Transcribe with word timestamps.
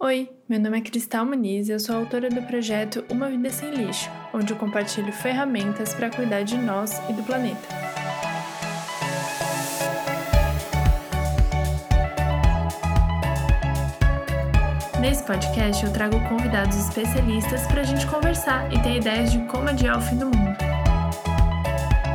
Oi, 0.00 0.30
meu 0.48 0.60
nome 0.60 0.78
é 0.78 0.80
Cristal 0.80 1.26
Muniz 1.26 1.68
e 1.68 1.72
eu 1.72 1.80
sou 1.80 1.96
autora 1.96 2.30
do 2.30 2.40
projeto 2.42 3.04
Uma 3.10 3.28
Vida 3.28 3.50
Sem 3.50 3.72
Lixo, 3.72 4.08
onde 4.32 4.52
eu 4.52 4.56
compartilho 4.56 5.12
ferramentas 5.12 5.92
para 5.92 6.08
cuidar 6.08 6.44
de 6.44 6.56
nós 6.56 6.92
e 7.10 7.12
do 7.12 7.24
planeta. 7.24 7.60
Nesse 15.00 15.24
podcast 15.24 15.84
eu 15.84 15.92
trago 15.92 16.16
convidados 16.28 16.76
especialistas 16.76 17.66
para 17.66 17.80
a 17.80 17.84
gente 17.84 18.06
conversar 18.06 18.72
e 18.72 18.80
ter 18.80 18.98
ideias 18.98 19.32
de 19.32 19.44
como 19.46 19.68
adiar 19.68 19.98
o 19.98 20.00
fim 20.00 20.16
do 20.16 20.26
mundo. 20.26 20.56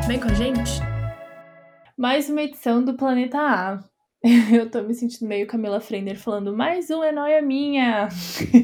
Vem 0.07 0.21
com 0.21 0.29
a 0.29 0.33
gente? 0.33 0.79
Mais 1.97 2.29
uma 2.29 2.43
edição 2.43 2.81
do 2.81 2.93
Planeta 2.93 3.39
A, 3.39 3.92
Eu 4.53 4.69
tô 4.71 4.81
me 4.81 4.93
sentindo 4.93 5.27
meio 5.27 5.45
Camila 5.45 5.81
Frender 5.81 6.17
falando, 6.17 6.55
mais 6.55 6.89
um 6.89 7.03
é 7.03 7.11
nóia 7.11 7.41
minha. 7.41 8.07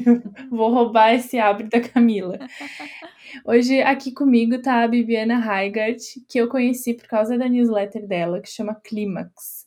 Vou 0.50 0.72
roubar 0.72 1.12
esse 1.14 1.38
abre 1.38 1.68
da 1.68 1.80
Camila. 1.80 2.38
Hoje 3.44 3.82
aqui 3.82 4.10
comigo 4.10 4.60
tá 4.62 4.82
a 4.82 4.88
Bibiana 4.88 5.34
Heigart, 5.34 6.00
que 6.26 6.38
eu 6.38 6.48
conheci 6.48 6.94
por 6.94 7.06
causa 7.06 7.36
da 7.36 7.46
newsletter 7.46 8.06
dela, 8.06 8.40
que 8.40 8.48
chama 8.48 8.74
Clímax. 8.74 9.66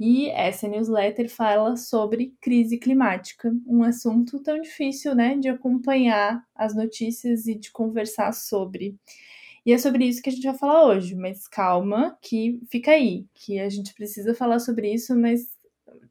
E 0.00 0.30
essa 0.30 0.66
newsletter 0.66 1.28
fala 1.28 1.76
sobre 1.76 2.34
crise 2.40 2.78
climática, 2.78 3.52
um 3.66 3.82
assunto 3.82 4.42
tão 4.42 4.58
difícil, 4.60 5.14
né, 5.14 5.36
de 5.36 5.48
acompanhar 5.48 6.42
as 6.54 6.74
notícias 6.74 7.46
e 7.46 7.54
de 7.54 7.70
conversar 7.70 8.32
sobre. 8.32 8.96
E 9.64 9.72
é 9.72 9.78
sobre 9.78 10.04
isso 10.04 10.22
que 10.22 10.28
a 10.28 10.32
gente 10.32 10.46
vai 10.46 10.58
falar 10.58 10.86
hoje, 10.86 11.14
mas 11.14 11.48
calma, 11.48 12.18
que 12.20 12.60
fica 12.70 12.90
aí, 12.90 13.26
que 13.34 13.58
a 13.58 13.68
gente 13.68 13.94
precisa 13.94 14.34
falar 14.34 14.58
sobre 14.58 14.92
isso, 14.92 15.16
mas 15.16 15.48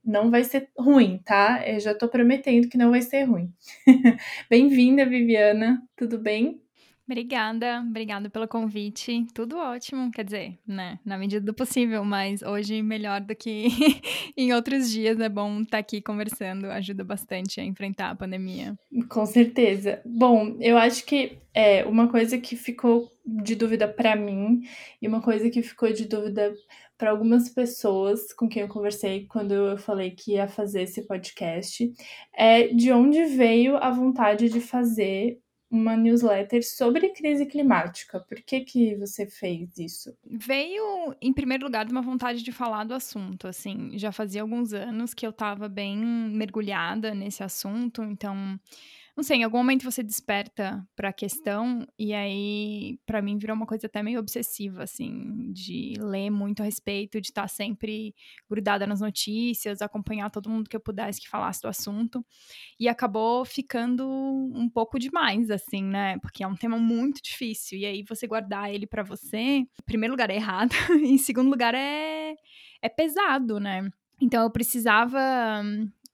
não 0.03 0.31
vai 0.31 0.43
ser 0.43 0.69
ruim, 0.77 1.19
tá? 1.23 1.63
Eu 1.67 1.79
já 1.79 1.93
tô 1.93 2.09
prometendo 2.09 2.67
que 2.67 2.77
não 2.77 2.89
vai 2.89 3.01
ser 3.01 3.25
ruim. 3.25 3.53
Bem-vinda, 4.49 5.05
Viviana, 5.05 5.81
tudo 5.95 6.17
bem? 6.17 6.62
Obrigada, 7.05 7.81
obrigada 7.81 8.29
pelo 8.29 8.47
convite. 8.47 9.25
Tudo 9.33 9.57
ótimo, 9.57 10.09
quer 10.09 10.23
dizer, 10.23 10.57
né, 10.65 10.99
na 11.05 11.17
medida 11.17 11.45
do 11.45 11.53
possível, 11.53 12.05
mas 12.05 12.41
hoje 12.41 12.81
melhor 12.81 13.19
do 13.19 13.35
que 13.35 13.67
em 14.37 14.53
outros 14.53 14.89
dias. 14.89 15.19
É 15.19 15.27
bom 15.27 15.61
estar 15.61 15.71
tá 15.71 15.77
aqui 15.79 16.01
conversando, 16.01 16.65
ajuda 16.67 17.03
bastante 17.03 17.59
a 17.59 17.63
enfrentar 17.63 18.09
a 18.09 18.15
pandemia. 18.15 18.77
Com 19.09 19.25
certeza. 19.25 20.01
Bom, 20.05 20.55
eu 20.61 20.77
acho 20.77 21.05
que 21.05 21.37
é 21.53 21.85
uma 21.85 22.07
coisa 22.07 22.37
que 22.37 22.55
ficou 22.55 23.11
de 23.25 23.55
dúvida 23.55 23.87
para 23.87 24.15
mim 24.15 24.61
e 25.01 25.07
uma 25.07 25.21
coisa 25.21 25.49
que 25.49 25.61
ficou 25.61 25.91
de 25.91 26.07
dúvida 26.07 26.53
para 26.97 27.11
algumas 27.11 27.49
pessoas 27.49 28.33
com 28.33 28.47
quem 28.47 28.61
eu 28.61 28.67
conversei 28.67 29.25
quando 29.27 29.53
eu 29.53 29.77
falei 29.77 30.11
que 30.11 30.33
ia 30.33 30.47
fazer 30.47 30.83
esse 30.83 31.05
podcast 31.05 31.91
é 32.35 32.67
de 32.67 32.91
onde 32.91 33.25
veio 33.25 33.77
a 33.77 33.91
vontade 33.91 34.49
de 34.49 34.59
fazer 34.59 35.39
uma 35.73 35.97
newsletter 35.97 36.63
sobre 36.63 37.09
crise 37.09 37.47
climática. 37.47 38.19
Por 38.19 38.39
que, 38.41 38.61
que 38.61 38.95
você 38.95 39.25
fez 39.25 39.75
isso? 39.75 40.15
Veio, 40.23 41.15
em 41.19 41.33
primeiro 41.33 41.65
lugar, 41.65 41.83
de 41.83 41.91
uma 41.91 42.01
vontade 42.01 42.43
de 42.43 42.51
falar 42.51 42.83
do 42.83 42.93
assunto. 42.93 43.47
Assim, 43.47 43.97
já 43.97 44.11
fazia 44.11 44.43
alguns 44.43 44.71
anos 44.71 45.15
que 45.15 45.25
eu 45.25 45.31
estava 45.31 45.67
bem 45.67 45.97
mergulhada 45.97 47.15
nesse 47.15 47.43
assunto, 47.43 48.03
então 48.03 48.59
não 49.15 49.23
sei, 49.23 49.37
em 49.37 49.43
algum 49.43 49.57
momento 49.57 49.83
você 49.83 50.01
desperta 50.01 50.83
para 50.95 51.09
a 51.09 51.13
questão 51.13 51.85
e 51.99 52.13
aí 52.13 52.99
para 53.05 53.21
mim 53.21 53.37
virou 53.37 53.55
uma 53.55 53.67
coisa 53.67 53.85
até 53.85 54.01
meio 54.01 54.19
obsessiva 54.19 54.83
assim, 54.83 55.51
de 55.53 55.93
ler 55.99 56.31
muito 56.31 56.61
a 56.61 56.65
respeito, 56.65 57.21
de 57.21 57.27
estar 57.27 57.43
tá 57.43 57.47
sempre 57.47 58.15
grudada 58.49 58.87
nas 58.87 59.01
notícias, 59.01 59.83
acompanhar 59.83 60.31
todo 60.31 60.49
mundo 60.49 60.67
que 60.67 60.75
eu 60.75 60.79
pudesse 60.79 61.21
que 61.21 61.29
falasse 61.29 61.61
do 61.61 61.67
assunto. 61.67 62.25
E 62.79 62.87
acabou 62.87 63.45
ficando 63.45 64.07
um 64.07 64.67
pouco 64.67 64.97
demais 64.97 65.51
assim, 65.51 65.83
né? 65.83 66.17
Porque 66.19 66.43
é 66.43 66.47
um 66.47 66.55
tema 66.55 66.79
muito 66.79 67.21
difícil 67.21 67.77
e 67.77 67.85
aí 67.85 68.03
você 68.03 68.25
guardar 68.25 68.73
ele 68.73 68.87
para 68.87 69.03
você, 69.03 69.37
em 69.37 69.67
primeiro 69.85 70.13
lugar 70.13 70.31
é 70.31 70.35
errado, 70.35 70.71
em 71.03 71.17
segundo 71.19 71.49
lugar 71.51 71.75
é 71.75 72.35
é 72.81 72.89
pesado, 72.89 73.59
né? 73.59 73.89
Então 74.19 74.43
eu 74.43 74.49
precisava 74.49 75.63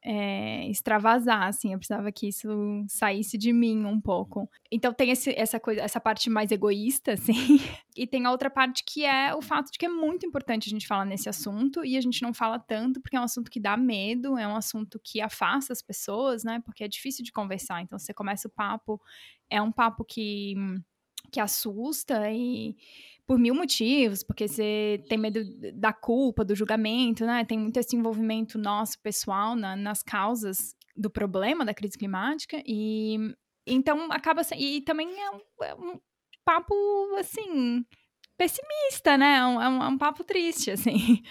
é, 0.03 0.67
extravasar, 0.69 1.43
assim, 1.43 1.73
eu 1.73 1.77
precisava 1.77 2.11
que 2.11 2.27
isso 2.27 2.47
saísse 2.87 3.37
de 3.37 3.51
mim 3.51 3.85
um 3.85 3.99
pouco. 3.99 4.49
Então 4.71 4.93
tem 4.93 5.11
esse, 5.11 5.33
essa 5.37 5.59
coisa, 5.59 5.81
essa 5.81 5.99
parte 5.99 6.29
mais 6.29 6.51
egoísta, 6.51 7.13
assim, 7.19 7.59
e 7.95 8.07
tem 8.07 8.25
a 8.25 8.31
outra 8.31 8.49
parte 8.49 8.83
que 8.85 9.05
é 9.05 9.33
o 9.35 9.41
fato 9.41 9.71
de 9.71 9.77
que 9.77 9.85
é 9.85 9.89
muito 9.89 10.25
importante 10.25 10.69
a 10.69 10.71
gente 10.71 10.87
falar 10.87 11.05
nesse 11.05 11.27
assunto 11.27 11.83
e 11.83 11.97
a 11.97 12.01
gente 12.01 12.21
não 12.21 12.33
fala 12.33 12.57
tanto 12.57 13.01
porque 13.01 13.17
é 13.17 13.19
um 13.19 13.23
assunto 13.23 13.51
que 13.51 13.59
dá 13.59 13.75
medo, 13.75 14.37
é 14.37 14.47
um 14.47 14.55
assunto 14.55 14.99
que 15.03 15.19
afasta 15.21 15.73
as 15.73 15.81
pessoas, 15.81 16.43
né? 16.43 16.61
Porque 16.65 16.83
é 16.83 16.87
difícil 16.87 17.23
de 17.23 17.31
conversar. 17.31 17.81
Então 17.81 17.99
você 17.99 18.13
começa 18.13 18.47
o 18.47 18.51
papo, 18.51 19.01
é 19.49 19.61
um 19.61 19.71
papo 19.71 20.05
que 20.05 20.55
que 21.31 21.39
assusta 21.39 22.31
e 22.31 22.75
por 23.29 23.37
mil 23.37 23.53
motivos, 23.53 24.23
porque 24.23 24.47
você 24.47 25.03
tem 25.07 25.15
medo 25.15 25.39
da 25.75 25.93
culpa, 25.93 26.43
do 26.43 26.55
julgamento, 26.55 27.27
né? 27.27 27.45
Tem 27.45 27.59
muito 27.59 27.77
esse 27.77 27.95
envolvimento 27.95 28.57
nosso 28.57 28.99
pessoal 29.03 29.55
na, 29.55 29.75
nas 29.75 30.01
causas 30.01 30.75
do 30.97 31.11
problema 31.11 31.63
da 31.63 31.71
crise 31.71 31.95
climática 31.95 32.59
e 32.65 33.35
então 33.67 34.11
acaba 34.11 34.41
e 34.57 34.81
também 34.81 35.07
é 35.21 35.29
um, 35.29 35.41
é 35.61 35.75
um 35.75 35.99
papo 36.43 36.73
assim 37.19 37.85
pessimista, 38.35 39.15
né? 39.15 39.37
É 39.37 39.45
um, 39.45 39.61
é 39.61 39.69
um, 39.69 39.93
é 39.93 39.97
papo 39.99 40.23
triste, 40.23 40.71
assim. 40.73 41.21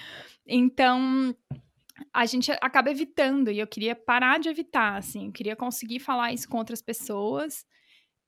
Então 0.47 1.35
a 2.15 2.27
gente 2.27 2.53
acaba 2.61 2.93
evitando 2.93 3.51
e 3.51 3.59
eu 3.59 3.67
queria 3.67 3.97
parar 3.97 4.39
de 4.39 4.49
evitar, 4.49 4.99
assim, 4.99 5.27
eu 5.27 5.33
queria 5.33 5.57
conseguir 5.57 5.99
falar 5.99 6.33
isso 6.33 6.49
com 6.49 6.59
outras 6.59 6.81
pessoas 6.81 7.67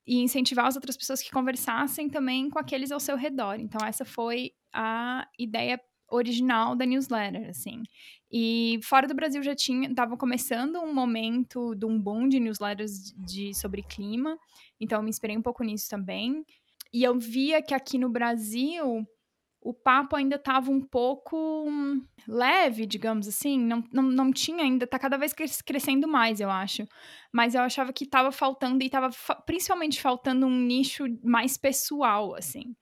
e 0.07 0.21
incentivar 0.21 0.67
as 0.67 0.77
outras 0.77 0.97
pessoas 0.97 1.23
que 1.23 1.31
conversassem 1.31 2.09
também 2.09 2.49
com 2.49 2.59
aqueles 2.59 2.91
ao 2.91 3.01
seu 3.01 3.17
redor. 3.17 3.61
Então, 3.61 3.87
essa 3.87 4.05
foi 4.05 4.53
a 4.73 5.27
ideia 5.39 5.81
original 6.11 6.75
da 6.75 6.85
newsletter, 6.85 7.49
assim. 7.49 7.83
E 8.31 8.79
fora 8.83 9.07
do 9.07 9.15
Brasil 9.15 9.43
já 9.43 9.55
tinha, 9.55 9.89
estava 9.89 10.17
começando 10.17 10.81
um 10.81 10.93
momento 10.93 11.75
de 11.75 11.87
um 11.87 11.99
boom 11.99 12.29
de 12.29 12.41
newsletters 12.41 13.13
de, 13.17 13.55
sobre 13.55 13.83
clima, 13.83 14.37
então 14.81 14.99
eu 14.99 15.03
me 15.03 15.11
inspirei 15.11 15.37
um 15.37 15.43
pouco 15.43 15.63
nisso 15.63 15.89
também. 15.89 16.45
E 16.93 17.05
eu 17.05 17.19
via 17.19 17.63
que 17.63 17.75
aqui 17.75 17.99
no 17.99 18.09
Brasil 18.09 19.07
o 19.63 19.75
papo 19.75 20.17
ainda 20.17 20.37
estava 20.37 20.71
um 20.71 20.81
pouco 20.81 21.37
hum, 21.69 22.03
leve, 22.27 22.87
digamos 22.87 23.29
assim, 23.29 23.59
não, 23.59 23.85
não, 23.93 24.03
não 24.03 24.33
tinha 24.33 24.65
ainda, 24.65 24.87
tá 24.87 24.99
cada 24.99 25.19
vez 25.19 25.35
crescendo 25.63 26.09
mais, 26.09 26.41
eu 26.41 26.51
acho. 26.51 26.87
Mas 27.33 27.55
eu 27.55 27.61
achava 27.61 27.93
que 27.93 28.05
estava 28.05 28.33
faltando, 28.33 28.83
e 28.83 28.87
estava 28.87 29.13
fa 29.13 29.35
principalmente 29.35 30.01
faltando 30.01 30.47
um 30.47 30.57
nicho 30.57 31.05
mais 31.23 31.59
pessoal, 31.59 32.35
assim. 32.35 32.75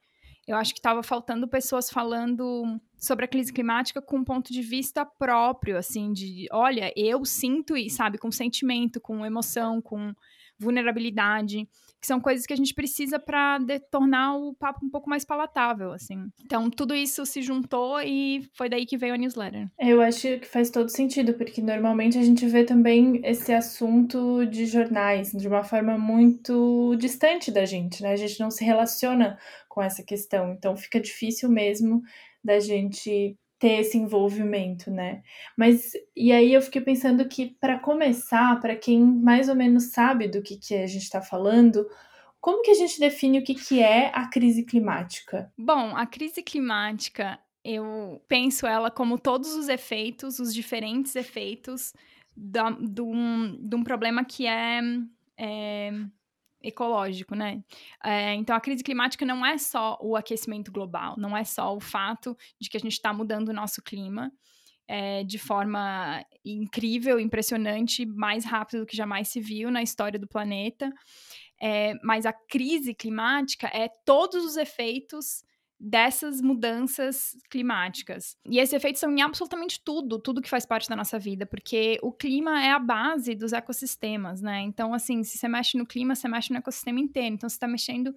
Eu 0.47 0.55
acho 0.55 0.73
que 0.73 0.79
estava 0.79 1.03
faltando 1.03 1.47
pessoas 1.47 1.89
falando 1.89 2.79
sobre 2.97 3.25
a 3.25 3.27
crise 3.27 3.53
climática 3.53 4.01
com 4.01 4.17
um 4.17 4.23
ponto 4.23 4.51
de 4.51 4.61
vista 4.61 5.05
próprio, 5.05 5.77
assim, 5.77 6.11
de, 6.11 6.47
olha, 6.51 6.91
eu 6.95 7.23
sinto 7.25 7.77
e, 7.77 7.89
sabe, 7.89 8.17
com 8.17 8.31
sentimento, 8.31 8.99
com 8.99 9.25
emoção, 9.25 9.81
com 9.81 10.13
vulnerabilidade 10.57 11.67
que 11.99 12.07
são 12.07 12.19
coisas 12.19 12.45
que 12.45 12.53
a 12.53 12.55
gente 12.55 12.73
precisa 12.73 13.19
para 13.19 13.59
tornar 13.91 14.35
o 14.35 14.53
papo 14.53 14.85
um 14.85 14.89
pouco 14.89 15.09
mais 15.09 15.25
palatável, 15.25 15.91
assim. 15.91 16.27
Então, 16.43 16.69
tudo 16.69 16.95
isso 16.95 17.25
se 17.25 17.41
juntou 17.41 18.01
e 18.01 18.47
foi 18.53 18.69
daí 18.69 18.85
que 18.85 18.97
veio 18.97 19.13
a 19.13 19.17
newsletter. 19.17 19.67
Eu 19.77 20.01
acho 20.01 20.39
que 20.39 20.45
faz 20.45 20.69
todo 20.69 20.89
sentido, 20.89 21.33
porque 21.33 21.61
normalmente 21.61 22.17
a 22.17 22.23
gente 22.23 22.45
vê 22.47 22.63
também 22.63 23.19
esse 23.23 23.51
assunto 23.51 24.45
de 24.45 24.65
jornais 24.65 25.31
de 25.31 25.47
uma 25.47 25.63
forma 25.63 25.97
muito 25.97 26.95
distante 26.97 27.51
da 27.51 27.65
gente, 27.65 28.01
né? 28.01 28.13
A 28.13 28.15
gente 28.15 28.39
não 28.39 28.49
se 28.49 28.63
relaciona 28.63 29.37
com 29.67 29.81
essa 29.81 30.03
questão, 30.03 30.51
então 30.51 30.75
fica 30.75 30.99
difícil 30.99 31.49
mesmo 31.49 32.01
da 32.43 32.59
gente 32.59 33.37
ter 33.59 33.81
esse 33.81 33.97
envolvimento, 33.97 34.89
né? 34.89 35.21
Mas 35.55 35.91
e 36.15 36.31
aí 36.31 36.53
eu 36.53 36.61
fiquei 36.61 36.81
pensando 36.81 37.27
que 37.27 37.57
para 37.59 37.77
começar, 37.77 38.59
para 38.61 38.75
quem 38.75 39.03
mais 39.03 39.49
ou 39.49 39.55
menos 39.55 39.91
sabe 39.91 40.27
do 40.29 40.41
que, 40.41 40.55
que 40.57 40.73
a 40.73 40.87
gente 40.87 41.03
está 41.03 41.21
falando, 41.21 41.85
como 42.39 42.63
que 42.63 42.71
a 42.71 42.75
gente 42.75 42.99
define 42.99 43.39
o 43.39 43.43
que, 43.43 43.53
que 43.53 43.81
é 43.81 44.11
a 44.15 44.27
crise 44.27 44.63
climática? 44.63 45.51
Bom, 45.57 45.95
a 45.95 46.05
crise 46.05 46.41
climática, 46.41 47.37
eu 47.63 48.21
penso 48.29 48.65
ela 48.65 48.89
como 48.89 49.19
todos 49.19 49.53
os 49.53 49.67
efeitos, 49.67 50.39
os 50.39 50.53
diferentes 50.53 51.15
efeitos 51.17 51.93
de, 52.35 53.01
um, 53.01 53.57
de 53.59 53.75
um 53.75 53.83
problema 53.83 54.23
que 54.23 54.47
é, 54.47 54.79
é 55.37 55.91
ecológico, 56.61 57.35
né? 57.35 57.63
É, 58.03 58.33
então, 58.33 58.55
a 58.55 58.59
crise 58.59 58.83
climática 58.83 59.25
não 59.25 59.45
é 59.45 59.57
só 59.57 59.97
o 60.01 60.15
aquecimento 60.15 60.71
global, 60.71 61.15
não 61.17 61.35
é 61.35 61.43
só 61.43 61.75
o 61.75 61.79
fato 61.79 62.37
de 62.59 62.69
que 62.69 62.77
a 62.77 62.79
gente 62.79 62.93
está 62.93 63.13
mudando 63.13 63.49
o 63.49 63.53
nosso 63.53 63.81
clima 63.81 64.31
é, 64.89 65.23
de 65.23 65.37
forma 65.37 66.25
incrível, 66.43 67.19
impressionante, 67.19 68.07
mais 68.07 68.43
rápido 68.43 68.79
do 68.79 68.85
que 68.87 68.97
jamais 68.97 69.27
se 69.27 69.39
viu 69.39 69.69
na 69.69 69.83
história 69.83 70.17
do 70.17 70.27
planeta. 70.27 70.91
É, 71.61 71.93
mas 72.03 72.25
a 72.25 72.33
crise 72.33 72.95
climática 72.95 73.67
é 73.67 73.87
todos 74.03 74.43
os 74.43 74.57
efeitos 74.57 75.43
dessas 75.79 76.41
mudanças 76.41 77.37
climáticas. 77.49 78.37
E 78.45 78.59
esses 78.59 78.73
efeitos 78.73 78.99
são 78.99 79.11
em 79.11 79.21
absolutamente 79.21 79.81
tudo, 79.81 80.19
tudo 80.19 80.41
que 80.41 80.49
faz 80.49 80.65
parte 80.65 80.89
da 80.89 80.95
nossa 80.95 81.17
vida, 81.17 81.45
porque 81.45 81.97
o 82.01 82.11
clima 82.11 82.61
é 82.61 82.71
a 82.71 82.79
base 82.79 83.33
dos 83.33 83.53
ecossistemas, 83.53 84.41
né? 84.41 84.59
Então, 84.61 84.93
assim, 84.93 85.23
se 85.23 85.37
você 85.37 85.47
mexe 85.47 85.77
no 85.77 85.85
clima, 85.85 86.15
você 86.15 86.27
mexe 86.27 86.51
no 86.51 86.59
ecossistema 86.59 86.99
inteiro. 86.99 87.35
Então, 87.35 87.47
você 87.47 87.55
está 87.55 87.67
mexendo 87.67 88.13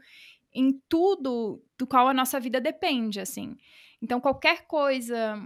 em 0.53 0.73
tudo 0.89 1.63
do 1.79 1.87
qual 1.87 2.09
a 2.09 2.15
nossa 2.15 2.41
vida 2.41 2.61
depende, 2.61 3.21
assim. 3.21 3.57
Então, 4.03 4.21
qualquer 4.21 4.67
coisa 4.67 5.41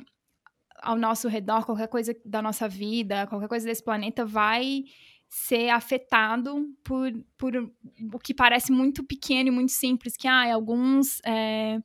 ao 0.81 0.97
nosso 0.97 1.29
redor, 1.29 1.67
qualquer 1.67 1.89
coisa 1.89 2.17
da 2.25 2.41
nossa 2.41 2.67
vida, 2.67 3.27
qualquer 3.27 3.49
coisa 3.49 3.67
desse 3.67 3.85
planeta 3.85 4.25
vai 4.25 4.85
ser 5.29 5.69
afetado 5.71 6.73
por, 6.83 7.13
por 7.37 7.53
o 8.13 8.19
que 8.19 8.33
parece 8.33 8.73
muito 8.73 9.05
pequeno 9.05 9.49
e 9.49 9.53
muito 9.53 9.73
simples, 9.73 10.17
que 10.17 10.29
ah, 10.29 10.55
alguns 10.55 11.21
é, 11.27 11.79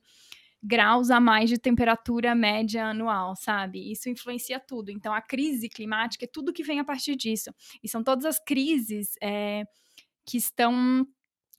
graus 0.62 1.10
a 1.10 1.18
mais 1.18 1.50
de 1.50 1.58
temperatura 1.58 2.34
média 2.34 2.86
anual, 2.86 3.34
sabe? 3.34 3.90
Isso 3.90 4.08
influencia 4.08 4.60
tudo. 4.60 4.90
Então, 4.90 5.12
a 5.12 5.20
crise 5.20 5.68
climática 5.68 6.24
é 6.24 6.28
tudo 6.32 6.52
que 6.52 6.62
vem 6.62 6.78
a 6.78 6.84
partir 6.84 7.16
disso. 7.16 7.50
E 7.82 7.88
são 7.88 8.02
todas 8.02 8.24
as 8.24 8.38
crises 8.38 9.14
é, 9.20 9.64
que 10.26 10.38
estão 10.38 11.06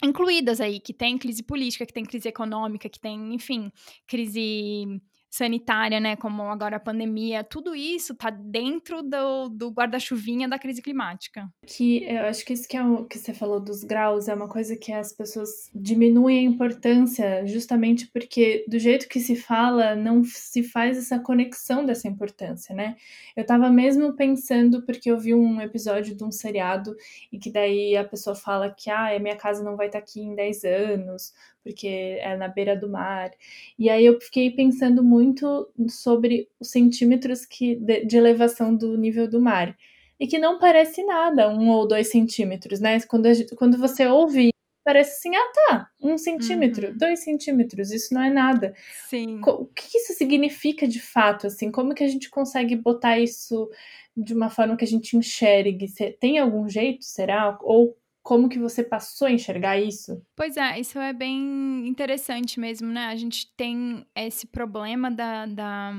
incluídas 0.03 0.61
aí, 0.61 0.79
que 0.79 0.93
tem 0.93 1.17
crise 1.17 1.43
política, 1.43 1.85
que 1.85 1.93
tem 1.93 2.05
crise 2.05 2.27
econômica, 2.27 2.89
que 2.89 2.99
tem, 2.99 3.33
enfim, 3.33 3.71
crise 4.07 5.01
sanitária, 5.33 5.99
né, 5.99 6.15
como 6.15 6.43
agora 6.43 6.75
a 6.75 6.79
pandemia, 6.79 7.43
tudo 7.43 7.75
isso 7.75 8.13
tá 8.13 8.29
dentro 8.29 9.01
do, 9.01 9.49
do 9.49 9.71
guarda-chuvinha 9.71 10.47
da 10.47 10.59
crise 10.59 10.79
climática. 10.79 11.51
Que 11.65 12.03
eu 12.03 12.21
acho 12.27 12.45
que 12.45 12.53
isso 12.53 12.67
que, 12.67 12.77
é 12.77 12.83
o, 12.83 13.03
que 13.05 13.17
você 13.17 13.33
falou 13.33 13.59
dos 13.59 13.83
graus 13.83 14.27
é 14.27 14.35
uma 14.35 14.47
coisa 14.47 14.77
que 14.77 14.93
as 14.93 15.11
pessoas 15.11 15.71
diminuem 15.73 16.37
a 16.37 16.51
importância 16.51 17.47
justamente 17.47 18.05
porque 18.13 18.63
do 18.67 18.77
jeito 18.77 19.09
que 19.09 19.19
se 19.19 19.35
fala 19.35 19.95
não 19.95 20.23
se 20.23 20.61
faz 20.61 20.99
essa 20.99 21.17
conexão 21.17 21.83
dessa 21.83 22.07
importância, 22.07 22.75
né? 22.75 22.95
Eu 23.35 23.43
tava 23.43 23.71
mesmo 23.71 24.13
pensando 24.13 24.85
porque 24.85 25.09
eu 25.09 25.17
vi 25.17 25.33
um 25.33 25.59
episódio 25.59 26.15
de 26.15 26.23
um 26.23 26.31
seriado 26.31 26.95
e 27.31 27.39
que 27.39 27.51
daí 27.51 27.97
a 27.97 28.03
pessoa 28.03 28.35
fala 28.35 28.69
que 28.69 28.87
ah, 28.91 29.17
minha 29.19 29.35
casa 29.35 29.63
não 29.63 29.75
vai 29.75 29.87
estar 29.87 29.97
tá 29.97 30.03
aqui 30.03 30.21
em 30.21 30.35
10 30.35 30.63
anos, 30.63 31.33
porque 31.63 32.17
é 32.19 32.35
na 32.35 32.47
beira 32.47 32.75
do 32.75 32.89
mar. 32.89 33.31
E 33.79 33.89
aí 33.89 34.05
eu 34.05 34.19
fiquei 34.19 34.51
pensando 34.51 35.03
muito 35.03 35.69
sobre 35.87 36.49
os 36.59 36.69
centímetros 36.69 37.45
que, 37.45 37.75
de, 37.75 38.05
de 38.05 38.17
elevação 38.17 38.75
do 38.75 38.97
nível 38.97 39.27
do 39.27 39.41
mar. 39.41 39.75
E 40.19 40.27
que 40.27 40.37
não 40.37 40.59
parece 40.59 41.03
nada, 41.03 41.49
um 41.49 41.69
ou 41.69 41.87
dois 41.87 42.09
centímetros, 42.09 42.79
né? 42.79 42.99
Quando, 43.01 43.25
a, 43.25 43.31
quando 43.55 43.77
você 43.77 44.05
ouve, 44.05 44.51
parece 44.83 45.17
assim, 45.17 45.35
ah 45.35 45.51
tá, 45.53 45.89
um 46.01 46.17
centímetro, 46.17 46.89
uhum. 46.89 46.97
dois 46.97 47.23
centímetros, 47.23 47.91
isso 47.91 48.13
não 48.13 48.21
é 48.21 48.29
nada. 48.29 48.75
Sim. 49.09 49.39
O 49.45 49.65
que 49.65 49.97
isso 49.97 50.13
significa 50.13 50.87
de 50.87 50.99
fato, 50.99 51.47
assim? 51.47 51.71
Como 51.71 51.95
que 51.95 52.03
a 52.03 52.07
gente 52.07 52.29
consegue 52.29 52.75
botar 52.75 53.17
isso 53.19 53.69
de 54.15 54.33
uma 54.33 54.49
forma 54.49 54.75
que 54.75 54.83
a 54.83 54.87
gente 54.87 55.17
enxergue? 55.17 55.87
Tem 56.19 56.37
algum 56.37 56.67
jeito, 56.67 57.03
será? 57.03 57.57
Ou 57.61 57.97
como 58.23 58.47
que 58.47 58.57
você 58.57 58.81
passou 58.81 59.27
a 59.27 59.31
enxergar 59.31 59.77
isso? 59.77 60.25
Pois 60.33 60.55
é, 60.55 60.79
isso 60.79 60.97
é 60.97 61.11
bem 61.11 61.85
interessante 61.85 62.57
mesmo, 62.59 62.87
né? 62.87 63.07
A 63.07 63.15
gente 63.17 63.53
tem 63.55 64.05
esse 64.15 64.47
problema 64.47 65.11
da, 65.11 65.45
da, 65.45 65.93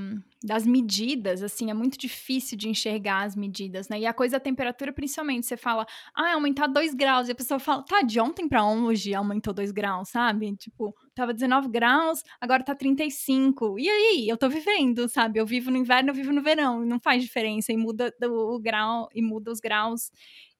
das 0.44 0.66
medidas, 0.66 1.42
assim, 1.42 1.70
é 1.70 1.74
muito 1.74 1.96
difícil 1.98 2.58
de 2.58 2.68
enxergar 2.68 3.22
as 3.24 3.34
medidas, 3.34 3.88
né? 3.88 3.98
E 4.00 4.06
a 4.06 4.12
coisa 4.12 4.36
da 4.36 4.40
temperatura, 4.40 4.92
principalmente, 4.92 5.46
você 5.46 5.56
fala, 5.56 5.86
ah, 6.14 6.34
aumentar 6.34 6.66
2 6.66 6.92
graus, 6.94 7.28
e 7.28 7.32
a 7.32 7.34
pessoa 7.34 7.58
fala, 7.58 7.82
tá, 7.82 8.02
de 8.02 8.20
ontem 8.20 8.46
para 8.46 8.62
hoje 8.66 9.14
aumentou 9.14 9.54
2 9.54 9.72
graus, 9.72 10.10
sabe? 10.10 10.54
Tipo, 10.56 10.94
tava 11.14 11.32
19 11.32 11.68
graus, 11.68 12.22
agora 12.38 12.62
tá 12.62 12.74
35. 12.74 13.78
E 13.78 13.88
aí? 13.88 14.28
Eu 14.28 14.36
tô 14.36 14.50
vivendo, 14.50 15.08
sabe? 15.08 15.40
Eu 15.40 15.46
vivo 15.46 15.70
no 15.70 15.78
inverno, 15.78 16.10
eu 16.10 16.14
vivo 16.14 16.30
no 16.30 16.42
verão, 16.42 16.84
não 16.84 17.00
faz 17.00 17.22
diferença, 17.22 17.72
e 17.72 17.76
muda 17.78 18.12
o 18.22 18.58
grau, 18.60 19.08
e 19.14 19.22
muda 19.22 19.50
os 19.50 19.60
graus 19.60 20.10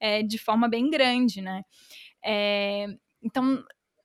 é, 0.01 0.23
de 0.23 0.39
forma 0.39 0.67
bem 0.67 0.89
grande, 0.89 1.43
né? 1.43 1.63
É, 2.25 2.87
então, 3.23 3.63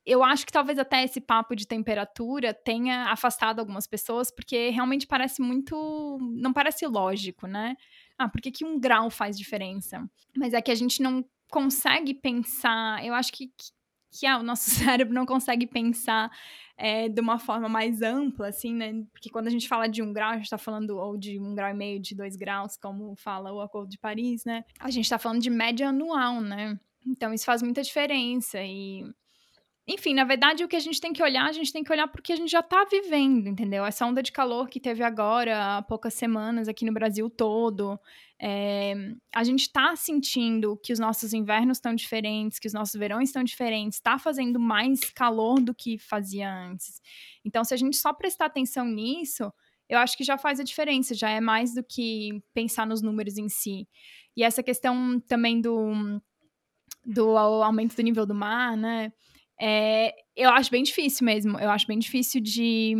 eu 0.09 0.23
acho 0.23 0.45
que 0.45 0.51
talvez 0.51 0.79
até 0.79 1.03
esse 1.03 1.21
papo 1.21 1.55
de 1.55 1.67
temperatura 1.67 2.53
tenha 2.53 3.11
afastado 3.11 3.59
algumas 3.59 3.85
pessoas, 3.85 4.31
porque 4.31 4.69
realmente 4.69 5.05
parece 5.05 5.41
muito. 5.41 6.17
não 6.33 6.51
parece 6.51 6.87
lógico, 6.87 7.45
né? 7.45 7.75
Ah, 8.17 8.27
por 8.27 8.41
que, 8.41 8.65
um 8.65 8.79
grau 8.79 9.09
faz 9.09 9.37
diferença? 9.37 10.09
Mas 10.35 10.53
é 10.53 10.61
que 10.61 10.71
a 10.71 10.75
gente 10.75 11.01
não 11.01 11.23
consegue 11.49 12.13
pensar. 12.13 13.05
Eu 13.05 13.13
acho 13.13 13.31
que, 13.31 13.47
que, 13.47 13.71
que 14.11 14.25
ah, 14.25 14.39
o 14.39 14.43
nosso 14.43 14.69
cérebro 14.71 15.13
não 15.13 15.25
consegue 15.25 15.67
pensar 15.67 16.31
é, 16.75 17.07
de 17.07 17.21
uma 17.21 17.37
forma 17.37 17.69
mais 17.69 18.01
ampla, 18.01 18.47
assim, 18.47 18.73
né? 18.73 18.93
Porque 19.11 19.29
quando 19.29 19.47
a 19.47 19.51
gente 19.51 19.67
fala 19.67 19.87
de 19.87 20.01
um 20.01 20.11
grau, 20.11 20.31
a 20.31 20.35
gente 20.35 20.45
está 20.45 20.57
falando 20.57 20.97
ou 20.97 21.17
de 21.17 21.39
um 21.39 21.53
grau 21.53 21.69
e 21.69 21.73
meio, 21.73 21.99
de 21.99 22.15
dois 22.15 22.35
graus, 22.35 22.77
como 22.77 23.15
fala 23.15 23.53
o 23.53 23.61
Acordo 23.61 23.89
de 23.89 23.97
Paris, 23.99 24.43
né? 24.43 24.63
A 24.79 24.89
gente 24.89 25.05
está 25.05 25.19
falando 25.19 25.41
de 25.41 25.49
média 25.49 25.89
anual, 25.89 26.41
né? 26.41 26.79
Então 27.05 27.33
isso 27.33 27.45
faz 27.45 27.61
muita 27.61 27.81
diferença 27.81 28.61
e 28.61 29.03
enfim, 29.91 30.13
na 30.13 30.23
verdade, 30.23 30.63
o 30.63 30.67
que 30.67 30.75
a 30.75 30.79
gente 30.79 31.01
tem 31.01 31.11
que 31.11 31.23
olhar, 31.23 31.47
a 31.47 31.51
gente 31.51 31.73
tem 31.73 31.83
que 31.83 31.91
olhar 31.91 32.07
porque 32.07 32.31
a 32.31 32.35
gente 32.35 32.51
já 32.51 32.59
está 32.59 32.85
vivendo, 32.85 33.47
entendeu? 33.47 33.83
Essa 33.83 34.05
onda 34.05 34.21
de 34.21 34.31
calor 34.31 34.69
que 34.69 34.79
teve 34.79 35.03
agora 35.03 35.77
há 35.77 35.81
poucas 35.81 36.13
semanas 36.13 36.67
aqui 36.67 36.85
no 36.85 36.93
Brasil 36.93 37.27
todo. 37.27 37.99
É, 38.39 38.93
a 39.33 39.43
gente 39.43 39.61
está 39.61 39.95
sentindo 39.95 40.79
que 40.83 40.93
os 40.93 40.99
nossos 40.99 41.33
invernos 41.33 41.77
estão 41.77 41.95
diferentes, 41.95 42.59
que 42.59 42.67
os 42.67 42.73
nossos 42.73 42.93
verões 42.93 43.29
estão 43.29 43.43
diferentes, 43.43 43.97
está 43.97 44.19
fazendo 44.19 44.59
mais 44.59 44.99
calor 45.09 45.59
do 45.59 45.73
que 45.73 45.97
fazia 45.97 46.53
antes. 46.53 47.01
Então, 47.43 47.63
se 47.63 47.73
a 47.73 47.77
gente 47.77 47.97
só 47.97 48.13
prestar 48.13 48.45
atenção 48.45 48.85
nisso, 48.85 49.51
eu 49.89 49.97
acho 49.97 50.15
que 50.15 50.23
já 50.23 50.37
faz 50.37 50.59
a 50.59 50.63
diferença, 50.63 51.15
já 51.15 51.31
é 51.31 51.41
mais 51.41 51.73
do 51.73 51.83
que 51.83 52.43
pensar 52.53 52.85
nos 52.85 53.01
números 53.01 53.39
em 53.39 53.49
si. 53.49 53.87
E 54.37 54.43
essa 54.43 54.61
questão 54.61 55.19
também 55.19 55.59
do, 55.59 56.21
do 57.03 57.35
aumento 57.37 57.95
do 57.95 58.03
nível 58.03 58.25
do 58.27 58.35
mar, 58.35 58.77
né? 58.77 59.11
É, 59.61 60.13
eu 60.35 60.49
acho 60.51 60.71
bem 60.71 60.83
difícil 60.83 61.25
mesmo. 61.25 61.59
Eu 61.59 61.69
acho 61.69 61.85
bem 61.85 61.99
difícil 61.99 62.41
de, 62.41 62.95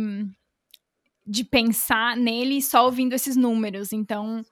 de 1.26 1.44
pensar 1.44 2.16
nele 2.16 2.60
só 2.60 2.84
ouvindo 2.84 3.14
esses 3.14 3.36
números. 3.36 3.92
Então, 3.92 4.42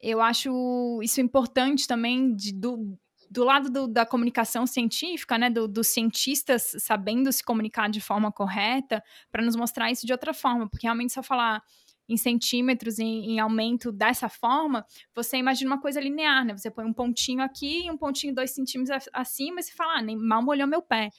eu 0.00 0.20
acho 0.20 1.00
isso 1.02 1.20
importante 1.20 1.86
também 1.86 2.34
de, 2.34 2.52
do, 2.52 2.98
do 3.30 3.44
lado 3.44 3.70
do, 3.70 3.86
da 3.86 4.06
comunicação 4.06 4.66
científica, 4.66 5.36
né, 5.36 5.50
do, 5.50 5.68
dos 5.68 5.88
cientistas 5.88 6.74
sabendo 6.78 7.30
se 7.30 7.44
comunicar 7.44 7.90
de 7.90 8.00
forma 8.00 8.32
correta, 8.32 9.02
para 9.30 9.44
nos 9.44 9.54
mostrar 9.54 9.90
isso 9.90 10.06
de 10.06 10.12
outra 10.12 10.32
forma, 10.32 10.68
porque 10.68 10.86
realmente 10.86 11.12
só 11.12 11.22
falar 11.22 11.62
em 12.08 12.16
centímetros, 12.16 12.98
em, 12.98 13.30
em, 13.30 13.38
aumento 13.38 13.92
dessa 13.92 14.28
forma, 14.28 14.84
você 15.14 15.36
imagina 15.36 15.70
uma 15.70 15.80
coisa 15.80 16.00
linear, 16.00 16.44
né? 16.44 16.56
Você 16.56 16.68
põe 16.68 16.84
um 16.84 16.92
pontinho 16.92 17.40
aqui 17.40 17.86
e 17.86 17.90
um 17.90 17.96
pontinho 17.96 18.34
dois 18.34 18.50
centímetros 18.50 19.08
acima 19.12 19.60
e 19.60 19.62
você 19.62 19.72
fala, 19.72 19.98
ah, 19.98 20.02
nem 20.02 20.16
mal 20.16 20.42
molhou 20.42 20.66
meu 20.66 20.82
pé 20.82 21.10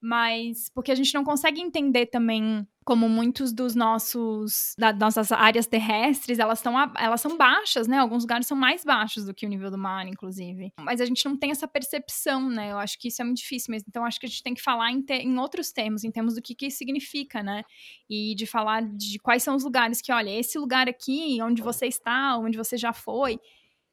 mas 0.00 0.68
porque 0.74 0.92
a 0.92 0.94
gente 0.94 1.12
não 1.14 1.24
consegue 1.24 1.60
entender 1.60 2.06
também 2.06 2.66
como 2.84 3.06
muitos 3.06 3.52
dos 3.52 3.74
nossos 3.74 4.74
das 4.78 4.96
nossas 4.96 5.30
áreas 5.30 5.66
terrestres 5.66 6.38
elas 6.38 6.58
estão 6.60 6.74
elas 6.96 7.20
são 7.20 7.36
baixas 7.36 7.86
né? 7.86 7.98
Alguns 7.98 8.22
lugares 8.22 8.46
são 8.46 8.56
mais 8.56 8.82
baixos 8.84 9.26
do 9.26 9.34
que 9.34 9.44
o 9.44 9.48
nível 9.48 9.70
do 9.70 9.76
mar 9.76 10.06
inclusive. 10.06 10.72
Mas 10.80 11.00
a 11.00 11.04
gente 11.04 11.22
não 11.26 11.36
tem 11.36 11.50
essa 11.50 11.68
percepção 11.68 12.48
né? 12.48 12.72
Eu 12.72 12.78
acho 12.78 12.98
que 12.98 13.08
isso 13.08 13.20
é 13.20 13.24
muito 13.24 13.38
difícil 13.38 13.72
mesmo. 13.72 13.86
Então 13.88 14.04
acho 14.04 14.18
que 14.18 14.26
a 14.26 14.28
gente 14.28 14.42
tem 14.42 14.54
que 14.54 14.62
falar 14.62 14.90
em, 14.90 15.02
te, 15.02 15.14
em 15.14 15.38
outros 15.38 15.70
termos 15.72 16.04
em 16.04 16.10
termos 16.10 16.34
do 16.34 16.40
que 16.40 16.54
que 16.54 16.66
isso 16.66 16.78
significa 16.78 17.42
né? 17.42 17.62
E 18.08 18.34
de 18.34 18.46
falar 18.46 18.82
de 18.82 19.18
quais 19.18 19.42
são 19.42 19.54
os 19.54 19.64
lugares 19.64 20.00
que 20.00 20.12
olha 20.12 20.30
esse 20.30 20.58
lugar 20.58 20.88
aqui 20.88 21.38
onde 21.42 21.60
você 21.60 21.86
está 21.86 22.38
onde 22.38 22.56
você 22.56 22.76
já 22.78 22.92
foi 22.92 23.38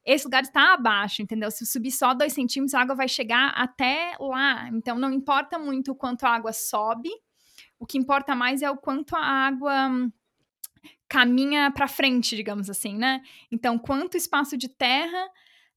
esse 0.05 0.25
lugar 0.25 0.43
está 0.43 0.74
abaixo, 0.74 1.21
entendeu? 1.21 1.50
Se 1.50 1.65
subir 1.65 1.91
só 1.91 2.13
dois 2.13 2.33
centímetros, 2.33 2.75
a 2.75 2.81
água 2.81 2.95
vai 2.95 3.07
chegar 3.07 3.50
até 3.50 4.15
lá. 4.19 4.69
Então, 4.69 5.00
não 5.00 5.12
importa 5.12 5.57
muito 5.57 5.91
o 5.91 5.95
quanto 5.95 6.25
a 6.25 6.29
água 6.29 6.53
sobe, 6.53 7.09
o 7.79 7.85
que 7.85 7.97
importa 7.97 8.35
mais 8.35 8.62
é 8.62 8.69
o 8.69 8.77
quanto 8.77 9.15
a 9.15 9.24
água 9.24 9.89
caminha 11.07 11.71
para 11.71 11.88
frente, 11.88 12.35
digamos 12.35 12.69
assim, 12.69 12.95
né? 12.95 13.21
Então, 13.51 13.77
quanto 13.77 14.17
espaço 14.17 14.57
de 14.57 14.69
terra 14.69 15.29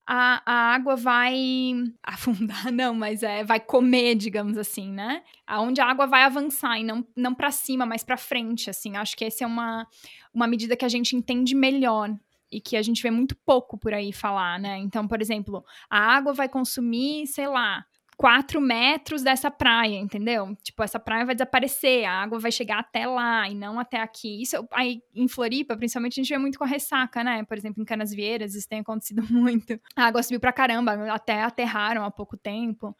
a, 0.06 0.42
a 0.44 0.74
água 0.74 0.96
vai 0.96 1.74
afundar, 2.02 2.72
não, 2.72 2.94
mas 2.94 3.22
é, 3.22 3.44
vai 3.44 3.60
comer, 3.60 4.14
digamos 4.14 4.56
assim, 4.56 4.90
né? 4.90 5.22
Aonde 5.46 5.80
a 5.80 5.86
água 5.86 6.06
vai 6.06 6.22
avançar 6.22 6.78
e 6.78 6.84
não, 6.84 7.06
não 7.16 7.34
para 7.34 7.50
cima, 7.50 7.84
mas 7.84 8.02
para 8.02 8.16
frente, 8.16 8.70
assim. 8.70 8.96
Acho 8.96 9.16
que 9.16 9.24
essa 9.24 9.44
é 9.44 9.46
uma, 9.46 9.86
uma 10.32 10.46
medida 10.46 10.76
que 10.76 10.84
a 10.84 10.88
gente 10.88 11.14
entende 11.14 11.54
melhor 11.54 12.10
e 12.50 12.60
que 12.60 12.76
a 12.76 12.82
gente 12.82 13.02
vê 13.02 13.10
muito 13.10 13.36
pouco 13.36 13.78
por 13.78 13.92
aí 13.92 14.12
falar, 14.12 14.58
né? 14.58 14.78
Então, 14.78 15.06
por 15.06 15.20
exemplo, 15.20 15.64
a 15.90 15.98
água 15.98 16.32
vai 16.32 16.48
consumir, 16.48 17.26
sei 17.26 17.46
lá, 17.46 17.84
4 18.18 18.60
metros 18.60 19.22
dessa 19.22 19.48
praia, 19.48 19.96
entendeu? 19.96 20.56
Tipo, 20.60 20.82
essa 20.82 20.98
praia 20.98 21.24
vai 21.24 21.36
desaparecer, 21.36 22.04
a 22.04 22.20
água 22.20 22.40
vai 22.40 22.50
chegar 22.50 22.80
até 22.80 23.06
lá 23.06 23.48
e 23.48 23.54
não 23.54 23.78
até 23.78 24.00
aqui. 24.00 24.42
Isso 24.42 24.66
aí 24.72 25.00
em 25.14 25.28
Floripa, 25.28 25.76
principalmente, 25.76 26.20
a 26.20 26.22
gente 26.24 26.28
vê 26.34 26.38
muito 26.38 26.58
com 26.58 26.64
a 26.64 26.66
ressaca, 26.66 27.22
né? 27.22 27.44
Por 27.44 27.56
exemplo, 27.56 27.80
em 27.80 27.86
Canasvieiras, 27.86 28.56
isso 28.56 28.68
tem 28.68 28.80
acontecido 28.80 29.22
muito. 29.30 29.80
A 29.94 30.06
água 30.06 30.20
subiu 30.22 30.40
pra 30.40 30.52
caramba, 30.52 31.12
até 31.12 31.42
aterraram 31.42 32.04
há 32.04 32.10
pouco 32.10 32.36
tempo. 32.36 32.94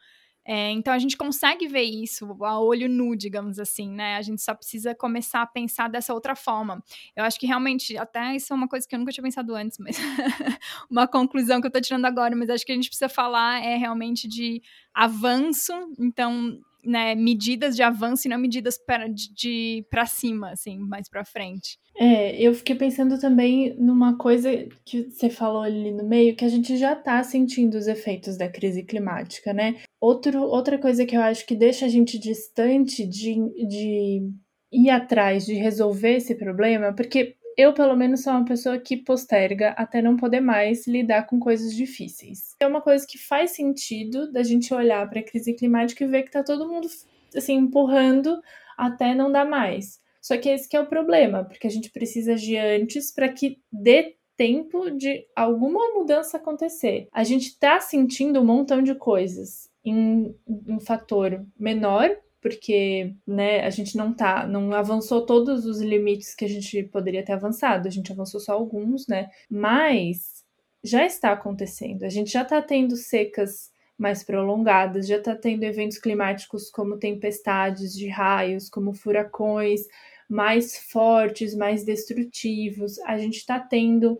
É, 0.51 0.71
então 0.71 0.91
a 0.91 0.97
gente 0.97 1.15
consegue 1.15 1.67
ver 1.67 1.83
isso 1.83 2.25
a 2.43 2.59
olho 2.59 2.89
nu, 2.89 3.15
digamos 3.15 3.59
assim, 3.59 3.91
né? 3.91 4.15
A 4.15 4.21
gente 4.23 4.41
só 4.41 4.55
precisa 4.55 4.95
começar 4.95 5.43
a 5.43 5.45
pensar 5.45 5.87
dessa 5.87 6.11
outra 6.11 6.35
forma. 6.35 6.83
Eu 7.15 7.23
acho 7.23 7.39
que 7.39 7.45
realmente, 7.45 7.95
até 7.95 8.35
isso 8.35 8.51
é 8.51 8.55
uma 8.55 8.67
coisa 8.67 8.87
que 8.87 8.95
eu 8.95 8.97
nunca 8.97 9.11
tinha 9.11 9.23
pensado 9.23 9.53
antes, 9.53 9.77
mas 9.77 9.97
uma 10.89 11.07
conclusão 11.07 11.61
que 11.61 11.67
eu 11.67 11.71
tô 11.71 11.79
tirando 11.79 12.05
agora, 12.05 12.35
mas 12.35 12.49
acho 12.49 12.65
que 12.65 12.71
a 12.71 12.75
gente 12.75 12.89
precisa 12.89 13.07
falar 13.07 13.63
é 13.63 13.75
realmente 13.75 14.27
de 14.27 14.59
avanço. 14.91 15.71
Então, 15.99 16.59
né, 16.83 17.13
medidas 17.13 17.75
de 17.75 17.83
avanço 17.83 18.27
e 18.27 18.29
não 18.29 18.39
medidas 18.39 18.75
para 18.75 19.07
de, 19.07 19.31
de 19.31 19.85
para 19.87 20.07
cima, 20.07 20.49
assim, 20.49 20.79
mais 20.79 21.07
para 21.07 21.23
frente. 21.23 21.77
É, 21.95 22.41
eu 22.41 22.55
fiquei 22.55 22.75
pensando 22.75 23.19
também 23.19 23.75
numa 23.77 24.17
coisa 24.17 24.49
que 24.83 25.11
você 25.11 25.29
falou 25.29 25.61
ali 25.61 25.91
no 25.91 26.03
meio, 26.03 26.35
que 26.35 26.45
a 26.45 26.49
gente 26.49 26.75
já 26.75 26.93
está 26.93 27.21
sentindo 27.21 27.77
os 27.77 27.87
efeitos 27.87 28.35
da 28.35 28.49
crise 28.49 28.81
climática, 28.81 29.53
né? 29.53 29.75
Outro, 30.01 30.43
outra 30.43 30.77
coisa 30.77 31.05
que 31.05 31.15
eu 31.15 31.21
acho 31.21 31.45
que 31.45 31.55
deixa 31.55 31.85
a 31.85 31.89
gente 31.89 32.17
distante 32.17 33.05
de, 33.05 33.35
de 33.67 34.31
ir 34.71 34.89
atrás 34.89 35.45
de 35.45 35.53
resolver 35.55 36.15
esse 36.15 36.35
problema, 36.35 36.93
porque 36.93 37.35
eu, 37.57 37.73
pelo 37.73 37.93
menos, 37.93 38.23
sou 38.23 38.31
uma 38.31 38.45
pessoa 38.45 38.79
que 38.79 38.95
posterga 38.95 39.71
até 39.71 40.01
não 40.01 40.15
poder 40.15 40.39
mais 40.39 40.87
lidar 40.87 41.23
com 41.23 41.37
coisas 41.37 41.75
difíceis. 41.75 42.55
É 42.57 42.65
uma 42.65 42.79
coisa 42.79 43.05
que 43.05 43.17
faz 43.17 43.51
sentido 43.51 44.31
da 44.31 44.43
gente 44.43 44.73
olhar 44.73 45.09
para 45.09 45.19
a 45.19 45.23
crise 45.23 45.53
climática 45.53 46.05
e 46.05 46.07
ver 46.07 46.23
que 46.23 46.31
tá 46.31 46.41
todo 46.41 46.69
mundo 46.69 46.87
assim 47.35 47.55
empurrando 47.55 48.41
até 48.77 49.13
não 49.13 49.29
dar 49.29 49.45
mais. 49.45 49.99
Só 50.21 50.37
que 50.37 50.47
esse 50.47 50.69
que 50.69 50.77
é 50.77 50.79
o 50.79 50.87
problema, 50.87 51.43
porque 51.43 51.67
a 51.67 51.69
gente 51.69 51.91
precisa 51.91 52.35
de 52.35 52.55
antes 52.55 53.13
para 53.13 53.27
que 53.27 53.61
dê 53.69 54.15
tempo 54.37 54.89
de 54.89 55.25
alguma 55.35 55.93
mudança 55.93 56.37
acontecer. 56.37 57.09
A 57.11 57.25
gente 57.25 57.47
está 57.47 57.81
sentindo 57.81 58.39
um 58.39 58.45
montão 58.45 58.81
de 58.81 58.95
coisas 58.95 59.68
em 59.89 60.35
um 60.67 60.79
fator 60.79 61.45
menor, 61.57 62.09
porque 62.41 63.13
né, 63.27 63.65
a 63.65 63.69
gente 63.69 63.97
não 63.97 64.13
tá, 64.13 64.47
não 64.47 64.71
avançou 64.73 65.25
todos 65.25 65.65
os 65.65 65.81
limites 65.81 66.33
que 66.33 66.45
a 66.45 66.49
gente 66.49 66.83
poderia 66.83 67.23
ter 67.23 67.33
avançado, 67.33 67.87
a 67.87 67.91
gente 67.91 68.11
avançou 68.11 68.39
só 68.39 68.53
alguns, 68.53 69.07
né? 69.07 69.29
Mas 69.49 70.45
já 70.83 71.05
está 71.05 71.31
acontecendo. 71.31 72.03
A 72.03 72.09
gente 72.09 72.31
já 72.31 72.43
está 72.43 72.61
tendo 72.61 72.95
secas 72.95 73.71
mais 73.97 74.23
prolongadas, 74.23 75.07
já 75.07 75.17
está 75.17 75.35
tendo 75.35 75.63
eventos 75.63 75.97
climáticos 75.97 76.69
como 76.69 76.97
tempestades 76.97 77.93
de 77.93 78.07
raios, 78.07 78.69
como 78.69 78.93
furacões 78.93 79.81
mais 80.29 80.77
fortes, 80.77 81.55
mais 81.55 81.83
destrutivos. 81.83 82.99
A 82.99 83.17
gente 83.17 83.37
está 83.37 83.59
tendo 83.59 84.19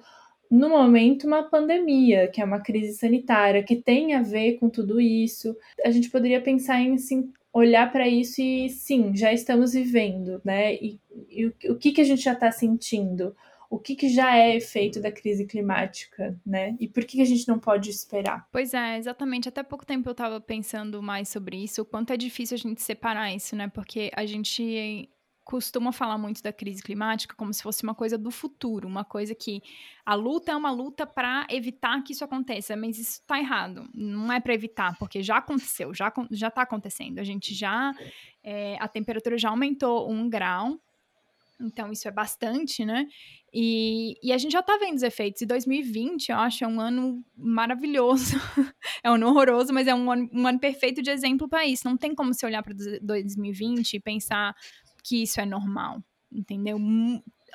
no 0.50 0.70
momento 0.70 1.28
uma 1.28 1.44
pandemia, 1.44 2.28
que 2.28 2.42
é 2.42 2.46
uma 2.46 2.60
crise 2.60 2.98
sanitária, 2.98 3.64
que 3.64 3.76
tem 3.76 4.16
a 4.16 4.22
ver 4.22 4.58
com 4.58 4.70
tudo 4.70 5.00
isso. 5.00 5.56
A 5.86 5.92
gente 5.92 6.10
poderia 6.10 6.42
pensar 6.42 6.82
em 6.82 6.96
assim, 6.96 7.32
olhar 7.54 7.92
para 7.92 8.08
isso 8.08 8.42
e 8.42 8.70
sim, 8.70 9.16
já 9.16 9.32
estamos 9.32 9.74
vivendo, 9.74 10.42
né? 10.44 10.76
E, 10.76 11.00
e 11.30 11.46
o, 11.46 11.54
o, 11.70 11.76
que, 11.76 11.92
que 11.92 12.02
a 12.02 12.04
gente 12.04 12.24
já 12.24 12.34
está 12.34 12.52
sentindo? 12.52 13.36
O 13.70 13.78
que, 13.78 13.96
que 13.96 14.10
já 14.10 14.36
é 14.36 14.56
efeito 14.56 15.00
da 15.00 15.12
crise 15.12 15.46
climática, 15.46 16.36
né? 16.44 16.76
E 16.80 16.88
por 16.88 17.06
que, 17.06 17.18
que 17.18 17.22
a 17.22 17.26
gente 17.26 17.48
não 17.48 17.60
pode 17.60 17.92
esperar? 17.92 18.48
Pois 18.52 18.74
é, 18.74 18.98
exatamente. 18.98 19.48
Até 19.48 19.62
pouco 19.62 19.86
tempo 19.86 20.10
eu 20.10 20.14
estava 20.14 20.42
pensando 20.42 21.04
mais 21.04 21.30
sobre 21.30 21.58
isso, 21.64 21.84
o 21.84 21.86
quanto 21.86 22.12
é 22.12 22.18
difícil 22.18 22.56
a 22.56 22.58
gente 22.58 22.82
separar 22.82 23.32
isso, 23.32 23.56
né? 23.56 23.68
Porque 23.68 24.10
a 24.16 24.26
gente 24.26 25.08
costuma 25.50 25.92
falar 25.92 26.16
muito 26.16 26.44
da 26.44 26.54
crise 26.54 26.84
climática 26.84 27.34
como 27.36 27.52
se 27.52 27.64
fosse 27.64 27.82
uma 27.82 27.96
coisa 27.96 28.20
do 28.20 28.30
futuro, 28.30 28.88
uma 28.88 29.04
coisa 29.04 29.34
que 29.34 29.64
a 30.06 30.14
luta 30.14 30.52
é 30.52 30.56
uma 30.56 30.70
luta 30.70 31.08
para 31.08 31.48
evitar 31.50 32.04
que 32.04 32.14
isso 32.14 32.24
aconteça, 32.24 32.78
mas 32.78 33.00
isso 33.00 33.14
está 33.22 33.40
errado. 33.40 33.90
Não 33.92 34.32
é 34.32 34.40
para 34.40 34.54
evitar, 34.54 34.96
porque 35.00 35.24
já 35.24 35.38
aconteceu, 35.38 35.92
já 35.92 36.14
já 36.30 36.50
está 36.50 36.62
acontecendo. 36.62 37.18
A 37.18 37.24
gente 37.24 37.56
já 37.56 37.96
é, 38.44 38.78
a 38.80 38.88
temperatura 38.88 39.40
já 39.40 39.50
aumentou 39.50 40.12
um 40.12 40.30
grau, 40.30 40.80
então 41.60 41.92
isso 41.92 42.08
é 42.08 42.12
bastante, 42.12 42.86
né? 42.86 43.08
E, 43.52 44.14
e, 44.22 44.32
a 44.32 44.38
gente 44.38 44.52
já 44.52 44.62
tá 44.62 44.78
vendo 44.78 44.98
os 44.98 45.04
efeitos. 45.04 45.42
E 45.42 45.48
2020, 45.48 46.30
eu 46.30 46.38
acho, 46.38 46.64
é 46.64 46.68
um 46.68 46.80
ano 46.80 47.26
maravilhoso. 47.36 48.36
é 49.04 49.10
um 49.10 49.16
ano 49.16 49.30
horroroso, 49.30 49.74
mas 49.74 49.88
é 49.88 49.96
um 49.96 50.12
ano, 50.12 50.30
um 50.32 50.46
ano 50.46 50.60
perfeito 50.60 51.02
de 51.02 51.10
exemplo 51.10 51.50
para 51.50 51.66
isso. 51.66 51.90
Não 51.90 51.98
tem 51.98 52.14
como 52.14 52.36
se 52.36 52.46
olhar 52.46 52.62
para 52.62 52.76
2020 53.02 53.96
e 53.96 54.00
pensar, 54.00 54.56
que 55.04 55.24
isso 55.24 55.40
é 55.40 55.46
normal, 55.46 56.04
entendeu? 56.32 56.78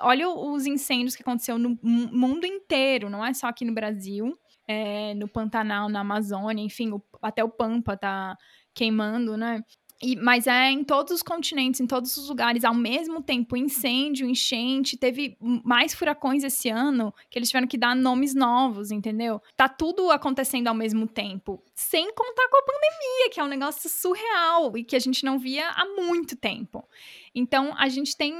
Olha 0.01 0.29
os 0.29 0.67
incêndios 0.67 1.15
que 1.15 1.23
aconteceu 1.23 1.59
no 1.59 1.79
mundo 1.83 2.47
inteiro, 2.47 3.09
não 3.09 3.25
é 3.25 3.33
só 3.33 3.47
aqui 3.47 3.65
no 3.65 3.75
Brasil, 3.75 4.37
é, 4.67 5.15
no 5.15 5.29
Pantanal, 5.29 5.89
na 5.89 6.01
Amazônia, 6.01 6.63
enfim, 6.63 6.91
o, 6.93 7.03
até 7.23 7.45
o 7.45 7.49
Pampa 7.49 7.97
tá 7.97 8.37
queimando, 8.73 9.37
né? 9.37 9.63
E, 10.05 10.17
mas 10.17 10.47
é 10.47 10.71
em 10.71 10.85
todos 10.85 11.15
os 11.15 11.23
continentes, 11.23 11.81
em 11.81 11.87
todos 11.87 12.15
os 12.19 12.29
lugares, 12.29 12.63
ao 12.63 12.75
mesmo 12.75 13.23
tempo, 13.23 13.57
incêndio, 13.57 14.29
enchente, 14.29 14.99
teve 14.99 15.35
mais 15.41 15.95
furacões 15.95 16.45
esse 16.45 16.69
ano 16.69 17.11
que 17.31 17.39
eles 17.39 17.49
tiveram 17.49 17.67
que 17.67 17.79
dar 17.79 17.97
nomes 17.97 18.35
novos, 18.35 18.91
entendeu? 18.91 19.41
Tá 19.57 19.67
tudo 19.67 20.11
acontecendo 20.11 20.69
ao 20.69 20.75
mesmo 20.75 21.09
tempo, 21.09 21.65
sem 21.75 22.13
contar 22.15 22.49
com 22.51 22.59
a 22.59 22.63
pandemia, 22.63 23.31
que 23.33 23.41
é 23.41 23.45
um 23.45 23.49
negócio 23.49 23.89
surreal 23.89 24.77
e 24.77 24.85
que 24.85 24.95
a 24.95 24.99
gente 24.99 25.25
não 25.25 25.39
via 25.39 25.71
há 25.71 25.87
muito 25.87 26.37
tempo. 26.37 26.87
Então, 27.35 27.75
a 27.79 27.89
gente 27.89 28.15
tem. 28.15 28.35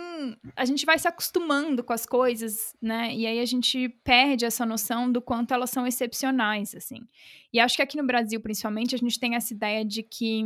A 0.55 0.67
gente 0.67 0.85
vai 0.85 0.99
se 0.99 1.09
acostumando 1.09 1.83
com 1.83 1.95
as 1.95 2.05
coisas, 2.05 2.77
né? 2.81 3.13
E 3.13 3.27
aí 3.27 3.41
a 3.41 3.45
gente 3.47 3.89
perde 4.05 4.45
essa 4.45 4.67
noção 4.67 5.11
do 5.11 5.21
quanto 5.23 5.55
elas 5.55 5.71
são 5.71 5.87
excepcionais, 5.87 6.75
assim. 6.75 7.01
E 7.53 7.59
acho 7.59 7.77
que 7.77 7.83
aqui 7.83 7.97
no 7.97 8.07
Brasil, 8.07 8.41
principalmente, 8.41 8.95
a 8.95 8.99
gente 8.99 9.19
tem 9.19 9.35
essa 9.35 9.53
ideia 9.53 9.85
de 9.85 10.03
que 10.03 10.45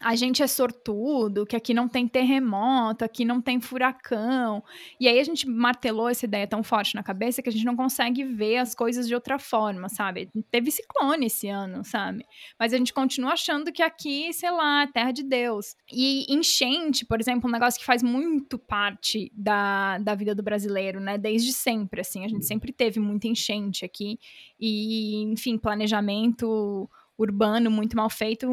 a 0.00 0.14
gente 0.14 0.42
é 0.42 0.46
sortudo, 0.46 1.46
que 1.46 1.56
aqui 1.56 1.72
não 1.72 1.88
tem 1.88 2.06
terremoto, 2.06 3.04
aqui 3.04 3.24
não 3.24 3.40
tem 3.40 3.60
furacão. 3.60 4.62
E 5.00 5.08
aí 5.08 5.18
a 5.18 5.24
gente 5.24 5.48
martelou 5.48 6.08
essa 6.08 6.26
ideia 6.26 6.46
tão 6.46 6.62
forte 6.62 6.94
na 6.94 7.02
cabeça 7.02 7.40
que 7.40 7.48
a 7.48 7.52
gente 7.52 7.64
não 7.64 7.74
consegue 7.74 8.22
ver 8.24 8.58
as 8.58 8.74
coisas 8.74 9.08
de 9.08 9.14
outra 9.14 9.38
forma, 9.38 9.88
sabe? 9.88 10.28
Teve 10.50 10.70
ciclone 10.70 11.26
esse 11.26 11.48
ano, 11.48 11.82
sabe? 11.82 12.24
Mas 12.58 12.74
a 12.74 12.76
gente 12.76 12.92
continua 12.92 13.32
achando 13.32 13.72
que 13.72 13.82
aqui, 13.82 14.32
sei 14.34 14.50
lá, 14.50 14.82
é 14.82 14.86
terra 14.86 15.12
de 15.12 15.22
Deus. 15.22 15.74
E 15.90 16.26
enchente, 16.32 17.06
por 17.06 17.18
exemplo, 17.18 17.48
um 17.48 17.52
negócio 17.52 17.80
que 17.80 17.86
faz 17.86 18.02
muito 18.02 18.58
parte 18.58 19.32
da, 19.34 19.98
da 19.98 20.14
vida 20.14 20.34
do 20.34 20.42
brasileiro, 20.42 21.00
né? 21.00 21.16
Desde 21.16 21.52
sempre, 21.52 22.02
assim. 22.02 22.24
A 22.24 22.28
gente 22.28 22.44
sempre 22.44 22.70
teve 22.70 23.00
muita 23.00 23.28
enchente 23.28 23.84
aqui. 23.84 24.18
E, 24.60 25.22
enfim, 25.22 25.56
planejamento 25.56 26.88
urbano 27.18 27.70
muito 27.70 27.96
mal 27.96 28.10
feito, 28.10 28.48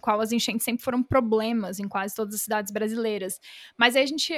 qual 0.00 0.20
as 0.20 0.32
enchentes 0.32 0.64
sempre 0.64 0.82
foram 0.82 1.02
problemas 1.02 1.78
em 1.78 1.88
quase 1.88 2.14
todas 2.14 2.34
as 2.34 2.42
cidades 2.42 2.72
brasileiras. 2.72 3.40
Mas 3.76 3.96
aí 3.96 4.02
a 4.02 4.06
gente 4.06 4.32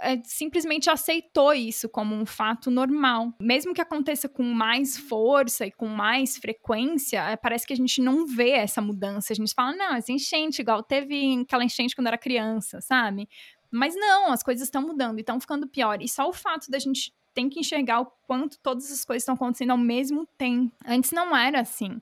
é, 0.00 0.20
simplesmente 0.24 0.90
aceitou 0.90 1.52
isso 1.54 1.88
como 1.88 2.14
um 2.14 2.26
fato 2.26 2.70
normal. 2.70 3.32
Mesmo 3.40 3.72
que 3.72 3.80
aconteça 3.80 4.28
com 4.28 4.42
mais 4.42 4.96
força 4.96 5.66
e 5.66 5.72
com 5.72 5.86
mais 5.86 6.36
frequência, 6.36 7.18
é, 7.30 7.36
parece 7.36 7.66
que 7.66 7.72
a 7.72 7.76
gente 7.76 8.00
não 8.00 8.26
vê 8.26 8.50
essa 8.50 8.80
mudança. 8.80 9.32
A 9.32 9.36
gente 9.36 9.54
fala, 9.54 9.74
não, 9.74 9.94
essa 9.94 10.12
enchente, 10.12 10.60
igual 10.60 10.82
teve 10.82 11.40
aquela 11.42 11.64
enchente 11.64 11.94
quando 11.94 12.08
era 12.08 12.18
criança, 12.18 12.80
sabe? 12.80 13.28
Mas 13.70 13.94
não, 13.94 14.32
as 14.32 14.42
coisas 14.42 14.66
estão 14.66 14.82
mudando 14.82 15.18
e 15.18 15.20
estão 15.20 15.40
ficando 15.40 15.68
pior. 15.68 16.00
E 16.00 16.08
só 16.08 16.28
o 16.28 16.32
fato 16.32 16.70
da 16.70 16.78
gente 16.78 17.12
tem 17.34 17.48
que 17.50 17.60
enxergar 17.60 18.00
o 18.00 18.06
quanto 18.26 18.58
todas 18.60 18.90
as 18.90 19.04
coisas 19.04 19.22
estão 19.22 19.34
acontecendo 19.34 19.70
ao 19.70 19.78
mesmo 19.78 20.26
tempo. 20.38 20.74
Antes 20.86 21.12
não 21.12 21.36
era 21.36 21.60
assim. 21.60 22.00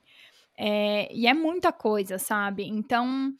É, 0.57 1.13
e 1.13 1.27
é 1.27 1.33
muita 1.33 1.71
coisa, 1.71 2.17
sabe? 2.17 2.65
Então, 2.65 3.33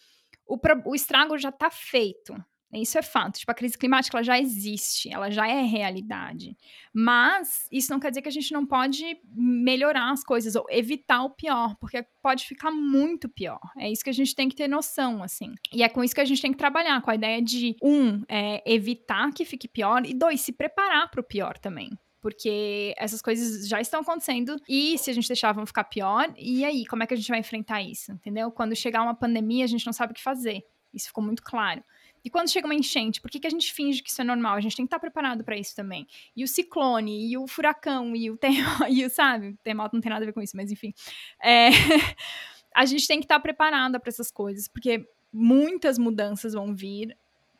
o, 0.48 0.58
o 0.86 0.96
estrago 0.96 1.38
já 1.38 1.50
está 1.50 1.70
feito. 1.70 2.36
Isso 2.74 2.98
é 2.98 3.02
fato. 3.02 3.40
Tipo, 3.40 3.52
a 3.52 3.56
crise 3.56 3.78
climática 3.78 4.18
ela 4.18 4.24
já 4.24 4.40
existe, 4.40 5.10
ela 5.12 5.30
já 5.30 5.48
é 5.48 5.62
realidade. 5.62 6.58
Mas 6.94 7.68
isso 7.72 7.92
não 7.92 8.00
quer 8.00 8.10
dizer 8.10 8.22
que 8.22 8.28
a 8.28 8.32
gente 8.32 8.52
não 8.52 8.66
pode 8.66 9.18
melhorar 9.34 10.12
as 10.12 10.24
coisas 10.24 10.56
ou 10.56 10.66
evitar 10.70 11.24
o 11.24 11.30
pior, 11.30 11.76
porque 11.80 12.06
pode 12.22 12.46
ficar 12.46 12.72
muito 12.72 13.30
pior. 13.30 13.60
É 13.78 13.90
isso 13.90 14.04
que 14.04 14.10
a 14.10 14.14
gente 14.14 14.36
tem 14.36 14.50
que 14.50 14.56
ter 14.56 14.68
noção, 14.68 15.24
assim. 15.24 15.54
E 15.72 15.84
é 15.84 15.90
com 15.90 16.04
isso 16.04 16.16
que 16.16 16.22
a 16.22 16.26
gente 16.26 16.42
tem 16.42 16.52
que 16.52 16.58
trabalhar, 16.58 17.02
com 17.02 17.12
a 17.12 17.16
ideia 17.16 17.42
de, 17.42 17.76
um, 17.82 18.24
é, 18.28 18.62
evitar 18.66 19.32
que 19.32 19.46
fique 19.46 19.68
pior, 19.68 20.06
e 20.06 20.14
dois, 20.14 20.42
se 20.42 20.52
preparar 20.52 21.10
para 21.10 21.22
o 21.22 21.24
pior 21.24 21.58
também 21.58 21.92
porque 22.25 22.96
essas 22.98 23.22
coisas 23.22 23.67
já 23.67 23.79
estão 23.79 24.00
acontecendo 24.01 24.60
e 24.67 24.98
se 24.98 25.12
a 25.12 25.13
gente 25.13 25.27
deixar 25.27 25.51
vão 25.51 25.63
ficar 25.63 25.84
pior, 25.84 26.34
e 26.36 26.65
aí, 26.65 26.84
como 26.88 27.03
é 27.03 27.05
que 27.05 27.13
a 27.13 27.17
gente 27.17 27.27
vai 27.27 27.38
enfrentar 27.38 27.84
isso, 27.84 28.13
entendeu? 28.13 28.50
Quando 28.50 28.75
chegar 28.75 29.03
uma 29.03 29.13
pandemia, 29.13 29.63
a 29.63 29.67
gente 29.67 29.86
não 29.86 29.94
sabe 29.94 30.12
o 30.12 30.15
que 30.15 30.24
fazer. 30.24 30.65
Isso 30.91 31.05
ficou 31.05 31.24
muito 31.24 31.44
claro. 31.44 31.84
E 32.24 32.29
quando 32.32 32.50
chega 32.50 32.65
uma 32.65 32.74
enchente, 32.74 33.22
por 33.22 33.29
que, 33.29 33.39
que 33.39 33.46
a 33.46 33.50
gente 33.51 33.72
finge 33.72 34.01
que 34.01 34.10
isso 34.10 34.20
é 34.20 34.24
normal? 34.24 34.55
A 34.55 34.60
gente 34.60 34.75
tem 34.75 34.86
que 34.86 34.88
estar 34.88 34.98
preparado 34.98 35.44
para 35.44 35.55
isso 35.55 35.75
também. 35.75 36.08
E 36.36 36.44
o 36.44 36.48
ciclone, 36.48 37.29
e 37.29 37.38
o 37.38 37.46
furacão, 37.46 38.15
e 38.15 38.32
o 38.32 38.38
terremoto, 38.38 38.86
e 38.89 39.05
o, 39.05 39.10
sabe? 39.12 39.55
Terremoto 39.63 39.94
não 39.94 40.01
tem 40.01 40.10
nada 40.10 40.24
a 40.24 40.25
ver 40.25 40.34
com 40.34 40.41
isso, 40.41 40.58
mas 40.58 40.72
enfim. 40.72 40.96
É... 41.44 41.70
a 42.74 42.86
gente 42.86 43.08
tem 43.08 43.20
que 43.20 43.25
estar 43.25 43.39
preparada 43.39 44.00
para 44.00 44.10
essas 44.10 44.32
coisas, 44.32 44.67
porque 44.67 45.08
muitas 45.32 46.00
mudanças 46.00 46.53
vão 46.53 46.75
vir 46.75 47.15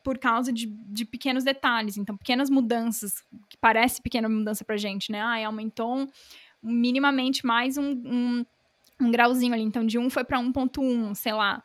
por 0.06 0.20
causa 0.20 0.54
de, 0.54 0.68
de 0.68 1.04
pequenos 1.04 1.44
detalhes. 1.44 1.98
Então, 1.98 2.16
pequenas 2.16 2.48
mudanças, 2.48 3.24
que 3.50 3.58
parece 3.60 4.00
pequena 4.00 4.30
mudança 4.30 4.64
pra 4.64 4.78
gente, 4.78 5.12
né? 5.12 5.20
Ah, 5.20 5.48
aumentou 5.48 6.08
minimamente 6.62 7.44
mais 7.44 7.76
um, 7.76 7.90
um, 8.06 8.46
um 9.02 9.10
grauzinho 9.10 9.56
ali. 9.56 9.64
Então, 9.64 9.84
de 9.84 9.98
1 9.98 10.12
foi 10.12 10.24
para 10.24 10.40
1.1, 10.40 11.16
sei 11.16 11.34
lá. 11.34 11.64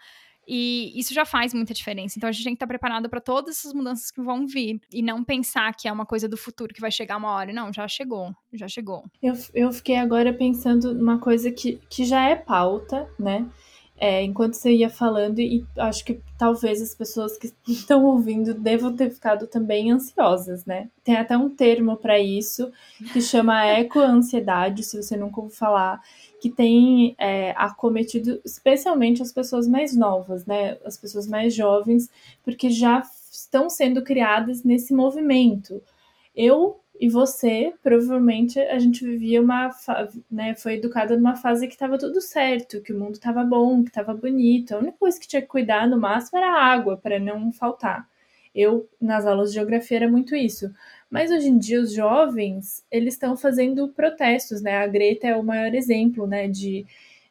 E 0.49 0.91
isso 0.99 1.13
já 1.13 1.27
faz 1.27 1.53
muita 1.53 1.75
diferença. 1.75 2.15
Então 2.17 2.29
a 2.29 2.33
gente 2.33 2.43
tem 2.43 2.55
que 2.55 2.57
estar 2.57 2.67
preparado 2.67 3.11
para 3.11 3.21
todas 3.21 3.59
essas 3.59 3.75
mudanças 3.75 4.11
que 4.11 4.23
vão 4.23 4.47
vir. 4.47 4.81
E 4.91 5.03
não 5.03 5.23
pensar 5.23 5.73
que 5.77 5.87
é 5.87 5.93
uma 5.93 6.07
coisa 6.07 6.27
do 6.27 6.37
futuro 6.37 6.73
que 6.75 6.81
vai 6.81 6.91
chegar 6.91 7.19
uma 7.19 7.31
hora. 7.31 7.53
Não, 7.53 7.71
já 7.73 7.87
chegou, 7.87 8.35
já 8.55 8.67
chegou. 8.67 9.05
Eu, 9.23 9.35
eu 9.55 9.71
fiquei 9.71 9.97
agora 9.97 10.33
pensando 10.33 10.93
numa 10.95 11.19
coisa 11.19 11.53
que, 11.53 11.79
que 11.89 12.05
já 12.05 12.23
é 12.23 12.35
pauta, 12.35 13.07
né? 13.17 13.47
É, 14.02 14.23
enquanto 14.23 14.54
você 14.54 14.73
ia 14.73 14.88
falando, 14.88 15.40
e 15.40 15.62
acho 15.76 16.02
que 16.07 16.23
talvez 16.38 16.80
as 16.80 16.95
pessoas 16.95 17.37
que 17.37 17.52
estão 17.71 18.02
ouvindo 18.07 18.54
devam 18.54 18.97
ter 18.97 19.11
ficado 19.11 19.47
também 19.47 19.92
ansiosas, 19.92 20.64
né? 20.64 20.88
Tem 21.04 21.16
até 21.16 21.37
um 21.37 21.50
termo 21.50 21.99
para 21.99 22.19
isso 22.19 22.73
que 23.12 23.21
chama 23.21 23.66
ecoansiedade, 23.78 24.85
se 24.85 24.97
você 24.97 25.19
nunca 25.19 25.42
ouviu 25.42 25.54
falar, 25.54 26.00
que 26.40 26.49
tem 26.49 27.14
é, 27.19 27.50
acometido 27.59 28.40
especialmente 28.42 29.21
as 29.21 29.33
pessoas 29.33 29.69
mais 29.69 29.95
novas, 29.95 30.47
né? 30.47 30.78
As 30.83 30.97
pessoas 30.97 31.26
mais 31.26 31.54
jovens, 31.54 32.09
porque 32.42 32.71
já 32.71 33.02
estão 33.30 33.69
sendo 33.69 34.02
criadas 34.02 34.64
nesse 34.64 34.95
movimento. 34.95 35.83
Eu 36.35 36.80
e 37.00 37.09
você, 37.09 37.73
provavelmente, 37.83 38.61
a 38.61 38.78
gente 38.78 39.02
vivia 39.02 39.40
uma. 39.40 39.71
Né, 40.30 40.54
foi 40.54 40.75
educada 40.75 41.16
numa 41.16 41.35
fase 41.35 41.66
que 41.66 41.73
estava 41.73 41.97
tudo 41.97 42.21
certo, 42.21 42.83
que 42.83 42.92
o 42.92 42.99
mundo 42.99 43.14
estava 43.14 43.42
bom, 43.42 43.83
que 43.83 43.88
estava 43.88 44.12
bonito. 44.12 44.75
A 44.75 44.78
única 44.78 44.99
coisa 44.99 45.19
que 45.19 45.26
tinha 45.26 45.40
que 45.40 45.49
cuidar 45.49 45.88
no 45.88 45.99
máximo 45.99 46.37
era 46.37 46.52
a 46.52 46.62
água, 46.62 46.99
para 46.99 47.19
não 47.19 47.50
faltar. 47.52 48.07
Eu, 48.54 48.87
nas 49.00 49.25
aulas 49.25 49.49
de 49.49 49.54
geografia, 49.54 49.97
era 49.97 50.11
muito 50.11 50.37
isso. 50.37 50.71
Mas 51.09 51.30
hoje 51.30 51.49
em 51.49 51.57
dia, 51.57 51.80
os 51.80 51.90
jovens, 51.90 52.85
eles 52.90 53.14
estão 53.14 53.35
fazendo 53.35 53.88
protestos, 53.88 54.61
né? 54.61 54.76
A 54.76 54.87
Greta 54.87 55.26
é 55.26 55.35
o 55.35 55.42
maior 55.42 55.75
exemplo, 55.75 56.26
né? 56.26 56.49
De, 56.49 56.85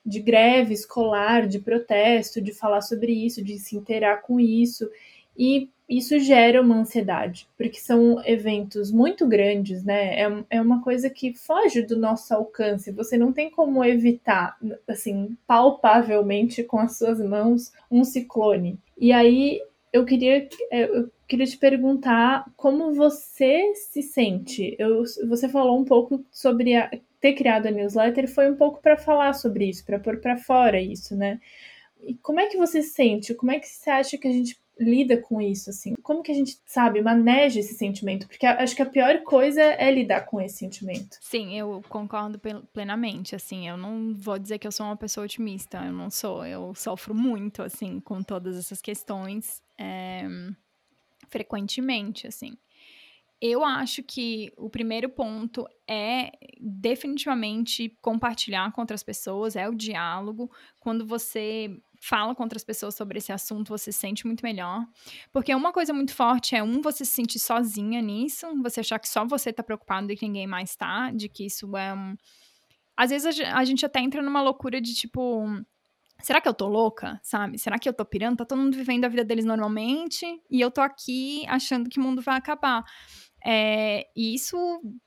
de 0.04 0.20
greve 0.20 0.74
escolar, 0.74 1.48
de 1.48 1.60
protesto, 1.60 2.42
de 2.42 2.54
falar 2.54 2.82
sobre 2.82 3.12
isso, 3.12 3.44
de 3.44 3.60
se 3.60 3.78
inteirar 3.78 4.24
com 4.24 4.40
isso. 4.40 4.90
E 5.38 5.70
isso 5.90 6.20
gera 6.20 6.62
uma 6.62 6.78
ansiedade, 6.78 7.48
porque 7.58 7.80
são 7.80 8.24
eventos 8.24 8.92
muito 8.92 9.28
grandes, 9.28 9.84
né? 9.84 10.22
É, 10.22 10.44
é 10.52 10.62
uma 10.62 10.84
coisa 10.84 11.10
que 11.10 11.34
foge 11.34 11.82
do 11.82 11.98
nosso 11.98 12.32
alcance. 12.32 12.92
Você 12.92 13.18
não 13.18 13.34
tem 13.34 13.50
como 13.50 13.84
evitar, 13.84 14.56
assim, 14.88 15.36
palpavelmente 15.48 16.64
com 16.64 16.78
as 16.78 16.98
suas 16.98 17.20
mãos, 17.20 17.74
um 17.90 18.04
ciclone. 18.04 18.78
E 18.96 19.12
aí 19.12 19.60
eu 19.92 20.06
queria, 20.06 20.48
é, 20.72 20.84
eu 20.84 21.12
queria 21.28 21.48
te 21.48 21.58
perguntar 21.58 22.46
como 22.56 22.94
você 22.94 23.74
se 23.74 24.04
sente. 24.04 24.76
Eu, 24.78 25.04
você 25.28 25.50
falou 25.50 25.80
um 25.80 25.86
pouco 25.86 26.24
sobre 26.32 26.76
a, 26.76 26.92
ter 27.20 27.34
criado 27.34 27.66
a 27.66 27.72
newsletter, 27.72 28.28
foi 28.28 28.52
um 28.52 28.56
pouco 28.56 28.80
para 28.80 28.96
falar 28.96 29.34
sobre 29.34 29.66
isso, 29.66 29.84
para 29.84 30.00
pôr 30.00 30.18
para 30.18 30.38
fora 30.38 30.80
isso, 30.80 31.16
né? 31.16 31.40
E 32.04 32.14
como 32.16 32.40
é 32.40 32.46
que 32.46 32.58
você 32.58 32.82
se 32.82 32.92
sente? 32.92 33.34
Como 33.34 33.52
é 33.52 33.60
que 33.60 33.68
você 33.68 33.90
acha 33.90 34.18
que 34.18 34.28
a 34.28 34.32
gente 34.32 34.58
lida 34.80 35.18
com 35.18 35.42
isso, 35.42 35.70
assim? 35.70 35.94
Como 36.02 36.24
que 36.24 36.32
a 36.32 36.36
gente, 36.36 36.58
sabe, 36.66 37.02
maneja 37.02 37.60
esse 37.60 37.74
sentimento? 37.74 38.28
Porque 38.28 38.46
acho 38.46 38.76
que 38.76 38.82
a 38.82 38.86
pior 38.86 39.22
coisa 39.24 39.62
é 39.62 39.92
lidar 39.92 40.22
com 40.22 40.40
esse 40.40 40.58
sentimento. 40.58 41.18
Sim, 41.20 41.58
eu 41.58 41.84
concordo 41.90 42.40
plenamente, 42.74 43.36
assim, 43.36 43.68
eu 43.68 43.78
não 43.78 44.16
vou 44.16 44.40
dizer 44.40 44.58
que 44.58 44.68
eu 44.68 44.72
sou 44.72 44.86
uma 44.86 44.98
pessoa 44.98 45.26
otimista, 45.26 45.84
eu 45.86 45.94
não 45.94 46.10
sou, 46.10 46.46
eu 46.46 46.74
sofro 46.74 47.14
muito, 47.14 47.62
assim, 47.62 48.00
com 48.00 48.24
todas 48.24 48.58
essas 48.58 48.82
questões, 48.82 49.62
é, 49.78 50.26
frequentemente, 51.28 52.26
assim. 52.28 52.58
Eu 53.42 53.64
acho 53.64 54.04
que 54.04 54.52
o 54.58 54.70
primeiro 54.70 55.08
ponto 55.08 55.66
é 55.88 56.32
definitivamente 56.60 57.98
compartilhar 58.02 58.70
com 58.74 58.82
outras 58.82 59.02
pessoas, 59.02 59.56
é 59.56 59.68
o 59.70 59.74
diálogo. 59.74 60.52
Quando 60.82 61.06
você 61.06 61.80
fala 62.00 62.34
com 62.34 62.44
outras 62.44 62.64
pessoas 62.64 62.96
sobre 62.96 63.18
esse 63.18 63.32
assunto, 63.32 63.70
você 63.70 63.92
se 63.92 64.00
sente 64.00 64.26
muito 64.26 64.42
melhor. 64.42 64.86
Porque 65.32 65.54
uma 65.54 65.74
coisa 65.74 65.94
muito 65.94 66.14
forte 66.14 66.56
é, 66.56 66.64
um, 66.64 66.82
você 66.82 67.04
se 67.04 67.12
sentir 67.12 67.40
sozinha 67.40 68.02
nisso, 68.02 68.48
você 68.64 68.80
achar 68.80 69.00
que 69.00 69.10
só 69.10 69.26
você 69.26 69.52
tá 69.52 69.62
preocupado 69.62 70.12
e 70.12 70.16
que 70.16 70.26
ninguém 70.26 70.48
mais 70.48 70.76
tá, 70.76 71.12
de 71.12 71.28
que 71.28 71.46
isso 71.46 71.76
é 71.76 71.94
um. 71.94 72.16
Às 72.96 73.12
vezes 73.12 73.40
a 73.40 73.64
gente 73.64 73.86
até 73.86 74.00
entra 74.00 74.22
numa 74.22 74.42
loucura 74.42 74.82
de 74.82 74.94
tipo. 74.94 75.46
Será 76.22 76.42
que 76.42 76.50
eu 76.50 76.54
tô 76.54 76.68
louca? 76.68 77.18
Sabe? 77.24 77.58
Será 77.58 77.80
que 77.80 77.88
eu 77.88 77.94
tô 77.94 78.04
pirando? 78.04 78.38
Tá 78.38 78.46
todo 78.46 78.60
mundo 78.60 78.76
vivendo 78.76 79.06
a 79.06 79.08
vida 79.08 79.24
deles 79.24 79.46
normalmente 79.46 80.26
e 80.52 80.60
eu 80.60 80.70
tô 80.70 80.82
aqui 80.82 81.46
achando 81.48 81.90
que 81.90 81.98
o 81.98 82.04
mundo 82.04 82.22
vai 82.22 82.36
acabar. 82.36 82.84
É, 83.46 84.06
e 84.14 84.36
isso 84.36 84.58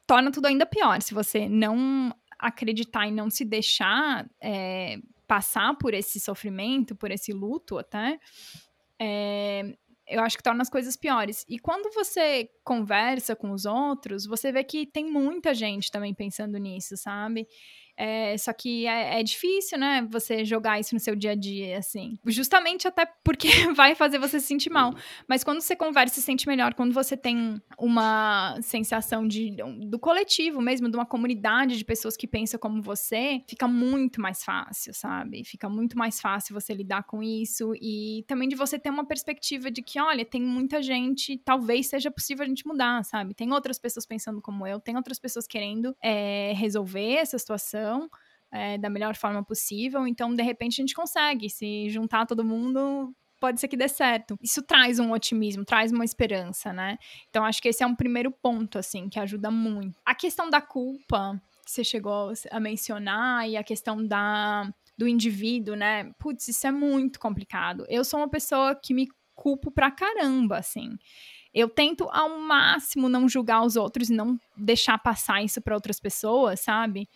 torna 0.07 0.31
tudo 0.33 0.47
ainda 0.47 0.65
pior. 0.65 1.03
Se 1.03 1.13
você 1.13 1.51
não 1.51 2.15
acreditar 2.39 3.07
e 3.07 3.13
não 3.13 3.29
se 3.29 3.45
deixar 3.45 4.27
é, 4.43 4.99
passar 5.33 5.75
por 5.79 5.95
esse 5.95 6.21
sofrimento, 6.21 6.95
por 6.95 7.11
esse 7.11 7.33
luto 7.33 7.79
até, 7.79 8.21
é, 9.01 9.75
eu 10.07 10.21
acho 10.21 10.37
que 10.37 10.43
torna 10.43 10.61
as 10.61 10.69
coisas 10.69 10.95
piores. 10.95 11.43
E 11.49 11.59
quando 11.59 11.91
você 11.95 12.51
conversa 12.63 13.35
com 13.35 13.51
os 13.51 13.65
outros, 13.65 14.27
você 14.27 14.53
vê 14.53 14.63
que 14.63 14.85
tem 14.85 15.11
muita 15.11 15.55
gente 15.55 15.91
também 15.91 16.13
pensando 16.13 16.59
nisso, 16.59 16.99
sabe? 16.99 17.49
É, 17.97 18.37
só 18.39 18.53
que 18.53 18.87
é, 18.87 19.21
é, 19.21 19.23
difícil, 19.23 19.79
né? 19.79 20.07
Você 20.11 20.45
jogar 20.45 20.81
isso 20.81 20.95
no 20.95 21.01
seu 21.01 21.15
dia 21.15 21.33
a 21.33 21.35
dia, 21.35 21.79
assim. 21.79 22.19
Justamente 22.27 22.89
até 22.89 23.07
porque 23.23 23.49
vai 23.77 23.95
fazer 23.95 24.19
você 24.19 24.41
se 24.41 24.47
sentir 24.47 24.71
mal. 24.71 24.95
Mas 25.29 25.45
quando 25.45 25.61
você 25.61 25.77
conversa, 25.77 26.15
se 26.15 26.23
sente 26.23 26.47
melhor. 26.47 26.75
Quando 26.75 26.93
você 26.93 27.17
tem 27.17 27.61
uma 27.79 28.59
sensação 28.63 29.27
de, 29.27 29.57
do 29.89 29.99
coletivo 29.99 30.61
mesmo, 30.61 30.91
de 30.91 30.97
uma 30.97 31.07
comunidade 31.07 31.77
de 31.77 31.85
pessoas 31.85 32.17
que 32.17 32.27
pensam 32.27 32.59
como 32.59 32.81
você, 32.81 33.43
fica 33.49 33.69
muito 33.69 34.21
mais 34.21 34.43
fácil, 34.43 34.95
sabe? 34.95 35.45
Fica 35.45 35.69
muito 35.69 35.97
mais 35.97 36.21
fácil 36.21 36.55
você 36.55 36.73
lidar 36.73 37.05
com 37.05 37.23
isso. 37.23 37.73
E 37.81 38.25
também 38.27 38.49
de 38.49 38.57
você 38.57 38.79
ter 38.79 38.91
uma 38.91 39.07
perspectiva 39.07 39.71
de 39.71 39.83
que, 39.83 40.01
olha, 40.01 40.25
tem 40.25 40.43
muita 40.43 40.83
gente, 40.83 41.39
talvez 41.39 41.89
seja 41.89 42.11
possível 42.11 42.45
a 42.45 42.49
gente 42.49 42.67
mudar, 42.67 43.05
sabe? 43.05 43.35
Tem 43.35 43.53
outras 43.53 43.79
pessoas 43.79 44.07
pensando 44.07 44.41
como 44.41 44.67
eu, 44.67 44.81
tem 44.81 44.97
outras 44.97 45.19
pessoas 45.19 45.47
querendo 45.47 45.95
é, 46.03 46.53
resolver 46.57 47.15
essa 47.15 47.39
situação 47.39 47.82
é, 48.53 48.77
da 48.77 48.91
melhor 48.91 49.17
forma 49.17 49.43
possível. 49.43 50.07
Então, 50.07 50.35
de 50.35 50.43
repente, 50.43 50.75
a 50.75 50.83
gente 50.83 50.95
consegue 50.95 51.49
se 51.49 51.89
juntar 51.89 52.27
todo 52.27 52.45
mundo. 52.45 53.15
Pode 53.41 53.59
ser 53.59 53.67
que 53.67 53.77
dê 53.77 53.89
certo. 53.89 54.39
Isso 54.41 54.63
traz 54.63 54.99
um 54.99 55.11
otimismo, 55.13 55.65
traz 55.65 55.91
uma 55.91 56.05
esperança, 56.05 56.73
né? 56.73 56.99
Então, 57.31 57.45
acho 57.45 57.61
que 57.61 57.69
esse 57.69 57.83
é 57.83 57.87
um 57.87 57.95
primeiro 57.95 58.31
ponto, 58.31 58.79
assim, 58.79 59.09
que 59.09 59.19
ajuda 59.19 59.51
muito. 59.51 59.99
A 60.05 60.15
questão 60.15 60.49
da 60.49 60.61
culpa, 60.61 61.41
que 61.65 61.73
você 61.73 61.83
chegou 61.83 62.33
a 62.51 62.61
mencionar, 62.61 63.49
e 63.49 63.57
a 63.57 63.65
questão 63.65 64.07
da, 64.07 64.71
do 64.97 65.09
indivíduo, 65.09 65.75
né? 65.75 66.13
Putz, 66.19 66.47
isso 66.47 66.67
é 66.67 66.71
muito 66.71 67.19
complicado. 67.19 67.85
Eu 67.89 68.05
sou 68.05 68.21
uma 68.21 68.29
pessoa 68.29 68.75
que 68.77 68.95
me 68.95 69.09
culpo 69.35 69.71
pra 69.71 69.91
caramba, 69.91 70.59
assim. 70.59 70.91
Eu 71.55 71.69
tento 71.69 72.09
ao 72.11 72.39
máximo 72.39 73.09
não 73.09 73.29
julgar 73.29 73.65
os 73.65 73.77
outros 73.77 74.09
e 74.09 74.15
não 74.15 74.39
deixar 74.57 74.99
passar 74.99 75.43
isso 75.43 75.61
para 75.61 75.75
outras 75.75 76.01
pessoas, 76.01 76.61
sabe? 76.61 77.09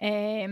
É, 0.00 0.46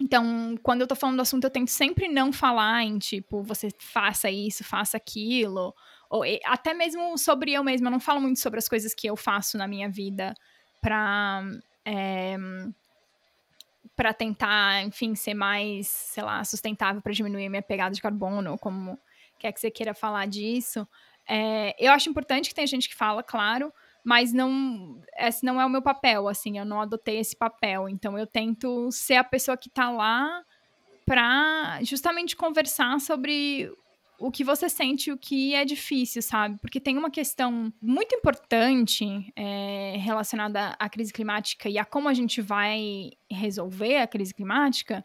então, 0.00 0.56
quando 0.62 0.82
eu 0.82 0.86
tô 0.86 0.94
falando 0.94 1.16
do 1.16 1.22
assunto, 1.22 1.44
eu 1.44 1.50
tento 1.50 1.70
sempre 1.70 2.08
não 2.08 2.32
falar 2.32 2.84
em 2.84 2.98
tipo, 2.98 3.42
você 3.42 3.68
faça 3.78 4.30
isso, 4.30 4.62
faça 4.62 4.96
aquilo. 4.96 5.74
Ou 6.08 6.22
até 6.44 6.72
mesmo 6.72 7.18
sobre 7.18 7.52
eu 7.52 7.64
mesma. 7.64 7.88
Eu 7.88 7.92
não 7.92 8.00
falo 8.00 8.20
muito 8.20 8.38
sobre 8.38 8.58
as 8.58 8.68
coisas 8.68 8.94
que 8.94 9.06
eu 9.08 9.16
faço 9.16 9.58
na 9.58 9.66
minha 9.66 9.88
vida 9.88 10.34
pra. 10.80 11.42
É, 11.84 12.36
para 13.96 14.12
tentar, 14.12 14.84
enfim, 14.84 15.16
ser 15.16 15.34
mais, 15.34 15.88
sei 15.88 16.22
lá, 16.22 16.44
sustentável 16.44 17.02
para 17.02 17.12
diminuir 17.12 17.48
minha 17.48 17.62
pegada 17.62 17.92
de 17.92 18.00
carbono, 18.00 18.56
como 18.56 18.96
quer 19.40 19.50
que 19.50 19.58
você 19.58 19.72
queira 19.72 19.92
falar 19.92 20.26
disso. 20.26 20.86
É, 21.28 21.74
eu 21.84 21.90
acho 21.90 22.08
importante 22.08 22.48
que 22.48 22.54
tem 22.54 22.64
gente 22.64 22.88
que 22.88 22.94
fala, 22.94 23.24
claro, 23.24 23.72
mas 24.08 24.32
não 24.32 25.02
esse 25.18 25.44
não 25.44 25.60
é 25.60 25.66
o 25.66 25.68
meu 25.68 25.82
papel, 25.82 26.28
assim, 26.28 26.56
eu 26.56 26.64
não 26.64 26.80
adotei 26.80 27.18
esse 27.18 27.36
papel. 27.36 27.90
Então 27.90 28.16
eu 28.16 28.26
tento 28.26 28.90
ser 28.90 29.16
a 29.16 29.24
pessoa 29.24 29.54
que 29.54 29.68
tá 29.68 29.90
lá 29.90 30.42
para 31.04 31.78
justamente 31.82 32.34
conversar 32.34 32.98
sobre 33.00 33.70
o 34.18 34.30
que 34.30 34.42
você 34.42 34.66
sente, 34.70 35.12
o 35.12 35.18
que 35.18 35.54
é 35.54 35.62
difícil, 35.62 36.22
sabe? 36.22 36.58
Porque 36.58 36.80
tem 36.80 36.96
uma 36.96 37.10
questão 37.10 37.70
muito 37.82 38.14
importante 38.14 39.30
é, 39.36 39.96
relacionada 39.98 40.74
à 40.78 40.88
crise 40.88 41.12
climática 41.12 41.68
e 41.68 41.76
a 41.76 41.84
como 41.84 42.08
a 42.08 42.14
gente 42.14 42.40
vai 42.40 43.10
resolver 43.30 43.98
a 43.98 44.06
crise 44.06 44.32
climática, 44.32 45.04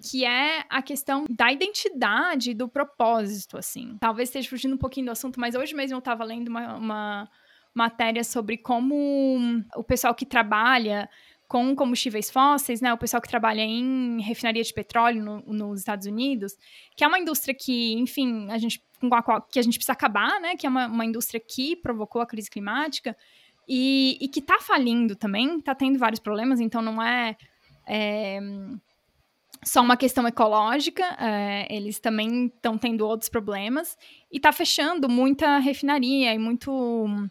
que 0.00 0.24
é 0.24 0.64
a 0.70 0.80
questão 0.80 1.24
da 1.28 1.50
identidade, 1.50 2.54
do 2.54 2.68
propósito, 2.68 3.58
assim. 3.58 3.96
Talvez 3.98 4.28
esteja 4.28 4.48
fugindo 4.48 4.76
um 4.76 4.78
pouquinho 4.78 5.06
do 5.06 5.12
assunto, 5.12 5.40
mas 5.40 5.56
hoje 5.56 5.74
mesmo 5.74 5.96
eu 5.96 5.98
estava 5.98 6.22
lendo 6.22 6.46
uma, 6.46 6.76
uma 6.76 7.28
matéria 7.74 8.24
sobre 8.24 8.56
como 8.56 9.62
o 9.76 9.84
pessoal 9.84 10.14
que 10.14 10.26
trabalha 10.26 11.08
com 11.48 11.74
combustíveis 11.74 12.30
fósseis, 12.30 12.82
né, 12.82 12.92
o 12.92 12.98
pessoal 12.98 13.22
que 13.22 13.28
trabalha 13.28 13.62
em 13.62 14.20
refinaria 14.20 14.62
de 14.62 14.72
petróleo 14.72 15.24
no, 15.24 15.40
nos 15.46 15.80
Estados 15.80 16.06
Unidos, 16.06 16.54
que 16.94 17.02
é 17.02 17.08
uma 17.08 17.18
indústria 17.18 17.54
que, 17.54 17.94
enfim, 17.94 18.50
a 18.50 18.58
gente 18.58 18.82
com 19.00 19.14
a 19.14 19.22
qual 19.22 19.40
que 19.40 19.58
a 19.58 19.62
gente 19.62 19.78
precisa 19.78 19.92
acabar, 19.92 20.40
né, 20.40 20.56
que 20.56 20.66
é 20.66 20.68
uma, 20.68 20.86
uma 20.86 21.04
indústria 21.06 21.40
que 21.40 21.74
provocou 21.76 22.20
a 22.20 22.26
crise 22.26 22.50
climática 22.50 23.16
e, 23.66 24.18
e 24.20 24.28
que 24.28 24.40
está 24.40 24.58
falindo 24.60 25.16
também, 25.16 25.58
está 25.58 25.74
tendo 25.74 25.98
vários 25.98 26.20
problemas, 26.20 26.60
então 26.60 26.82
não 26.82 27.02
é, 27.02 27.36
é 27.86 28.40
só 29.64 29.80
uma 29.80 29.96
questão 29.96 30.26
ecológica, 30.26 31.04
é, 31.18 31.66
eles 31.74 31.98
também 31.98 32.46
estão 32.46 32.76
tendo 32.76 33.06
outros 33.06 33.28
problemas 33.28 33.96
e 34.30 34.36
está 34.36 34.52
fechando 34.52 35.08
muita 35.08 35.58
refinaria 35.58 36.34
e 36.34 36.38
muito 36.38 37.28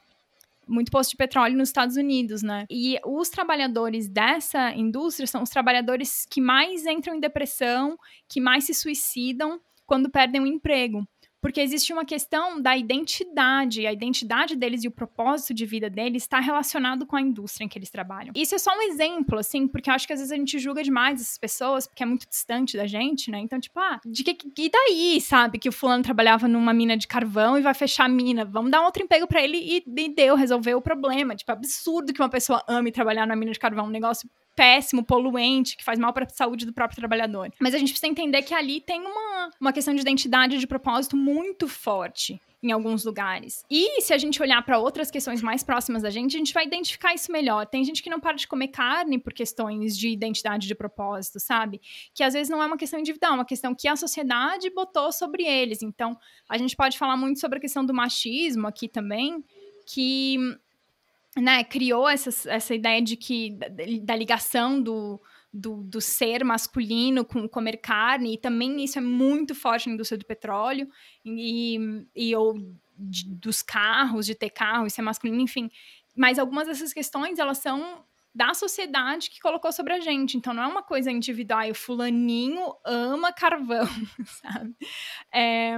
muito 0.68 0.92
posto 0.92 1.12
de 1.12 1.18
petróleo 1.18 1.58
nos 1.58 1.70
Estados 1.70 1.96
Unidos, 1.96 2.42
né? 2.42 2.66
E 2.70 3.00
os 3.06 3.30
trabalhadores 3.30 4.08
dessa 4.08 4.74
indústria 4.74 5.28
são 5.28 5.44
os 5.44 5.50
trabalhadores 5.50 6.26
que 6.30 6.42
mais 6.42 6.86
entram 6.86 7.16
em 7.16 7.20
depressão, 7.20 7.98
que 8.28 8.40
mais 8.42 8.66
se 8.66 8.74
suicidam 8.74 9.60
quando 9.86 10.10
perdem 10.10 10.42
o 10.42 10.48
emprego 10.48 11.08
porque 11.42 11.62
existe 11.62 11.94
uma 11.94 12.04
questão 12.04 12.62
da 12.62 12.76
identidade, 12.76 13.86
a 13.86 13.94
identidade 13.94 14.56
deles 14.56 14.84
e 14.84 14.88
o 14.88 14.92
propósito 14.92 15.54
de 15.54 15.66
vida 15.66 15.90
deles 15.90 16.24
está 16.24 16.40
relacionado 16.40 17.06
com 17.06 17.16
a 17.16 17.22
indústria 17.22 17.66
em 17.66 17.68
que 17.68 17.78
eles 17.78 17.90
trabalham. 17.90 18.34
Isso 18.36 18.56
é 18.56 18.58
só 18.58 18.76
um 18.76 18.82
exemplo, 18.82 19.38
assim, 19.40 19.68
porque 19.68 19.90
eu 19.90 19.94
acho 19.94 20.08
que 20.08 20.14
às 20.14 20.20
vezes 20.20 20.32
a 20.32 20.36
gente 20.36 20.58
julga 20.60 20.84
demais 20.84 21.22
essas 21.22 21.38
pessoas, 21.38 21.88
porque 21.88 22.04
é 22.04 22.06
muito 22.06 22.28
distante 22.28 22.76
da 22.76 22.88
gente, 22.88 23.30
né? 23.30 23.40
Então, 23.40 23.60
tipo, 23.60 23.80
ah, 23.80 24.00
de 24.06 24.24
que 24.24 24.36
e 24.58 24.70
daí, 24.70 25.22
sabe, 25.22 25.60
que 25.60 25.70
o 25.70 25.72
fulano 25.72 26.04
trabalhava 26.04 26.48
numa 26.48 26.74
mina 26.74 26.98
de 26.98 27.08
carvão 27.08 27.58
e 27.58 27.62
vai 27.62 27.74
fechar 27.74 28.06
a 28.06 28.10
mina, 28.10 28.44
vamos 28.44 28.72
dar 28.72 28.82
um 28.82 28.86
outro 28.86 29.04
emprego 29.04 29.28
para 29.28 29.42
ele 29.42 29.58
e, 29.58 29.84
e 29.86 30.10
deu, 30.10 30.36
resolveu 30.36 30.78
o 30.78 30.82
problema. 30.82 31.36
Tipo, 31.36 31.52
absurdo 31.52 32.14
que 32.14 32.22
uma 32.22 32.30
pessoa 32.30 32.64
ame 32.68 32.92
trabalhar 32.92 33.28
numa 33.28 33.36
mina 33.36 33.52
de 33.52 33.60
carvão, 33.60 33.86
um 33.86 33.90
negócio 33.90 34.30
péssimo, 34.58 35.06
poluente, 35.06 35.78
que 35.78 35.84
faz 35.84 36.00
mal 36.00 36.12
para 36.12 36.26
a 36.26 36.30
saúde 36.30 36.66
do 36.66 36.74
próprio 36.74 36.98
trabalhador. 36.98 37.54
Mas 37.60 37.76
a 37.76 37.78
gente 37.78 37.92
precisa 37.92 38.12
entender 38.12 38.42
que 38.42 38.56
ali 38.56 38.82
tem 38.82 39.00
uma, 39.00 39.52
uma 39.62 39.72
questão 39.72 39.94
de 39.94 40.02
identidade, 40.02 40.58
de 40.58 40.66
propósito 40.66 41.16
muito 41.16 41.68
forte 41.68 42.42
em 42.62 42.72
alguns 42.72 43.06
lugares. 43.06 43.64
E 43.70 44.02
se 44.02 44.12
a 44.14 44.18
gente 44.18 44.42
olhar 44.42 44.64
para 44.66 44.80
outras 44.80 45.12
questões 45.12 45.44
mais 45.44 45.64
próximas 45.64 46.02
da 46.02 46.10
gente, 46.10 46.36
a 46.36 46.40
gente 46.40 46.56
vai 46.56 46.66
identificar 46.66 47.14
isso 47.14 47.32
melhor. 47.32 47.68
Tem 47.68 47.84
gente 47.84 48.02
que 48.02 48.10
não 48.10 48.20
para 48.20 48.36
de 48.36 48.48
comer 48.48 48.70
carne 48.70 49.20
por 49.20 49.32
questões 49.32 49.96
de 49.96 50.10
identidade 50.10 50.68
de 50.68 50.74
propósito, 50.74 51.40
sabe? 51.40 51.80
Que 52.16 52.24
às 52.24 52.34
vezes 52.34 52.50
não 52.50 52.62
é 52.62 52.66
uma 52.66 52.78
questão 52.78 53.00
individual, 53.00 53.34
é 53.34 53.36
uma 53.36 53.46
questão 53.46 53.76
que 53.76 53.88
a 53.88 53.96
sociedade 53.96 54.72
botou 54.72 55.12
sobre 55.12 55.44
eles. 55.44 55.84
Então, 55.84 56.18
a 56.50 56.58
gente 56.58 56.76
pode 56.76 56.98
falar 56.98 57.16
muito 57.16 57.40
sobre 57.40 57.60
a 57.60 57.62
questão 57.62 57.86
do 57.86 57.94
machismo 57.94 58.66
aqui 58.66 58.88
também, 58.88 59.44
que 59.86 60.58
né, 61.42 61.64
criou 61.64 62.08
essa, 62.08 62.50
essa 62.50 62.76
ideia 62.76 63.02
de 63.02 63.16
que 63.16 63.52
da, 63.52 63.68
da 64.04 64.16
ligação 64.16 64.82
do, 64.82 65.22
do, 65.54 65.84
do, 65.84 66.02
ser 66.02 66.44
masculino 66.44 67.24
com 67.24 67.48
comer 67.48 67.78
carne, 67.78 68.34
e 68.34 68.38
também 68.38 68.84
isso 68.84 68.98
é 68.98 69.02
muito 69.02 69.54
forte 69.56 69.88
na 69.88 69.94
indústria 69.94 70.18
do 70.18 70.26
petróleo, 70.26 70.90
e, 71.24 72.06
e 72.16 72.36
ou 72.36 72.56
de, 72.98 73.30
dos 73.30 73.62
carros, 73.62 74.26
de 74.26 74.36
ter 74.36 74.50
carro, 74.50 74.88
isso 74.88 75.00
é 75.00 75.04
masculino, 75.04 75.40
enfim. 75.42 75.70
Mas 76.16 76.40
algumas 76.40 76.68
dessas 76.68 76.94
questões, 76.94 77.38
elas 77.38 77.60
são 77.60 78.04
da 78.34 78.54
sociedade 78.54 79.32
que 79.32 79.40
colocou 79.40 79.72
sobre 79.72 79.94
a 79.94 80.00
gente. 80.00 80.38
Então, 80.38 80.54
não 80.54 80.62
é 80.62 80.68
uma 80.68 80.84
coisa 80.84 81.12
individual, 81.12 81.70
o 81.72 81.76
fulaninho 81.76 82.76
ama 82.86 83.34
carvão, 83.34 83.88
sabe? 84.26 84.76
É, 85.34 85.76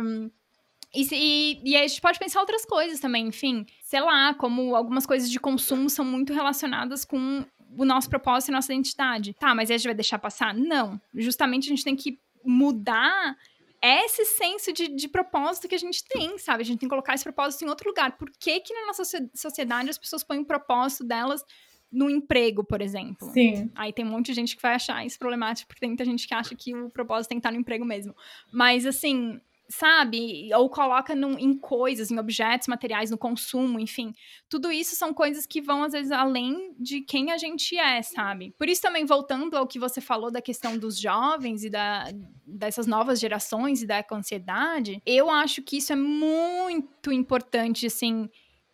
e, 0.94 1.08
e, 1.12 1.62
e, 1.72 1.78
a 1.78 1.88
gente 1.88 2.02
pode 2.02 2.18
pensar 2.18 2.40
outras 2.40 2.66
coisas 2.66 3.00
também, 3.00 3.28
enfim, 3.28 3.66
sei 3.84 4.02
lá, 4.02 4.34
como 4.34 4.76
algumas 4.76 5.06
coisas 5.06 5.30
de 5.30 5.40
consumo 5.40 5.90
são 5.90 6.04
muito 6.04 6.34
relacionadas 6.34 7.06
com 7.06 7.46
o 7.78 7.86
nosso 7.86 8.10
propósito 8.10 8.50
e 8.50 8.52
nossa 8.52 8.74
identidade. 8.74 9.34
Tá, 9.34 9.54
mas 9.54 9.70
a 9.70 9.78
gente 9.78 9.86
vai 9.86 9.94
deixar 9.94 10.18
passar? 10.18 10.54
Não. 10.54 11.00
Justamente 11.14 11.68
a 11.68 11.70
gente 11.70 11.84
tem 11.84 11.96
que 11.96 12.20
mudar 12.44 13.38
esse 13.82 14.26
senso 14.26 14.74
de, 14.74 14.88
de 14.88 15.08
propósito 15.08 15.68
que 15.68 15.76
a 15.76 15.80
gente 15.80 16.04
tem, 16.04 16.38
sabe? 16.38 16.64
A 16.64 16.66
gente 16.66 16.80
tem 16.80 16.90
que 16.90 16.94
colocar 16.94 17.14
esse 17.14 17.24
propósito 17.24 17.64
em 17.64 17.70
outro 17.70 17.88
lugar. 17.88 18.18
Por 18.18 18.30
que 18.32 18.60
que 18.60 18.74
na 18.74 18.88
nossa 18.88 19.04
sociedade 19.34 19.90
as 19.90 19.98
pessoas 19.98 20.24
põem 20.24 20.40
o 20.40 20.46
propósito 20.46 21.04
delas 21.04 21.44
no 21.92 22.10
emprego, 22.10 22.64
por 22.64 22.82
exemplo. 22.82 23.32
Sim. 23.32 23.72
Aí 23.76 23.92
tem 23.92 24.06
um 24.06 24.10
monte 24.10 24.28
de 24.28 24.34
gente 24.34 24.56
que 24.56 24.62
vai 24.62 24.76
achar 24.76 25.04
isso 25.06 25.18
problemático, 25.18 25.68
porque 25.68 25.80
tem 25.80 25.90
muita 25.90 26.06
gente 26.06 26.28
que 26.28 26.34
acha 26.34 26.56
que 26.56 26.76
o 26.76 26.90
propósito 26.90 27.30
tem 27.30 27.38
que 27.38 27.40
estar 27.40 27.52
no 27.52 27.60
emprego 27.60 27.84
mesmo. 27.84 28.16
Mas, 28.52 28.86
assim, 28.86 29.42
sabe? 29.70 30.50
Ou 30.56 30.70
coloca 30.70 31.16
num, 31.16 31.38
em 31.38 31.58
coisas, 31.58 32.10
em 32.10 32.18
objetos 32.18 32.68
materiais, 32.68 33.12
no 33.12 33.18
consumo, 33.18 33.80
enfim. 33.80 34.14
Tudo 34.50 34.72
isso 34.72 34.96
são 34.96 35.14
coisas 35.14 35.46
que 35.46 35.62
vão, 35.62 35.84
às 35.84 35.94
vezes, 35.94 36.12
além 36.12 36.74
de 36.80 37.02
quem 37.02 37.32
a 37.32 37.38
gente 37.38 37.78
é, 37.78 38.02
sabe? 38.02 38.54
Por 38.58 38.68
isso, 38.68 38.82
também, 38.82 39.06
voltando 39.06 39.56
ao 39.56 39.68
que 39.68 39.80
você 39.80 40.02
falou 40.02 40.32
da 40.32 40.42
questão 40.42 40.78
dos 40.78 41.00
jovens 41.00 41.64
e 41.64 41.70
da, 41.70 42.06
dessas 42.46 42.88
novas 42.88 43.20
gerações 43.20 43.82
e 43.84 43.88
da 43.88 44.04
ansiedade, 44.12 45.02
eu 45.06 45.30
acho 45.30 45.62
que 45.62 45.78
isso 45.78 45.94
é 45.94 45.96
muito 45.96 47.12
importante, 47.12 47.86
assim 47.86 48.28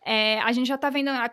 é, 0.08 0.38
a 0.38 0.52
gente 0.52 0.68
já 0.68 0.76
está 0.76 0.88
vendo 0.88 1.08
a 1.08 1.28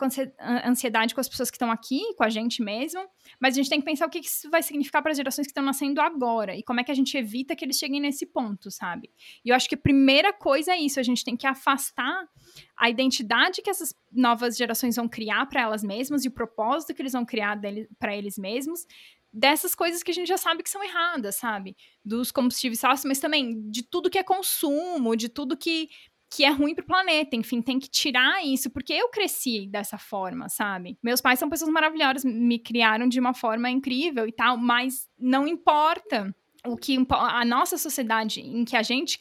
ansiedade 0.68 1.14
com 1.14 1.22
as 1.22 1.30
pessoas 1.30 1.52
que 1.52 1.56
estão 1.56 1.70
aqui, 1.70 2.02
com 2.16 2.24
a 2.24 2.30
gente 2.30 2.60
mesmo, 2.64 3.08
mas 3.40 3.54
a 3.54 3.58
gente 3.58 3.70
tem 3.70 3.80
que 3.80 3.86
pensar 3.86 4.08
o 4.08 4.10
que 4.10 4.18
isso 4.18 4.50
vai 4.50 4.64
significar 4.64 5.04
para 5.04 5.12
as 5.12 5.18
gerações 5.18 5.46
que 5.46 5.52
estão 5.52 5.64
nascendo 5.64 6.02
agora 6.02 6.56
e 6.56 6.64
como 6.64 6.80
é 6.80 6.84
que 6.84 6.90
a 6.90 6.96
gente 6.96 7.16
evita 7.16 7.56
que 7.56 7.64
eles 7.64 7.78
cheguem 7.78 8.02
nesse 8.02 8.26
ponto, 8.26 8.72
sabe? 8.72 9.12
E 9.46 9.50
eu 9.50 9.56
acho 9.56 9.70
que 9.70 9.76
a 9.76 9.78
primeira 9.78 10.34
coisa 10.34 10.72
é 10.72 10.78
isso, 10.78 11.00
a 11.00 11.04
gente 11.04 11.24
tem 11.24 11.38
que 11.38 11.46
afastar 11.46 12.28
a 12.76 12.90
identidade 12.90 13.62
que 13.62 13.70
essas 13.70 13.94
novas 14.12 14.58
gerações 14.58 14.96
vão 14.96 15.08
criar 15.08 15.46
para 15.46 15.62
elas 15.62 15.84
mesmas 15.84 16.26
e 16.26 16.28
o 16.28 16.32
propósito 16.32 16.96
que 16.96 17.02
eles 17.04 17.14
vão 17.14 17.24
criar 17.24 17.62
para 18.00 18.18
eles 18.18 18.40
mesmos 18.40 18.88
dessas 19.32 19.74
coisas 19.74 20.04
que 20.04 20.12
a 20.12 20.14
gente 20.14 20.28
já 20.28 20.38
sabe 20.38 20.62
que 20.62 20.70
são 20.70 20.84
erradas, 20.84 21.36
sabe? 21.36 21.76
Dos 22.06 22.32
combustíveis 22.32 22.80
fósseis, 22.80 23.06
mas 23.06 23.20
também 23.20 23.70
de 23.70 23.82
tudo 23.82 24.10
que 24.10 24.20
é 24.20 24.24
consumo, 24.24 25.16
de 25.16 25.28
tudo 25.28 25.58
que 25.58 25.90
que 26.34 26.44
é 26.44 26.50
ruim 26.50 26.74
pro 26.74 26.86
planeta. 26.86 27.36
Enfim, 27.36 27.62
tem 27.62 27.80
que 27.80 27.90
tirar 27.90 28.44
isso, 28.44 28.70
porque 28.70 28.94
eu 28.94 29.10
cresci 29.10 29.68
dessa 29.68 29.98
forma, 29.98 30.50
sabe? 30.50 30.98
Meus 31.04 31.22
pais 31.22 31.38
são 31.38 31.50
pessoas 31.50 31.70
maravilhosas, 31.70 32.26
me 32.26 32.58
criaram 32.58 33.08
de 33.08 33.20
uma 33.20 33.34
forma 33.34 33.70
incrível 33.70 34.28
e 34.28 34.32
tal, 34.32 34.58
mas 34.58 35.08
não 35.18 35.48
importa 35.48 36.36
o 36.66 36.78
que 36.78 36.98
a 37.10 37.46
nossa 37.46 37.78
sociedade 37.78 38.40
em 38.40 38.64
que 38.66 38.76
a 38.76 38.82
gente 38.82 39.20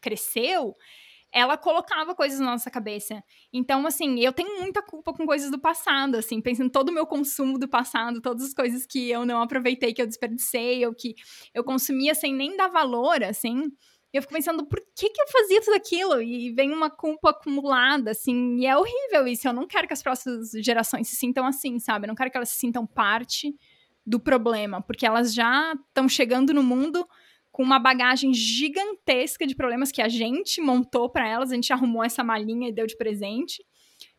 cresceu 0.00 0.74
ela 1.34 1.58
colocava 1.58 2.14
coisas 2.14 2.38
na 2.38 2.52
nossa 2.52 2.70
cabeça. 2.70 3.20
Então, 3.52 3.84
assim, 3.88 4.20
eu 4.20 4.32
tenho 4.32 4.60
muita 4.60 4.80
culpa 4.80 5.12
com 5.12 5.26
coisas 5.26 5.50
do 5.50 5.58
passado, 5.58 6.14
assim, 6.14 6.40
pensando 6.40 6.70
todo 6.70 6.90
o 6.90 6.92
meu 6.92 7.04
consumo 7.04 7.58
do 7.58 7.68
passado, 7.68 8.22
todas 8.22 8.44
as 8.44 8.54
coisas 8.54 8.86
que 8.86 9.10
eu 9.10 9.26
não 9.26 9.42
aproveitei, 9.42 9.92
que 9.92 10.00
eu 10.00 10.06
desperdicei, 10.06 10.86
ou 10.86 10.94
que 10.94 11.16
eu 11.52 11.64
consumia 11.64 12.14
sem 12.14 12.32
nem 12.32 12.56
dar 12.56 12.68
valor, 12.68 13.24
assim. 13.24 13.64
E 14.14 14.16
eu 14.16 14.22
fico 14.22 14.32
pensando, 14.32 14.64
por 14.64 14.80
que, 14.94 15.10
que 15.10 15.20
eu 15.20 15.26
fazia 15.26 15.60
tudo 15.60 15.74
aquilo? 15.74 16.22
E 16.22 16.52
vem 16.52 16.72
uma 16.72 16.88
culpa 16.88 17.30
acumulada, 17.30 18.12
assim, 18.12 18.60
e 18.60 18.64
é 18.64 18.76
horrível 18.76 19.26
isso. 19.26 19.48
Eu 19.48 19.52
não 19.52 19.66
quero 19.66 19.88
que 19.88 19.92
as 19.92 20.04
próximas 20.04 20.52
gerações 20.52 21.08
se 21.08 21.16
sintam 21.16 21.44
assim, 21.44 21.80
sabe? 21.80 22.06
Eu 22.06 22.08
não 22.08 22.14
quero 22.14 22.30
que 22.30 22.36
elas 22.36 22.48
se 22.48 22.60
sintam 22.60 22.86
parte 22.86 23.52
do 24.06 24.20
problema, 24.20 24.80
porque 24.80 25.04
elas 25.04 25.34
já 25.34 25.74
estão 25.88 26.08
chegando 26.08 26.54
no 26.54 26.62
mundo 26.62 27.04
com 27.50 27.64
uma 27.64 27.80
bagagem 27.80 28.32
gigantesca 28.32 29.48
de 29.48 29.56
problemas 29.56 29.90
que 29.90 30.00
a 30.00 30.08
gente 30.08 30.60
montou 30.60 31.10
para 31.10 31.28
elas, 31.28 31.50
a 31.50 31.56
gente 31.56 31.72
arrumou 31.72 32.04
essa 32.04 32.22
malinha 32.22 32.68
e 32.68 32.72
deu 32.72 32.86
de 32.86 32.96
presente. 32.96 33.64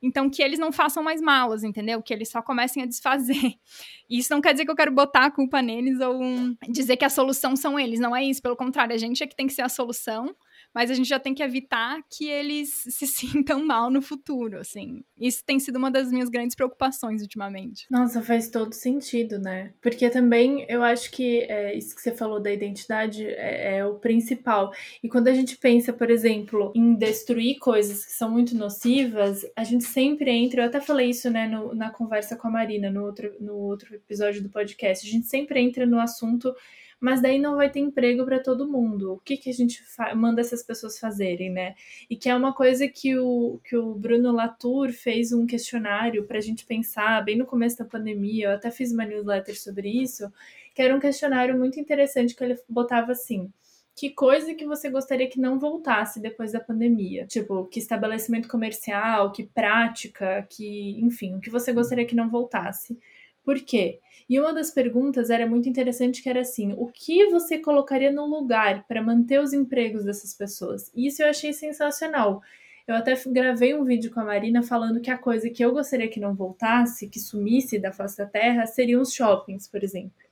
Então, 0.05 0.29
que 0.29 0.43
eles 0.43 0.59
não 0.59 0.71
façam 0.71 1.01
mais 1.01 1.19
malas, 1.19 1.63
entendeu? 1.63 1.99
Que 1.99 2.13
eles 2.13 2.29
só 2.29 2.39
comecem 2.39 2.83
a 2.83 2.85
desfazer. 2.85 3.55
Isso 4.07 4.31
não 4.31 4.39
quer 4.39 4.51
dizer 4.51 4.63
que 4.63 4.69
eu 4.69 4.75
quero 4.75 4.91
botar 4.91 5.25
a 5.25 5.31
culpa 5.31 5.63
neles 5.63 5.99
ou 5.99 6.21
dizer 6.69 6.95
que 6.95 7.03
a 7.03 7.09
solução 7.09 7.55
são 7.55 7.79
eles. 7.79 7.99
Não 7.99 8.15
é 8.15 8.23
isso. 8.23 8.39
Pelo 8.39 8.55
contrário, 8.55 8.93
a 8.93 8.99
gente 8.99 9.23
é 9.23 9.27
que 9.27 9.35
tem 9.35 9.47
que 9.47 9.53
ser 9.53 9.63
a 9.63 9.69
solução 9.69 10.35
mas 10.75 10.91
a 10.91 10.93
gente 10.93 11.07
já 11.07 11.17
tem 11.17 11.33
que 11.33 11.41
evitar 11.41 12.01
que 12.09 12.29
eles 12.29 12.83
se 12.89 13.07
sintam 13.07 13.65
mal 13.65 13.89
no 13.89 14.01
futuro, 14.01 14.59
assim. 14.59 15.05
Isso 15.17 15.41
tem 15.45 15.57
sido 15.57 15.77
uma 15.77 15.89
das 15.89 16.11
minhas 16.11 16.27
grandes 16.27 16.53
preocupações 16.53 17.21
ultimamente. 17.21 17.85
Nossa, 17.89 18.21
faz 18.21 18.49
todo 18.49 18.73
sentido, 18.73 19.39
né? 19.39 19.71
Porque 19.81 20.09
também 20.09 20.65
eu 20.67 20.83
acho 20.83 21.09
que 21.11 21.43
é, 21.43 21.73
isso 21.73 21.95
que 21.95 22.01
você 22.01 22.11
falou 22.11 22.41
da 22.41 22.51
identidade 22.51 23.25
é, 23.25 23.77
é 23.77 23.85
o 23.85 23.95
principal. 23.95 24.73
E 25.01 25.07
quando 25.07 25.29
a 25.29 25.33
gente 25.33 25.57
pensa, 25.57 25.93
por 25.93 26.09
exemplo, 26.09 26.73
em 26.75 26.93
destruir 26.93 27.57
coisas 27.59 28.05
que 28.05 28.11
são 28.11 28.29
muito 28.29 28.53
nocivas, 28.57 29.45
a 29.55 29.63
gente 29.63 29.85
sempre 29.85 30.29
entra, 30.29 30.63
eu 30.63 30.65
até 30.65 30.81
falei 30.81 31.09
isso, 31.09 31.29
né, 31.29 31.47
no, 31.47 31.73
na 31.73 31.89
conversa 31.89 32.35
com 32.35 32.49
a 32.49 32.51
Marina, 32.51 32.91
no 32.91 33.05
outro, 33.05 33.33
no 33.39 33.55
outro 33.55 33.95
episódio 33.95 34.43
do 34.43 34.49
podcast, 34.49 35.07
a 35.07 35.09
gente 35.09 35.27
sempre 35.27 35.61
entra 35.61 35.85
no 35.85 35.99
assunto 35.99 36.53
mas 36.99 37.21
daí 37.21 37.39
não 37.39 37.55
vai 37.55 37.69
ter 37.69 37.79
emprego 37.79 38.25
para 38.25 38.39
todo 38.39 38.67
mundo. 38.67 39.13
O 39.13 39.19
que, 39.19 39.37
que 39.37 39.49
a 39.49 39.53
gente 39.53 39.83
manda 40.15 40.41
essas 40.41 40.63
pessoas 40.63 40.99
fazerem, 40.99 41.51
né? 41.51 41.75
E 42.09 42.15
que 42.15 42.29
é 42.29 42.35
uma 42.35 42.53
coisa 42.53 42.87
que 42.87 43.17
o, 43.17 43.59
que 43.63 43.75
o 43.75 43.93
Bruno 43.95 44.31
Latour 44.31 44.91
fez 44.91 45.31
um 45.31 45.45
questionário 45.45 46.25
para 46.25 46.37
a 46.37 46.41
gente 46.41 46.65
pensar 46.65 47.23
bem 47.23 47.37
no 47.37 47.45
começo 47.45 47.77
da 47.77 47.85
pandemia. 47.85 48.47
Eu 48.47 48.51
até 48.55 48.71
fiz 48.71 48.91
uma 48.91 49.05
newsletter 49.05 49.59
sobre 49.59 49.89
isso, 49.89 50.31
que 50.73 50.81
era 50.81 50.95
um 50.95 50.99
questionário 50.99 51.57
muito 51.57 51.79
interessante 51.79 52.35
que 52.35 52.43
ele 52.43 52.57
botava 52.69 53.11
assim 53.11 53.51
que 53.95 54.09
coisa 54.09 54.53
que 54.53 54.65
você 54.65 54.89
gostaria 54.89 55.29
que 55.29 55.39
não 55.39 55.57
voltasse 55.57 56.19
depois 56.19 56.51
da 56.51 56.59
pandemia? 56.59 57.25
Tipo, 57.25 57.65
que 57.65 57.79
estabelecimento 57.79 58.47
comercial, 58.49 59.31
que 59.31 59.43
prática, 59.43 60.45
que, 60.49 60.99
enfim, 60.99 61.35
o 61.35 61.39
que 61.39 61.49
você 61.49 61.71
gostaria 61.71 62.05
que 62.05 62.15
não 62.15 62.29
voltasse? 62.29 62.99
Por 63.45 63.59
quê? 63.61 63.99
E 64.27 64.39
uma 64.39 64.51
das 64.51 64.71
perguntas 64.71 65.29
era 65.29 65.45
muito 65.45 65.69
interessante 65.69 66.21
que 66.23 66.29
era 66.29 66.41
assim: 66.41 66.73
o 66.75 66.87
que 66.87 67.27
você 67.27 67.59
colocaria 67.59 68.11
no 68.11 68.25
lugar 68.25 68.85
para 68.87 69.03
manter 69.03 69.39
os 69.39 69.53
empregos 69.53 70.03
dessas 70.03 70.33
pessoas? 70.33 70.91
E 70.95 71.07
isso 71.07 71.21
eu 71.21 71.29
achei 71.29 71.53
sensacional. 71.53 72.41
Eu 72.87 72.95
até 72.95 73.15
gravei 73.27 73.73
um 73.73 73.83
vídeo 73.83 74.11
com 74.11 74.19
a 74.19 74.25
Marina 74.25 74.61
falando 74.61 75.01
que 75.01 75.09
a 75.09 75.17
coisa 75.17 75.49
que 75.49 75.63
eu 75.63 75.71
gostaria 75.71 76.07
que 76.07 76.19
não 76.19 76.35
voltasse, 76.35 77.09
que 77.09 77.19
sumisse 77.19 77.79
da 77.79 77.91
face 77.91 78.17
da 78.17 78.25
terra, 78.25 78.65
seriam 78.65 79.01
os 79.01 79.13
shoppings, 79.13 79.67
por 79.67 79.83
exemplo. 79.83 80.25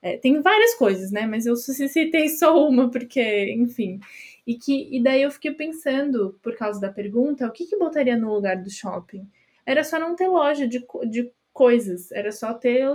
É, 0.00 0.16
tem 0.16 0.40
várias 0.40 0.74
coisas, 0.74 1.10
né? 1.10 1.26
Mas 1.26 1.46
eu 1.46 1.54
citei 1.56 2.28
só 2.28 2.68
uma, 2.68 2.90
porque, 2.90 3.52
enfim. 3.52 4.00
E, 4.46 4.54
que, 4.54 4.88
e 4.96 5.02
daí 5.02 5.22
eu 5.22 5.30
fiquei 5.30 5.52
pensando, 5.52 6.38
por 6.42 6.56
causa 6.56 6.80
da 6.80 6.92
pergunta, 6.92 7.46
o 7.46 7.52
que, 7.52 7.66
que 7.66 7.76
botaria 7.76 8.16
no 8.16 8.32
lugar 8.32 8.62
do 8.62 8.70
shopping? 8.70 9.28
Era 9.66 9.84
só 9.84 9.98
não 9.98 10.16
ter 10.16 10.28
loja 10.28 10.66
de, 10.66 10.84
de 11.10 11.30
coisas, 11.58 12.12
era 12.12 12.30
só 12.30 12.54
ter 12.54 12.88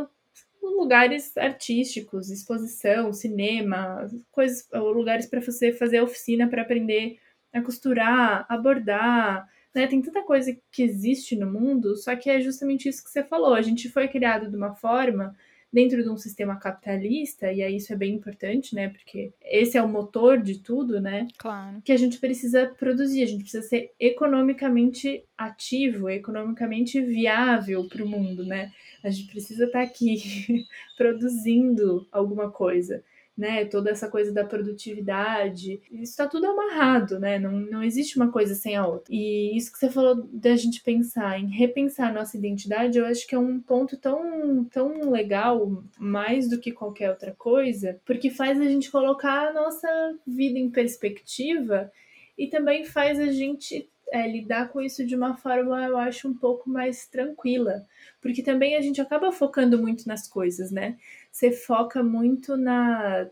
lugares 0.62 1.36
artísticos, 1.36 2.32
exposição, 2.32 3.12
cinema, 3.12 4.08
coisas, 4.32 4.66
lugares 4.72 5.26
para 5.26 5.42
você 5.42 5.74
fazer 5.74 6.00
oficina 6.00 6.48
para 6.48 6.62
aprender 6.62 7.20
a 7.52 7.62
costurar, 7.62 8.46
a 8.48 8.58
bordar, 8.58 9.46
né? 9.76 9.86
Tem 9.86 10.02
tanta 10.02 10.24
coisa 10.24 10.58
que 10.72 10.82
existe 10.82 11.36
no 11.36 11.52
mundo, 11.52 11.98
só 11.98 12.16
que 12.16 12.30
é 12.30 12.40
justamente 12.40 12.88
isso 12.88 13.04
que 13.04 13.10
você 13.10 13.22
falou. 13.22 13.54
A 13.54 13.62
gente 13.62 13.90
foi 13.90 14.08
criado 14.08 14.50
de 14.50 14.56
uma 14.56 14.74
forma 14.74 15.36
dentro 15.74 16.04
de 16.04 16.10
um 16.10 16.18
sistema 16.18 16.56
capitalista, 16.56 17.52
e 17.52 17.64
aí 17.64 17.78
isso 17.78 17.92
é 17.92 17.96
bem 17.96 18.14
importante, 18.14 18.76
né? 18.76 18.90
Porque 18.90 19.34
esse 19.42 19.76
é 19.76 19.82
o 19.82 19.90
motor 19.90 20.40
de 20.40 20.60
tudo, 20.60 21.02
né? 21.02 21.28
Claro. 21.36 21.82
Que 21.84 21.92
a 21.92 21.98
gente 21.98 22.20
precisa 22.20 22.68
produzir, 22.78 23.24
a 23.24 23.26
gente 23.26 23.42
precisa 23.42 23.68
ser 23.68 23.92
economicamente 24.00 25.26
ativo, 25.36 26.08
economicamente 26.08 27.02
viável 27.02 27.88
para 27.90 28.04
o 28.04 28.08
mundo, 28.08 28.46
né? 28.46 28.72
A 29.04 29.10
gente 29.10 29.32
precisa 29.32 29.66
estar 29.66 29.80
tá 29.80 29.86
aqui 29.86 30.66
produzindo 30.96 32.08
alguma 32.12 32.52
coisa 32.52 33.04
né? 33.38 33.66
Toda 33.66 33.90
essa 33.90 34.08
coisa 34.08 34.32
da 34.32 34.46
produtividade, 34.46 35.82
isso 35.92 36.12
está 36.12 36.28
tudo 36.28 36.46
amarrado, 36.46 37.20
né? 37.20 37.40
Não, 37.40 37.52
não 37.52 37.84
existe 37.84 38.16
uma 38.18 38.32
coisa 38.32 38.54
sem 38.54 38.76
a 38.76 38.86
outra. 38.86 39.14
E 39.14 39.58
isso 39.58 39.72
que 39.72 39.80
você 39.80 39.90
falou 39.90 40.28
da 40.32 40.56
gente 40.56 40.82
pensar 40.84 41.40
em 41.40 41.48
repensar 41.48 42.10
a 42.10 42.14
nossa 42.14 42.38
identidade, 42.38 42.98
eu 42.98 43.06
acho 43.06 43.28
que 43.28 43.36
é 43.36 43.40
um 43.40 43.60
ponto 43.60 43.98
tão, 43.98 44.64
tão 44.66 45.10
legal, 45.10 45.84
mais 45.98 46.48
do 46.48 46.60
que 46.60 46.72
qualquer 46.72 47.10
outra 47.10 47.34
coisa, 47.34 48.00
porque 48.06 48.30
faz 48.30 48.60
a 48.60 48.66
gente 48.66 48.92
colocar 48.92 49.50
a 49.50 49.54
nossa 49.54 49.88
vida 50.26 50.60
em 50.60 50.70
perspectiva 50.70 51.92
e 52.38 52.48
também 52.48 52.84
faz 52.84 53.20
a 53.20 53.32
gente 53.32 53.90
é, 54.12 54.28
lidar 54.28 54.70
com 54.70 54.80
isso 54.80 55.04
de 55.04 55.16
uma 55.16 55.36
forma, 55.36 55.84
eu 55.86 55.98
acho, 55.98 56.28
um 56.28 56.36
pouco 56.36 56.70
mais 56.70 57.08
tranquila. 57.08 57.86
Porque 58.22 58.44
também 58.44 58.76
a 58.76 58.82
gente 58.82 59.02
acaba 59.02 59.32
focando 59.32 59.78
muito 59.82 60.08
nas 60.08 60.28
coisas, 60.28 60.72
né? 60.72 60.98
Você 61.34 61.52
foca 61.52 62.04
muito 62.04 62.56
na. 62.56 63.28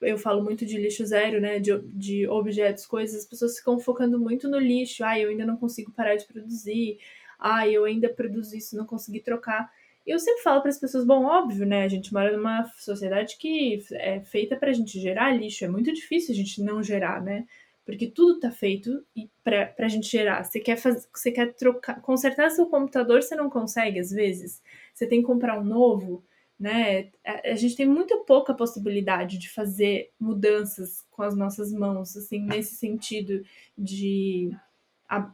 Eu 0.00 0.18
falo 0.18 0.42
muito 0.42 0.66
de 0.66 0.76
lixo 0.76 1.06
zero, 1.06 1.40
né? 1.40 1.60
De, 1.60 1.78
de 1.94 2.28
objetos, 2.28 2.84
coisas, 2.84 3.20
as 3.20 3.24
pessoas 3.24 3.56
ficam 3.56 3.78
focando 3.78 4.18
muito 4.18 4.48
no 4.48 4.58
lixo. 4.58 5.04
Ah, 5.04 5.16
eu 5.18 5.30
ainda 5.30 5.46
não 5.46 5.56
consigo 5.56 5.92
parar 5.92 6.16
de 6.16 6.26
produzir. 6.26 6.98
Ah, 7.38 7.68
eu 7.68 7.84
ainda 7.84 8.08
produzo 8.08 8.56
isso, 8.56 8.76
não 8.76 8.84
consegui 8.84 9.20
trocar. 9.20 9.70
Eu 10.04 10.18
sempre 10.18 10.42
falo 10.42 10.60
para 10.60 10.70
as 10.70 10.78
pessoas, 10.78 11.04
bom, 11.04 11.24
óbvio, 11.24 11.64
né? 11.64 11.84
A 11.84 11.88
gente 11.88 12.12
mora 12.12 12.36
numa 12.36 12.64
sociedade 12.78 13.36
que 13.38 13.80
é 13.92 14.20
feita 14.20 14.56
para 14.56 14.70
a 14.70 14.72
gente 14.72 14.98
gerar 15.00 15.32
lixo. 15.32 15.64
É 15.64 15.68
muito 15.68 15.92
difícil 15.92 16.32
a 16.32 16.36
gente 16.36 16.60
não 16.60 16.82
gerar, 16.82 17.22
né? 17.22 17.46
porque 17.86 18.08
tudo 18.08 18.34
está 18.34 18.50
feito 18.50 19.06
para 19.44 19.72
a 19.78 19.88
gente 19.88 20.08
gerar. 20.10 20.42
Você 20.42 20.58
quer 20.58 20.76
fazer, 20.76 21.06
você 21.14 21.30
quer 21.30 21.54
trocar, 21.54 22.00
consertar 22.02 22.50
seu 22.50 22.66
computador, 22.66 23.22
você 23.22 23.36
não 23.36 23.48
consegue 23.48 24.00
às 24.00 24.10
vezes. 24.10 24.60
Você 24.92 25.06
tem 25.06 25.20
que 25.20 25.26
comprar 25.26 25.56
um 25.60 25.64
novo, 25.64 26.24
né? 26.58 27.10
A, 27.24 27.54
gente 27.54 27.76
tem 27.76 27.86
muito 27.86 28.24
pouca 28.24 28.54
possibilidade 28.54 29.38
de 29.38 29.50
fazer 29.50 30.10
mudanças 30.18 31.04
com 31.10 31.22
as 31.22 31.36
nossas 31.36 31.72
mãos, 31.72 32.16
assim, 32.16 32.40
nesse 32.40 32.76
sentido 32.76 33.42
de 33.76 34.50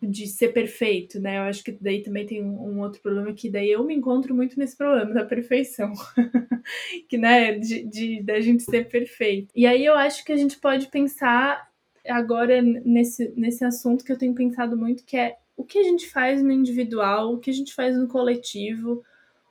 de 0.03 0.27
ser 0.27 0.53
perfeito, 0.53 1.19
né? 1.19 1.39
Eu 1.39 1.43
acho 1.43 1.65
que 1.65 1.73
daí 1.73 2.03
também 2.03 2.27
tem 2.27 2.45
um, 2.45 2.73
um, 2.73 2.81
outro 2.81 3.01
problema 3.01 3.33
que 3.33 3.49
daí 3.49 3.71
eu 3.71 3.83
me 3.83 3.95
encontro 3.95 4.35
muito 4.35 4.59
nesse 4.59 4.77
problema 4.77 5.15
da 5.15 5.25
perfeição, 5.25 5.95
que 7.09 7.17
né, 7.17 7.59
de, 7.59 7.83
de 7.85 8.23
da 8.23 8.39
gente 8.41 8.63
ser 8.65 8.91
perfeito. 8.91 9.51
E 9.57 9.67
aí 9.67 9.83
eu 9.83 9.95
acho 9.95 10.27
que 10.27 10.33
a 10.33 10.37
gente 10.37 10.59
pode 10.59 10.89
pensar 10.89 11.71
agora 12.07 12.61
nesse, 12.61 13.33
nesse 13.35 13.65
assunto 13.65 14.05
que 14.05 14.13
eu 14.13 14.19
tenho 14.19 14.35
pensado 14.35 14.77
muito, 14.77 15.05
que 15.07 15.17
é 15.17 15.37
o 15.57 15.65
que 15.65 15.79
a 15.79 15.83
gente 15.83 16.07
faz 16.09 16.43
no 16.43 16.53
individual, 16.53 17.33
o 17.33 17.39
que 17.39 17.51
a 17.51 17.55
gente 17.55 17.73
faz 17.73 17.97
no 17.97 18.09
coletivo, 18.09 19.03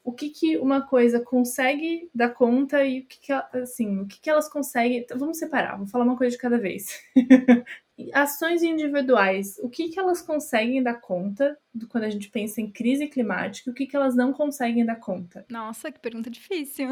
o 0.03 0.11
que, 0.11 0.29
que 0.29 0.57
uma 0.57 0.81
coisa 0.81 1.19
consegue 1.19 2.09
dar 2.13 2.29
conta 2.29 2.83
e 2.83 3.01
o 3.01 3.05
que, 3.05 3.19
que 3.19 3.31
assim, 3.31 3.99
o 3.99 4.07
que, 4.07 4.19
que 4.19 4.29
elas 4.29 4.49
conseguem. 4.49 4.99
Então, 4.99 5.17
vamos 5.17 5.37
separar, 5.37 5.73
vamos 5.73 5.91
falar 5.91 6.05
uma 6.05 6.17
coisa 6.17 6.35
de 6.35 6.41
cada 6.41 6.57
vez. 6.57 7.01
Ações 8.13 8.63
individuais, 8.63 9.59
o 9.61 9.69
que, 9.69 9.89
que 9.89 9.99
elas 9.99 10.23
conseguem 10.23 10.81
dar 10.81 10.95
conta 10.95 11.55
do, 11.71 11.87
quando 11.87 12.05
a 12.05 12.09
gente 12.09 12.29
pensa 12.29 12.59
em 12.59 12.71
crise 12.71 13.07
climática 13.07 13.69
e 13.69 13.71
o 13.71 13.75
que, 13.75 13.85
que 13.85 13.95
elas 13.95 14.15
não 14.15 14.33
conseguem 14.33 14.83
dar 14.83 14.95
conta? 14.95 15.45
Nossa, 15.49 15.91
que 15.91 15.99
pergunta 15.99 16.29
difícil. 16.29 16.89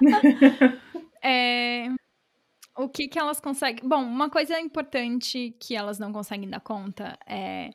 é, 1.22 1.88
o 2.74 2.88
que 2.88 3.06
que 3.06 3.18
elas 3.18 3.38
conseguem? 3.38 3.86
Bom, 3.86 4.02
uma 4.02 4.30
coisa 4.30 4.58
importante 4.58 5.54
que 5.60 5.76
elas 5.76 5.98
não 5.98 6.10
conseguem 6.10 6.48
dar 6.48 6.60
conta 6.60 7.18
é 7.26 7.70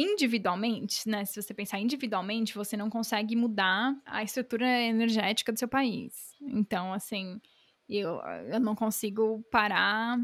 individualmente, 0.00 1.08
né? 1.08 1.24
Se 1.24 1.42
você 1.42 1.52
pensar 1.52 1.80
individualmente, 1.80 2.54
você 2.54 2.76
não 2.76 2.88
consegue 2.88 3.34
mudar 3.34 4.00
a 4.06 4.22
estrutura 4.22 4.64
energética 4.64 5.52
do 5.52 5.58
seu 5.58 5.66
país. 5.66 6.36
Então, 6.40 6.92
assim, 6.92 7.40
eu, 7.88 8.20
eu 8.50 8.60
não 8.60 8.76
consigo 8.76 9.44
parar 9.50 10.16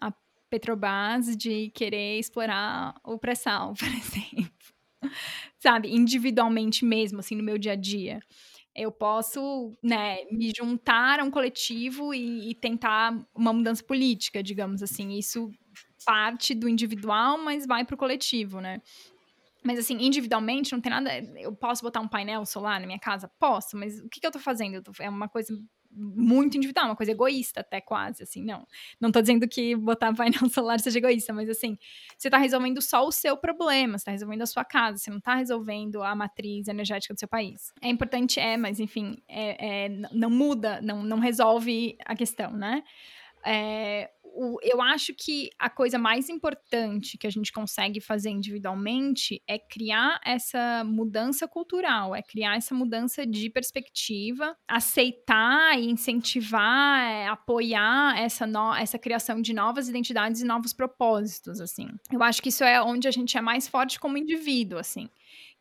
a 0.00 0.12
Petrobras 0.48 1.36
de 1.36 1.70
querer 1.70 2.18
explorar 2.18 2.94
o 3.04 3.18
pré-sal, 3.18 3.74
por 3.78 3.88
exemplo. 3.88 4.50
Sabe, 5.58 5.94
individualmente 5.94 6.84
mesmo, 6.84 7.20
assim, 7.20 7.36
no 7.36 7.42
meu 7.42 7.58
dia 7.58 7.72
a 7.72 7.76
dia 7.76 8.20
eu 8.74 8.92
posso, 8.92 9.76
né, 9.82 10.24
me 10.30 10.52
juntar 10.56 11.18
a 11.18 11.24
um 11.24 11.32
coletivo 11.32 12.14
e, 12.14 12.50
e, 12.50 12.54
tentar 12.54 13.12
uma 13.34 13.52
mudança 13.52 13.82
política, 13.82 14.40
digamos 14.40 14.84
assim. 14.84 15.18
Isso 15.18 15.50
parte 16.06 16.54
do 16.54 16.68
individual, 16.68 17.38
mas 17.38 17.66
vai 17.66 17.84
para 17.84 17.94
o 17.94 17.98
coletivo, 17.98 18.60
né? 18.60 18.80
Mas 19.64 19.78
assim, 19.78 19.96
individualmente 20.00 20.72
não 20.72 20.80
tem 20.80 20.90
nada. 20.90 21.18
Eu 21.36 21.54
posso 21.54 21.82
botar 21.82 22.00
um 22.00 22.08
painel 22.08 22.44
solar 22.46 22.80
na 22.80 22.86
minha 22.86 22.98
casa? 22.98 23.28
Posso, 23.38 23.76
mas 23.76 24.00
o 24.00 24.08
que, 24.08 24.20
que 24.20 24.26
eu 24.26 24.30
tô 24.30 24.38
fazendo? 24.38 24.74
Eu 24.74 24.82
tô, 24.82 24.92
é 25.00 25.08
uma 25.08 25.28
coisa 25.28 25.52
muito 25.90 26.56
individual, 26.56 26.86
uma 26.86 26.96
coisa 26.96 27.12
egoísta 27.12 27.60
até 27.60 27.80
quase, 27.80 28.22
assim, 28.22 28.44
não. 28.44 28.66
Não 29.00 29.10
tô 29.10 29.20
dizendo 29.20 29.48
que 29.48 29.74
botar 29.74 30.12
painel 30.14 30.48
solar 30.48 30.78
seja 30.80 30.98
egoísta, 30.98 31.32
mas 31.32 31.48
assim, 31.48 31.76
você 32.16 32.30
tá 32.30 32.38
resolvendo 32.38 32.80
só 32.80 33.06
o 33.06 33.12
seu 33.12 33.36
problema, 33.36 33.98
você 33.98 34.04
tá 34.04 34.10
resolvendo 34.10 34.42
a 34.42 34.46
sua 34.46 34.64
casa, 34.64 34.98
você 34.98 35.10
não 35.10 35.20
tá 35.20 35.34
resolvendo 35.34 36.02
a 36.02 36.14
matriz 36.14 36.68
energética 36.68 37.14
do 37.14 37.18
seu 37.18 37.28
país. 37.28 37.72
É 37.80 37.88
importante, 37.88 38.38
é, 38.38 38.56
mas 38.56 38.80
enfim, 38.80 39.16
é, 39.28 39.86
é 39.86 39.88
não 40.12 40.30
muda, 40.30 40.80
não, 40.82 41.02
não 41.02 41.18
resolve 41.18 41.96
a 42.04 42.14
questão, 42.14 42.52
né? 42.52 42.82
É, 43.44 44.10
o, 44.38 44.58
eu 44.62 44.80
acho 44.80 45.12
que 45.14 45.50
a 45.58 45.68
coisa 45.68 45.98
mais 45.98 46.28
importante 46.28 47.18
que 47.18 47.26
a 47.26 47.30
gente 47.30 47.50
consegue 47.50 48.00
fazer 48.00 48.30
individualmente 48.30 49.42
é 49.48 49.58
criar 49.58 50.20
essa 50.24 50.84
mudança 50.84 51.48
cultural, 51.48 52.14
é 52.14 52.22
criar 52.22 52.56
essa 52.56 52.72
mudança 52.72 53.26
de 53.26 53.50
perspectiva, 53.50 54.56
aceitar 54.68 55.76
e 55.76 55.90
incentivar, 55.90 57.00
é, 57.00 57.26
apoiar 57.26 58.16
essa, 58.16 58.46
no, 58.46 58.72
essa 58.76 58.96
criação 58.96 59.42
de 59.42 59.52
novas 59.52 59.88
identidades 59.88 60.40
e 60.40 60.46
novos 60.46 60.72
propósitos, 60.72 61.60
assim. 61.60 61.88
Eu 62.12 62.22
acho 62.22 62.40
que 62.40 62.50
isso 62.50 62.62
é 62.62 62.80
onde 62.80 63.08
a 63.08 63.10
gente 63.10 63.36
é 63.36 63.40
mais 63.40 63.66
forte 63.66 63.98
como 63.98 64.16
indivíduo, 64.16 64.78
assim 64.78 65.08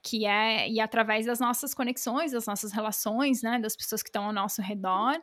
que 0.04 0.26
é 0.26 0.70
e 0.70 0.80
através 0.80 1.26
das 1.26 1.40
nossas 1.40 1.74
conexões, 1.74 2.32
das 2.32 2.46
nossas 2.46 2.72
relações, 2.72 3.42
né, 3.42 3.60
das 3.60 3.76
pessoas 3.76 4.02
que 4.02 4.08
estão 4.08 4.26
ao 4.26 4.32
nosso 4.32 4.62
redor, 4.62 5.20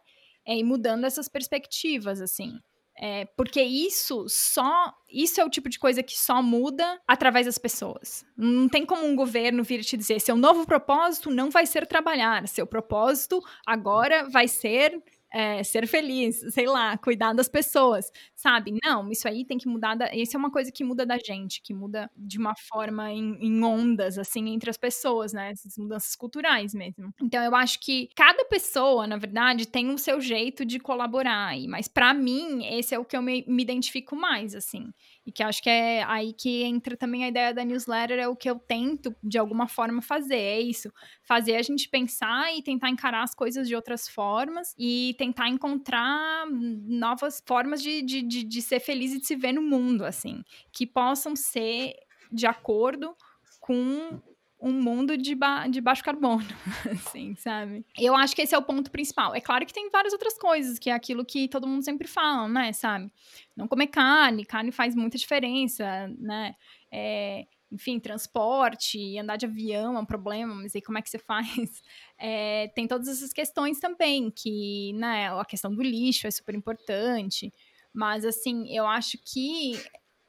é, 0.46 0.58
e 0.58 0.64
mudando 0.64 1.04
essas 1.04 1.28
perspectivas, 1.28 2.20
assim. 2.20 2.58
É, 2.96 3.24
porque 3.36 3.60
isso 3.60 4.26
só. 4.28 4.92
Isso 5.10 5.40
é 5.40 5.44
o 5.44 5.50
tipo 5.50 5.68
de 5.68 5.78
coisa 5.78 6.02
que 6.02 6.16
só 6.16 6.40
muda 6.40 7.00
através 7.06 7.46
das 7.46 7.58
pessoas. 7.58 8.24
Não 8.36 8.68
tem 8.68 8.86
como 8.86 9.04
um 9.04 9.16
governo 9.16 9.64
vir 9.64 9.82
te 9.84 9.96
dizer: 9.96 10.20
seu 10.20 10.36
novo 10.36 10.64
propósito 10.64 11.30
não 11.30 11.50
vai 11.50 11.66
ser 11.66 11.86
trabalhar, 11.86 12.46
seu 12.46 12.66
propósito 12.66 13.42
agora 13.66 14.28
vai 14.28 14.46
ser 14.46 15.02
é, 15.34 15.64
ser 15.64 15.88
feliz, 15.88 16.40
sei 16.54 16.66
lá, 16.66 16.96
cuidar 16.96 17.32
das 17.32 17.48
pessoas, 17.48 18.08
sabe? 18.36 18.72
Não, 18.84 19.10
isso 19.10 19.26
aí 19.26 19.44
tem 19.44 19.58
que 19.58 19.66
mudar. 19.68 19.96
Da, 19.96 20.14
isso 20.14 20.36
é 20.36 20.38
uma 20.38 20.50
coisa 20.50 20.70
que 20.70 20.84
muda 20.84 21.04
da 21.04 21.18
gente, 21.18 21.60
que 21.60 21.74
muda 21.74 22.08
de 22.16 22.38
uma 22.38 22.54
forma 22.56 23.10
em, 23.10 23.36
em 23.40 23.64
ondas, 23.64 24.16
assim, 24.16 24.48
entre 24.50 24.70
as 24.70 24.76
pessoas, 24.76 25.32
né? 25.32 25.50
Essas 25.50 25.76
mudanças 25.76 26.14
culturais 26.14 26.72
mesmo. 26.72 27.12
Então, 27.20 27.42
eu 27.42 27.54
acho 27.56 27.80
que 27.80 28.08
cada 28.14 28.44
pessoa, 28.44 29.08
na 29.08 29.16
verdade, 29.16 29.66
tem 29.66 29.90
o 29.90 29.98
seu 29.98 30.20
jeito 30.20 30.64
de 30.64 30.78
colaborar 30.78 31.48
aí, 31.48 31.66
mas 31.66 31.88
para 31.88 32.14
mim, 32.14 32.64
esse 32.66 32.94
é 32.94 32.98
o 32.98 33.04
que 33.04 33.16
eu 33.16 33.22
me, 33.22 33.44
me 33.48 33.62
identifico 33.62 34.14
mais, 34.14 34.54
assim. 34.54 34.92
E 35.26 35.32
que 35.32 35.42
acho 35.42 35.62
que 35.62 35.70
é 35.70 36.02
aí 36.04 36.32
que 36.34 36.62
entra 36.64 36.96
também 36.96 37.24
a 37.24 37.28
ideia 37.28 37.54
da 37.54 37.64
newsletter, 37.64 38.18
é 38.18 38.28
o 38.28 38.36
que 38.36 38.48
eu 38.48 38.58
tento, 38.58 39.14
de 39.22 39.38
alguma 39.38 39.66
forma, 39.66 40.02
fazer. 40.02 40.36
É 40.36 40.60
isso. 40.60 40.92
Fazer 41.22 41.56
a 41.56 41.62
gente 41.62 41.88
pensar 41.88 42.54
e 42.54 42.62
tentar 42.62 42.90
encarar 42.90 43.22
as 43.22 43.34
coisas 43.34 43.66
de 43.66 43.74
outras 43.74 44.06
formas 44.06 44.74
e 44.78 45.14
tentar 45.18 45.48
encontrar 45.48 46.46
novas 46.50 47.42
formas 47.46 47.82
de, 47.82 48.02
de, 48.02 48.22
de, 48.22 48.44
de 48.44 48.62
ser 48.62 48.80
feliz 48.80 49.14
e 49.14 49.20
de 49.20 49.26
se 49.26 49.34
ver 49.34 49.52
no 49.52 49.62
mundo, 49.62 50.04
assim. 50.04 50.42
Que 50.70 50.86
possam 50.86 51.34
ser 51.34 51.94
de 52.30 52.46
acordo 52.46 53.16
com 53.60 54.20
um 54.64 54.72
mundo 54.72 55.14
de, 55.18 55.34
ba 55.34 55.68
de 55.68 55.78
baixo 55.78 56.02
carbono, 56.02 56.46
assim, 56.90 57.34
sabe? 57.36 57.84
Eu 57.98 58.16
acho 58.16 58.34
que 58.34 58.40
esse 58.40 58.54
é 58.54 58.58
o 58.58 58.62
ponto 58.62 58.90
principal. 58.90 59.34
É 59.34 59.40
claro 59.40 59.66
que 59.66 59.74
tem 59.74 59.90
várias 59.90 60.14
outras 60.14 60.38
coisas, 60.38 60.78
que 60.78 60.88
é 60.88 60.94
aquilo 60.94 61.22
que 61.22 61.46
todo 61.48 61.66
mundo 61.66 61.84
sempre 61.84 62.08
fala, 62.08 62.48
né, 62.48 62.72
sabe? 62.72 63.12
Não 63.54 63.68
comer 63.68 63.88
carne, 63.88 64.46
carne 64.46 64.72
faz 64.72 64.94
muita 64.94 65.18
diferença, 65.18 66.08
né? 66.18 66.54
É, 66.90 67.44
enfim, 67.70 68.00
transporte, 68.00 69.18
andar 69.18 69.36
de 69.36 69.44
avião 69.44 69.96
é 69.96 70.00
um 70.00 70.06
problema, 70.06 70.54
mas 70.54 70.74
aí 70.74 70.80
como 70.80 70.96
é 70.96 71.02
que 71.02 71.10
você 71.10 71.18
faz? 71.20 71.82
É, 72.18 72.68
tem 72.68 72.88
todas 72.88 73.08
essas 73.08 73.34
questões 73.34 73.78
também, 73.78 74.30
que, 74.30 74.94
né, 74.94 75.28
a 75.30 75.44
questão 75.44 75.74
do 75.74 75.82
lixo 75.82 76.26
é 76.26 76.30
super 76.30 76.54
importante, 76.54 77.52
mas, 77.92 78.24
assim, 78.24 78.74
eu 78.74 78.86
acho 78.86 79.18
que 79.18 79.78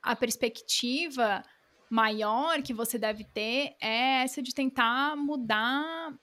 a 0.03 0.15
perspectiva 0.15 1.41
maior 1.89 2.61
que 2.61 2.73
você 2.73 2.97
deve 2.97 3.23
ter 3.23 3.75
é 3.81 4.23
essa 4.23 4.41
de 4.41 4.53
tentar 4.53 5.15
mudar 5.15 6.13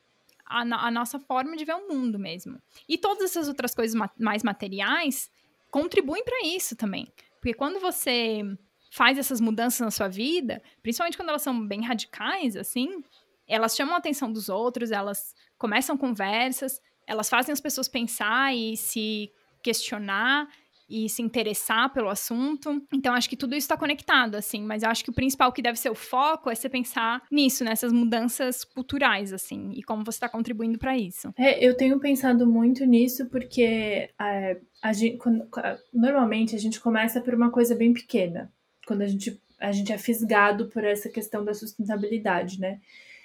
a, 0.44 0.60
a 0.60 0.90
nossa 0.90 1.18
forma 1.18 1.56
de 1.56 1.64
ver 1.64 1.74
o 1.74 1.88
mundo 1.88 2.18
mesmo. 2.18 2.60
E 2.88 2.98
todas 2.98 3.30
essas 3.30 3.48
outras 3.48 3.74
coisas 3.74 3.94
ma 3.94 4.10
mais 4.18 4.42
materiais 4.42 5.30
contribuem 5.70 6.24
para 6.24 6.44
isso 6.46 6.76
também. 6.76 7.12
Porque 7.40 7.54
quando 7.54 7.80
você 7.80 8.42
faz 8.90 9.18
essas 9.18 9.40
mudanças 9.40 9.80
na 9.80 9.90
sua 9.90 10.08
vida, 10.08 10.62
principalmente 10.82 11.16
quando 11.16 11.30
elas 11.30 11.42
são 11.42 11.66
bem 11.66 11.82
radicais, 11.82 12.56
assim, 12.56 13.02
elas 13.48 13.74
chamam 13.74 13.94
a 13.94 13.98
atenção 13.98 14.30
dos 14.30 14.48
outros, 14.48 14.90
elas 14.90 15.34
começam 15.58 15.96
conversas, 15.96 16.80
elas 17.06 17.28
fazem 17.28 17.52
as 17.52 17.60
pessoas 17.60 17.88
pensar 17.88 18.54
e 18.54 18.76
se 18.76 19.32
questionar 19.62 20.48
e 20.92 21.08
se 21.08 21.22
interessar 21.22 21.92
pelo 21.92 22.10
assunto. 22.10 22.82
Então, 22.92 23.14
acho 23.14 23.28
que 23.28 23.36
tudo 23.36 23.54
isso 23.54 23.64
está 23.64 23.76
conectado, 23.76 24.34
assim. 24.34 24.62
Mas 24.62 24.82
eu 24.82 24.90
acho 24.90 25.02
que 25.02 25.10
o 25.10 25.14
principal 25.14 25.50
que 25.50 25.62
deve 25.62 25.78
ser 25.78 25.90
o 25.90 25.94
foco 25.94 26.50
é 26.50 26.54
você 26.54 26.68
pensar 26.68 27.22
nisso, 27.30 27.64
nessas 27.64 27.92
mudanças 27.92 28.62
culturais, 28.62 29.32
assim, 29.32 29.72
e 29.74 29.82
como 29.82 30.04
você 30.04 30.16
está 30.16 30.28
contribuindo 30.28 30.78
para 30.78 30.96
isso. 30.96 31.32
É, 31.38 31.64
eu 31.64 31.74
tenho 31.76 31.98
pensado 31.98 32.46
muito 32.46 32.84
nisso 32.84 33.26
porque 33.30 34.10
é, 34.20 34.60
a 34.82 34.92
gente, 34.92 35.16
quando, 35.16 35.48
normalmente 35.92 36.54
a 36.54 36.58
gente 36.58 36.78
começa 36.78 37.20
por 37.20 37.34
uma 37.34 37.50
coisa 37.50 37.74
bem 37.74 37.92
pequena 37.92 38.52
quando 38.86 39.02
a 39.02 39.06
gente, 39.06 39.40
a 39.58 39.72
gente 39.72 39.92
é 39.92 39.98
fisgado 39.98 40.68
por 40.68 40.84
essa 40.84 41.08
questão 41.08 41.44
da 41.44 41.54
sustentabilidade, 41.54 42.60
né? 42.60 42.80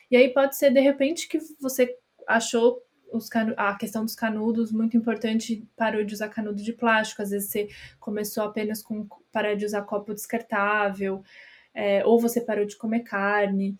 E 0.09 0.15
aí 0.15 0.29
pode 0.29 0.55
ser, 0.55 0.71
de 0.71 0.79
repente, 0.79 1.27
que 1.27 1.39
você 1.59 1.93
achou 2.27 2.81
a 3.55 3.75
questão 3.75 4.03
dos 4.03 4.15
canudos 4.15 4.71
muito 4.71 4.97
importante, 4.97 5.67
parou 5.75 6.03
de 6.03 6.13
usar 6.13 6.29
canudo 6.29 6.61
de 6.61 6.73
plástico, 6.73 7.21
às 7.21 7.31
vezes 7.31 7.49
você 7.49 7.67
começou 7.99 8.43
apenas 8.43 8.81
com 8.81 9.07
parar 9.31 9.55
de 9.55 9.65
usar 9.65 9.81
copo 9.83 10.13
descartável, 10.13 11.23
é, 11.73 12.05
ou 12.05 12.19
você 12.19 12.41
parou 12.41 12.65
de 12.65 12.75
comer 12.75 13.01
carne. 13.01 13.77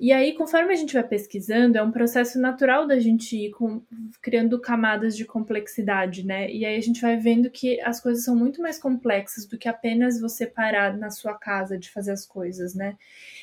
E 0.00 0.12
aí, 0.12 0.32
conforme 0.34 0.72
a 0.72 0.76
gente 0.76 0.94
vai 0.94 1.02
pesquisando, 1.02 1.76
é 1.76 1.82
um 1.82 1.90
processo 1.90 2.40
natural 2.40 2.86
da 2.86 2.98
gente 2.98 3.36
ir 3.36 3.50
com, 3.50 3.82
criando 4.22 4.60
camadas 4.60 5.16
de 5.16 5.24
complexidade, 5.24 6.24
né? 6.24 6.50
E 6.50 6.64
aí 6.64 6.76
a 6.76 6.80
gente 6.80 7.00
vai 7.00 7.16
vendo 7.16 7.50
que 7.50 7.80
as 7.80 8.00
coisas 8.00 8.24
são 8.24 8.36
muito 8.36 8.62
mais 8.62 8.78
complexas 8.78 9.46
do 9.46 9.58
que 9.58 9.68
apenas 9.68 10.20
você 10.20 10.46
parar 10.46 10.96
na 10.96 11.10
sua 11.10 11.34
casa 11.34 11.78
de 11.78 11.90
fazer 11.90 12.12
as 12.12 12.26
coisas, 12.26 12.74
né? 12.74 12.96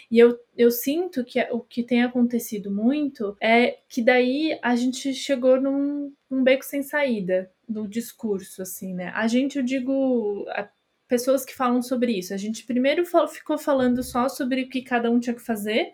E 0.09 0.17
eu, 0.17 0.37
eu 0.57 0.71
sinto 0.71 1.23
que 1.23 1.41
o 1.51 1.59
que 1.59 1.83
tem 1.83 2.03
acontecido 2.03 2.71
muito 2.71 3.35
é 3.41 3.77
que 3.87 4.01
daí 4.01 4.57
a 4.61 4.75
gente 4.75 5.13
chegou 5.13 5.59
num, 5.59 6.11
num 6.29 6.43
beco 6.43 6.65
sem 6.65 6.83
saída 6.83 7.51
do 7.67 7.87
discurso, 7.87 8.61
assim, 8.61 8.93
né? 8.93 9.11
A 9.15 9.27
gente, 9.27 9.57
eu 9.57 9.63
digo, 9.63 10.45
pessoas 11.11 11.43
que 11.43 11.53
falam 11.53 11.81
sobre 11.81 12.13
isso. 12.17 12.33
A 12.33 12.37
gente 12.37 12.63
primeiro 12.65 13.03
ficou 13.27 13.57
falando 13.57 14.01
só 14.01 14.29
sobre 14.29 14.61
o 14.61 14.69
que 14.69 14.81
cada 14.81 15.11
um 15.11 15.19
tinha 15.19 15.35
que 15.35 15.41
fazer, 15.41 15.91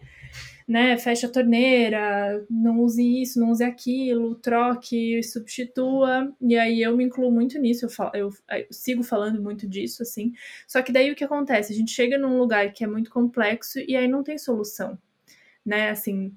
né? 0.67 0.95
Fecha 0.95 1.25
a 1.25 1.32
torneira, 1.32 2.45
não 2.47 2.82
use 2.82 3.01
isso, 3.23 3.39
não 3.39 3.49
use 3.49 3.63
aquilo, 3.63 4.36
troque, 4.36 5.23
substitua. 5.23 6.32
E 6.39 6.56
aí 6.56 6.84
eu 6.84 6.95
me 6.95 7.03
incluo 7.03 7.32
muito 7.32 7.58
nisso, 7.58 7.86
eu, 7.86 7.89
falo, 7.89 8.12
eu, 8.13 8.30
eu 8.51 8.67
sigo 8.69 9.01
falando 9.01 9.41
muito 9.41 9.67
disso, 9.67 10.03
assim. 10.03 10.34
Só 10.67 10.84
que 10.84 10.91
daí 10.91 11.12
o 11.12 11.15
que 11.15 11.23
acontece? 11.23 11.73
A 11.73 11.75
gente 11.75 11.91
chega 11.91 12.15
num 12.19 12.38
lugar 12.38 12.71
que 12.71 12.84
é 12.84 12.88
muito 12.88 13.10
complexo 13.10 13.80
e 13.80 13.95
aí 13.95 14.08
não 14.08 14.21
tem 14.21 14.38
solução, 14.38 14.99
né? 15.65 15.89
Assim, 15.89 16.32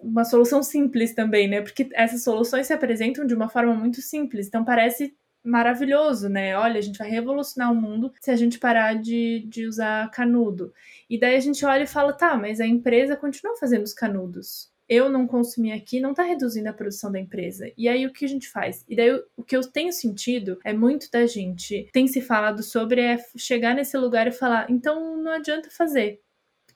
uma 0.00 0.24
solução 0.24 0.60
simples 0.60 1.14
também, 1.14 1.46
né? 1.46 1.62
Porque 1.62 1.88
essas 1.92 2.24
soluções 2.24 2.66
se 2.66 2.72
apresentam 2.72 3.24
de 3.24 3.34
uma 3.34 3.48
forma 3.48 3.74
muito 3.74 4.02
simples, 4.02 4.48
então 4.48 4.64
parece 4.64 5.14
maravilhoso, 5.44 6.28
né? 6.28 6.56
Olha, 6.56 6.78
a 6.78 6.82
gente 6.82 6.98
vai 6.98 7.08
revolucionar 7.08 7.72
o 7.72 7.76
mundo 7.76 8.12
se 8.20 8.30
a 8.30 8.36
gente 8.36 8.58
parar 8.58 8.94
de, 8.94 9.44
de 9.48 9.66
usar 9.66 10.10
canudo. 10.10 10.72
E 11.08 11.18
daí 11.18 11.36
a 11.36 11.40
gente 11.40 11.64
olha 11.64 11.84
e 11.84 11.86
fala, 11.86 12.12
tá, 12.12 12.36
mas 12.36 12.60
a 12.60 12.66
empresa 12.66 13.16
continua 13.16 13.56
fazendo 13.56 13.84
os 13.84 13.94
canudos. 13.94 14.70
Eu 14.88 15.10
não 15.10 15.26
consumir 15.26 15.72
aqui 15.72 16.00
não 16.00 16.14
tá 16.14 16.22
reduzindo 16.22 16.68
a 16.68 16.72
produção 16.72 17.12
da 17.12 17.20
empresa. 17.20 17.70
E 17.76 17.88
aí 17.88 18.06
o 18.06 18.12
que 18.12 18.24
a 18.24 18.28
gente 18.28 18.48
faz? 18.48 18.84
E 18.88 18.96
daí 18.96 19.12
o 19.36 19.44
que 19.44 19.54
eu 19.54 19.60
tenho 19.60 19.92
sentido 19.92 20.58
é 20.64 20.72
muito 20.72 21.10
da 21.10 21.26
gente 21.26 21.88
tem 21.92 22.06
se 22.06 22.22
falado 22.22 22.62
sobre 22.62 23.02
é 23.02 23.18
chegar 23.36 23.74
nesse 23.74 23.98
lugar 23.98 24.26
e 24.26 24.32
falar, 24.32 24.70
então 24.70 25.16
não 25.18 25.32
adianta 25.32 25.68
fazer 25.70 26.22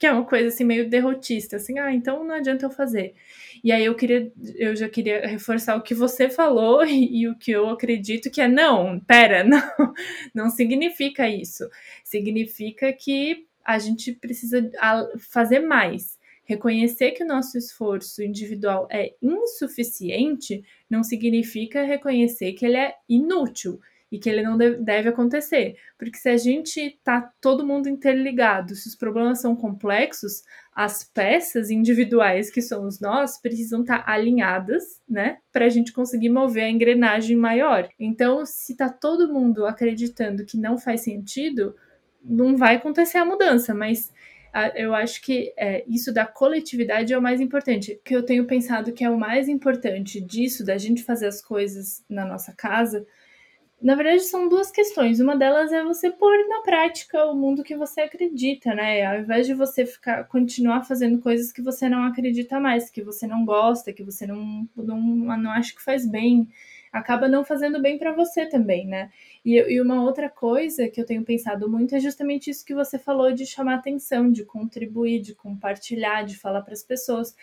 que 0.03 0.07
é 0.07 0.11
uma 0.11 0.25
coisa 0.25 0.49
assim 0.49 0.65
meio 0.65 0.91
derrotista, 0.91 1.55
assim, 1.55 1.79
ah, 1.79 1.95
então 1.95 2.25
não 2.25 2.35
adianta 2.35 2.67
eu 2.67 2.71
fazer. 2.71 3.15
E 3.63 3.71
aí 3.71 3.85
eu 3.85 3.95
queria, 3.95 4.33
eu 4.57 4.75
já 4.75 4.89
queria 4.89 5.25
reforçar 5.29 5.77
o 5.77 5.81
que 5.81 5.95
você 5.95 6.29
falou 6.29 6.83
e, 6.85 7.21
e, 7.21 7.29
o 7.29 7.39
que 7.39 7.53
eu 7.53 7.71
acredito 7.71 8.29
que 8.29 8.41
é 8.41 8.49
não, 8.49 8.99
pera, 8.99 9.45
não, 9.47 9.63
não 10.35 10.51
significa 10.51 11.29
isso. 11.29 11.71
Significa 12.03 12.93
que 12.93 13.47
a 13.65 13.79
gente 13.79 14.11
precisa 14.11 14.69
fazer 15.31 15.61
mais. 15.61 16.19
Reconhecer 16.43 17.13
que 17.13 17.23
o 17.23 17.29
nosso 17.29 17.57
esforço 17.57 18.25
individual 18.25 18.89
é 18.91 19.15
insuficiente 19.23 20.65
não 20.91 21.05
significa 21.05 21.85
reconhecer 21.85 22.55
que 22.55 22.67
ele 22.67 22.77
é 22.77 22.97
inútil 23.09 23.79
e 24.13 24.19
que 24.19 24.29
ele 24.29 24.43
não 24.43 24.59
deve 24.59 25.09
acontecer. 25.09 25.75
Porque 25.99 26.19
se 26.19 26.29
a 26.29 26.37
gente 26.37 27.01
tá 27.03 27.33
todo 27.41 27.67
mundo 27.67 27.89
interligado, 27.89 28.75
se 28.75 28.87
os 28.87 28.95
problemas 28.95 29.41
são 29.41 29.57
complexos, 29.57 30.43
as 30.71 31.03
peças 31.03 31.71
individuais 31.71 32.51
que 32.51 32.61
somos 32.61 33.01
nós 33.01 33.41
precisam 33.41 33.81
estar 33.81 34.05
tá 34.05 34.13
alinhadas, 34.13 35.01
né, 35.09 35.39
para 35.51 35.65
a 35.65 35.69
gente 35.71 35.95
conseguir 35.95 36.29
mover 36.29 36.65
a 36.65 36.71
engrenagem 36.71 37.39
maior. 37.39 37.89
Então, 37.99 38.45
se 38.45 38.77
tá 38.77 38.91
todo 38.91 39.33
mundo 39.33 39.65
acreditando 39.65 40.45
que 40.45 40.59
não 40.59 40.77
faz 40.77 41.01
sentido, 41.01 41.75
não 42.23 42.55
vai 42.55 42.77
acontecer 42.77 43.17
a 43.17 43.25
mudança, 43.25 43.75
mas 43.75 44.13
eu 44.75 44.95
acho 44.95 45.23
que 45.23 45.55
é, 45.57 45.83
isso 45.89 46.13
da 46.13 46.27
coletividade 46.27 47.15
é 47.15 47.17
o 47.17 47.23
mais 47.23 47.41
importante. 47.41 47.95
O 47.95 48.05
que 48.05 48.15
eu 48.15 48.23
tenho 48.23 48.47
pensado 48.47 48.93
que 48.93 49.03
é 49.03 49.09
o 49.09 49.19
mais 49.19 49.49
importante 49.49 50.21
disso, 50.21 50.67
da 50.67 50.77
gente 50.77 51.03
fazer 51.03 51.27
as 51.27 51.41
coisas 51.41 52.05
na 52.11 52.27
nossa 52.27 52.53
casa, 52.53 53.07
na 53.83 53.97
verdade, 53.97 54.23
são 54.23 54.49
duas 54.49 54.71
questões. 54.71 55.19
Uma 55.19 55.37
delas 55.37 55.73
é 55.73 55.83
você 55.83 56.11
pôr 56.11 56.49
na 56.49 56.63
prática 56.63 57.25
o 57.27 57.35
mundo 57.35 57.65
que 57.65 57.77
você 57.77 58.03
acredita, 58.03 58.75
né? 58.75 59.05
Ao 59.05 59.19
invés 59.21 59.47
de 59.47 59.55
você 59.55 59.85
ficar 59.85 60.25
continuar 60.29 60.85
fazendo 60.85 61.19
coisas 61.21 61.51
que 61.53 61.61
você 61.61 61.89
não 61.89 62.05
acredita 62.05 62.61
mais, 62.61 62.89
que 62.89 63.03
você 63.03 63.27
não 63.27 63.45
gosta, 63.45 63.93
que 63.93 64.05
você 64.05 64.25
não, 64.27 64.69
não, 64.77 65.01
não 65.01 65.51
acha 65.51 65.75
que 65.75 65.83
faz 65.83 66.07
bem, 66.09 66.49
acaba 66.93 67.27
não 67.27 67.45
fazendo 67.45 67.83
bem 67.83 67.99
para 67.99 68.13
você 68.13 68.47
também, 68.47 68.87
né? 68.87 69.11
E, 69.45 69.57
e 69.59 69.81
uma 69.81 70.01
outra 70.03 70.31
coisa 70.31 70.89
que 70.89 71.01
eu 71.01 71.07
tenho 71.07 71.25
pensado 71.25 71.69
muito 71.69 71.95
é 71.97 72.01
justamente 72.01 72.51
isso 72.51 72.65
que 72.65 72.75
você 72.75 72.99
falou 72.99 73.33
de 73.33 73.45
chamar 73.45 73.75
atenção, 73.77 74.31
de 74.31 74.45
contribuir, 74.45 75.21
de 75.21 75.35
compartilhar, 75.35 76.23
de 76.25 76.39
falar 76.39 76.63
para 76.63 76.75
as 76.75 76.85
pessoas 76.85 77.35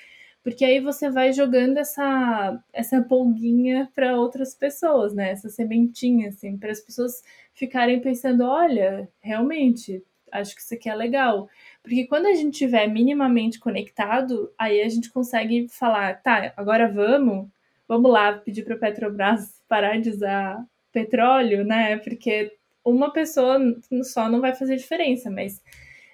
porque 0.44 0.64
aí 0.66 0.80
você 0.80 1.10
vai 1.10 1.34
jogando 1.34 1.78
essa 1.78 2.64
essa 2.74 3.02
polguinha 3.02 3.90
para 3.94 4.16
outras 4.18 4.56
pessoas, 4.56 5.14
né? 5.14 5.32
Essa 5.32 5.50
sementinha 5.50 6.30
assim, 6.30 6.58
para 6.58 6.72
as 6.72 6.80
pessoas 6.80 7.22
ficarem 7.54 8.00
pensando, 8.00 8.46
olha, 8.46 9.10
realmente, 9.22 10.04
acho 10.32 10.56
que 10.56 10.62
isso 10.62 10.74
aqui 10.74 10.90
é 10.90 10.96
legal. 10.96 11.50
Porque 11.84 12.08
quando 12.08 12.28
a 12.28 12.34
gente 12.34 12.54
estiver 12.54 12.88
minimamente 12.88 13.60
conectado, 13.60 14.52
aí 14.58 14.82
a 14.82 14.90
gente 14.90 15.12
consegue 15.12 15.68
falar, 15.70 16.22
tá, 16.22 16.54
agora 16.56 16.88
vamos, 16.88 17.48
vamos 17.88 18.12
lá 18.12 18.34
pedir 18.34 18.64
para 18.64 18.78
Petrobras 18.78 19.62
parar 19.68 20.00
de 20.00 20.10
usar 20.10 20.64
petróleo, 20.92 21.64
né? 21.66 21.98
Porque 21.98 22.52
uma 22.84 23.12
pessoa 23.12 23.60
só 24.04 24.30
não 24.30 24.42
vai 24.42 24.56
fazer 24.56 24.78
diferença, 24.78 25.30
mas 25.30 25.62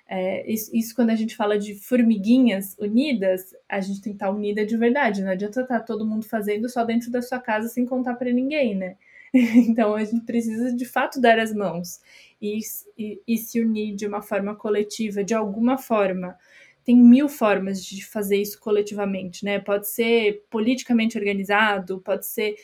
é, 0.08 0.50
isso, 0.52 0.76
isso, 0.76 0.96
quando 0.96 1.10
a 1.10 1.15
gente 1.15 1.36
fala 1.36 1.58
de 1.58 1.74
formiguinhas 1.74 2.78
unidas, 2.80 3.56
a 3.68 3.82
gente 3.82 4.02
tem 4.02 4.13
que 4.13 4.18
estar 4.18 4.30
unida 4.30 4.65
de 4.65 4.78
verdade. 4.78 5.24
Não 5.24 5.32
adianta 5.32 5.62
estar 5.62 5.80
todo 5.80 6.06
mundo 6.06 6.26
fazendo 6.26 6.70
só 6.70 6.84
dentro 6.84 7.10
da 7.12 7.22
sua 7.22 7.39
casa 7.39 7.68
sem 7.68 7.86
contar 7.86 8.16
para 8.16 8.32
ninguém, 8.32 8.76
né? 8.76 8.97
Então 9.68 9.95
a 9.95 10.03
gente 10.03 10.26
precisa 10.26 10.74
de 10.74 10.86
fato 10.86 11.20
dar 11.20 11.39
as 11.39 11.53
mãos 11.53 11.99
e, 12.41 12.60
e, 12.97 13.22
e 13.28 13.38
se 13.38 13.60
unir 13.60 13.93
de 13.95 14.08
uma 14.08 14.22
forma 14.22 14.56
coletiva, 14.56 15.24
de 15.24 15.34
alguma 15.34 15.78
forma 15.78 16.38
tem 16.86 16.95
mil 16.95 17.28
formas 17.28 17.84
de 17.84 18.06
fazer 18.06 18.38
isso 18.38 18.60
coletivamente, 18.60 19.43
né? 19.43 19.60
Pode 19.60 19.89
ser 19.89 20.45
politicamente 20.51 21.18
organizado, 21.18 21.99
pode 21.99 22.28
ser 22.28 22.56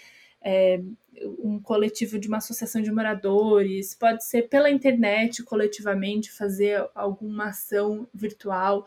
é, 0.44 0.80
um 1.40 1.60
coletivo 1.60 2.18
de 2.18 2.28
uma 2.28 2.38
associação 2.38 2.82
de 2.82 2.92
moradores, 2.92 3.94
pode 3.94 4.24
ser 4.24 4.44
pela 4.44 4.72
internet 4.72 5.44
coletivamente 5.44 6.32
fazer 6.32 6.88
alguma 6.96 7.50
ação 7.50 8.08
virtual, 8.14 8.86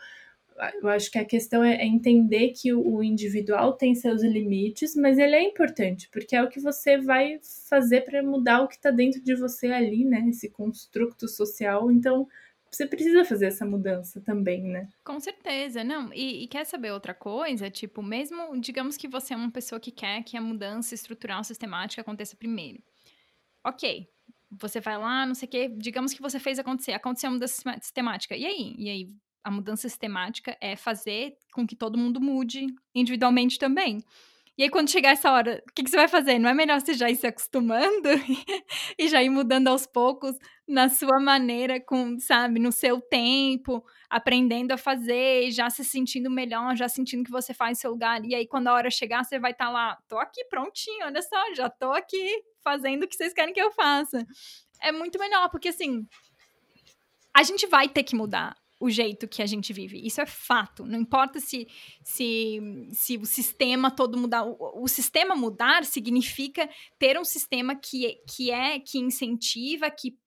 eu 0.80 0.88
acho 0.88 1.10
que 1.10 1.18
a 1.18 1.24
questão 1.24 1.64
é, 1.64 1.74
é 1.76 1.84
entender 1.84 2.50
que 2.50 2.72
o, 2.72 2.96
o, 2.96 3.02
individual 3.02 3.72
tem 3.72 3.94
seus 3.94 4.22
limites, 4.22 4.94
mas 4.94 5.18
ele 5.18 5.34
é 5.34 5.42
importante, 5.42 6.08
porque 6.10 6.36
é 6.36 6.42
o 6.42 6.48
que 6.48 6.60
você 6.60 6.96
vai 6.96 7.40
fazer 7.68 8.02
para 8.02 8.22
mudar 8.22 8.62
o 8.62 8.68
que 8.68 8.76
está 8.76 8.90
dentro 8.90 9.20
de 9.20 9.34
você 9.34 9.68
ali, 9.68 10.04
né? 10.04 10.24
Esse 10.28 10.48
construto 10.48 11.26
social. 11.26 11.90
Então, 11.90 12.28
você 12.76 12.86
precisa 12.86 13.24
fazer 13.24 13.46
essa 13.46 13.64
mudança 13.64 14.20
também, 14.20 14.62
né? 14.62 14.88
Com 15.04 15.18
certeza, 15.20 15.82
não. 15.84 16.12
E, 16.12 16.44
e, 16.44 16.48
quer 16.48 16.64
saber 16.64 16.92
outra 16.92 17.14
coisa? 17.14 17.70
Tipo, 17.70 18.02
mesmo, 18.02 18.58
digamos 18.60 18.96
que 18.96 19.08
você 19.08 19.34
é 19.34 19.36
uma 19.36 19.50
pessoa 19.50 19.80
que 19.80 19.90
quer 19.90 20.22
que 20.22 20.36
a 20.36 20.40
mudança 20.40 20.94
estrutural 20.94 21.42
sistemática 21.44 22.02
aconteça 22.02 22.36
primeiro. 22.36 22.82
Ok, 23.64 24.08
você 24.50 24.80
vai 24.80 24.98
lá, 24.98 25.26
não 25.26 25.34
sei 25.34 25.46
o 25.46 25.50
quê, 25.50 25.68
digamos 25.68 26.12
que 26.12 26.22
você 26.22 26.38
fez 26.38 26.58
acontecer, 26.58 26.92
aconteceu 26.92 27.30
a 27.30 27.32
mudança 27.32 27.62
sistemática. 27.80 28.36
E 28.36 28.44
aí? 28.44 28.74
E 28.78 28.90
aí, 28.90 29.10
a 29.42 29.50
mudança 29.50 29.88
sistemática 29.88 30.56
é 30.60 30.74
fazer 30.74 31.36
com 31.52 31.66
que 31.66 31.76
todo 31.76 31.98
mundo 31.98 32.20
mude 32.20 32.66
individualmente 32.94 33.58
também. 33.58 34.02
E 34.56 34.62
aí, 34.62 34.70
quando 34.70 34.88
chegar 34.88 35.10
essa 35.10 35.32
hora, 35.32 35.60
o 35.68 35.72
que, 35.74 35.82
que, 35.82 35.90
você 35.90 35.96
vai 35.96 36.06
fazer? 36.06 36.38
Não 36.38 36.48
é 36.48 36.54
melhor 36.54 36.80
você 36.80 36.94
já 36.94 37.10
ir 37.10 37.16
se 37.16 37.26
acostumando 37.26 38.08
e 38.96 39.08
já 39.08 39.20
ir 39.20 39.28
mudando 39.28 39.66
aos 39.66 39.84
poucos 39.84 40.36
na 40.66 40.88
sua 40.88 41.18
maneira, 41.18 41.80
com, 41.80 42.16
sabe, 42.20 42.60
no 42.60 42.70
seu 42.70 43.00
tempo, 43.00 43.84
aprendendo 44.08 44.70
a 44.70 44.76
fazer, 44.76 45.50
já 45.50 45.68
se 45.68 45.84
sentindo 45.84 46.30
melhor, 46.30 46.76
já 46.76 46.88
sentindo 46.88 47.24
que 47.24 47.32
você 47.32 47.52
faz 47.52 47.80
seu 47.80 47.90
lugar. 47.90 48.24
E 48.24 48.32
aí, 48.32 48.46
quando 48.46 48.68
a 48.68 48.74
hora 48.74 48.90
chegar, 48.90 49.24
você 49.24 49.40
vai 49.40 49.50
estar 49.50 49.66
tá 49.66 49.72
lá, 49.72 49.98
tô 50.08 50.18
aqui 50.18 50.44
prontinho, 50.44 51.04
olha 51.04 51.20
só, 51.20 51.54
já 51.54 51.68
tô 51.68 51.90
aqui 51.90 52.42
fazendo 52.62 53.02
o 53.02 53.08
que 53.08 53.16
vocês 53.16 53.32
querem 53.32 53.52
que 53.52 53.60
eu 53.60 53.72
faça. 53.72 54.24
É 54.80 54.92
muito 54.92 55.18
melhor, 55.18 55.50
porque 55.50 55.70
assim, 55.70 56.06
a 57.34 57.42
gente 57.42 57.66
vai 57.66 57.88
ter 57.88 58.04
que 58.04 58.14
mudar 58.14 58.54
o 58.84 58.90
jeito 58.90 59.26
que 59.26 59.40
a 59.40 59.46
gente 59.46 59.72
vive. 59.72 60.06
Isso 60.06 60.20
é 60.20 60.26
fato. 60.26 60.84
Não 60.84 61.00
importa 61.00 61.40
se, 61.40 61.66
se, 62.02 62.60
se 62.92 63.16
o 63.16 63.24
sistema 63.24 63.90
todo 63.90 64.18
mudar. 64.18 64.44
O, 64.44 64.82
o, 64.82 64.86
sistema 64.86 65.34
mudar 65.34 65.86
significa 65.86 66.68
ter 66.98 67.18
um 67.18 67.24
sistema 67.24 67.74
que, 67.74 68.20
que 68.28 68.50
é, 68.50 68.78
que 68.78 68.98
incentiva, 68.98 69.90
que 69.90 70.18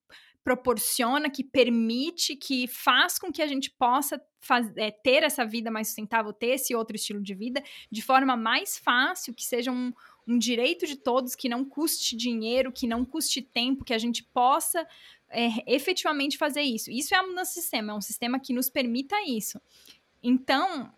proporciona, 0.44 1.30
que 1.30 1.44
permite, 1.44 2.36
que 2.36 2.68
faz 2.68 3.20
com 3.20 3.32
que 3.32 3.44
a 3.44 3.48
gente 3.48 3.70
possa 3.70 4.20
faz, 4.40 4.72
é, 4.76 4.90
ter 4.90 5.22
essa 5.22 5.46
vida 5.46 5.70
mais 5.70 5.90
sustentável, 5.90 6.34
ter 6.34 6.56
esse 6.56 6.74
outro 6.74 6.96
estilo 6.96 7.22
de 7.22 7.36
vida 7.36 7.62
de 7.92 8.02
forma 8.02 8.36
mais 8.36 8.76
fácil, 8.76 9.36
que 9.36 9.46
seja 9.46 9.72
um, 9.72 9.94
um 10.28 10.38
direito 10.38 10.88
de 10.88 10.96
todos, 10.96 11.36
que 11.36 11.48
não 11.48 11.64
custe 11.64 12.16
dinheiro, 12.16 12.72
que 12.72 12.88
não 12.88 13.06
custe 13.06 13.40
tempo, 13.40 13.86
que 13.86 13.94
a 13.94 14.00
gente 14.00 14.24
possa 14.24 14.88
é, 15.30 15.50
efetivamente 15.66 16.38
fazer 16.38 16.62
isso. 16.62 16.92
Isso 16.92 17.14
é 17.14 17.18
a 17.18 17.24
mudança 17.24 17.54
de 17.54 17.62
sistema, 17.62 17.94
é 17.94 17.96
um 17.96 18.02
sistema 18.02 18.40
que 18.40 18.54
nos 18.54 18.70
permita 18.70 19.16
isso. 19.26 19.60
Então, 20.22 20.92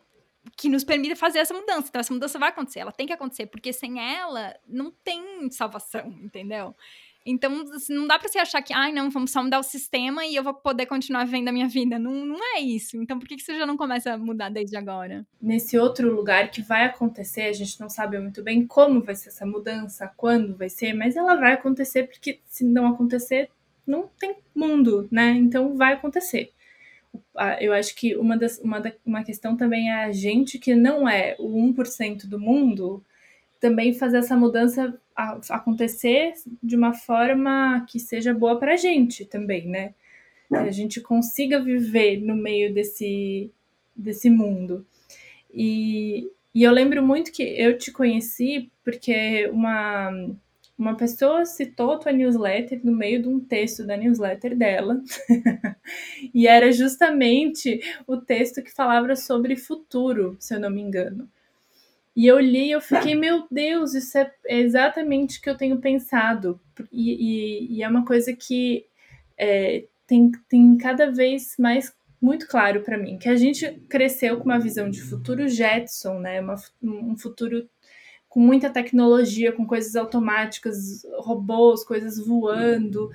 que 0.55 0.69
nos 0.69 0.83
permita 0.83 1.15
fazer 1.15 1.39
essa 1.39 1.53
mudança. 1.53 1.87
Então, 1.89 1.99
essa 1.99 2.13
mudança 2.13 2.39
vai 2.39 2.49
acontecer, 2.49 2.79
ela 2.79 2.91
tem 2.91 3.07
que 3.07 3.13
acontecer, 3.13 3.47
porque 3.47 3.73
sem 3.73 3.99
ela 3.99 4.55
não 4.67 4.91
tem 4.91 5.49
salvação, 5.51 6.07
entendeu? 6.21 6.75
Então, 7.25 7.61
assim, 7.75 7.93
não 7.93 8.07
dá 8.07 8.17
para 8.17 8.29
você 8.29 8.39
achar 8.39 8.61
que, 8.61 8.73
ai, 8.73 8.91
não, 8.91 9.09
vamos 9.09 9.31
só 9.31 9.43
mudar 9.43 9.59
o 9.59 9.63
sistema 9.63 10.25
e 10.25 10.35
eu 10.35 10.41
vou 10.41 10.53
poder 10.53 10.85
continuar 10.85 11.25
vivendo 11.25 11.49
a 11.49 11.51
minha 11.51 11.67
vida. 11.67 11.99
Não, 11.99 12.25
não 12.25 12.37
é 12.55 12.61
isso. 12.61 12.97
Então, 12.97 13.19
por 13.19 13.27
que 13.27 13.37
você 13.37 13.55
já 13.55 13.65
não 13.65 13.75
começa 13.77 14.13
a 14.13 14.17
mudar 14.17 14.49
desde 14.49 14.75
agora? 14.77 15.27
Nesse 15.39 15.77
outro 15.77 16.11
lugar 16.11 16.49
que 16.49 16.61
vai 16.61 16.85
acontecer, 16.85 17.43
a 17.43 17.53
gente 17.53 17.79
não 17.79 17.89
sabe 17.89 18.17
muito 18.19 18.41
bem 18.41 18.65
como 18.65 19.01
vai 19.01 19.15
ser 19.15 19.29
essa 19.29 19.45
mudança, 19.45 20.11
quando 20.15 20.55
vai 20.55 20.69
ser, 20.69 20.93
mas 20.93 21.15
ela 21.15 21.35
vai 21.35 21.53
acontecer, 21.53 22.03
porque 22.07 22.39
se 22.45 22.63
não 22.63 22.87
acontecer, 22.87 23.49
não 23.89 24.09
tem 24.19 24.37
mundo, 24.55 25.07
né? 25.11 25.31
Então 25.31 25.75
vai 25.75 25.93
acontecer. 25.93 26.51
Eu 27.59 27.73
acho 27.73 27.95
que 27.95 28.15
uma, 28.15 28.37
das, 28.37 28.59
uma, 28.59 28.79
da, 28.79 28.93
uma 29.05 29.23
questão 29.23 29.57
também 29.57 29.89
é 29.89 30.03
a 30.03 30.11
gente 30.11 30.59
que 30.59 30.75
não 30.75 31.09
é 31.09 31.35
o 31.39 31.49
1% 31.73 32.27
do 32.27 32.39
mundo 32.39 33.03
também 33.59 33.93
fazer 33.93 34.17
essa 34.17 34.37
mudança 34.37 34.97
acontecer 35.49 36.33
de 36.63 36.75
uma 36.75 36.93
forma 36.93 37.85
que 37.89 37.99
seja 37.99 38.33
boa 38.33 38.57
para 38.57 38.73
a 38.73 38.77
gente 38.77 39.25
também, 39.25 39.67
né? 39.67 39.93
Que 40.47 40.55
a 40.55 40.71
gente 40.71 41.01
consiga 41.01 41.61
viver 41.61 42.21
no 42.21 42.35
meio 42.35 42.73
desse, 42.73 43.51
desse 43.95 44.29
mundo. 44.29 44.85
E, 45.53 46.31
e 46.53 46.63
eu 46.63 46.71
lembro 46.71 47.03
muito 47.03 47.31
que 47.31 47.43
eu 47.43 47.77
te 47.77 47.91
conheci 47.91 48.71
porque 48.83 49.47
uma 49.51 50.11
uma 50.79 50.95
pessoa 50.95 51.45
citou 51.45 51.99
tua 51.99 52.13
newsletter 52.13 52.79
no 52.85 52.95
meio 52.95 53.21
de 53.21 53.27
um 53.27 53.37
texto 53.37 53.85
da 53.85 53.97
newsletter 53.97 54.55
dela. 54.55 55.03
e 56.33 56.47
era 56.47 56.71
justamente 56.71 57.81
o 58.07 58.15
texto 58.15 58.63
que 58.63 58.71
falava 58.71 59.13
sobre 59.17 59.57
futuro, 59.57 60.37
se 60.39 60.55
eu 60.55 60.59
não 60.59 60.69
me 60.69 60.81
engano. 60.81 61.29
E 62.15 62.25
eu 62.25 62.39
li 62.39 62.67
e 62.67 62.71
eu 62.71 62.79
fiquei, 62.79 63.13
meu 63.13 63.45
Deus, 63.51 63.93
isso 63.93 64.17
é 64.17 64.31
exatamente 64.47 65.39
o 65.39 65.41
que 65.41 65.49
eu 65.49 65.57
tenho 65.57 65.77
pensado. 65.79 66.59
E, 66.91 67.11
e, 67.11 67.77
e 67.77 67.83
é 67.83 67.87
uma 67.87 68.05
coisa 68.05 68.33
que 68.33 68.85
é, 69.37 69.83
tem, 70.07 70.31
tem 70.47 70.77
cada 70.77 71.11
vez 71.11 71.55
mais 71.59 71.93
muito 72.21 72.47
claro 72.47 72.81
para 72.81 72.97
mim, 72.97 73.17
que 73.17 73.29
a 73.29 73.35
gente 73.35 73.69
cresceu 73.89 74.37
com 74.37 74.45
uma 74.45 74.59
visão 74.59 74.89
de 74.89 75.01
futuro 75.01 75.47
Jetson, 75.47 76.19
né? 76.19 76.41
Uma, 76.41 76.55
um 76.81 77.17
futuro 77.17 77.69
com 78.29 78.39
muita 78.39 78.69
tecnologia, 78.69 79.51
com 79.51 79.65
coisas 79.65 79.95
automáticas, 79.95 81.03
robôs, 81.17 81.83
coisas 81.83 82.23
voando. 82.23 83.11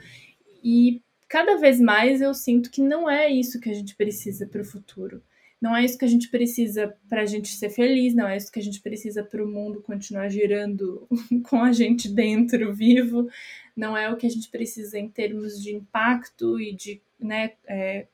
E 0.62 1.00
cada 1.28 1.56
vez 1.56 1.80
mais 1.80 2.20
eu 2.20 2.34
sinto 2.34 2.70
que 2.70 2.82
não 2.82 3.08
é 3.08 3.30
isso 3.30 3.60
que 3.60 3.70
a 3.70 3.74
gente 3.74 3.94
precisa 3.94 4.44
para 4.46 4.60
o 4.60 4.64
futuro. 4.64 5.22
Não 5.60 5.74
é 5.74 5.82
isso 5.82 5.96
que 5.96 6.04
a 6.04 6.08
gente 6.08 6.28
precisa 6.28 6.94
para 7.08 7.22
a 7.22 7.24
gente 7.24 7.48
ser 7.48 7.70
feliz, 7.70 8.14
não 8.14 8.28
é 8.28 8.36
isso 8.36 8.52
que 8.52 8.58
a 8.58 8.62
gente 8.62 8.82
precisa 8.82 9.22
para 9.22 9.42
o 9.42 9.48
mundo 9.48 9.80
continuar 9.80 10.28
girando 10.28 11.08
com 11.48 11.62
a 11.62 11.72
gente 11.72 12.08
dentro, 12.08 12.74
vivo. 12.74 13.30
Não 13.74 13.96
é 13.96 14.12
o 14.12 14.16
que 14.16 14.26
a 14.26 14.30
gente 14.30 14.50
precisa 14.50 14.98
em 14.98 15.08
termos 15.08 15.62
de 15.62 15.74
impacto 15.74 16.60
e 16.60 16.74
de 16.74 17.00
né, 17.18 17.52
é, 17.66 18.06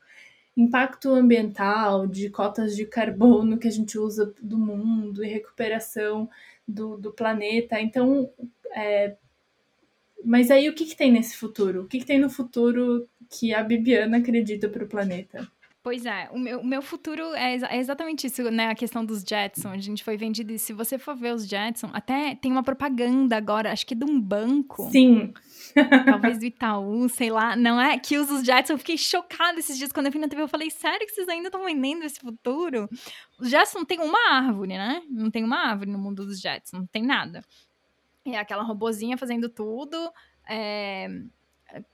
impacto 0.57 1.13
ambiental, 1.13 2.07
de 2.07 2.31
cotas 2.31 2.77
de 2.77 2.85
carbono 2.85 3.59
que 3.59 3.67
a 3.67 3.73
gente 3.73 3.99
usa 3.99 4.33
do 4.41 4.59
mundo 4.59 5.25
e 5.25 5.29
recuperação 5.29 6.29
do, 6.71 6.97
do 6.97 7.13
planeta. 7.13 7.81
Então, 7.81 8.31
é, 8.75 9.17
mas 10.25 10.51
aí 10.51 10.69
o 10.69 10.75
que, 10.75 10.85
que 10.87 10.97
tem 10.97 11.13
nesse 11.13 11.37
futuro? 11.37 11.83
O 11.83 11.87
que, 11.87 11.99
que 11.99 12.07
tem 12.07 12.19
no 12.19 12.31
futuro 12.31 13.09
que 13.31 13.55
a 13.55 13.63
Bibiana 13.63 14.19
acredita 14.19 14.69
para 14.69 14.85
o 14.85 14.89
planeta? 14.89 15.51
Pois 15.83 16.05
é, 16.05 16.29
o 16.31 16.39
meu, 16.39 16.61
o 16.61 16.67
meu 16.67 16.83
futuro 16.83 17.35
é, 17.35 17.55
é, 17.55 17.79
exatamente 17.79 18.27
isso, 18.27 18.51
né? 18.51 18.69
A 18.69 18.75
questão 18.75 19.03
dos 19.03 19.23
Jetson. 19.23 19.71
A 19.71 19.79
gente 19.79 20.05
foi 20.05 20.15
vendido. 20.15 20.53
E 20.53 20.59
se 20.59 20.75
você 20.75 20.99
for 20.99 21.17
ver 21.17 21.35
os 21.35 21.47
Jetson, 21.47 21.89
até 21.95 22.35
tem 22.35 22.53
uma 22.53 22.63
propaganda 22.63 23.35
agora, 23.35 23.73
acho 23.73 23.87
que 23.87 23.95
de 23.95 24.05
um 24.05 24.21
banco. 24.21 24.91
Sim. 24.91 25.33
Talvez 26.05 26.39
do 26.39 26.45
Itaú, 26.45 27.09
sei 27.09 27.31
lá. 27.31 27.57
Não 27.57 27.81
é? 27.81 27.99
Que 27.99 28.19
usa 28.19 28.35
os 28.35 28.45
Jetson. 28.45 28.75
Eu 28.75 28.79
fiquei 28.79 28.99
chocada 28.99 29.59
esses 29.59 29.79
dias 29.79 29.91
quando 29.91 30.07
eu 30.07 30.13
vi 30.13 30.19
na 30.19 30.29
TV. 30.29 30.43
Eu 30.43 30.49
falei, 30.49 30.69
sério 30.69 31.07
que 31.07 31.15
vocês 31.15 31.29
ainda 31.31 31.49
estão 31.49 31.65
vendendo 31.65 32.05
esse 32.05 32.21
futuro? 32.21 32.87
Os 33.39 33.49
Jetson 33.49 33.79
não 33.79 33.87
tem 33.87 34.01
uma 34.01 34.33
árvore, 34.33 34.77
né? 34.77 35.03
Não 35.09 35.31
tem 35.31 35.43
uma 35.43 35.67
árvore 35.67 35.91
no 35.91 35.99
mundo 35.99 36.27
dos 36.27 36.43
Jetson, 36.43 36.81
não 36.81 36.87
tem 36.87 37.03
nada. 37.03 37.43
É 38.27 38.37
aquela 38.37 38.63
robozinha 38.63 39.17
fazendo 39.17 39.49
tudo. 39.49 39.97
É 40.47 41.09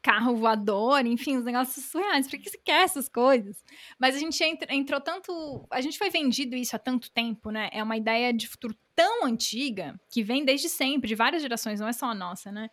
carro 0.02 0.36
voador, 0.36 1.04
enfim, 1.06 1.36
os 1.36 1.44
negócios 1.44 1.84
surreais. 1.86 2.28
Por 2.28 2.38
que 2.38 2.50
você 2.50 2.58
quer 2.58 2.82
essas 2.82 3.08
coisas? 3.08 3.62
Mas 3.98 4.14
a 4.14 4.18
gente 4.18 4.42
entrou 4.70 5.00
tanto. 5.00 5.66
A 5.70 5.80
gente 5.80 5.98
foi 5.98 6.10
vendido 6.10 6.56
isso 6.56 6.74
há 6.76 6.78
tanto 6.78 7.10
tempo, 7.10 7.50
né? 7.50 7.68
É 7.72 7.82
uma 7.82 7.96
ideia 7.96 8.32
de 8.32 8.48
futuro 8.48 8.74
tão 8.94 9.24
antiga 9.24 9.98
que 10.10 10.22
vem 10.22 10.44
desde 10.44 10.68
sempre, 10.68 11.08
de 11.08 11.14
várias 11.14 11.42
gerações, 11.42 11.80
não 11.80 11.88
é 11.88 11.92
só 11.92 12.06
a 12.06 12.14
nossa, 12.14 12.50
né? 12.50 12.70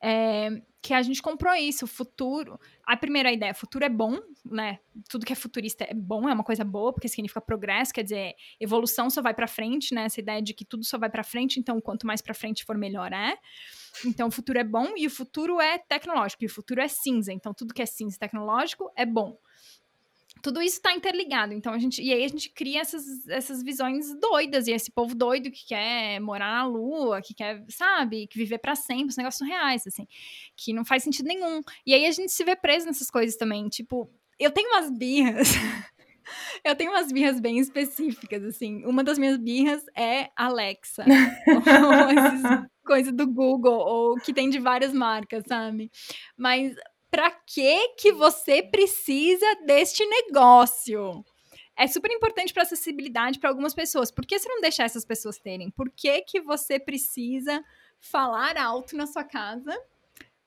É, 0.00 0.62
que 0.82 0.92
a 0.92 1.00
gente 1.00 1.22
comprou 1.22 1.54
isso, 1.54 1.86
o 1.86 1.88
futuro. 1.88 2.60
A 2.84 2.94
primeira 2.94 3.32
ideia, 3.32 3.54
futuro 3.54 3.84
é 3.84 3.88
bom, 3.88 4.20
né? 4.44 4.78
Tudo 5.08 5.24
que 5.24 5.32
é 5.32 5.36
futurista 5.36 5.82
é 5.84 5.94
bom, 5.94 6.28
é 6.28 6.34
uma 6.34 6.44
coisa 6.44 6.62
boa, 6.62 6.92
porque 6.92 7.08
significa 7.08 7.40
progresso, 7.40 7.92
quer 7.92 8.02
dizer, 8.02 8.34
evolução 8.60 9.08
só 9.08 9.22
vai 9.22 9.32
para 9.32 9.48
frente, 9.48 9.94
né? 9.94 10.04
Essa 10.04 10.20
ideia 10.20 10.42
de 10.42 10.52
que 10.52 10.64
tudo 10.64 10.84
só 10.84 10.98
vai 10.98 11.08
para 11.08 11.24
frente, 11.24 11.58
então 11.58 11.80
quanto 11.80 12.06
mais 12.06 12.20
para 12.20 12.34
frente 12.34 12.64
for 12.64 12.76
melhor 12.76 13.12
é. 13.14 13.38
Então, 14.04 14.28
o 14.28 14.30
futuro 14.30 14.58
é 14.58 14.64
bom 14.64 14.92
e 14.96 15.06
o 15.06 15.10
futuro 15.10 15.60
é 15.60 15.78
tecnológico, 15.78 16.44
e 16.44 16.46
o 16.46 16.50
futuro 16.50 16.80
é 16.80 16.88
cinza. 16.88 17.32
Então, 17.32 17.52
tudo 17.54 17.74
que 17.74 17.82
é 17.82 17.86
cinza 17.86 18.18
tecnológico 18.18 18.90
é 18.96 19.04
bom. 19.04 19.36
Tudo 20.42 20.60
isso 20.60 20.76
está 20.76 20.92
interligado. 20.92 21.54
Então, 21.54 21.72
a 21.72 21.78
gente. 21.78 22.02
E 22.02 22.12
aí 22.12 22.24
a 22.24 22.28
gente 22.28 22.50
cria 22.50 22.80
essas, 22.80 23.26
essas 23.28 23.62
visões 23.62 24.06
doidas, 24.20 24.66
e 24.66 24.72
esse 24.72 24.90
povo 24.90 25.14
doido 25.14 25.50
que 25.50 25.66
quer 25.66 26.20
morar 26.20 26.52
na 26.52 26.66
lua, 26.66 27.22
que 27.22 27.32
quer, 27.32 27.64
sabe, 27.68 28.26
que 28.26 28.38
viver 28.38 28.58
para 28.58 28.74
sempre, 28.74 29.08
os 29.08 29.16
negócios 29.16 29.48
reais, 29.48 29.86
assim, 29.86 30.06
que 30.56 30.72
não 30.72 30.84
faz 30.84 31.02
sentido 31.02 31.26
nenhum. 31.26 31.62
E 31.86 31.94
aí 31.94 32.04
a 32.04 32.10
gente 32.10 32.32
se 32.32 32.44
vê 32.44 32.56
preso 32.56 32.86
nessas 32.86 33.10
coisas 33.10 33.36
também. 33.36 33.68
Tipo, 33.68 34.10
eu 34.38 34.50
tenho 34.50 34.68
umas 34.68 34.90
birras. 34.90 35.48
Eu 36.64 36.74
tenho 36.74 36.90
umas 36.90 37.10
birras 37.10 37.40
bem 37.40 37.58
específicas, 37.58 38.42
assim. 38.44 38.84
Uma 38.84 39.04
das 39.04 39.18
minhas 39.18 39.36
birras 39.36 39.84
é 39.96 40.30
Alexa. 40.36 41.04
coisa 42.84 43.10
do 43.10 43.26
Google, 43.26 43.78
ou 43.78 44.16
que 44.16 44.34
tem 44.34 44.50
de 44.50 44.58
várias 44.58 44.92
marcas, 44.92 45.44
sabe? 45.46 45.90
Mas 46.36 46.74
para 47.10 47.30
que 47.30 47.94
que 47.98 48.12
você 48.12 48.62
precisa 48.62 49.46
deste 49.64 50.04
negócio? 50.04 51.24
é 51.76 51.86
super 51.86 52.10
importante 52.10 52.52
para 52.52 52.62
acessibilidade 52.62 53.38
para 53.38 53.50
algumas 53.50 53.74
pessoas. 53.74 54.10
Por 54.10 54.24
que 54.24 54.38
você 54.38 54.48
não 54.48 54.60
deixar 54.60 54.84
essas 54.84 55.04
pessoas 55.04 55.38
terem? 55.38 55.70
Por 55.70 55.90
que, 55.90 56.22
que 56.22 56.40
você 56.40 56.78
precisa 56.78 57.62
falar 58.00 58.56
alto 58.56 58.96
na 58.96 59.06
sua 59.06 59.24
casa 59.24 59.76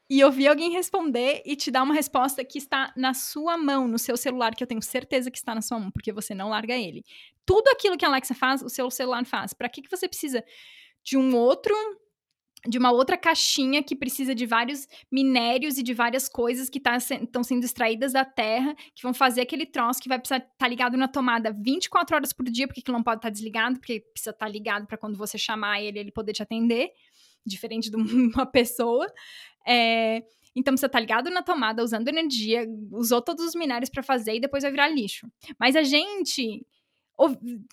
e 0.10 0.24
ouvir 0.24 0.48
alguém 0.48 0.72
responder 0.72 1.42
e 1.46 1.56
te 1.56 1.70
dar 1.70 1.84
uma 1.84 1.94
resposta 1.94 2.44
que 2.44 2.58
está 2.58 2.94
na 2.96 3.14
sua 3.14 3.58
mão, 3.58 3.88
no 3.88 4.00
seu 4.00 4.16
celular, 4.16 4.56
que 4.56 4.64
eu 4.64 4.68
tenho 4.68 4.82
certeza 4.82 5.30
que 5.30 5.38
está 5.38 5.54
na 5.54 5.62
sua 5.62 5.80
mão, 5.80 5.92
porque 5.92 6.14
você 6.14 6.34
não 6.34 6.50
larga 6.50 6.76
ele. 6.76 7.04
Tudo 7.46 7.68
aquilo 7.70 7.98
que 7.98 8.06
a 8.06 8.08
Alexa 8.08 8.34
faz, 8.34 8.62
o 8.62 8.70
seu 8.70 8.90
celular 8.90 9.26
faz. 9.26 9.54
Para 9.54 9.68
que, 9.68 9.82
que 9.82 9.92
você 9.92 10.08
precisa 10.08 10.44
de 11.04 11.18
um 11.18 11.36
outro 11.36 11.74
de 12.68 12.78
uma 12.78 12.92
outra 12.92 13.18
caixinha 13.18 13.84
que 13.84 13.96
precisa 13.96 14.34
de 14.34 14.46
vários 14.46 14.88
minérios 15.12 15.78
e 15.78 15.84
de 15.84 15.94
várias 15.94 16.28
coisas 16.28 16.70
que 16.70 16.80
estão 16.80 17.28
tá, 17.32 17.44
sendo 17.44 17.64
extraídas 17.64 18.14
da 18.14 18.26
terra, 18.26 18.76
que 18.96 19.04
vão 19.04 19.14
fazer 19.14 19.42
aquele 19.42 19.66
troço 19.66 20.02
que 20.02 20.10
vai 20.10 20.18
precisar 20.20 20.38
estar 20.38 20.56
tá 20.58 20.68
ligado 20.68 20.98
na 20.98 21.08
tomada 21.08 21.54
24 21.54 22.16
horas 22.16 22.34
por 22.34 22.46
dia, 22.46 22.68
porque 22.68 22.84
não 22.92 23.04
pode 23.04 23.20
estar 23.20 23.30
tá 23.30 23.32
desligado, 23.32 23.80
porque 23.80 24.02
precisa 24.12 24.32
estar 24.32 24.46
tá 24.46 24.52
ligado 24.52 24.88
para 24.88 24.98
quando 24.98 25.18
você 25.18 25.38
chamar 25.38 25.82
ele, 25.82 26.00
ele 26.00 26.12
poder 26.12 26.34
te 26.34 26.42
atender, 26.42 26.92
diferente 27.46 27.90
de 27.90 27.96
uma 28.36 28.46
pessoa. 28.46 29.08
É, 29.68 30.24
então 30.56 30.74
estar 30.74 30.90
tá 30.90 31.00
ligado 31.00 31.30
na 31.30 31.44
tomada, 31.44 31.84
usando 31.84 32.08
energia, 32.08 32.66
usou 32.92 33.22
todos 33.22 33.46
os 33.46 33.56
minérios 33.56 33.90
para 33.90 34.02
fazer 34.02 34.36
e 34.36 34.40
depois 34.40 34.64
vai 34.64 34.72
virar 34.72 34.88
lixo. 34.88 35.28
Mas 35.60 35.76
a 35.76 35.84
gente 35.84 36.66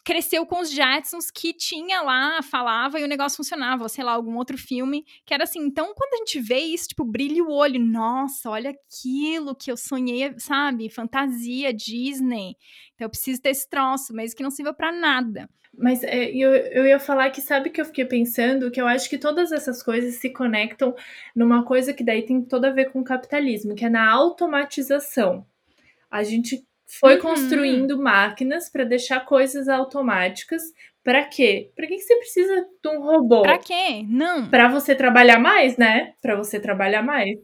cresceu 0.04 0.46
com 0.46 0.60
os 0.60 0.70
Jetsons 0.70 1.30
que 1.30 1.52
tinha 1.52 2.00
lá, 2.00 2.40
falava 2.42 2.98
e 2.98 3.04
o 3.04 3.08
negócio 3.08 3.36
funcionava, 3.36 3.82
ou 3.82 3.88
sei 3.88 4.02
lá, 4.02 4.12
algum 4.12 4.36
outro 4.36 4.56
filme 4.56 5.04
que 5.26 5.34
era 5.34 5.44
assim. 5.44 5.60
Então, 5.60 5.92
quando 5.94 6.14
a 6.14 6.16
gente 6.18 6.40
vê 6.40 6.60
isso, 6.60 6.88
tipo, 6.88 7.04
brilha 7.04 7.44
o 7.44 7.52
olho, 7.52 7.78
nossa, 7.78 8.48
olha 8.48 8.70
aquilo 8.70 9.54
que 9.54 9.70
eu 9.70 9.76
sonhei, 9.76 10.34
sabe? 10.38 10.88
Fantasia, 10.88 11.74
Disney. 11.74 12.56
Então, 12.94 13.04
eu 13.06 13.10
preciso 13.10 13.42
ter 13.42 13.50
esse 13.50 13.68
troço, 13.68 14.14
mesmo 14.14 14.36
que 14.36 14.42
não 14.42 14.50
sirva 14.50 14.72
para 14.72 14.90
nada. 14.90 15.48
Mas 15.78 16.02
é, 16.04 16.30
eu, 16.30 16.50
eu 16.50 16.86
ia 16.86 16.98
falar 16.98 17.30
que 17.30 17.40
sabe 17.40 17.70
que 17.70 17.80
eu 17.80 17.84
fiquei 17.84 18.04
pensando 18.04 18.70
que 18.70 18.80
eu 18.80 18.86
acho 18.86 19.08
que 19.08 19.18
todas 19.18 19.52
essas 19.52 19.82
coisas 19.82 20.14
se 20.16 20.30
conectam 20.30 20.94
numa 21.34 21.64
coisa 21.64 21.92
que 21.92 22.04
daí 22.04 22.22
tem 22.22 22.42
toda 22.42 22.68
a 22.68 22.72
ver 22.72 22.90
com 22.90 23.00
o 23.00 23.04
capitalismo, 23.04 23.74
que 23.74 23.84
é 23.84 23.90
na 23.90 24.10
automatização. 24.10 25.46
A 26.10 26.22
gente 26.22 26.64
foi 26.86 27.16
uhum. 27.16 27.22
construindo 27.22 28.00
máquinas 28.00 28.68
para 28.68 28.84
deixar 28.84 29.20
coisas 29.20 29.68
automáticas. 29.68 30.62
Para 31.02 31.24
quê? 31.24 31.72
Para 31.74 31.86
que, 31.86 31.96
que 31.96 32.02
você 32.02 32.16
precisa 32.16 32.66
de 32.82 32.88
um 32.88 33.02
robô? 33.02 33.42
Para 33.42 33.58
quê? 33.58 34.04
Não. 34.08 34.48
Para 34.48 34.68
você 34.68 34.94
trabalhar 34.94 35.38
mais, 35.38 35.76
né? 35.76 36.14
Para 36.22 36.36
você 36.36 36.60
trabalhar 36.60 37.02
mais. 37.02 37.38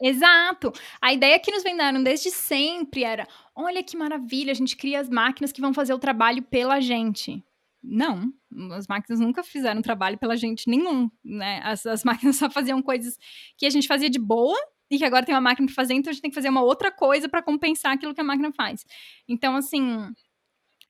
Exato. 0.00 0.72
A 1.00 1.12
ideia 1.12 1.38
que 1.38 1.52
nos 1.52 1.62
venderam 1.62 2.02
desde 2.02 2.30
sempre 2.30 3.04
era: 3.04 3.26
olha 3.54 3.82
que 3.82 3.96
maravilha, 3.96 4.50
a 4.50 4.54
gente 4.54 4.76
cria 4.76 5.00
as 5.00 5.08
máquinas 5.08 5.52
que 5.52 5.60
vão 5.60 5.72
fazer 5.72 5.94
o 5.94 5.98
trabalho 5.98 6.42
pela 6.42 6.80
gente. 6.80 7.42
Não, 7.82 8.32
as 8.72 8.86
máquinas 8.86 9.18
nunca 9.18 9.42
fizeram 9.42 9.82
trabalho 9.82 10.16
pela 10.16 10.36
gente 10.36 10.68
nenhum, 10.68 11.10
né? 11.24 11.60
As, 11.64 11.84
as 11.84 12.04
máquinas 12.04 12.36
só 12.36 12.48
faziam 12.50 12.80
coisas 12.80 13.18
que 13.56 13.66
a 13.66 13.70
gente 13.70 13.88
fazia 13.88 14.08
de 14.08 14.18
boa 14.18 14.56
e 14.90 14.98
que 14.98 15.04
agora 15.04 15.24
tem 15.24 15.34
uma 15.34 15.40
máquina 15.40 15.66
para 15.66 15.74
fazer, 15.74 15.94
então 15.94 16.10
a 16.10 16.12
gente 16.12 16.22
tem 16.22 16.30
que 16.30 16.34
fazer 16.34 16.50
uma 16.50 16.62
outra 16.62 16.92
coisa 16.92 17.28
para 17.28 17.42
compensar 17.42 17.92
aquilo 17.92 18.14
que 18.14 18.20
a 18.20 18.24
máquina 18.24 18.52
faz. 18.52 18.84
Então, 19.26 19.56
assim, 19.56 20.12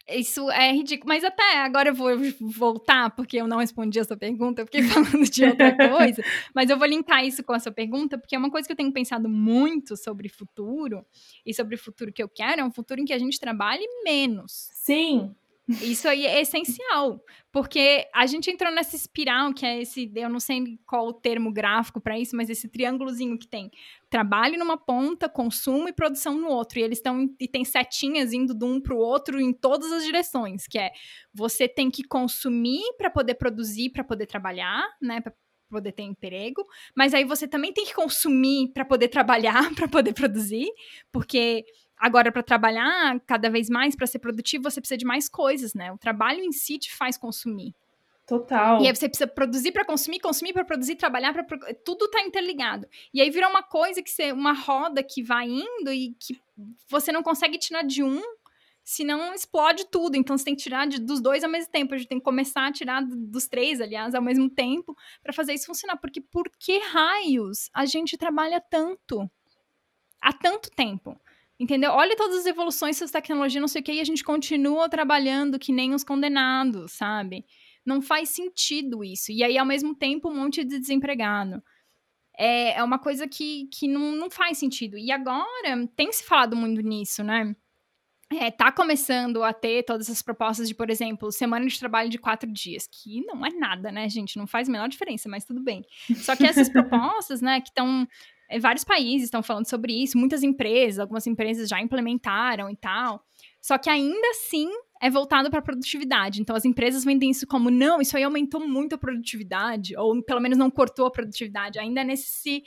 isso 0.09 0.51
é 0.51 0.73
ridículo. 0.73 1.09
Mas 1.09 1.25
até 1.25 1.59
agora 1.59 1.91
eu 1.91 1.95
vou 1.95 2.11
voltar, 2.41 3.11
porque 3.11 3.37
eu 3.37 3.47
não 3.47 3.59
respondi 3.59 4.01
a 4.01 4.05
sua 4.05 4.17
pergunta, 4.17 4.63
eu 4.63 4.67
fiquei 4.67 4.83
falando 5.23 5.25
de 5.31 5.45
outra 5.45 5.77
coisa. 5.77 6.23
mas 6.55 6.71
eu 6.71 6.79
vou 6.79 6.87
linkar 6.87 7.25
isso 7.25 7.43
com 7.43 7.53
a 7.53 7.61
sua 7.61 7.73
pergunta, 7.73 8.19
porque 8.19 8.35
é 8.35 8.39
uma 8.39 8.51
coisa 8.51 8.67
que 8.67 8.73
eu 8.73 8.77
tenho 8.77 8.93
pensado 8.93 9.29
muito 9.29 9.97
sobre 9.97 10.29
futuro, 10.29 11.05
e 11.47 11.55
sobre 11.55 11.77
o 11.77 11.79
futuro 11.79 12.13
que 12.13 12.23
eu 12.23 12.29
quero, 12.29 12.61
é 12.61 12.65
um 12.65 12.73
futuro 12.73 13.01
em 13.01 13.05
que 13.05 13.13
a 13.13 13.19
gente 13.19 13.39
trabalhe 13.39 13.85
menos. 14.05 14.69
Sim. 14.73 15.35
Isso 15.69 16.09
aí 16.09 16.27
é 16.27 16.41
essencial, 16.41 17.23
porque 17.53 18.09
a 18.13 18.27
gente 18.27 18.51
entrou 18.51 18.73
nessa 18.73 18.97
espiral 18.97 19.55
que 19.55 19.65
é 19.65 19.81
esse, 19.81 20.11
eu 20.17 20.29
não 20.29 20.41
sei 20.41 20.79
qual 20.85 21.07
o 21.07 21.13
termo 21.13 21.53
gráfico 21.53 22.01
para 22.01 22.19
isso, 22.19 22.35
mas 22.35 22.51
esse 22.51 22.69
triângulozinho 22.69 23.39
que 23.39 23.47
tem 23.47 23.71
trabalho 24.11 24.59
numa 24.59 24.77
ponta, 24.77 25.29
consumo 25.29 25.89
e 25.89 25.93
produção 25.93 26.37
no 26.37 26.49
outro, 26.49 26.81
e 26.81 26.83
eles 26.83 26.99
estão 26.99 27.29
e 27.39 27.47
tem 27.47 27.65
setinhas 27.65 28.33
indo 28.33 28.55
de 28.55 28.65
um 28.65 28.81
para 28.81 28.95
o 28.95 28.99
outro 28.99 29.41
em 29.41 29.53
todas 29.53 29.93
as 29.93 30.05
direções, 30.05 30.67
que 30.67 30.79
é 30.79 30.91
você 31.33 31.69
tem 31.69 31.91
que 31.91 32.03
consumir 32.03 32.83
para 32.99 33.09
poder 33.09 33.35
produzir, 33.35 33.91
para 33.91 34.03
poder 34.03 34.27
trabalhar, 34.27 34.85
né, 35.01 35.21
pra 35.21 35.33
poder 35.71 35.93
ter 35.93 36.03
emprego, 36.03 36.67
mas 36.95 37.15
aí 37.15 37.25
você 37.25 37.47
também 37.47 37.73
tem 37.73 37.87
que 37.87 37.95
consumir 37.95 38.73
para 38.75 38.85
poder 38.85 39.09
trabalhar, 39.09 39.63
para 39.77 39.89
poder 39.89 40.13
produzir, 40.13 40.69
porque 41.11 41.65
Agora, 42.03 42.33
para 42.33 42.43
trabalhar 42.43 43.21
cada 43.21 43.49
vez 43.49 43.71
mais, 43.71 43.95
para 43.95 44.09
ser 44.09 44.19
produtivo, 44.19 44.65
você 44.65 44.81
precisa 44.81 44.99
de 44.99 45.05
mais 45.05 45.29
coisas, 45.29 45.73
né? 45.73 45.93
O 45.93 45.97
trabalho 45.97 46.41
em 46.41 46.51
si 46.51 46.77
te 46.77 46.93
faz 46.93 47.17
consumir. 47.17 47.73
Total. 48.27 48.83
E 48.83 48.89
aí 48.89 48.97
você 48.97 49.09
precisa 49.09 49.29
produzir 49.29 49.71
para 49.71 49.85
consumir, 49.85 50.19
consumir 50.19 50.53
para 50.53 50.65
produzir, 50.65 50.97
trabalhar 50.97 51.33
para 51.33 51.47
tudo 51.85 52.11
tá 52.11 52.21
interligado. 52.23 52.89
E 53.15 53.21
aí 53.21 53.31
vira 53.31 53.49
uma 53.49 53.63
coisa 53.63 54.03
que 54.03 54.11
você 54.11 54.33
uma 54.33 54.53
roda 54.53 55.01
que 55.01 55.23
vai 55.23 55.47
indo 55.47 55.93
e 55.93 56.17
que 56.19 56.37
você 56.89 57.13
não 57.13 57.23
consegue 57.23 57.57
tirar 57.57 57.85
de 57.85 58.03
um, 58.03 58.21
senão 58.83 59.33
explode 59.33 59.87
tudo. 59.87 60.17
Então 60.17 60.37
você 60.37 60.47
tem 60.47 60.57
que 60.57 60.63
tirar 60.65 60.89
de, 60.89 60.99
dos 60.99 61.21
dois 61.21 61.45
ao 61.45 61.51
mesmo 61.51 61.71
tempo. 61.71 61.95
A 61.95 61.99
gente 61.99 62.09
tem 62.09 62.19
que 62.19 62.25
começar 62.25 62.67
a 62.67 62.73
tirar 62.73 63.01
dos 63.07 63.47
três, 63.47 63.81
aliás, 63.81 64.13
ao 64.13 64.23
mesmo 64.23 64.51
tempo 64.51 64.97
para 65.23 65.33
fazer 65.33 65.55
isso 65.55 65.67
funcionar. 65.67 65.99
Porque 65.99 66.21
por 66.21 66.51
que 66.59 66.81
raios 66.81 67.71
a 67.73 67.87
gente 67.87 68.17
trabalha 68.17 68.61
tanto? 68.61 69.31
Há 70.21 70.33
tanto 70.33 70.69
tempo. 70.69 71.17
Entendeu? 71.63 71.93
Olha 71.93 72.17
todas 72.17 72.39
as 72.39 72.47
evoluções 72.47 72.99
das 72.99 73.13
tecnologias, 73.13 73.61
não 73.61 73.69
sei 73.69 73.83
o 73.83 73.85
que, 73.85 73.93
e 73.93 74.01
a 74.01 74.05
gente 74.05 74.25
continua 74.25 74.89
trabalhando 74.89 75.61
que 75.61 75.71
nem 75.71 75.95
os 75.95 76.03
condenados, 76.03 76.91
sabe? 76.91 77.47
Não 77.87 78.03
faz 78.03 78.31
sentido 78.31 79.05
isso. 79.05 79.31
E 79.31 79.45
aí, 79.45 79.57
ao 79.57 79.65
mesmo 79.65 79.95
tempo, 79.95 80.29
um 80.29 80.35
monte 80.35 80.65
de 80.65 80.81
desempregado. 80.81 81.63
É, 82.37 82.79
é 82.79 82.83
uma 82.83 82.99
coisa 82.99 83.29
que, 83.29 83.69
que 83.73 83.87
não, 83.87 84.11
não 84.11 84.29
faz 84.29 84.59
sentido. 84.59 84.99
E 84.99 85.13
agora, 85.13 85.87
tem 85.95 86.11
se 86.11 86.25
falado 86.25 86.57
muito 86.57 86.81
nisso, 86.81 87.23
né? 87.23 87.55
É, 88.33 88.51
tá 88.51 88.73
começando 88.73 89.45
a 89.45 89.53
ter 89.53 89.85
todas 89.85 90.09
essas 90.09 90.23
propostas 90.23 90.67
de, 90.67 90.75
por 90.75 90.91
exemplo, 90.91 91.31
semana 91.31 91.65
de 91.65 91.79
trabalho 91.79 92.11
de 92.11 92.19
quatro 92.19 92.51
dias, 92.51 92.89
que 92.91 93.25
não 93.25 93.47
é 93.47 93.51
nada, 93.51 93.93
né, 93.93 94.09
gente? 94.09 94.37
Não 94.37 94.49
faz 94.49 94.69
a 94.69 94.73
menor 94.73 94.89
diferença, 94.89 95.29
mas 95.29 95.45
tudo 95.45 95.61
bem. 95.61 95.85
Só 96.17 96.35
que 96.35 96.45
essas 96.45 96.69
propostas, 96.73 97.41
né, 97.41 97.61
que 97.61 97.69
estão 97.69 98.09
vários 98.59 98.85
países 98.85 99.25
estão 99.25 99.43
falando 99.43 99.69
sobre 99.69 99.93
isso, 99.93 100.19
muitas 100.19 100.43
empresas, 100.43 100.99
algumas 100.99 101.27
empresas 101.27 101.69
já 101.69 101.81
implementaram 101.81 102.71
e 102.71 102.77
tal. 102.77 103.25
Só 103.61 103.79
que 103.79 103.89
ainda 103.89 104.29
assim 104.31 104.69
é 105.01 105.11
voltado 105.11 105.51
para 105.51 105.59
a 105.61 105.63
produtividade. 105.63 106.41
Então 106.41 106.55
as 106.55 106.65
empresas 106.65 107.05
vendem 107.05 107.31
isso 107.31 107.47
como 107.47 107.71
não, 107.71 108.01
isso 108.01 108.17
aí 108.17 108.23
aumentou 108.23 108.67
muito 108.67 108.95
a 108.95 108.99
produtividade, 108.99 109.97
ou 109.97 110.23
pelo 110.23 110.41
menos 110.41 110.59
não 110.59 110.71
cortou 110.71 111.07
a 111.07 111.11
produtividade. 111.11 111.79
Ainda 111.79 112.05
nesse 112.05 112.63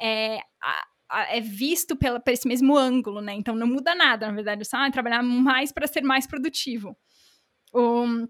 é, 0.00 0.40
a, 0.62 1.36
é 1.36 1.40
visto 1.40 1.96
pela, 1.96 2.20
por 2.20 2.32
esse 2.32 2.48
mesmo 2.48 2.76
ângulo, 2.76 3.20
né? 3.20 3.34
Então 3.34 3.54
não 3.54 3.66
muda 3.66 3.94
nada, 3.94 4.26
na 4.26 4.32
verdade, 4.32 4.64
só 4.64 4.78
ah, 4.78 4.90
trabalhar 4.90 5.22
mais 5.22 5.72
para 5.72 5.86
ser 5.86 6.02
mais 6.02 6.26
produtivo. 6.26 6.96
Um, 7.74 8.26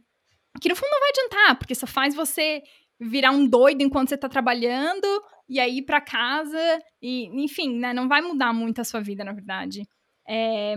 que 0.61 0.69
no 0.69 0.77
fundo 0.77 0.91
não 0.91 1.01
vai 1.01 1.11
adiantar, 1.11 1.59
porque 1.59 1.75
só 1.75 1.87
faz 1.87 2.15
você 2.15 2.63
virar 2.99 3.33
um 3.33 3.47
doido 3.47 3.83
enquanto 3.83 4.09
você 4.09 4.15
está 4.15 4.29
trabalhando 4.29 5.07
e 5.49 5.61
aí 5.61 5.79
ir 5.79 5.83
para 5.83 6.01
casa 6.01 6.59
e 7.01 7.27
enfim, 7.43 7.79
né, 7.79 7.93
não 7.93 8.09
vai 8.09 8.21
mudar 8.23 8.53
muito 8.53 8.81
a 8.81 8.85
sua 8.85 9.01
vida, 9.01 9.25
na 9.25 9.33
verdade. 9.33 9.87
É, 10.27 10.75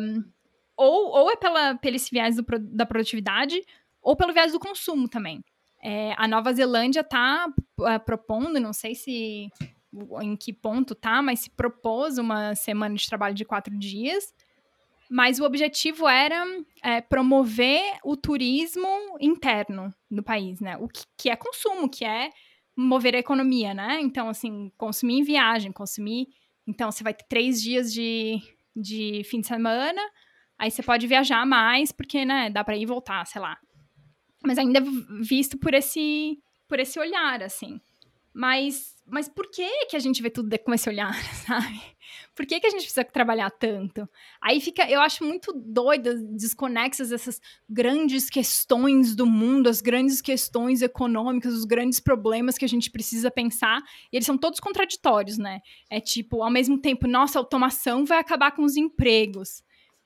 ou, 0.76 1.10
ou 1.10 1.32
é 1.32 1.36
pela, 1.36 1.76
pelo 1.76 1.96
esse 1.96 2.12
viés 2.12 2.36
do, 2.36 2.46
da 2.60 2.86
produtividade 2.86 3.62
ou 4.02 4.16
pelo 4.16 4.34
viés 4.34 4.52
do 4.52 4.60
consumo 4.60 5.08
também. 5.08 5.44
É, 5.82 6.14
a 6.18 6.28
Nova 6.28 6.54
Zelândia 6.54 7.02
está 7.02 7.48
é, 7.82 8.00
propondo, 8.00 8.60
não 8.60 8.74
sei 8.74 8.96
se 8.96 9.50
em 10.22 10.36
que 10.36 10.52
ponto 10.52 10.94
tá, 10.94 11.22
mas 11.22 11.40
se 11.40 11.50
propôs 11.50 12.18
uma 12.18 12.54
semana 12.56 12.96
de 12.96 13.08
trabalho 13.08 13.34
de 13.34 13.46
quatro 13.46 13.76
dias 13.78 14.34
mas 15.10 15.40
o 15.40 15.46
objetivo 15.46 16.08
era 16.08 16.44
é, 16.84 17.02
promover 17.02 17.82
o 18.04 18.16
turismo 18.18 18.88
interno 19.20 19.94
no 20.10 20.22
país, 20.22 20.60
né? 20.60 20.78
O 20.78 20.88
que, 20.88 21.04
que, 21.18 21.30
é 21.30 21.36
consumo, 21.36 21.90
que 21.90 22.04
é 22.04 22.30
mover 22.78 23.16
a 23.16 23.20
economia, 23.20 23.74
né? 23.74 24.00
Então, 24.02 24.30
assim, 24.30 24.72
consumir 24.78 25.20
em 25.20 25.24
viagem, 25.24 25.72
consumir. 25.72 26.28
Então, 26.68 26.92
você 26.92 27.04
vai 27.04 27.14
ter 27.14 27.26
três 27.28 27.62
dias 27.62 27.92
de, 27.92 28.40
de 28.76 29.24
fim 29.26 29.42
de 29.42 29.48
semana, 29.48 30.02
aí 30.60 30.70
você 30.70 30.84
pode 30.84 31.08
viajar 31.08 31.46
mais, 31.46 31.92
porque, 31.92 32.24
né, 32.24 32.50
dá 32.52 32.64
para 32.64 32.78
ir 32.78 32.84
e 32.84 32.86
voltar, 32.86 33.26
sei 33.26 33.42
lá. 33.42 33.58
Mas 34.46 34.60
ainda 34.60 34.80
visto 35.22 35.58
por 35.58 35.74
esse, 35.74 36.38
por 36.68 36.80
esse 36.80 37.00
olhar, 37.00 37.42
assim. 37.42 37.82
Mas, 38.38 38.94
mas 39.04 39.28
por 39.28 39.50
que 39.50 39.88
que 39.88 39.96
a 39.96 40.00
gente 40.00 40.22
vê 40.22 40.30
tudo 40.30 40.56
com 40.60 40.72
esse 40.72 40.88
olhar, 40.88 41.12
sabe? 41.44 41.82
Por 42.36 42.46
que 42.46 42.60
que 42.60 42.68
a 42.68 42.70
gente 42.70 42.82
precisa 42.82 43.04
trabalhar 43.04 43.50
tanto? 43.50 44.08
Aí 44.40 44.62
fica, 44.62 44.88
eu 44.88 45.02
acho 45.02 45.24
muito 45.24 45.52
doida, 45.52 46.14
desconexas 46.14 47.12
essas 47.12 47.42
grandes 47.68 48.30
questões 48.30 49.16
do 49.16 49.26
mundo, 49.26 49.68
as 49.68 49.82
grandes 49.82 50.22
questões 50.22 50.84
econômicas, 50.84 51.52
os 51.52 51.66
grandes 51.66 52.00
problemas 52.00 52.60
que 52.60 52.66
a 52.66 52.70
gente 52.70 52.92
precisa 52.92 53.32
pensar, 53.32 53.82
e 54.14 54.18
eles 54.18 54.28
são 54.28 54.38
todos 54.38 54.60
contraditórios, 54.60 55.40
né? 55.40 55.62
É 55.90 56.00
tipo, 56.00 56.44
ao 56.44 56.52
mesmo 56.52 56.80
tempo, 56.80 57.08
nossa, 57.08 57.40
a 57.40 57.42
automação 57.42 58.06
vai 58.06 58.20
acabar 58.20 58.52
com 58.52 58.64
os 58.64 58.78
empregos. 58.78 59.64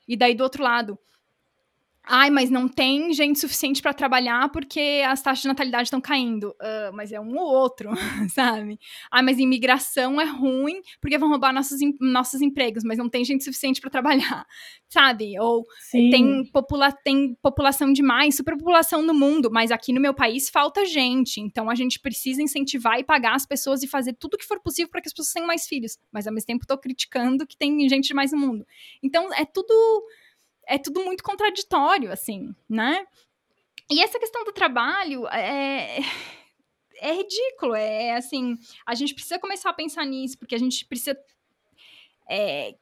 E 0.08 0.16
daí 0.16 0.34
do 0.34 0.44
outro 0.44 0.64
lado, 0.64 0.98
Ai, 2.14 2.30
mas 2.30 2.50
não 2.50 2.68
tem 2.68 3.14
gente 3.14 3.40
suficiente 3.40 3.82
para 3.82 3.94
trabalhar 3.94 4.52
porque 4.52 5.02
as 5.08 5.22
taxas 5.22 5.44
de 5.44 5.48
natalidade 5.48 5.84
estão 5.84 6.02
caindo. 6.02 6.50
Uh, 6.62 6.94
mas 6.94 7.14
é 7.14 7.22
um 7.22 7.38
ou 7.38 7.48
outro, 7.48 7.90
sabe? 8.36 8.78
Ai, 9.10 9.22
mas 9.22 9.40
imigração 9.40 10.20
é 10.20 10.26
ruim 10.26 10.82
porque 11.00 11.18
vão 11.18 11.30
roubar 11.30 11.54
nossos, 11.54 11.80
nossos 12.02 12.42
empregos, 12.42 12.84
mas 12.84 12.98
não 12.98 13.08
tem 13.08 13.24
gente 13.24 13.46
suficiente 13.46 13.80
para 13.80 13.90
trabalhar, 13.90 14.46
sabe? 14.90 15.40
Ou 15.40 15.66
tem, 15.90 16.44
popula 16.52 16.92
tem 16.92 17.34
população 17.42 17.94
demais, 17.94 18.36
superpopulação 18.36 19.02
no 19.02 19.14
mundo, 19.14 19.50
mas 19.50 19.72
aqui 19.72 19.94
no 19.94 20.02
meu 20.02 20.14
país 20.14 20.50
falta 20.50 20.86
gente. 20.86 21.40
Então 21.40 21.70
a 21.70 21.76
gente 21.76 21.98
precisa 21.98 22.42
incentivar 22.44 23.00
e 23.00 23.06
pagar 23.06 23.36
as 23.36 23.46
pessoas 23.46 23.84
e 23.84 23.88
fazer 23.88 24.18
tudo 24.20 24.34
o 24.34 24.38
que 24.38 24.46
for 24.46 24.60
possível 24.60 24.92
para 24.92 25.00
que 25.00 25.08
as 25.08 25.14
pessoas 25.14 25.32
tenham 25.32 25.48
mais 25.48 25.66
filhos. 25.66 25.98
Mas 26.12 26.28
ao 26.28 26.34
mesmo 26.34 26.48
tempo 26.48 26.66
estou 26.66 26.78
criticando 26.78 27.48
que 27.48 27.56
tem 27.56 27.88
gente 27.88 28.08
demais 28.10 28.34
no 28.34 28.38
mundo. 28.38 28.68
Então 29.02 29.34
é 29.34 29.46
tudo 29.46 30.04
é 30.72 30.78
tudo 30.78 31.04
muito 31.04 31.22
contraditório, 31.22 32.12
assim, 32.12 32.56
né? 32.70 33.06
E 33.90 34.02
essa 34.02 34.18
questão 34.18 34.46
do 34.46 34.54
trabalho 34.54 35.28
é, 35.28 36.00
é 37.02 37.14
ridículo. 37.14 37.76
É 37.76 38.16
assim, 38.16 38.58
a 38.86 38.96
gente 38.96 39.14
precisa 39.14 39.38
começar 39.38 39.70
a 39.70 39.74
pensar 39.74 40.06
nisso, 40.06 40.38
porque 40.40 40.56
a 40.56 40.58
gente 40.58 40.86
precisa 40.86 41.20
é, 42.30 42.76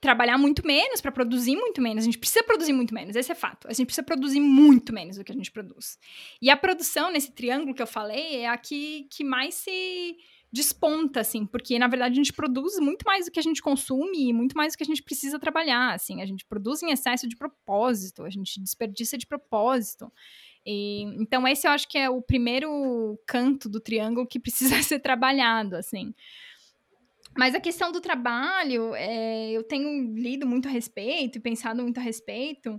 trabalhar 0.00 0.38
muito 0.38 0.66
menos 0.66 1.02
para 1.02 1.12
produzir 1.12 1.54
muito 1.54 1.82
menos. 1.82 2.02
A 2.02 2.06
gente 2.06 2.18
precisa 2.18 2.42
produzir 2.42 2.72
muito 2.72 2.94
menos, 2.94 3.14
esse 3.14 3.30
é 3.30 3.34
fato. 3.34 3.68
A 3.68 3.74
gente 3.74 3.86
precisa 3.86 4.06
produzir 4.06 4.40
muito 4.40 4.90
menos 4.94 5.18
do 5.18 5.24
que 5.24 5.32
a 5.32 5.34
gente 5.34 5.52
produz. 5.52 5.98
E 6.40 6.48
a 6.48 6.56
produção 6.56 7.12
nesse 7.12 7.30
triângulo 7.32 7.74
que 7.74 7.82
eu 7.82 7.86
falei 7.86 8.36
é 8.36 8.48
a 8.48 8.56
que, 8.56 9.06
que 9.10 9.22
mais 9.22 9.54
se 9.54 10.16
desponta, 10.52 11.20
assim, 11.20 11.46
porque 11.46 11.78
na 11.78 11.88
verdade 11.88 12.12
a 12.12 12.16
gente 12.16 12.32
produz 12.32 12.78
muito 12.78 13.04
mais 13.06 13.24
do 13.24 13.30
que 13.30 13.40
a 13.40 13.42
gente 13.42 13.62
consome 13.62 14.28
e 14.28 14.32
muito 14.32 14.54
mais 14.54 14.74
do 14.74 14.76
que 14.76 14.82
a 14.82 14.86
gente 14.86 15.02
precisa 15.02 15.38
trabalhar, 15.38 15.94
assim, 15.94 16.20
a 16.20 16.26
gente 16.26 16.44
produz 16.44 16.82
em 16.82 16.90
excesso 16.90 17.26
de 17.26 17.36
propósito, 17.36 18.22
a 18.22 18.30
gente 18.30 18.60
desperdiça 18.60 19.16
de 19.16 19.26
propósito. 19.26 20.12
E, 20.64 21.02
então 21.20 21.48
esse 21.48 21.66
eu 21.66 21.70
acho 21.70 21.88
que 21.88 21.96
é 21.96 22.10
o 22.10 22.20
primeiro 22.20 23.18
canto 23.26 23.68
do 23.68 23.80
triângulo 23.80 24.26
que 24.26 24.38
precisa 24.40 24.82
ser 24.82 25.00
trabalhado, 25.00 25.74
assim. 25.74 26.14
Mas 27.36 27.54
a 27.54 27.60
questão 27.60 27.90
do 27.90 28.00
trabalho, 28.00 28.94
é, 28.94 29.52
eu 29.52 29.62
tenho 29.62 30.14
lido 30.14 30.46
muito 30.46 30.68
a 30.68 30.70
respeito 30.70 31.38
e 31.38 31.40
pensado 31.40 31.82
muito 31.82 31.98
a 31.98 32.02
respeito. 32.02 32.78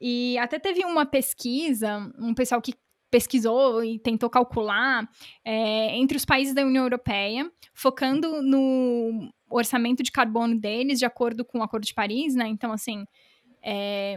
E 0.00 0.36
até 0.38 0.58
teve 0.58 0.84
uma 0.84 1.06
pesquisa, 1.06 2.12
um 2.18 2.34
pessoal 2.34 2.60
que 2.60 2.74
pesquisou 3.14 3.84
e 3.84 3.96
tentou 3.96 4.28
calcular 4.28 5.08
é, 5.44 5.96
entre 5.96 6.16
os 6.16 6.24
países 6.24 6.52
da 6.52 6.64
União 6.64 6.82
Europeia, 6.82 7.48
focando 7.72 8.42
no 8.42 9.32
orçamento 9.48 10.02
de 10.02 10.10
carbono 10.10 10.58
deles, 10.58 10.98
de 10.98 11.04
acordo 11.04 11.44
com 11.44 11.60
o 11.60 11.62
Acordo 11.62 11.84
de 11.84 11.94
Paris, 11.94 12.34
né? 12.34 12.48
Então, 12.48 12.72
assim, 12.72 13.04
é, 13.62 14.16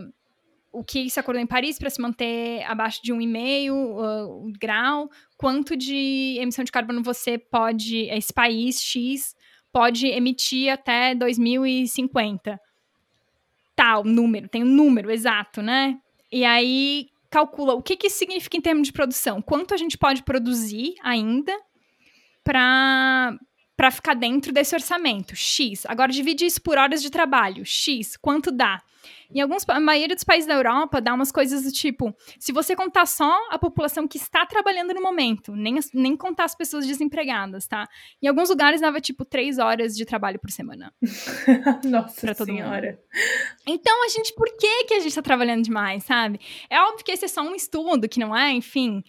o 0.71 0.83
que 0.83 1.11
se 1.11 1.19
acordou 1.19 1.39
em 1.39 1.45
Paris 1.45 1.77
para 1.77 1.91
se 1.91 2.01
manter 2.01 2.63
abaixo 2.63 2.99
de 3.03 3.13
1,5 3.13 3.71
uh, 3.71 4.51
grau, 4.59 5.11
quanto 5.37 5.77
de 5.77 6.39
emissão 6.39 6.65
de 6.65 6.71
carbono 6.71 7.03
você 7.03 7.37
pode, 7.37 8.07
esse 8.09 8.33
país 8.33 8.81
X, 8.81 9.35
pode 9.71 10.07
emitir 10.07 10.73
até 10.73 11.13
2050. 11.13 12.59
Tal 13.75 14.03
número, 14.03 14.49
tem 14.49 14.63
um 14.63 14.75
número 14.75 15.11
exato, 15.11 15.61
né? 15.61 15.99
E 16.31 16.43
aí 16.43 17.09
calcula 17.37 17.75
o 17.75 17.83
que, 17.83 17.95
que 17.95 18.07
isso 18.07 18.17
significa 18.17 18.57
em 18.57 18.61
termos 18.61 18.87
de 18.87 18.93
produção, 18.93 19.41
quanto 19.43 19.73
a 19.73 19.77
gente 19.77 19.95
pode 19.95 20.23
produzir 20.23 20.95
ainda 21.03 21.55
para 22.43 23.91
ficar 23.91 24.15
dentro 24.15 24.51
desse 24.51 24.73
orçamento, 24.73 25.35
X. 25.35 25.85
Agora 25.85 26.11
divide 26.11 26.45
isso 26.45 26.59
por 26.59 26.79
horas 26.79 26.99
de 26.99 27.11
trabalho, 27.11 27.63
X, 27.63 28.17
quanto 28.17 28.51
dá? 28.51 28.81
Em 29.33 29.41
alguns, 29.41 29.67
a 29.67 29.79
maioria 29.79 30.15
dos 30.15 30.23
países 30.23 30.47
da 30.47 30.53
Europa 30.53 31.01
dá 31.01 31.13
umas 31.13 31.31
coisas 31.31 31.63
do 31.63 31.71
tipo, 31.71 32.15
se 32.39 32.51
você 32.51 32.75
contar 32.75 33.05
só 33.05 33.37
a 33.49 33.59
população 33.59 34.07
que 34.07 34.17
está 34.17 34.45
trabalhando 34.45 34.93
no 34.93 35.01
momento, 35.01 35.55
nem, 35.55 35.79
nem 35.93 36.15
contar 36.15 36.45
as 36.45 36.55
pessoas 36.55 36.85
desempregadas, 36.85 37.67
tá? 37.67 37.87
Em 38.21 38.27
alguns 38.27 38.49
lugares 38.49 38.81
dava 38.81 39.01
tipo 39.01 39.25
três 39.25 39.59
horas 39.59 39.95
de 39.95 40.05
trabalho 40.05 40.39
por 40.39 40.51
semana. 40.51 40.93
Nossa 41.83 42.33
senhora. 42.33 42.91
Mundo. 42.91 42.99
Então 43.67 44.05
a 44.05 44.09
gente, 44.09 44.33
por 44.33 44.47
que 44.57 44.85
que 44.85 44.93
a 44.93 44.99
gente 44.99 45.09
está 45.09 45.21
trabalhando 45.21 45.63
demais, 45.63 46.03
sabe? 46.03 46.39
É 46.69 46.79
óbvio 46.81 47.03
que 47.03 47.11
esse 47.11 47.25
é 47.25 47.27
só 47.27 47.41
um 47.41 47.55
estudo, 47.55 48.07
que 48.07 48.19
não 48.19 48.35
é, 48.35 48.51
enfim 48.51 49.03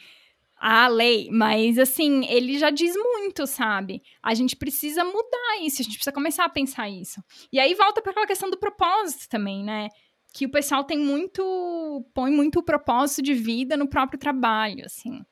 a 0.60 0.88
lei, 0.88 1.28
mas 1.30 1.78
assim, 1.78 2.26
ele 2.26 2.58
já 2.58 2.70
diz 2.70 2.94
muito, 2.96 3.46
sabe? 3.46 4.02
A 4.20 4.34
gente 4.34 4.56
precisa 4.56 5.04
mudar 5.04 5.62
isso, 5.62 5.80
a 5.80 5.84
gente 5.84 5.94
precisa 5.94 6.12
começar 6.12 6.44
a 6.44 6.48
pensar 6.48 6.88
isso. 6.88 7.22
E 7.52 7.60
aí 7.60 7.74
volta 7.74 8.02
para 8.02 8.10
aquela 8.10 8.26
questão 8.26 8.50
do 8.50 8.58
propósito 8.58 9.28
também, 9.28 9.64
né? 9.64 9.88
Que 10.32 10.46
o 10.46 10.50
pessoal 10.50 10.84
tem 10.84 10.98
muito, 10.98 12.04
põe 12.14 12.30
muito 12.30 12.58
o 12.60 12.62
propósito 12.62 13.22
de 13.22 13.34
vida 13.34 13.76
no 13.76 13.88
próprio 13.88 14.18
trabalho, 14.18 14.84
assim. 14.84 15.24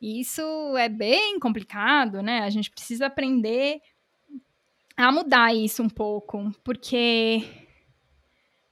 E 0.00 0.20
isso 0.20 0.42
é 0.76 0.88
bem 0.88 1.38
complicado, 1.38 2.22
né? 2.22 2.40
A 2.40 2.50
gente 2.50 2.70
precisa 2.70 3.06
aprender 3.06 3.80
a 4.96 5.12
mudar 5.12 5.54
isso 5.54 5.82
um 5.82 5.88
pouco, 5.88 6.50
porque, 6.64 7.44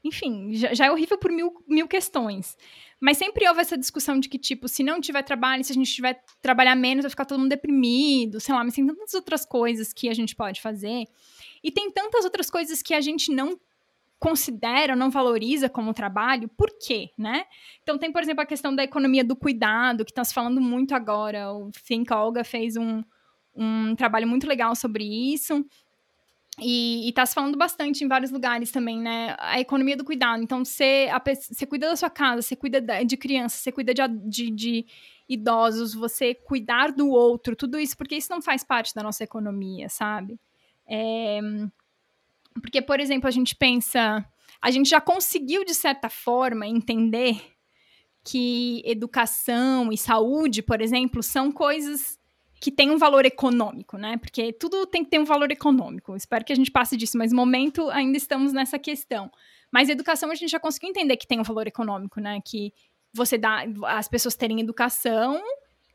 enfim, 0.02 0.54
já, 0.54 0.72
já 0.72 0.86
é 0.86 0.90
horrível 0.90 1.18
por 1.18 1.30
mil, 1.30 1.52
mil 1.66 1.86
questões. 1.86 2.56
Mas 3.00 3.18
sempre 3.18 3.46
houve 3.46 3.60
essa 3.60 3.76
discussão 3.76 4.18
de 4.18 4.28
que, 4.28 4.38
tipo, 4.38 4.66
se 4.66 4.82
não 4.82 5.00
tiver 5.00 5.22
trabalho, 5.22 5.62
se 5.62 5.72
a 5.72 5.74
gente 5.74 5.92
tiver 5.92 6.22
trabalhar 6.40 6.74
menos, 6.74 7.02
vai 7.02 7.10
ficar 7.10 7.26
todo 7.26 7.38
mundo 7.38 7.50
deprimido, 7.50 8.40
sei 8.40 8.54
lá, 8.54 8.64
mas 8.64 8.74
tem 8.74 8.86
tantas 8.86 9.12
outras 9.12 9.44
coisas 9.44 9.92
que 9.92 10.08
a 10.08 10.14
gente 10.14 10.34
pode 10.34 10.62
fazer. 10.62 11.04
E 11.62 11.70
tem 11.70 11.90
tantas 11.90 12.24
outras 12.24 12.48
coisas 12.48 12.80
que 12.80 12.94
a 12.94 13.02
gente 13.02 13.30
não 13.30 13.60
considera, 14.18 14.96
não 14.96 15.10
valoriza 15.10 15.68
como 15.68 15.92
trabalho, 15.92 16.48
por 16.48 16.70
quê, 16.80 17.10
né? 17.18 17.44
Então 17.82 17.98
tem, 17.98 18.10
por 18.10 18.22
exemplo, 18.22 18.42
a 18.42 18.46
questão 18.46 18.74
da 18.74 18.82
economia 18.82 19.24
do 19.24 19.36
cuidado, 19.36 20.04
que 20.04 20.10
está 20.10 20.24
se 20.24 20.32
falando 20.32 20.60
muito 20.60 20.94
agora. 20.94 21.52
O 21.52 21.70
Think 21.70 22.12
Olga 22.12 22.42
fez 22.42 22.76
um, 22.76 23.02
um 23.54 23.94
trabalho 23.94 24.26
muito 24.26 24.46
legal 24.46 24.74
sobre 24.74 25.04
isso. 25.04 25.64
E, 26.60 27.08
está 27.08 27.26
se 27.26 27.34
falando 27.34 27.58
bastante 27.58 28.04
em 28.04 28.08
vários 28.08 28.30
lugares 28.30 28.70
também, 28.70 28.98
né? 29.00 29.34
A 29.38 29.60
economia 29.60 29.96
do 29.96 30.04
cuidado. 30.04 30.42
Então, 30.42 30.64
você, 30.64 31.08
a, 31.10 31.20
você 31.20 31.66
cuida 31.66 31.88
da 31.88 31.96
sua 31.96 32.10
casa, 32.10 32.42
você 32.42 32.54
cuida 32.54 32.80
de 33.04 33.16
crianças, 33.16 33.60
você 33.60 33.72
cuida 33.72 33.92
de, 33.92 34.02
de, 34.28 34.50
de, 34.50 34.86
idosos, 35.28 35.94
você 35.94 36.34
cuidar 36.34 36.92
do 36.92 37.08
outro, 37.08 37.56
tudo 37.56 37.78
isso, 37.78 37.96
porque 37.96 38.14
isso 38.14 38.30
não 38.30 38.40
faz 38.40 38.62
parte 38.62 38.94
da 38.94 39.02
nossa 39.02 39.24
economia, 39.24 39.88
sabe? 39.88 40.38
É, 40.86 41.40
porque, 42.60 42.80
por 42.80 43.00
exemplo, 43.00 43.28
a 43.28 43.30
gente 43.30 43.54
pensa. 43.54 44.24
A 44.60 44.70
gente 44.70 44.88
já 44.88 45.00
conseguiu, 45.00 45.64
de 45.64 45.74
certa 45.74 46.08
forma, 46.08 46.66
entender 46.66 47.40
que 48.24 48.82
educação 48.84 49.92
e 49.92 49.98
saúde, 49.98 50.62
por 50.62 50.80
exemplo, 50.80 51.22
são 51.22 51.52
coisas 51.52 52.18
que 52.60 52.70
tem 52.70 52.90
um 52.90 52.96
valor 52.96 53.26
econômico, 53.26 53.98
né? 53.98 54.16
Porque 54.16 54.50
tudo 54.52 54.86
tem 54.86 55.04
que 55.04 55.10
ter 55.10 55.18
um 55.18 55.24
valor 55.24 55.50
econômico. 55.50 56.16
Espero 56.16 56.44
que 56.44 56.52
a 56.52 56.56
gente 56.56 56.70
passe 56.70 56.96
disso, 56.96 57.18
mas 57.18 57.30
no 57.30 57.36
momento 57.36 57.90
ainda 57.90 58.16
estamos 58.16 58.54
nessa 58.54 58.78
questão. 58.78 59.30
Mas 59.70 59.90
educação 59.90 60.30
a 60.30 60.34
gente 60.34 60.50
já 60.50 60.58
conseguiu 60.58 60.88
entender 60.88 61.18
que 61.18 61.26
tem 61.26 61.38
um 61.38 61.42
valor 61.42 61.66
econômico, 61.66 62.20
né? 62.20 62.40
Que 62.42 62.72
você 63.12 63.36
dá 63.36 63.66
as 63.86 64.08
pessoas 64.08 64.34
terem 64.34 64.60
educação 64.60 65.42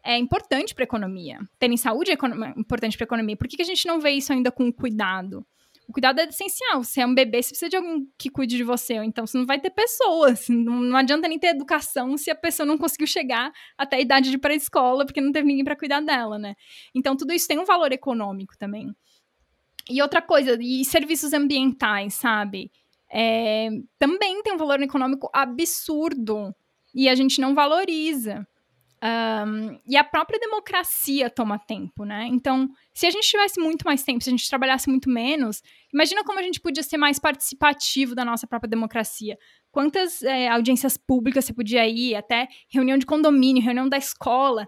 é 0.03 0.17
importante 0.17 0.75
para 0.75 0.83
a 0.83 0.85
economia. 0.85 1.39
Terem 1.57 1.75
saúde 1.75 2.11
é 2.11 2.17
importante 2.55 2.97
para 2.97 3.05
a 3.05 3.07
economia. 3.07 3.35
Por 3.35 3.47
que, 3.47 3.57
que 3.57 3.63
a 3.63 3.65
gente 3.65 3.87
não 3.87 3.99
vê 3.99 4.11
isso 4.11 4.31
ainda 4.31 4.51
com 4.51 4.71
cuidado? 4.71 5.45
O 5.89 5.91
cuidado 5.91 6.19
é 6.19 6.25
essencial. 6.25 6.83
Se 6.83 7.01
é 7.01 7.05
um 7.05 7.15
bebê, 7.15 7.41
você 7.41 7.49
precisa 7.49 7.67
de 7.67 7.75
alguém 7.75 8.07
que 8.15 8.29
cuide 8.29 8.55
de 8.55 8.63
você. 8.63 8.93
Então 8.93 9.25
você 9.25 9.35
não 9.35 9.45
vai 9.47 9.59
ter 9.59 9.71
pessoas. 9.71 10.47
Não, 10.47 10.81
não 10.81 10.95
adianta 10.95 11.27
nem 11.27 11.39
ter 11.39 11.47
educação 11.47 12.15
se 12.15 12.29
a 12.29 12.35
pessoa 12.35 12.63
não 12.63 12.77
conseguiu 12.77 13.07
chegar 13.07 13.51
até 13.75 13.95
a 13.95 13.99
idade 13.99 14.29
de 14.29 14.37
pré-escola, 14.37 15.03
porque 15.03 15.19
não 15.19 15.31
teve 15.31 15.47
ninguém 15.47 15.65
para 15.65 15.75
cuidar 15.75 15.99
dela, 16.01 16.37
né? 16.37 16.55
Então 16.93 17.17
tudo 17.17 17.33
isso 17.33 17.47
tem 17.47 17.57
um 17.57 17.65
valor 17.65 17.91
econômico 17.91 18.55
também. 18.55 18.95
E 19.89 19.99
outra 19.99 20.21
coisa, 20.21 20.55
e 20.61 20.85
serviços 20.85 21.33
ambientais, 21.33 22.13
sabe? 22.13 22.71
É, 23.11 23.69
também 23.97 24.43
tem 24.43 24.53
um 24.53 24.57
valor 24.57 24.79
econômico 24.83 25.27
absurdo. 25.33 26.53
E 26.93 27.09
a 27.09 27.15
gente 27.15 27.41
não 27.41 27.55
valoriza. 27.55 28.47
Um, 29.01 29.79
e 29.87 29.95
a 29.95 30.03
própria 30.03 30.37
democracia 30.37 31.29
toma 31.29 31.57
tempo, 31.57 32.03
né? 32.03 32.27
Então, 32.27 32.69
se 32.93 33.07
a 33.07 33.09
gente 33.09 33.29
tivesse 33.29 33.59
muito 33.59 33.83
mais 33.83 34.03
tempo, 34.03 34.21
se 34.21 34.29
a 34.29 34.31
gente 34.31 34.49
trabalhasse 34.49 34.89
muito 34.89 35.09
menos, 35.09 35.63
imagina 35.93 36.23
como 36.23 36.37
a 36.37 36.43
gente 36.43 36.59
podia 36.59 36.83
ser 36.83 36.97
mais 36.97 37.17
participativo 37.17 38.13
da 38.13 38.25
nossa 38.25 38.45
própria 38.45 38.69
democracia. 38.69 39.37
Quantas 39.71 40.21
é, 40.21 40.49
audiências 40.49 40.97
públicas 40.97 41.45
você 41.45 41.53
podia 41.53 41.87
ir, 41.87 42.15
até 42.15 42.49
reunião 42.69 42.97
de 42.97 43.05
condomínio, 43.05 43.63
reunião 43.63 43.87
da 43.87 43.97
escola, 43.97 44.67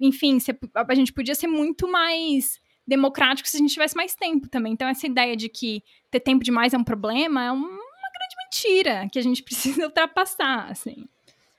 enfim, 0.00 0.38
você, 0.38 0.56
a 0.74 0.94
gente 0.94 1.12
podia 1.12 1.34
ser 1.34 1.48
muito 1.48 1.88
mais 1.90 2.60
democrático 2.86 3.48
se 3.48 3.56
a 3.56 3.60
gente 3.60 3.72
tivesse 3.72 3.96
mais 3.96 4.14
tempo 4.14 4.48
também. 4.48 4.72
Então, 4.72 4.86
essa 4.86 5.06
ideia 5.06 5.36
de 5.36 5.48
que 5.48 5.82
ter 6.10 6.20
tempo 6.20 6.44
demais 6.44 6.72
é 6.72 6.78
um 6.78 6.84
problema 6.84 7.42
é 7.44 7.50
uma 7.50 7.66
grande 7.66 8.36
mentira 8.44 9.08
que 9.10 9.18
a 9.18 9.22
gente 9.22 9.42
precisa 9.44 9.86
ultrapassar, 9.86 10.70
assim. 10.70 11.08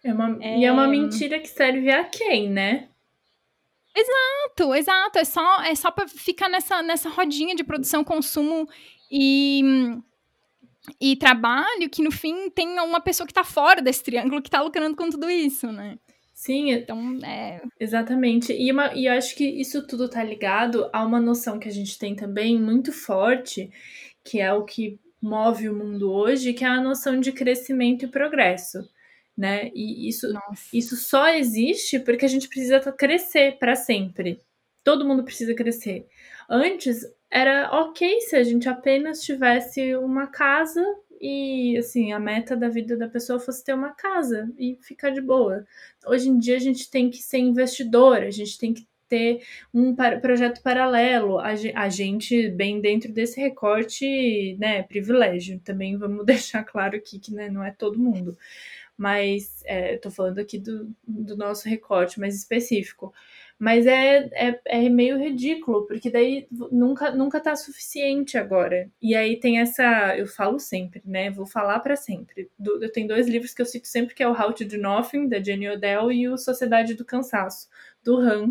É 0.05 0.13
uma, 0.13 0.37
é... 0.39 0.59
E 0.59 0.65
é 0.65 0.71
uma 0.71 0.87
mentira 0.87 1.39
que 1.39 1.47
serve 1.47 1.89
a 1.89 2.03
quem, 2.03 2.47
né? 2.47 2.89
Exato, 3.97 4.75
exato. 4.75 5.17
É 5.17 5.25
só, 5.25 5.63
é 5.63 5.73
só 5.73 5.89
para 5.89 6.07
ficar 6.07 6.47
nessa, 6.47 6.83
nessa 6.83 7.09
rodinha 7.09 7.55
de 7.55 7.63
produção, 7.63 8.03
consumo 8.03 8.69
e, 9.11 9.63
e 11.01 11.15
trabalho 11.15 11.89
que 11.89 12.03
no 12.03 12.11
fim 12.11 12.51
tem 12.51 12.79
uma 12.79 13.01
pessoa 13.01 13.25
que 13.25 13.31
está 13.31 13.43
fora 13.43 13.81
desse 13.81 14.03
triângulo 14.03 14.43
que 14.43 14.47
está 14.47 14.61
lucrando 14.61 14.95
com 14.95 15.09
tudo 15.09 15.27
isso, 15.27 15.71
né? 15.71 15.97
Sim, 16.35 16.69
então 16.69 17.17
é. 17.23 17.63
Exatamente. 17.79 18.53
E, 18.53 18.71
uma, 18.71 18.93
e 18.93 19.07
eu 19.07 19.13
acho 19.13 19.35
que 19.35 19.43
isso 19.43 19.87
tudo 19.87 20.07
tá 20.07 20.23
ligado 20.23 20.87
a 20.93 21.03
uma 21.03 21.19
noção 21.19 21.57
que 21.57 21.67
a 21.67 21.71
gente 21.71 21.97
tem 21.97 22.15
também 22.15 22.61
muito 22.61 22.91
forte, 22.91 23.71
que 24.23 24.39
é 24.39 24.53
o 24.53 24.65
que 24.65 24.99
move 25.19 25.67
o 25.67 25.75
mundo 25.75 26.11
hoje, 26.11 26.53
que 26.53 26.63
é 26.63 26.67
a 26.67 26.81
noção 26.81 27.19
de 27.19 27.31
crescimento 27.31 28.05
e 28.05 28.07
progresso. 28.07 28.77
Né? 29.37 29.69
E 29.73 30.07
isso, 30.07 30.27
isso 30.71 30.95
só 30.95 31.27
existe 31.27 31.99
porque 31.99 32.25
a 32.25 32.29
gente 32.29 32.47
precisa 32.47 32.79
crescer 32.93 33.57
para 33.59 33.75
sempre. 33.75 34.41
Todo 34.83 35.05
mundo 35.05 35.23
precisa 35.23 35.53
crescer. 35.53 36.07
Antes 36.49 37.01
era 37.29 37.69
ok 37.81 38.21
se 38.21 38.35
a 38.35 38.43
gente 38.43 38.69
apenas 38.69 39.21
tivesse 39.21 39.95
uma 39.95 40.27
casa 40.27 40.81
e 41.19 41.77
assim, 41.77 42.13
a 42.13 42.19
meta 42.19 42.55
da 42.55 42.69
vida 42.69 42.95
da 42.95 43.07
pessoa 43.07 43.39
fosse 43.39 43.63
ter 43.63 43.73
uma 43.73 43.93
casa 43.93 44.49
e 44.57 44.77
ficar 44.81 45.09
de 45.09 45.21
boa. 45.21 45.65
Hoje 46.05 46.29
em 46.29 46.37
dia 46.37 46.55
a 46.55 46.59
gente 46.59 46.89
tem 46.89 47.09
que 47.09 47.17
ser 47.17 47.39
investidor, 47.39 48.17
a 48.17 48.31
gente 48.31 48.57
tem 48.57 48.73
que 48.73 48.87
ter 49.07 49.41
um 49.73 49.95
projeto 50.21 50.61
paralelo, 50.61 51.39
a, 51.39 51.89
gente 51.89 52.49
bem 52.49 52.81
dentro 52.81 53.11
desse 53.13 53.39
recorte, 53.39 54.57
né, 54.59 54.83
privilégio. 54.83 55.59
Também 55.59 55.97
vamos 55.97 56.25
deixar 56.25 56.63
claro 56.63 56.95
aqui 56.95 57.19
que 57.19 57.33
né, 57.33 57.49
não 57.49 57.63
é 57.63 57.71
todo 57.71 57.99
mundo. 57.99 58.37
Mas 58.97 59.61
é, 59.65 59.97
tô 59.97 60.09
falando 60.09 60.39
aqui 60.39 60.57
do, 60.57 60.93
do 61.05 61.35
nosso 61.35 61.67
recorte 61.67 62.19
mais 62.19 62.35
específico. 62.35 63.13
Mas 63.57 63.87
é, 63.87 64.29
é, 64.33 64.59
é 64.65 64.89
meio 64.89 65.17
ridículo, 65.17 65.87
porque 65.87 66.09
daí 66.09 66.45
nunca, 66.51 67.11
nunca 67.11 67.39
tá 67.39 67.55
suficiente 67.55 68.37
agora. 68.37 68.89
E 69.01 69.15
aí 69.15 69.39
tem 69.39 69.59
essa. 69.59 70.15
Eu 70.17 70.27
falo 70.27 70.59
sempre, 70.59 71.01
né? 71.05 71.29
Vou 71.31 71.45
falar 71.45 71.79
para 71.79 71.95
sempre. 71.95 72.49
Do, 72.59 72.83
eu 72.83 72.91
tenho 72.91 73.07
dois 73.07 73.27
livros 73.27 73.53
que 73.53 73.61
eu 73.61 73.65
cito 73.65 73.87
sempre, 73.87 74.13
que 74.13 74.21
é 74.21 74.27
o 74.27 74.33
How 74.33 74.51
to 74.51 74.65
Do 74.65 74.77
Nothing, 74.77 75.29
da 75.29 75.41
Jenny 75.41 75.69
Odell, 75.69 76.11
e 76.11 76.27
o 76.27 76.37
Sociedade 76.37 76.95
do 76.95 77.05
Cansaço, 77.05 77.69
do 78.03 78.17
Han. 78.17 78.49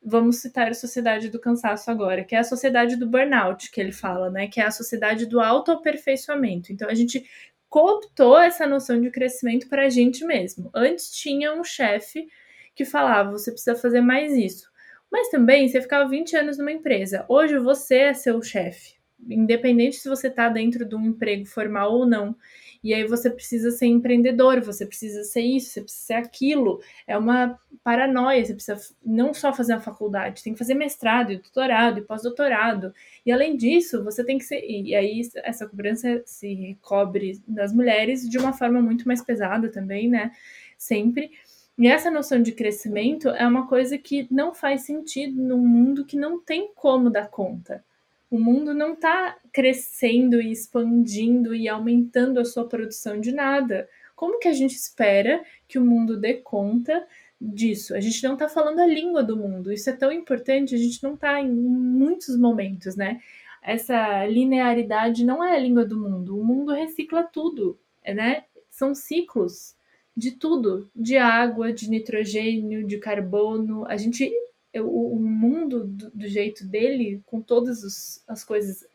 Vamos 0.00 0.36
citar 0.36 0.68
a 0.68 0.74
Sociedade 0.74 1.28
do 1.28 1.40
Cansaço 1.40 1.90
agora, 1.90 2.22
que 2.22 2.36
é 2.36 2.38
a 2.38 2.44
Sociedade 2.44 2.94
do 2.94 3.08
Burnout, 3.08 3.72
que 3.72 3.80
ele 3.80 3.90
fala, 3.90 4.30
né? 4.30 4.46
Que 4.46 4.60
é 4.60 4.64
a 4.64 4.70
Sociedade 4.70 5.26
do 5.26 5.40
Autoaperfeiçoamento. 5.40 6.72
Então 6.72 6.88
a 6.88 6.94
gente 6.94 7.28
cooptou 7.68 8.38
essa 8.38 8.66
noção 8.66 9.00
de 9.00 9.10
crescimento 9.10 9.68
para 9.68 9.86
a 9.86 9.88
gente 9.88 10.24
mesmo. 10.24 10.70
Antes 10.74 11.10
tinha 11.10 11.52
um 11.52 11.64
chefe 11.64 12.26
que 12.74 12.84
falava, 12.84 13.30
você 13.30 13.50
precisa 13.50 13.74
fazer 13.74 14.00
mais 14.00 14.32
isso. 14.32 14.70
Mas 15.10 15.28
também 15.28 15.68
você 15.68 15.80
ficava 15.80 16.08
20 16.08 16.36
anos 16.36 16.58
numa 16.58 16.72
empresa. 16.72 17.24
Hoje 17.28 17.58
você 17.58 17.96
é 17.96 18.14
seu 18.14 18.42
chefe, 18.42 18.94
independente 19.28 19.96
se 19.96 20.08
você 20.08 20.28
está 20.28 20.48
dentro 20.48 20.84
de 20.84 20.94
um 20.94 21.06
emprego 21.06 21.46
formal 21.46 21.92
ou 21.92 22.06
não. 22.06 22.36
E 22.82 22.94
aí 22.94 23.06
você 23.06 23.30
precisa 23.30 23.70
ser 23.70 23.86
empreendedor, 23.86 24.60
você 24.60 24.86
precisa 24.86 25.24
ser 25.24 25.42
isso, 25.42 25.70
você 25.70 25.82
precisa 25.82 26.04
ser 26.04 26.14
aquilo. 26.14 26.80
É 27.06 27.16
uma 27.16 27.58
paranoia, 27.82 28.44
você 28.44 28.54
precisa 28.54 28.94
não 29.04 29.32
só 29.32 29.52
fazer 29.52 29.74
a 29.74 29.80
faculdade, 29.80 30.42
tem 30.42 30.52
que 30.52 30.58
fazer 30.58 30.74
mestrado, 30.74 31.32
e 31.32 31.36
doutorado 31.36 31.98
e 31.98 32.02
pós-doutorado. 32.02 32.92
E 33.24 33.32
além 33.32 33.56
disso, 33.56 34.02
você 34.04 34.24
tem 34.24 34.38
que 34.38 34.44
ser. 34.44 34.64
E 34.64 34.94
aí 34.94 35.22
essa 35.36 35.66
cobrança 35.66 36.22
se 36.24 36.76
cobre 36.80 37.40
das 37.46 37.72
mulheres 37.72 38.28
de 38.28 38.38
uma 38.38 38.52
forma 38.52 38.80
muito 38.80 39.06
mais 39.06 39.22
pesada 39.22 39.68
também, 39.68 40.08
né? 40.08 40.32
Sempre. 40.78 41.30
E 41.78 41.86
essa 41.86 42.10
noção 42.10 42.40
de 42.40 42.52
crescimento 42.52 43.28
é 43.28 43.46
uma 43.46 43.66
coisa 43.66 43.98
que 43.98 44.26
não 44.30 44.54
faz 44.54 44.82
sentido 44.82 45.40
num 45.42 45.58
mundo 45.58 46.06
que 46.06 46.16
não 46.16 46.40
tem 46.40 46.70
como 46.74 47.10
dar 47.10 47.28
conta. 47.28 47.84
O 48.30 48.38
mundo 48.38 48.74
não 48.74 48.94
está 48.94 49.36
crescendo 49.52 50.40
e 50.40 50.50
expandindo 50.50 51.54
e 51.54 51.68
aumentando 51.68 52.40
a 52.40 52.44
sua 52.44 52.66
produção 52.66 53.20
de 53.20 53.32
nada. 53.32 53.88
Como 54.16 54.38
que 54.38 54.48
a 54.48 54.52
gente 54.52 54.74
espera 54.74 55.44
que 55.68 55.78
o 55.78 55.84
mundo 55.84 56.18
dê 56.18 56.34
conta 56.34 57.06
disso? 57.40 57.94
A 57.94 58.00
gente 58.00 58.22
não 58.24 58.32
está 58.32 58.48
falando 58.48 58.80
a 58.80 58.86
língua 58.86 59.22
do 59.22 59.36
mundo. 59.36 59.72
Isso 59.72 59.88
é 59.90 59.92
tão 59.92 60.10
importante. 60.10 60.74
A 60.74 60.78
gente 60.78 61.02
não 61.02 61.14
está 61.14 61.40
em 61.40 61.50
muitos 61.50 62.36
momentos, 62.36 62.96
né? 62.96 63.20
Essa 63.62 64.24
linearidade 64.26 65.24
não 65.24 65.42
é 65.42 65.56
a 65.56 65.58
língua 65.58 65.84
do 65.84 65.98
mundo. 65.98 66.38
O 66.38 66.44
mundo 66.44 66.72
recicla 66.72 67.22
tudo, 67.22 67.78
né? 68.04 68.44
São 68.70 68.94
ciclos 68.94 69.76
de 70.16 70.30
tudo, 70.32 70.90
de 70.94 71.16
água, 71.16 71.72
de 71.72 71.90
nitrogênio, 71.90 72.86
de 72.86 72.98
carbono. 72.98 73.84
A 73.86 73.96
gente, 73.96 74.32
o, 74.74 75.16
mundo 75.18 75.84
do, 75.84 76.10
do, 76.10 76.28
jeito 76.28 76.66
dele, 76.66 77.22
com 77.26 77.40
todas 77.40 78.22
as 78.26 78.44
coisas 78.44 78.86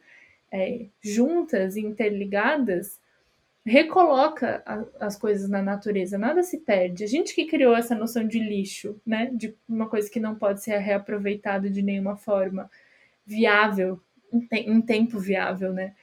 é, 0.52 0.88
juntas 1.02 1.76
e 1.76 1.82
interligadas, 1.82 3.00
recoloca 3.66 4.62
a, 4.66 5.06
as 5.06 5.16
coisas 5.16 5.50
na 5.50 5.62
natureza, 5.62 6.18
nada 6.18 6.44
se 6.44 6.60
perde. 6.60 7.04
A 7.04 7.08
gente 7.08 7.34
que 7.34 7.46
criou 7.46 7.76
essa 7.76 7.96
noção 7.96 8.28
de 8.28 8.40
lixo, 8.40 9.00
né, 9.06 9.32
de 9.34 9.56
uma 9.68 9.88
coisa 9.88 10.10
que 10.10 10.20
não 10.20 10.36
pode 10.36 10.64
ser 10.64 10.78
reaproveitada 10.78 11.70
de 11.70 11.82
nenhuma 11.82 12.16
forma 12.16 12.70
viável, 13.26 14.00
em 14.52 14.82
tempo 14.82 15.20
viável, 15.20 15.74
né? 15.74 15.94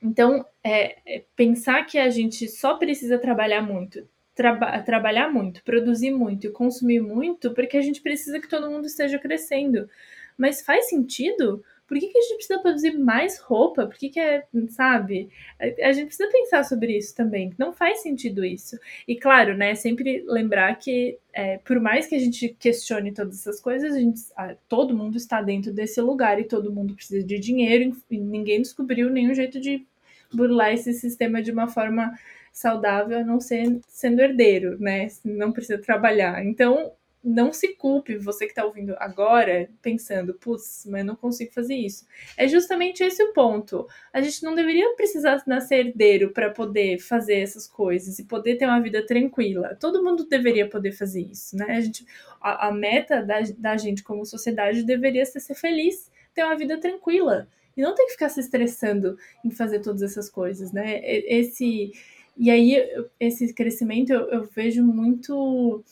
Então, 0.00 0.44
é, 0.62 0.98
é, 1.06 1.24
pensar 1.34 1.84
que 1.84 1.98
a 1.98 2.10
gente 2.10 2.48
só 2.48 2.76
precisa 2.76 3.18
trabalhar 3.18 3.62
muito, 3.62 4.06
traba 4.36 4.78
trabalhar 4.82 5.32
muito, 5.32 5.64
produzir 5.64 6.12
muito 6.12 6.46
e 6.46 6.50
consumir 6.50 7.00
muito, 7.00 7.52
porque 7.54 7.76
a 7.78 7.82
gente 7.82 8.02
precisa 8.02 8.38
que 8.38 8.48
todo 8.48 8.70
mundo 8.70 8.86
esteja 8.86 9.18
crescendo. 9.18 9.88
Mas 10.36 10.60
faz 10.60 10.90
sentido? 10.90 11.64
Por 11.88 11.98
que, 11.98 12.08
que 12.08 12.18
a 12.18 12.20
gente 12.20 12.34
precisa 12.36 12.58
produzir 12.58 12.98
mais 12.98 13.38
roupa? 13.38 13.86
Por 13.86 13.96
que, 13.96 14.10
que 14.10 14.20
é, 14.20 14.44
sabe? 14.68 15.30
A, 15.58 15.88
a, 15.88 15.92
gente 15.92 16.08
precisa 16.08 16.28
pensar 16.30 16.64
sobre 16.64 16.96
isso 16.98 17.14
também. 17.14 17.54
Não 17.56 17.72
faz 17.72 18.02
sentido 18.02 18.44
isso. 18.44 18.78
E 19.08 19.16
claro, 19.16 19.56
né, 19.56 19.74
sempre 19.74 20.22
lembrar 20.26 20.74
que 20.78 21.16
é, 21.32 21.58
por 21.58 21.80
mais 21.80 22.06
que 22.06 22.14
a 22.16 22.18
gente 22.18 22.54
questione 22.58 23.12
todas 23.12 23.40
essas 23.40 23.60
coisas, 23.60 23.94
a 23.94 23.98
gente, 23.98 24.20
a, 24.36 24.54
todo 24.68 24.96
mundo 24.96 25.16
está 25.16 25.40
dentro 25.40 25.72
desse 25.72 26.00
lugar 26.00 26.38
e 26.40 26.44
todo 26.44 26.72
mundo 26.72 26.94
precisa 26.94 27.24
de 27.24 27.38
dinheiro 27.38 27.96
e 28.10 28.18
ninguém 28.18 28.60
descobriu 28.60 29.08
nenhum 29.08 29.32
jeito 29.32 29.60
de 29.60 29.86
burlar 30.34 30.74
esse 30.74 30.92
sistema 30.92 31.40
de 31.40 31.52
uma 31.52 31.68
forma 31.68 32.12
saudável, 32.56 33.18
a 33.18 33.22
não 33.22 33.38
ser 33.38 33.80
sendo 33.86 34.22
herdeiro, 34.22 34.80
né? 34.80 35.08
Não 35.22 35.52
precisa 35.52 35.76
trabalhar. 35.76 36.42
Então, 36.42 36.90
não 37.22 37.52
se 37.52 37.74
culpe, 37.74 38.16
você 38.16 38.46
que 38.46 38.52
está 38.52 38.64
ouvindo 38.64 38.96
agora, 38.98 39.68
pensando, 39.82 40.32
putz, 40.32 40.86
mas 40.88 41.04
não 41.04 41.14
consigo 41.14 41.52
fazer 41.52 41.74
isso. 41.74 42.06
É 42.34 42.48
justamente 42.48 43.04
esse 43.04 43.22
o 43.22 43.34
ponto. 43.34 43.86
A 44.10 44.22
gente 44.22 44.42
não 44.42 44.54
deveria 44.54 44.94
precisar 44.94 45.42
nascer 45.46 45.88
herdeiro 45.88 46.30
para 46.30 46.48
poder 46.48 46.98
fazer 46.98 47.40
essas 47.40 47.66
coisas 47.66 48.18
e 48.18 48.24
poder 48.24 48.56
ter 48.56 48.64
uma 48.64 48.80
vida 48.80 49.04
tranquila. 49.04 49.76
Todo 49.78 50.02
mundo 50.02 50.24
deveria 50.26 50.66
poder 50.66 50.92
fazer 50.92 51.22
isso, 51.30 51.56
né? 51.56 51.66
A, 51.76 51.80
gente, 51.82 52.06
a, 52.40 52.68
a 52.68 52.72
meta 52.72 53.22
da, 53.22 53.40
da 53.58 53.76
gente 53.76 54.02
como 54.02 54.24
sociedade 54.24 54.82
deveria 54.82 55.26
ser 55.26 55.40
ser 55.40 55.56
feliz, 55.56 56.10
ter 56.34 56.42
uma 56.42 56.56
vida 56.56 56.80
tranquila. 56.80 57.48
E 57.76 57.82
não 57.82 57.94
ter 57.94 58.06
que 58.06 58.12
ficar 58.12 58.30
se 58.30 58.40
estressando 58.40 59.18
em 59.44 59.50
fazer 59.50 59.80
todas 59.80 60.00
essas 60.00 60.30
coisas, 60.30 60.72
né? 60.72 61.00
Esse. 61.04 61.92
E 62.36 62.50
aí, 62.50 62.76
esse 63.18 63.52
crescimento 63.54 64.12
eu, 64.12 64.28
eu 64.28 64.44
vejo 64.44 64.84
muito 64.84 65.82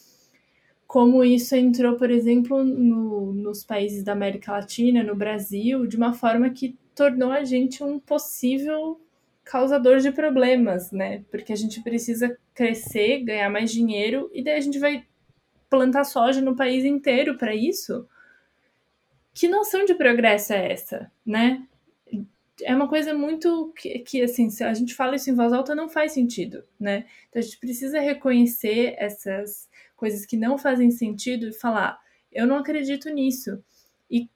como 0.86 1.24
isso 1.24 1.57
entrou, 1.57 1.97
por 1.97 2.11
exemplo, 2.11 2.62
no, 2.62 3.32
nos 3.32 3.64
países 3.64 4.05
da 4.05 4.12
América 4.12 4.53
Latina, 4.53 5.03
no 5.03 5.16
Brasil, 5.16 5.86
de 5.86 5.97
uma 5.97 6.12
forma 6.12 6.51
que 6.51 6.76
tornou 6.95 7.32
a 7.32 7.42
gente 7.42 7.82
um 7.82 7.99
possível 7.99 9.01
causador 9.42 9.99
de 9.99 10.12
problemas, 10.12 10.92
né? 10.92 11.24
Porque 11.30 11.53
a 11.53 11.57
gente 11.57 11.82
precisa 11.82 12.38
crescer, 12.55 13.24
ganhar 13.24 13.51
mais 13.51 13.72
dinheiro, 13.72 14.30
e 14.32 14.42
daí 14.42 14.55
a 14.55 14.61
gente 14.61 14.78
vai 14.78 15.05
plantar 15.68 16.05
soja 16.05 16.40
no 16.40 16.55
país 16.55 16.84
inteiro 16.84 17.36
para 17.36 17.55
isso. 17.55 18.07
Que 19.32 19.49
noção 19.49 19.84
de 19.84 19.95
progresso 19.95 20.53
é 20.53 20.72
essa, 20.72 21.11
né? 21.26 21.66
É 22.62 22.74
uma 22.74 22.88
coisa 22.88 23.12
muito 23.12 23.72
que, 23.76 23.98
que, 24.00 24.22
assim, 24.22 24.48
se 24.50 24.62
a 24.62 24.72
gente 24.72 24.94
fala 24.94 25.16
isso 25.16 25.30
em 25.30 25.34
voz 25.34 25.52
alta, 25.52 25.74
não 25.74 25.88
faz 25.88 26.12
sentido, 26.12 26.64
né? 26.78 27.07
Então 27.28 27.40
a 27.40 27.44
gente 27.44 27.59
precisa 27.59 28.00
reconhecer 28.00 28.94
essas 28.98 29.68
coisas 29.96 30.24
que 30.24 30.36
não 30.36 30.57
fazem 30.57 30.90
sentido 30.90 31.48
e 31.48 31.52
falar, 31.52 31.98
eu 32.30 32.46
não 32.46 32.57
acredito 32.57 33.09
nisso. 33.11 33.62
E, 34.11 34.28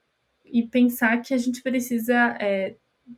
e 0.45 0.67
pensar 0.67 1.21
que 1.21 1.33
a 1.33 1.37
gente 1.37 1.61
precisa 1.61 2.35
é, 2.39 2.75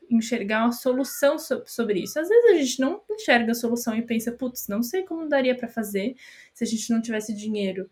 enxergar 0.10 0.64
uma 0.64 0.72
solução 0.72 1.40
so, 1.40 1.64
sobre 1.66 2.02
isso. 2.02 2.20
Às 2.20 2.30
vezes 2.30 2.52
a 2.52 2.56
gente 2.56 2.80
não 2.80 3.02
enxerga 3.10 3.52
a 3.52 3.56
solução 3.56 3.96
e 3.96 4.02
pensa, 4.02 4.32
putz, 4.32 4.68
não 4.68 4.84
sei 4.84 5.04
como 5.04 5.28
daria 5.28 5.56
para 5.56 5.68
fazer 5.68 6.16
se 6.54 6.64
a 6.64 6.68
gente 6.68 6.90
não 6.92 7.02
tivesse 7.02 7.34
dinheiro, 7.34 7.90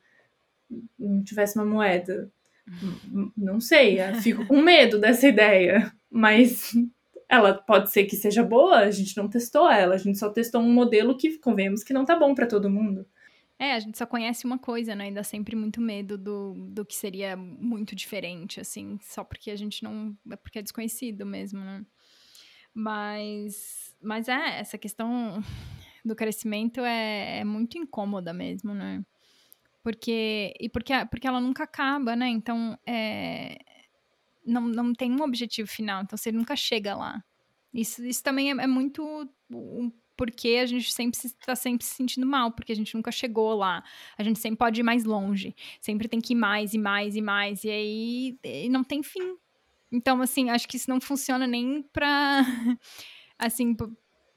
não 0.98 1.24
tivesse 1.24 1.58
uma 1.58 1.66
moeda. 1.66 2.32
Não 3.36 3.60
sei, 3.60 3.98
fico 4.22 4.46
com 4.46 4.62
medo 4.62 5.00
dessa 5.00 5.28
ideia, 5.28 5.92
mas 6.10 6.72
ela 7.30 7.54
pode 7.54 7.92
ser 7.92 8.06
que 8.06 8.16
seja 8.16 8.44
boa, 8.44 8.80
a 8.80 8.92
gente 8.92 9.16
não 9.16 9.30
testou 9.30 9.70
ela, 9.70 9.94
a 9.94 9.98
gente 9.98 10.18
só 10.18 10.30
testou 10.30 10.60
um 10.62 10.74
modelo 10.74 11.16
que 11.16 11.38
convenhamos 11.38 11.84
que 11.84 11.94
não 11.94 12.04
tá 12.04 12.18
bom 12.18 12.34
para 12.34 12.48
todo 12.48 12.70
mundo. 12.70 13.06
É, 13.60 13.74
a 13.74 13.80
gente 13.80 13.98
só 13.98 14.06
conhece 14.06 14.46
uma 14.46 14.58
coisa, 14.58 14.96
né? 14.96 15.06
Ainda 15.06 15.22
sempre 15.22 15.56
muito 15.56 15.80
medo 15.80 16.18
do, 16.18 16.54
do 16.70 16.86
que 16.86 16.96
seria 16.96 17.36
muito 17.36 17.94
diferente, 17.94 18.60
assim, 18.60 18.98
só 19.02 19.24
porque 19.24 19.52
a 19.52 19.56
gente 19.56 19.84
não. 19.84 20.18
É 20.32 20.36
porque 20.38 20.60
é 20.60 20.62
desconhecido 20.62 21.26
mesmo, 21.26 21.60
né? 21.60 21.86
Mas, 22.74 23.94
mas 24.02 24.30
é, 24.30 24.60
essa 24.60 24.78
questão 24.78 25.44
do 26.06 26.16
crescimento 26.16 26.80
é, 26.82 27.40
é 27.40 27.44
muito 27.44 27.78
incômoda 27.78 28.32
mesmo, 28.34 28.74
né? 28.74 29.04
Porque, 29.84 30.54
e 30.60 30.70
porque, 30.70 30.94
porque 31.12 31.28
ela 31.28 31.42
nunca 31.42 31.64
acaba, 31.64 32.16
né? 32.16 32.30
Então, 32.30 32.78
é, 32.88 33.58
não, 34.50 34.62
não 34.62 34.94
tem 34.94 35.12
um 35.12 35.22
objetivo 35.22 35.70
final, 35.70 36.04
então 36.04 36.18
você 36.18 36.32
nunca 36.32 36.56
chega 36.56 36.96
lá. 36.96 37.24
Isso, 37.74 38.04
isso 38.06 38.24
também 38.24 38.50
é, 38.52 38.64
é 38.64 38.68
muito 38.68 39.30
porque 40.18 40.60
a 40.62 40.66
gente 40.66 40.92
sempre 40.92 41.18
está 41.18 41.56
sempre 41.56 41.86
se 41.86 41.96
sentindo 41.96 42.28
mal, 42.28 42.52
porque 42.52 42.74
a 42.74 42.76
gente 42.76 42.94
nunca 42.94 43.10
chegou 43.10 43.54
lá. 43.54 43.82
A 44.18 44.24
gente 44.24 44.38
sempre 44.38 44.58
pode 44.58 44.82
ir 44.82 44.84
mais 44.84 45.06
longe, 45.06 45.56
sempre 45.80 46.10
tem 46.10 46.20
que 46.20 46.34
ir 46.34 46.36
mais 46.36 46.74
e 46.74 46.78
mais 46.78 47.16
e 47.16 47.22
mais, 47.22 47.64
e 47.64 47.70
aí 47.70 48.40
e 48.44 48.68
não 48.68 48.84
tem 48.84 49.02
fim. 49.02 49.38
Então, 49.90 50.22
assim, 50.22 50.50
acho 50.50 50.68
que 50.68 50.76
isso 50.76 50.90
não 50.90 51.00
funciona 51.00 51.48
nem 51.48 51.82
pra. 51.94 52.42
assim, 53.40 53.74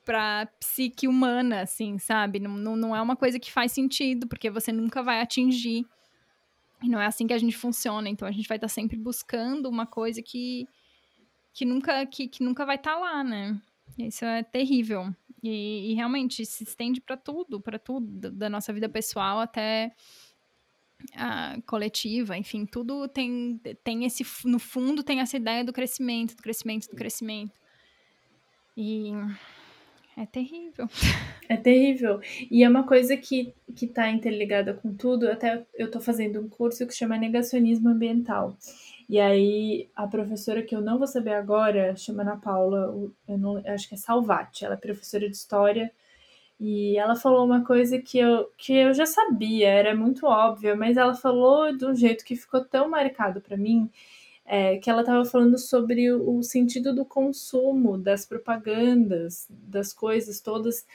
pra 0.05 0.47
psique 0.61 1.09
humana, 1.09 1.63
assim, 1.63 1.99
sabe? 1.99 2.39
Não, 2.39 2.57
não, 2.57 2.77
não 2.77 2.97
é 2.97 3.03
uma 3.03 3.17
coisa 3.17 3.41
que 3.41 3.51
faz 3.51 3.73
sentido, 3.73 4.29
porque 4.29 4.51
você 4.51 4.71
nunca 4.71 5.03
vai 5.03 5.21
atingir. 5.21 5.85
E 6.83 6.89
não 6.89 7.01
é 7.01 7.07
assim 7.07 7.27
que 7.27 7.33
a 7.33 7.39
gente 7.39 7.57
funciona. 7.57 8.09
Então 8.09 8.27
a 8.27 8.33
gente 8.33 8.49
vai 8.49 8.57
estar 8.57 8.69
tá 8.69 8.73
sempre 8.73 8.97
buscando 8.97 9.69
uma 9.69 9.87
coisa 9.87 10.21
que, 10.23 10.67
que, 11.53 11.65
nunca, 11.65 12.05
que, 12.07 12.29
que 12.29 12.43
nunca 12.43 12.67
vai 12.67 12.77
estar 12.77 12.95
tá 12.95 12.99
lá, 12.99 13.25
né? 13.25 13.61
Isso 13.99 14.25
é 14.25 14.43
terrível. 14.43 15.15
E, 15.43 15.91
e 15.91 15.95
realmente 15.95 16.45
se 16.47 16.65
estende 16.65 17.01
para 17.01 17.17
tudo, 17.17 17.61
para 17.61 17.79
tudo, 17.79 18.31
da 18.31 18.49
nossa 18.49 18.73
vida 18.73 18.89
pessoal 18.89 19.41
até 19.41 19.93
a 21.15 21.57
coletiva, 21.67 22.37
enfim, 22.37 22.65
tudo 22.65 23.09
tem, 23.09 23.61
tem 23.83 24.05
esse, 24.05 24.25
no 24.45 24.61
fundo, 24.61 25.03
tem 25.03 25.19
essa 25.21 25.37
ideia 25.37 25.65
do 25.65 25.73
crescimento, 25.73 26.37
do 26.37 26.43
crescimento, 26.43 26.89
do 26.89 26.97
crescimento. 26.97 27.61
E 28.77 29.11
é 30.17 30.27
terrível. 30.27 30.89
É 31.49 31.57
terrível. 31.57 32.21
E 32.51 32.63
é 32.63 32.69
uma 32.69 32.87
coisa 32.87 33.17
que, 33.17 33.53
que 33.75 33.87
tá 33.87 34.11
interligada 34.11 34.75
com 34.75 34.95
tudo. 34.95 35.29
Até 35.29 35.65
eu 35.75 35.91
tô 35.91 36.01
fazendo 36.01 36.41
um 36.41 36.49
curso 36.49 36.87
que 36.87 36.95
chama 36.95 37.17
Negacionismo 37.17 37.89
Ambiental. 37.89 38.57
E 39.09 39.19
aí, 39.19 39.91
a 39.95 40.07
professora 40.07 40.63
que 40.63 40.75
eu 40.75 40.81
não 40.81 40.99
vou 40.99 41.07
saber 41.07 41.35
agora, 41.35 41.95
chama 41.97 42.23
Ana 42.23 42.37
Paula, 42.37 42.95
eu 43.29 43.39
não, 43.39 43.59
eu 43.59 43.75
acho 43.75 43.89
que 43.89 43.95
é 43.95 43.99
Salvati, 43.99 44.65
ela 44.65 44.75
é 44.75 44.79
professora 44.79 45.29
de 45.29 45.37
História. 45.37 45.93
E 46.61 46.97
ela 46.97 47.17
falou 47.17 47.45
uma 47.45 47.65
coisa 47.65 47.99
que 48.01 48.19
eu, 48.19 48.49
que 48.57 48.73
eu 48.73 48.95
já 48.95 49.05
sabia, 49.05 49.69
era 49.69 49.97
muito 49.97 50.27
óbvio, 50.27 50.77
mas 50.77 50.97
ela 50.97 51.15
falou 51.15 51.77
de 51.77 51.85
um 51.85 51.95
jeito 51.95 52.25
que 52.25 52.37
ficou 52.37 52.65
tão 52.65 52.89
marcado 52.89 53.41
para 53.41 53.57
mim 53.57 53.91
é, 54.53 54.77
que 54.77 54.91
ela 54.91 55.01
estava 55.01 55.25
falando 55.25 55.57
sobre 55.57 56.13
o, 56.13 56.37
o, 56.37 56.43
sentido 56.43 56.95
do 56.95 57.07
consumo, 57.07 57.97
das 57.97 58.27
propagandas, 58.27 59.47
das 59.51 59.95
coisas 59.95 60.43
todas. 60.43 60.87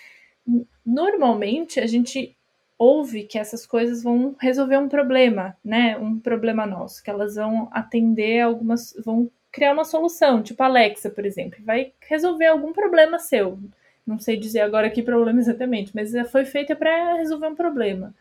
Normalmente 0.86 1.80
a 1.80 1.88
gente 1.88 2.38
ouve 2.78 3.24
que 3.24 3.40
essas 3.40 3.66
coisas 3.66 4.04
vão 4.04 4.36
resolver 4.40 4.78
um 4.78 4.88
problema, 4.88 5.58
né? 5.66 5.98
Um 5.98 6.20
problema 6.20 6.68
nosso, 6.68 7.04
que 7.04 7.10
elas 7.10 7.34
vão 7.34 7.68
atender 7.72 8.42
algumas, 8.42 8.94
vão 9.04 9.28
criar 9.52 9.74
uma 9.74 9.86
solução, 9.86 10.44
tipo 10.44 10.62
a 10.62 10.68
Alexa, 10.68 11.10
por 11.10 11.26
exemplo, 11.26 11.58
vai 11.66 11.94
resolver 12.02 12.46
algum 12.46 12.72
problema 12.72 13.18
seu. 13.18 13.58
Não 14.06 14.20
sei 14.20 14.38
dizer 14.38 14.62
agora 14.62 14.88
que 14.88 15.02
problema 15.02 15.40
exatamente, 15.40 15.92
mas 15.96 16.12
foi 16.30 16.46
feita 16.46 16.76
para 16.76 17.16
resolver 17.16 17.48
um 17.48 17.56
problema 17.56 18.14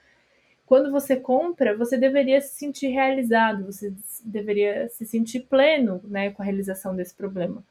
quando 0.66 0.90
você 0.90 1.14
compra, 1.14 1.76
você 1.76 1.96
deveria 1.96 2.40
se 2.40 2.56
sentir 2.56 2.88
realizado, 2.88 3.64
você 3.66 3.94
deveria 4.24 4.88
se 4.88 5.06
sentir 5.06 5.40
pleno, 5.40 6.00
né, 6.04 6.30
com 6.30 6.42
a 6.42 6.44
realização 6.44 6.94
desse 6.94 7.14
problema. 7.14 7.62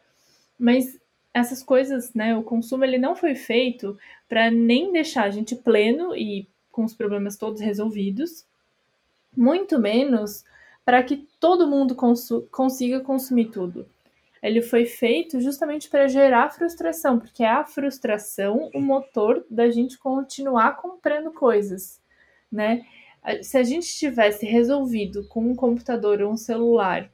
Mas 0.58 0.98
essas 1.34 1.62
coisas, 1.62 2.14
né, 2.14 2.36
o 2.38 2.42
consumo 2.42 2.86
ele 2.86 2.98
não 2.98 3.14
foi 3.14 3.36
feito 3.36 4.00
para 4.30 4.50
nem 4.50 4.94
deixar 4.94 5.26
a 5.26 5.30
gente 5.30 5.54
pleno 5.58 6.16
e 6.16 6.48
com 6.72 6.86
os 6.86 6.94
problemas 6.94 7.36
todos 7.36 7.60
resolvidos, 7.60 8.46
muito 9.36 9.78
menos 9.78 10.46
para 10.86 11.04
que 11.04 11.28
todo 11.40 11.68
mundo 11.68 11.96
consu 11.96 12.48
consiga 12.50 13.02
consumir 13.02 13.52
tudo. 13.52 13.86
Ele 14.42 14.62
foi 14.62 14.86
feito 14.86 15.42
justamente 15.42 15.90
para 15.90 16.08
gerar 16.08 16.52
frustração, 16.52 17.20
porque 17.20 17.44
é 17.44 17.50
a 17.50 17.66
frustração 17.66 18.70
o 18.74 18.80
motor 18.80 19.46
da 19.50 19.70
gente 19.70 19.98
continuar 19.98 20.78
comprando 20.78 21.32
coisas 21.32 22.00
né? 22.56 22.86
Se 23.42 23.58
a 23.58 23.64
gente 23.64 23.88
tivesse 23.88 24.46
resolvido 24.46 25.28
com 25.28 25.42
um 25.42 25.56
computador 25.56 26.22
ou 26.22 26.32
um 26.32 26.38
celular 26.38 27.10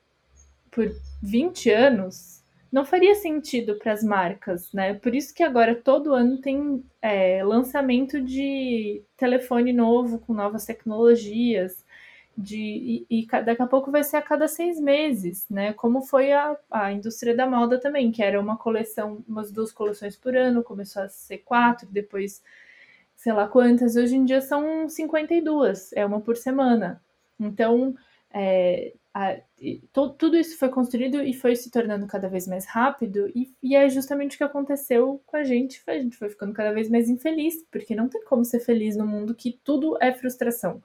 por 0.69 0.91
20 1.21 1.69
anos, 1.69 2.41
não 2.71 2.85
faria 2.85 3.15
sentido 3.15 3.75
para 3.75 3.91
as 3.91 4.03
marcas, 4.03 4.71
né? 4.71 4.93
Por 4.93 5.13
isso 5.13 5.33
que 5.33 5.43
agora 5.43 5.75
todo 5.75 6.13
ano 6.13 6.37
tem 6.37 6.83
é, 7.01 7.43
lançamento 7.43 8.21
de 8.21 9.01
telefone 9.17 9.73
novo 9.73 10.19
com 10.19 10.33
novas 10.33 10.65
tecnologias, 10.65 11.83
de, 12.37 13.05
e, 13.09 13.23
e, 13.23 13.27
daqui 13.27 13.61
a 13.61 13.67
pouco 13.67 13.91
vai 13.91 14.03
ser 14.03 14.17
a 14.17 14.21
cada 14.21 14.47
seis 14.47 14.79
meses, 14.79 15.45
né? 15.49 15.73
Como 15.73 16.01
foi 16.01 16.31
a, 16.31 16.57
a 16.71 16.91
indústria 16.91 17.35
da 17.35 17.45
moda 17.45 17.79
também, 17.79 18.11
que 18.11 18.23
era 18.23 18.39
uma 18.39 18.57
coleção, 18.57 19.23
umas 19.27 19.51
duas 19.51 19.71
coleções 19.71 20.15
por 20.15 20.35
ano, 20.35 20.63
começou 20.63 21.03
a 21.03 21.09
ser 21.09 21.39
quatro, 21.39 21.87
depois 21.91 22.41
sei 23.21 23.33
lá 23.33 23.47
quantas, 23.47 23.95
hoje 23.95 24.15
em 24.15 24.25
dia 24.25 24.41
são 24.41 24.89
52, 24.89 25.93
é 25.93 26.03
uma 26.03 26.19
por 26.19 26.35
semana. 26.35 26.99
Então, 27.39 27.93
é, 28.33 28.95
a, 29.13 29.37
to, 29.93 30.09
tudo 30.17 30.35
isso 30.35 30.57
foi 30.57 30.69
construído 30.69 31.21
e 31.21 31.31
foi 31.31 31.55
se 31.55 31.69
tornando 31.69 32.07
cada 32.07 32.27
vez 32.27 32.47
mais 32.47 32.65
rápido, 32.65 33.31
e, 33.35 33.53
e, 33.61 33.75
é 33.75 33.87
justamente 33.89 34.33
o 34.33 34.37
que 34.39 34.43
aconteceu 34.43 35.21
com 35.27 35.37
a 35.37 35.43
gente. 35.43 35.83
A 35.85 35.99
gente 35.99 36.17
foi 36.17 36.29
ficando 36.29 36.51
cada 36.51 36.73
vez 36.73 36.89
mais 36.89 37.09
infeliz, 37.09 37.63
porque 37.69 37.93
não 37.93 38.09
tem 38.09 38.23
como 38.25 38.43
ser 38.43 38.59
feliz 38.59 38.97
no 38.97 39.05
mundo 39.05 39.35
que 39.35 39.59
tudo 39.63 39.95
é 40.01 40.11
frustração. 40.11 40.81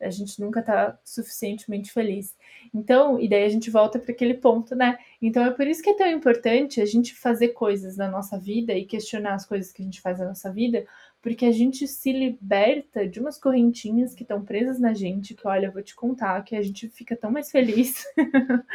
A 0.00 0.10
gente 0.10 0.40
nunca 0.40 0.60
está 0.60 0.96
suficientemente 1.04 1.90
feliz. 1.92 2.36
Então, 2.72 3.18
e 3.18 3.28
daí 3.28 3.44
a 3.44 3.48
gente 3.48 3.70
volta 3.70 3.98
para 3.98 4.12
aquele 4.12 4.34
ponto, 4.34 4.76
né? 4.76 4.98
Então 5.20 5.44
é 5.44 5.50
por 5.50 5.66
isso 5.66 5.82
que 5.82 5.90
é 5.90 5.96
tão 5.96 6.08
importante 6.08 6.80
a 6.80 6.86
gente 6.86 7.14
fazer 7.14 7.48
coisas 7.48 7.96
na 7.96 8.08
nossa 8.08 8.38
vida 8.38 8.72
e 8.72 8.84
questionar 8.84 9.34
as 9.34 9.46
coisas 9.46 9.72
que 9.72 9.82
a 9.82 9.84
gente 9.84 10.00
faz 10.00 10.18
na 10.18 10.26
nossa 10.26 10.52
vida, 10.52 10.84
porque 11.22 11.46
a 11.46 11.52
gente 11.52 11.86
se 11.86 12.12
liberta 12.12 13.06
de 13.06 13.20
umas 13.20 13.38
correntinhas 13.38 14.12
que 14.12 14.24
estão 14.24 14.44
presas 14.44 14.80
na 14.80 14.92
gente, 14.92 15.34
que 15.34 15.46
olha, 15.46 15.66
eu 15.66 15.72
vou 15.72 15.82
te 15.82 15.94
contar, 15.94 16.42
que 16.42 16.56
a 16.56 16.62
gente 16.62 16.88
fica 16.88 17.16
tão 17.16 17.30
mais 17.30 17.50
feliz. 17.50 18.04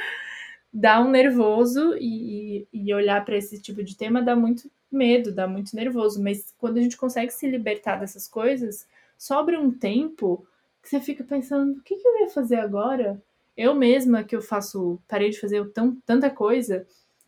dá 0.71 1.01
um 1.01 1.09
nervoso 1.09 1.95
e, 1.99 2.67
e 2.71 2.93
olhar 2.93 3.23
para 3.25 3.35
esse 3.35 3.61
tipo 3.61 3.83
de 3.83 3.97
tema 3.97 4.21
dá 4.21 4.35
muito 4.35 4.69
medo, 4.91 5.33
dá 5.33 5.47
muito 5.47 5.75
nervoso, 5.75 6.23
mas 6.23 6.53
quando 6.57 6.77
a 6.77 6.81
gente 6.81 6.95
consegue 6.95 7.31
se 7.31 7.49
libertar 7.49 7.97
dessas 7.97 8.27
coisas, 8.27 8.87
sobra 9.17 9.59
um 9.59 9.71
tempo 9.71 10.47
que 10.81 10.89
você 10.89 11.01
fica 11.01 11.23
pensando, 11.23 11.77
o 11.77 11.81
que, 11.81 11.95
que 11.95 12.07
eu 12.07 12.19
ia 12.21 12.29
fazer 12.29 12.57
agora? 12.57 13.21
Eu 13.57 13.73
mesma 13.73 14.23
que 14.23 14.35
eu 14.35 14.41
faço, 14.41 14.99
parei 15.07 15.31
de 15.31 15.39
fazer 15.39 15.67
tão, 15.71 15.95
tanta 16.05 16.29
coisa 16.29 16.85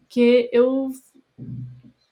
que 0.07 0.49
eu 0.53 0.91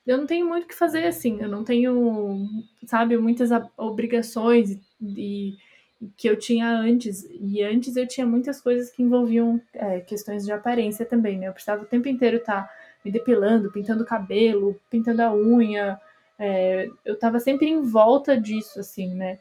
eu 0.07 0.17
não 0.17 0.25
tenho 0.25 0.47
muito 0.47 0.63
o 0.63 0.67
que 0.67 0.73
fazer 0.73 1.05
assim, 1.05 1.41
eu 1.41 1.49
não 1.49 1.65
tenho, 1.65 2.47
sabe, 2.85 3.17
muitas 3.17 3.49
obrigações 3.75 4.79
e, 5.01 5.57
e 6.01 6.07
que 6.15 6.29
eu 6.29 6.39
tinha 6.39 6.69
antes. 6.69 7.27
E 7.29 7.61
antes 7.61 7.97
eu 7.97 8.07
tinha 8.07 8.25
muitas 8.25 8.61
coisas 8.61 8.89
que 8.89 9.03
envolviam 9.03 9.61
é, 9.73 9.99
questões 9.99 10.45
de 10.45 10.51
aparência 10.51 11.05
também, 11.05 11.37
né? 11.37 11.49
Eu 11.49 11.53
precisava 11.53 11.83
o 11.83 11.87
tempo 11.87 12.07
inteiro 12.07 12.37
estar 12.37 12.63
tá 12.63 12.73
me 13.03 13.11
depilando, 13.11 13.71
pintando 13.71 14.03
o 14.03 14.05
cabelo, 14.05 14.79
pintando 14.89 15.21
a 15.21 15.33
unha. 15.35 15.99
É, 16.39 16.89
eu 17.03 17.15
estava 17.15 17.39
sempre 17.39 17.67
em 17.67 17.81
volta 17.81 18.39
disso, 18.39 18.79
assim, 18.79 19.13
né? 19.13 19.39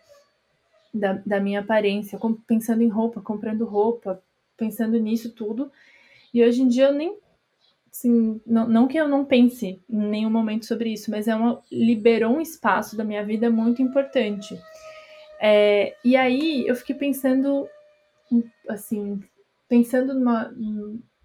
Da, 0.93 1.13
da 1.25 1.39
minha 1.39 1.61
aparência, 1.61 2.19
pensando 2.47 2.83
em 2.83 2.89
roupa, 2.89 3.21
comprando 3.21 3.65
roupa, 3.65 4.21
pensando 4.57 4.99
nisso 4.99 5.31
tudo. 5.31 5.71
E 6.35 6.43
hoje 6.43 6.63
em 6.63 6.69
dia 6.69 6.87
eu 6.87 6.93
nem 6.93 7.17
Sim, 7.99 8.43
não, 8.47 8.69
não 8.69 8.87
que 8.87 8.99
eu 8.99 9.09
não 9.09 9.25
pense 9.25 9.83
em 9.89 9.97
nenhum 9.97 10.29
momento 10.29 10.67
sobre 10.67 10.93
isso, 10.93 11.11
mas 11.11 11.27
é 11.27 11.35
uma 11.35 11.63
liberou 11.73 12.37
um 12.37 12.43
espaço 12.43 12.95
da 12.95 13.03
minha 13.03 13.25
vida 13.25 13.49
muito 13.49 13.81
importante. 13.81 14.61
É, 15.41 15.97
e 16.05 16.15
aí 16.15 16.67
eu 16.67 16.77
fiquei 16.77 16.95
pensando, 16.95 17.67
assim, 18.69 19.19
pensando 19.67 20.13
numa, 20.13 20.55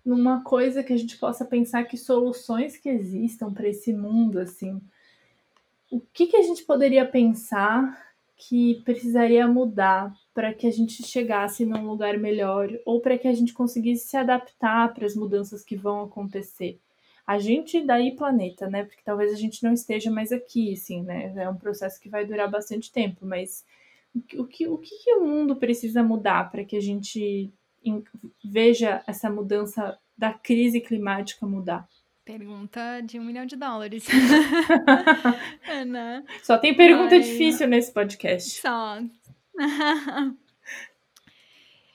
numa 0.06 0.42
coisa 0.46 0.82
que 0.82 0.94
a 0.94 0.98
gente 0.98 1.18
possa 1.18 1.44
pensar 1.44 1.84
que 1.84 1.98
soluções 1.98 2.78
que 2.78 2.88
existam 2.88 3.52
para 3.54 3.68
esse 3.68 3.92
mundo, 3.92 4.40
assim, 4.40 4.82
o 5.92 6.00
que, 6.00 6.28
que 6.28 6.38
a 6.38 6.42
gente 6.42 6.64
poderia 6.64 7.06
pensar 7.06 8.02
que 8.38 8.82
precisaria 8.86 9.46
mudar 9.46 10.14
para 10.34 10.54
que 10.54 10.66
a 10.66 10.72
gente 10.72 11.04
chegasse 11.04 11.66
num 11.66 11.86
lugar 11.86 12.18
melhor 12.18 12.70
ou 12.86 13.02
para 13.02 13.18
que 13.18 13.28
a 13.28 13.34
gente 13.34 13.54
conseguisse 13.54 14.08
se 14.08 14.18
adaptar 14.18 14.94
para 14.94 15.06
as 15.06 15.16
mudanças 15.16 15.64
que 15.64 15.76
vão 15.76 16.02
acontecer. 16.02 16.80
A 17.28 17.38
gente 17.38 17.82
daí 17.86 18.16
planeta, 18.16 18.68
né? 18.70 18.84
Porque 18.84 19.02
talvez 19.04 19.32
a 19.32 19.36
gente 19.36 19.64
não 19.64 19.74
esteja 19.74 20.10
mais 20.10 20.32
aqui, 20.32 20.74
assim, 20.74 21.04
né? 21.04 21.34
É 21.36 21.50
um 21.50 21.56
processo 21.56 22.00
que 22.00 22.10
vai 22.10 22.26
durar 22.26 22.50
bastante 22.50 22.92
tempo, 22.92 23.26
mas 23.26 23.66
o 24.14 24.22
que 24.22 24.40
o, 24.40 24.46
que, 24.46 24.68
o, 24.68 24.78
que 24.78 25.14
o 25.14 25.26
mundo 25.26 25.56
precisa 25.56 26.04
mudar 26.04 26.50
para 26.50 26.66
que 26.66 26.76
a 26.76 26.82
gente 26.82 27.52
veja 28.44 29.04
essa 29.08 29.30
mudança 29.30 29.98
da 30.18 30.34
crise 30.34 30.82
climática 30.82 31.46
mudar? 31.46 31.88
Pergunta 32.24 33.02
de 33.02 33.20
um 33.20 33.24
milhão 33.24 33.46
de 33.46 33.56
dólares. 33.56 34.06
é, 35.68 35.84
né? 35.84 36.24
Só 36.44 36.58
tem 36.58 36.76
pergunta 36.76 37.16
Ai, 37.16 37.22
difícil 37.22 37.68
nesse 37.68 37.92
podcast. 37.92 38.62
Só. 38.62 39.00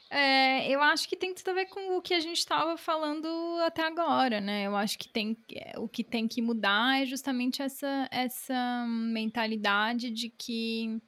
É, 0.08 0.70
eu 0.70 0.80
acho 0.82 1.08
que 1.08 1.16
tem 1.16 1.34
tudo 1.34 1.50
a 1.50 1.54
ver 1.54 1.66
com 1.66 1.96
o 1.96 2.00
que 2.00 2.14
a 2.14 2.20
gente 2.20 2.38
estava 2.38 2.76
falando 2.76 3.26
até 3.64 3.82
agora, 3.82 4.40
né? 4.40 4.66
Eu 4.66 4.76
acho 4.76 4.96
que 4.98 5.08
tem 5.08 5.36
é, 5.52 5.78
o 5.78 5.88
que 5.88 6.04
tem 6.04 6.28
que 6.28 6.40
mudar 6.40 7.02
é 7.02 7.04
justamente 7.04 7.60
essa, 7.60 8.08
essa 8.10 8.86
mentalidade 8.88 10.10
de 10.10 10.30
que 10.30 11.02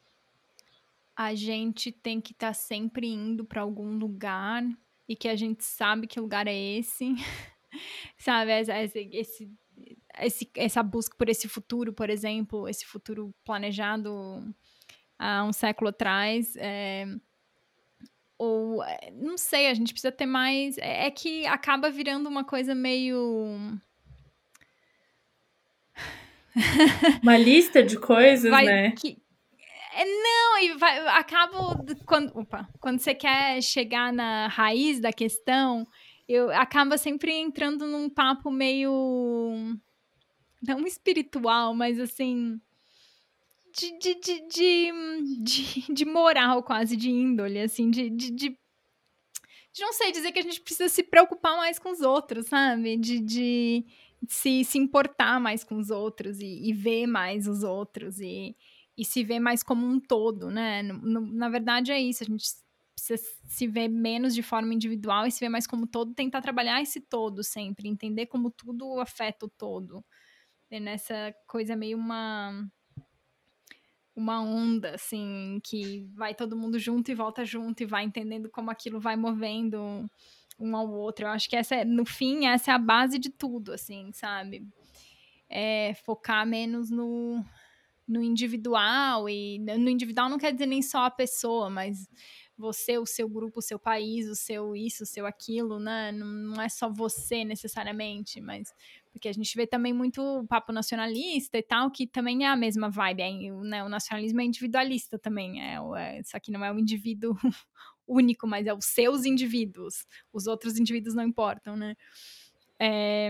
a 1.16 1.34
gente 1.34 1.92
tem 1.92 2.20
que 2.20 2.32
estar 2.32 2.48
tá 2.48 2.54
sempre 2.54 3.06
indo 3.08 3.44
para 3.44 3.62
algum 3.62 3.96
lugar 3.96 4.64
e 5.08 5.14
que 5.16 5.28
a 5.28 5.36
gente 5.36 5.64
sabe 5.64 6.06
que 6.06 6.20
lugar 6.20 6.48
é 6.48 6.54
esse, 6.54 7.14
sabe? 8.18 8.50
Esse, 8.52 9.08
esse, 9.12 9.50
esse, 10.18 10.50
essa 10.56 10.82
busca 10.82 11.16
por 11.16 11.28
esse 11.28 11.48
futuro, 11.48 11.92
por 11.92 12.10
exemplo, 12.10 12.68
esse 12.68 12.84
futuro 12.84 13.32
planejado 13.44 14.44
há 15.18 15.44
um 15.44 15.52
século 15.52 15.90
atrás. 15.90 16.54
É, 16.56 17.06
ou, 18.38 18.82
eh, 18.84 19.10
não 19.12 19.36
sei, 19.36 19.66
a 19.66 19.74
gente 19.74 19.92
precisa 19.92 20.12
ter 20.12 20.26
mais. 20.26 20.78
É, 20.78 21.06
é 21.06 21.10
que 21.10 21.44
acaba 21.46 21.90
virando 21.90 22.28
uma 22.28 22.44
coisa 22.44 22.74
meio. 22.74 23.78
Uma 27.22 27.36
lista 27.36 27.82
de 27.82 27.98
coisas, 27.98 28.50
vai, 28.50 28.64
né? 28.64 28.92
Que, 28.92 29.18
é, 29.94 30.04
não, 30.04 30.58
e 30.62 30.74
vai, 30.76 31.06
acaba 31.08 31.84
quando, 32.06 32.36
opa, 32.38 32.68
quando 32.80 33.00
você 33.00 33.14
quer 33.14 33.60
chegar 33.62 34.12
na 34.12 34.46
raiz 34.46 35.00
da 35.00 35.12
questão, 35.12 35.86
eu 36.28 36.50
acaba 36.50 36.96
sempre 36.96 37.32
entrando 37.32 37.86
num 37.86 38.08
papo 38.08 38.50
meio 38.50 39.76
não 40.62 40.86
espiritual, 40.86 41.74
mas 41.74 41.98
assim 41.98 42.60
de, 43.78 43.98
de, 43.98 44.14
de, 44.48 45.42
de, 45.42 45.92
de, 45.92 46.04
moral 46.04 46.62
quase, 46.62 46.96
de 46.96 47.10
índole, 47.10 47.60
assim, 47.60 47.90
de, 47.90 48.10
de, 48.10 48.30
de, 48.30 48.58
não 49.78 49.92
sei, 49.92 50.10
dizer 50.10 50.32
que 50.32 50.40
a 50.40 50.42
gente 50.42 50.60
precisa 50.60 50.88
se 50.88 51.02
preocupar 51.04 51.56
mais 51.56 51.78
com 51.78 51.90
os 51.90 52.00
outros, 52.00 52.46
sabe? 52.46 52.96
De, 52.96 53.20
de 53.20 53.86
se, 54.26 54.64
se 54.64 54.78
importar 54.78 55.38
mais 55.38 55.62
com 55.62 55.76
os 55.76 55.90
outros 55.90 56.40
e, 56.40 56.68
e 56.68 56.72
ver 56.72 57.06
mais 57.06 57.46
os 57.46 57.62
outros 57.62 58.18
e, 58.20 58.56
e 58.96 59.04
se 59.04 59.22
ver 59.22 59.38
mais 59.38 59.62
como 59.62 59.86
um 59.86 60.00
todo, 60.00 60.50
né? 60.50 60.82
No, 60.82 61.20
na 61.20 61.48
verdade 61.48 61.92
é 61.92 62.00
isso, 62.00 62.24
a 62.24 62.26
gente 62.26 62.44
precisa 62.94 63.22
se 63.46 63.66
ver 63.68 63.86
menos 63.86 64.34
de 64.34 64.42
forma 64.42 64.74
individual 64.74 65.24
e 65.24 65.30
se 65.30 65.38
ver 65.38 65.48
mais 65.48 65.68
como 65.68 65.86
todo, 65.86 66.14
tentar 66.14 66.42
trabalhar 66.42 66.82
esse 66.82 67.00
todo 67.00 67.44
sempre, 67.44 67.88
entender 67.88 68.26
como 68.26 68.50
tudo 68.50 69.00
afeta 69.00 69.46
o 69.46 69.48
todo. 69.48 70.04
E 70.70 70.80
nessa 70.80 71.32
coisa 71.46 71.76
meio 71.76 71.96
uma 71.96 72.68
uma 74.18 74.42
onda, 74.42 74.96
assim, 74.96 75.60
que 75.62 76.04
vai 76.12 76.34
todo 76.34 76.56
mundo 76.56 76.76
junto 76.76 77.08
e 77.08 77.14
volta 77.14 77.44
junto 77.44 77.84
e 77.84 77.86
vai 77.86 78.02
entendendo 78.02 78.50
como 78.50 78.68
aquilo 78.68 78.98
vai 78.98 79.14
movendo 79.14 80.10
um 80.58 80.76
ao 80.76 80.90
outro. 80.90 81.24
Eu 81.24 81.30
acho 81.30 81.48
que 81.48 81.54
essa 81.54 81.76
é, 81.76 81.84
no 81.84 82.04
fim, 82.04 82.46
essa 82.46 82.72
é 82.72 82.74
a 82.74 82.78
base 82.78 83.16
de 83.16 83.30
tudo, 83.30 83.72
assim, 83.72 84.10
sabe? 84.12 84.66
É 85.48 85.94
focar 86.04 86.44
menos 86.44 86.90
no, 86.90 87.44
no 88.08 88.20
individual 88.20 89.28
e 89.28 89.60
no 89.60 89.88
individual 89.88 90.28
não 90.28 90.36
quer 90.36 90.52
dizer 90.52 90.66
nem 90.66 90.82
só 90.82 91.04
a 91.04 91.10
pessoa, 91.12 91.70
mas 91.70 92.08
você, 92.56 92.98
o 92.98 93.06
seu 93.06 93.28
grupo, 93.28 93.60
o 93.60 93.62
seu 93.62 93.78
país, 93.78 94.28
o 94.28 94.34
seu 94.34 94.74
isso, 94.74 95.04
o 95.04 95.06
seu 95.06 95.26
aquilo, 95.26 95.78
né? 95.78 96.10
Não, 96.10 96.26
não 96.26 96.60
é 96.60 96.68
só 96.68 96.92
você 96.92 97.44
necessariamente, 97.44 98.40
mas 98.40 98.74
porque 99.18 99.28
a 99.28 99.32
gente 99.32 99.54
vê 99.56 99.66
também 99.66 99.92
muito 99.92 100.46
papo 100.48 100.72
nacionalista 100.72 101.58
e 101.58 101.62
tal, 101.62 101.90
que 101.90 102.06
também 102.06 102.44
é 102.44 102.48
a 102.48 102.56
mesma 102.56 102.88
vibe, 102.88 103.22
é, 103.22 103.50
né? 103.50 103.82
O 103.82 103.88
nacionalismo 103.88 104.40
é 104.40 104.44
individualista 104.44 105.18
também, 105.18 105.60
é, 105.60 105.76
é, 105.96 106.20
isso 106.20 106.36
aqui 106.36 106.52
não 106.52 106.64
é 106.64 106.70
um 106.70 106.78
indivíduo 106.78 107.36
único, 108.06 108.46
mas 108.46 108.66
é 108.68 108.72
os 108.72 108.84
seus 108.84 109.24
indivíduos, 109.24 110.06
os 110.32 110.46
outros 110.46 110.78
indivíduos 110.78 111.16
não 111.16 111.24
importam, 111.24 111.76
né? 111.76 111.96
É, 112.78 113.28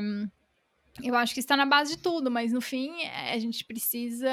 eu 1.03 1.17
acho 1.17 1.33
que 1.33 1.41
está 1.41 1.57
na 1.57 1.65
base 1.65 1.97
de 1.97 2.03
tudo, 2.03 2.31
mas 2.31 2.53
no 2.53 2.61
fim 2.61 3.03
é, 3.03 3.33
a 3.33 3.39
gente 3.39 3.65
precisa 3.65 4.31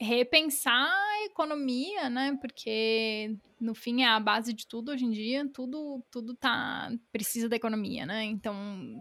repensar 0.00 0.88
a 0.88 1.24
economia, 1.24 2.08
né? 2.08 2.38
Porque 2.40 3.36
no 3.60 3.74
fim 3.74 4.02
é 4.02 4.08
a 4.08 4.20
base 4.20 4.52
de 4.52 4.66
tudo 4.66 4.92
hoje 4.92 5.04
em 5.04 5.10
dia, 5.10 5.48
tudo 5.52 6.02
tudo 6.10 6.34
tá 6.34 6.90
precisa 7.10 7.48
da 7.48 7.56
economia, 7.56 8.06
né? 8.06 8.24
Então, 8.24 8.54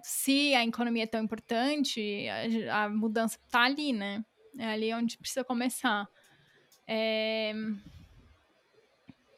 se 0.03 0.55
a 0.55 0.65
economia 0.65 1.03
é 1.03 1.07
tão 1.07 1.23
importante, 1.23 2.27
a, 2.69 2.85
a 2.85 2.89
mudança 2.89 3.37
tá 3.51 3.61
ali, 3.61 3.93
né? 3.93 4.25
É 4.57 4.65
ali 4.65 4.93
onde 4.93 5.17
precisa 5.17 5.43
começar. 5.43 6.07
É... 6.87 7.53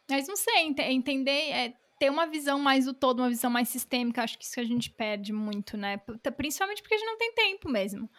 Mas 0.09 0.27
não 0.27 0.35
sei, 0.35 0.73
entender, 0.89 1.51
é, 1.51 1.73
ter 1.99 2.09
uma 2.09 2.25
visão 2.25 2.57
mais 2.57 2.85
do 2.85 2.93
todo, 2.93 3.19
uma 3.19 3.29
visão 3.29 3.51
mais 3.51 3.69
sistêmica, 3.69 4.23
acho 4.23 4.39
que 4.39 4.45
isso 4.45 4.53
que 4.53 4.59
a 4.59 4.65
gente 4.65 4.89
perde 4.89 5.33
muito, 5.33 5.77
né? 5.77 5.97
Principalmente 6.35 6.81
porque 6.81 6.95
a 6.95 6.97
gente 6.97 7.07
não 7.07 7.17
tem 7.17 7.33
tempo 7.33 7.69
mesmo. 7.69 8.09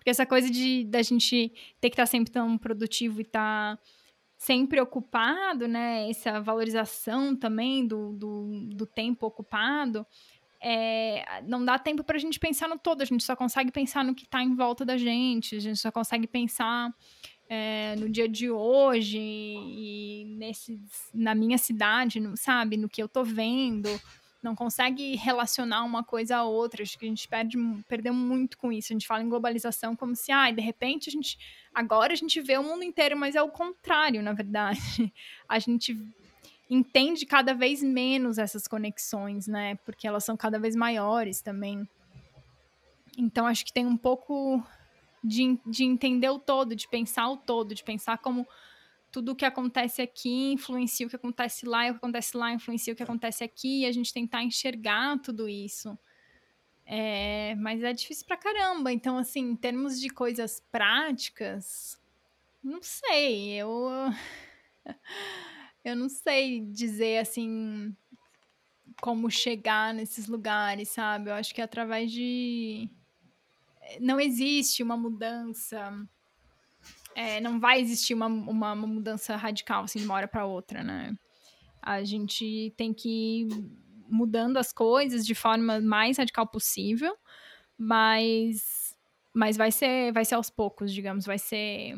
Porque 0.00 0.08
essa 0.08 0.24
coisa 0.24 0.48
de 0.50 0.84
da 0.84 1.02
gente 1.02 1.52
ter 1.78 1.90
que 1.90 1.94
estar 1.94 2.04
tá 2.04 2.06
sempre 2.06 2.32
tão 2.32 2.56
produtivo 2.56 3.20
e 3.20 3.22
estar 3.22 3.76
tá 3.76 3.82
sempre 4.38 4.80
ocupado, 4.80 5.68
né? 5.68 6.08
Essa 6.08 6.40
valorização 6.40 7.36
também 7.36 7.86
do, 7.86 8.14
do, 8.14 8.68
do 8.74 8.86
tempo 8.86 9.26
ocupado. 9.26 10.06
É, 10.62 11.42
não 11.46 11.62
dá 11.62 11.78
tempo 11.78 12.02
para 12.02 12.16
a 12.16 12.18
gente 12.18 12.40
pensar 12.40 12.66
no 12.66 12.78
todo, 12.78 13.02
a 13.02 13.04
gente 13.04 13.22
só 13.22 13.36
consegue 13.36 13.70
pensar 13.70 14.02
no 14.02 14.14
que 14.14 14.24
está 14.24 14.42
em 14.42 14.54
volta 14.54 14.86
da 14.86 14.96
gente, 14.96 15.56
a 15.56 15.60
gente 15.60 15.78
só 15.78 15.92
consegue 15.92 16.26
pensar 16.26 16.90
é, 17.46 17.94
no 17.96 18.08
dia 18.08 18.28
de 18.28 18.50
hoje 18.50 19.18
e 19.20 20.24
nesse, 20.38 20.80
na 21.12 21.34
minha 21.34 21.58
cidade, 21.58 22.22
sabe, 22.36 22.78
no 22.78 22.88
que 22.88 23.02
eu 23.02 23.08
tô 23.08 23.22
vendo, 23.22 23.88
não 24.42 24.54
consegue 24.54 25.16
relacionar 25.16 25.84
uma 25.84 26.02
coisa 26.02 26.38
a 26.38 26.44
outra. 26.44 26.82
Acho 26.82 26.98
que 26.98 27.04
a 27.04 27.08
gente 27.08 27.28
perde, 27.28 27.58
perdeu 27.88 28.14
muito 28.14 28.56
com 28.56 28.72
isso. 28.72 28.92
A 28.92 28.94
gente 28.94 29.06
fala 29.06 29.22
em 29.22 29.28
globalização 29.28 29.94
como 29.94 30.16
se, 30.16 30.32
ah, 30.32 30.50
de 30.50 30.60
repente 30.60 31.08
a 31.08 31.12
gente 31.12 31.38
agora 31.74 32.12
a 32.12 32.16
gente 32.16 32.40
vê 32.40 32.56
o 32.56 32.62
mundo 32.62 32.82
inteiro, 32.82 33.16
mas 33.16 33.34
é 33.34 33.42
o 33.42 33.50
contrário, 33.50 34.22
na 34.22 34.32
verdade. 34.32 35.12
A 35.48 35.58
gente 35.58 35.96
entende 36.68 37.26
cada 37.26 37.52
vez 37.52 37.82
menos 37.82 38.38
essas 38.38 38.68
conexões, 38.68 39.48
né? 39.48 39.74
Porque 39.84 40.06
elas 40.06 40.24
são 40.24 40.36
cada 40.36 40.58
vez 40.58 40.76
maiores 40.76 41.40
também. 41.40 41.88
Então 43.18 43.46
acho 43.46 43.64
que 43.64 43.72
tem 43.72 43.84
um 43.84 43.96
pouco 43.96 44.62
de, 45.22 45.58
de 45.66 45.84
entender 45.84 46.30
o 46.30 46.38
todo, 46.38 46.76
de 46.76 46.88
pensar 46.88 47.28
o 47.28 47.36
todo, 47.36 47.74
de 47.74 47.82
pensar 47.82 48.18
como 48.18 48.46
tudo 49.10 49.32
o 49.32 49.36
que 49.36 49.44
acontece 49.44 50.00
aqui 50.00 50.52
influencia 50.52 51.06
o 51.06 51.10
que 51.10 51.16
acontece 51.16 51.66
lá, 51.66 51.86
e 51.86 51.90
o 51.90 51.94
que 51.94 51.98
acontece 51.98 52.36
lá 52.36 52.52
influencia 52.52 52.92
o 52.92 52.96
que 52.96 53.02
acontece 53.02 53.44
aqui, 53.44 53.80
e 53.80 53.86
a 53.86 53.92
gente 53.92 54.12
tentar 54.12 54.42
enxergar 54.42 55.18
tudo 55.18 55.48
isso. 55.48 55.98
É, 56.86 57.54
mas 57.56 57.82
é 57.82 57.92
difícil 57.92 58.26
pra 58.26 58.36
caramba. 58.36 58.92
Então, 58.92 59.16
assim, 59.16 59.50
em 59.50 59.56
termos 59.56 60.00
de 60.00 60.10
coisas 60.10 60.60
práticas, 60.72 62.00
não 62.62 62.80
sei. 62.82 63.52
Eu. 63.52 63.88
Eu 65.82 65.96
não 65.96 66.10
sei 66.10 66.60
dizer 66.60 67.20
assim 67.20 67.96
como 69.00 69.30
chegar 69.30 69.94
nesses 69.94 70.26
lugares, 70.26 70.90
sabe? 70.90 71.30
Eu 71.30 71.34
acho 71.34 71.54
que 71.54 71.60
é 71.62 71.64
através 71.64 72.12
de. 72.12 72.90
Não 73.98 74.20
existe 74.20 74.82
uma 74.82 74.96
mudança 74.96 76.06
é, 77.14 77.40
não 77.40 77.58
vai 77.58 77.80
existir 77.80 78.14
uma, 78.14 78.26
uma, 78.26 78.72
uma, 78.72 78.86
mudança 78.86 79.36
radical, 79.36 79.84
assim, 79.84 79.98
de 79.98 80.04
uma 80.04 80.14
hora 80.14 80.28
para 80.28 80.46
outra, 80.46 80.82
né? 80.82 81.14
A 81.82 82.04
gente 82.04 82.72
tem 82.76 82.92
que 82.92 83.08
ir 83.42 83.48
mudando 84.08 84.56
as 84.56 84.72
coisas 84.72 85.24
de 85.24 85.34
forma 85.34 85.80
mais 85.80 86.18
radical 86.18 86.46
possível, 86.46 87.16
mas, 87.78 88.96
mas 89.32 89.56
vai, 89.56 89.70
ser, 89.70 90.12
vai 90.12 90.24
ser 90.24 90.34
aos 90.34 90.50
poucos, 90.50 90.92
digamos, 90.92 91.24
vai 91.24 91.38
ser... 91.38 91.94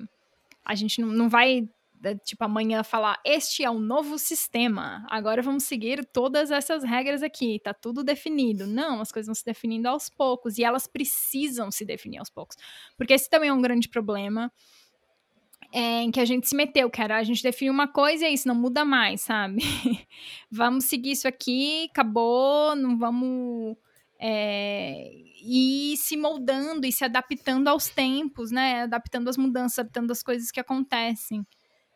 A 0.64 0.74
gente 0.74 1.00
não, 1.00 1.08
não 1.08 1.28
vai, 1.28 1.68
é, 2.04 2.14
tipo, 2.14 2.44
amanhã 2.44 2.84
falar, 2.84 3.20
este 3.24 3.64
é 3.64 3.70
o 3.70 3.80
novo 3.80 4.18
sistema, 4.18 5.04
agora 5.10 5.42
vamos 5.42 5.64
seguir 5.64 6.04
todas 6.12 6.52
essas 6.52 6.84
regras 6.84 7.22
aqui, 7.22 7.58
tá 7.58 7.74
tudo 7.74 8.04
definido. 8.04 8.66
Não, 8.66 9.00
as 9.00 9.10
coisas 9.10 9.26
vão 9.26 9.34
se 9.34 9.44
definindo 9.44 9.88
aos 9.88 10.08
poucos, 10.08 10.58
e 10.58 10.64
elas 10.64 10.86
precisam 10.86 11.70
se 11.70 11.84
definir 11.84 12.18
aos 12.18 12.30
poucos, 12.30 12.56
porque 12.96 13.14
esse 13.14 13.28
também 13.28 13.48
é 13.48 13.52
um 13.52 13.62
grande 13.62 13.88
problema, 13.88 14.52
é, 15.72 16.02
em 16.02 16.10
que 16.10 16.20
a 16.20 16.24
gente 16.24 16.48
se 16.48 16.54
meteu, 16.54 16.90
que 16.90 17.00
era 17.00 17.16
a 17.16 17.22
gente 17.22 17.42
definiu 17.42 17.72
uma 17.72 17.88
coisa 17.88 18.24
e 18.24 18.28
é 18.28 18.30
isso, 18.30 18.46
não 18.46 18.54
muda 18.54 18.84
mais, 18.84 19.22
sabe? 19.22 19.62
vamos 20.50 20.84
seguir 20.84 21.12
isso 21.12 21.26
aqui, 21.26 21.88
acabou, 21.90 22.76
não 22.76 22.98
vamos 22.98 23.76
é, 24.20 25.10
ir 25.42 25.96
se 25.96 26.16
moldando 26.16 26.86
e 26.86 26.92
se 26.92 27.04
adaptando 27.04 27.68
aos 27.68 27.88
tempos, 27.88 28.50
né? 28.50 28.82
Adaptando 28.82 29.28
as 29.28 29.36
mudanças, 29.36 29.78
adaptando 29.80 30.10
as 30.10 30.22
coisas 30.22 30.50
que 30.50 30.60
acontecem. 30.60 31.44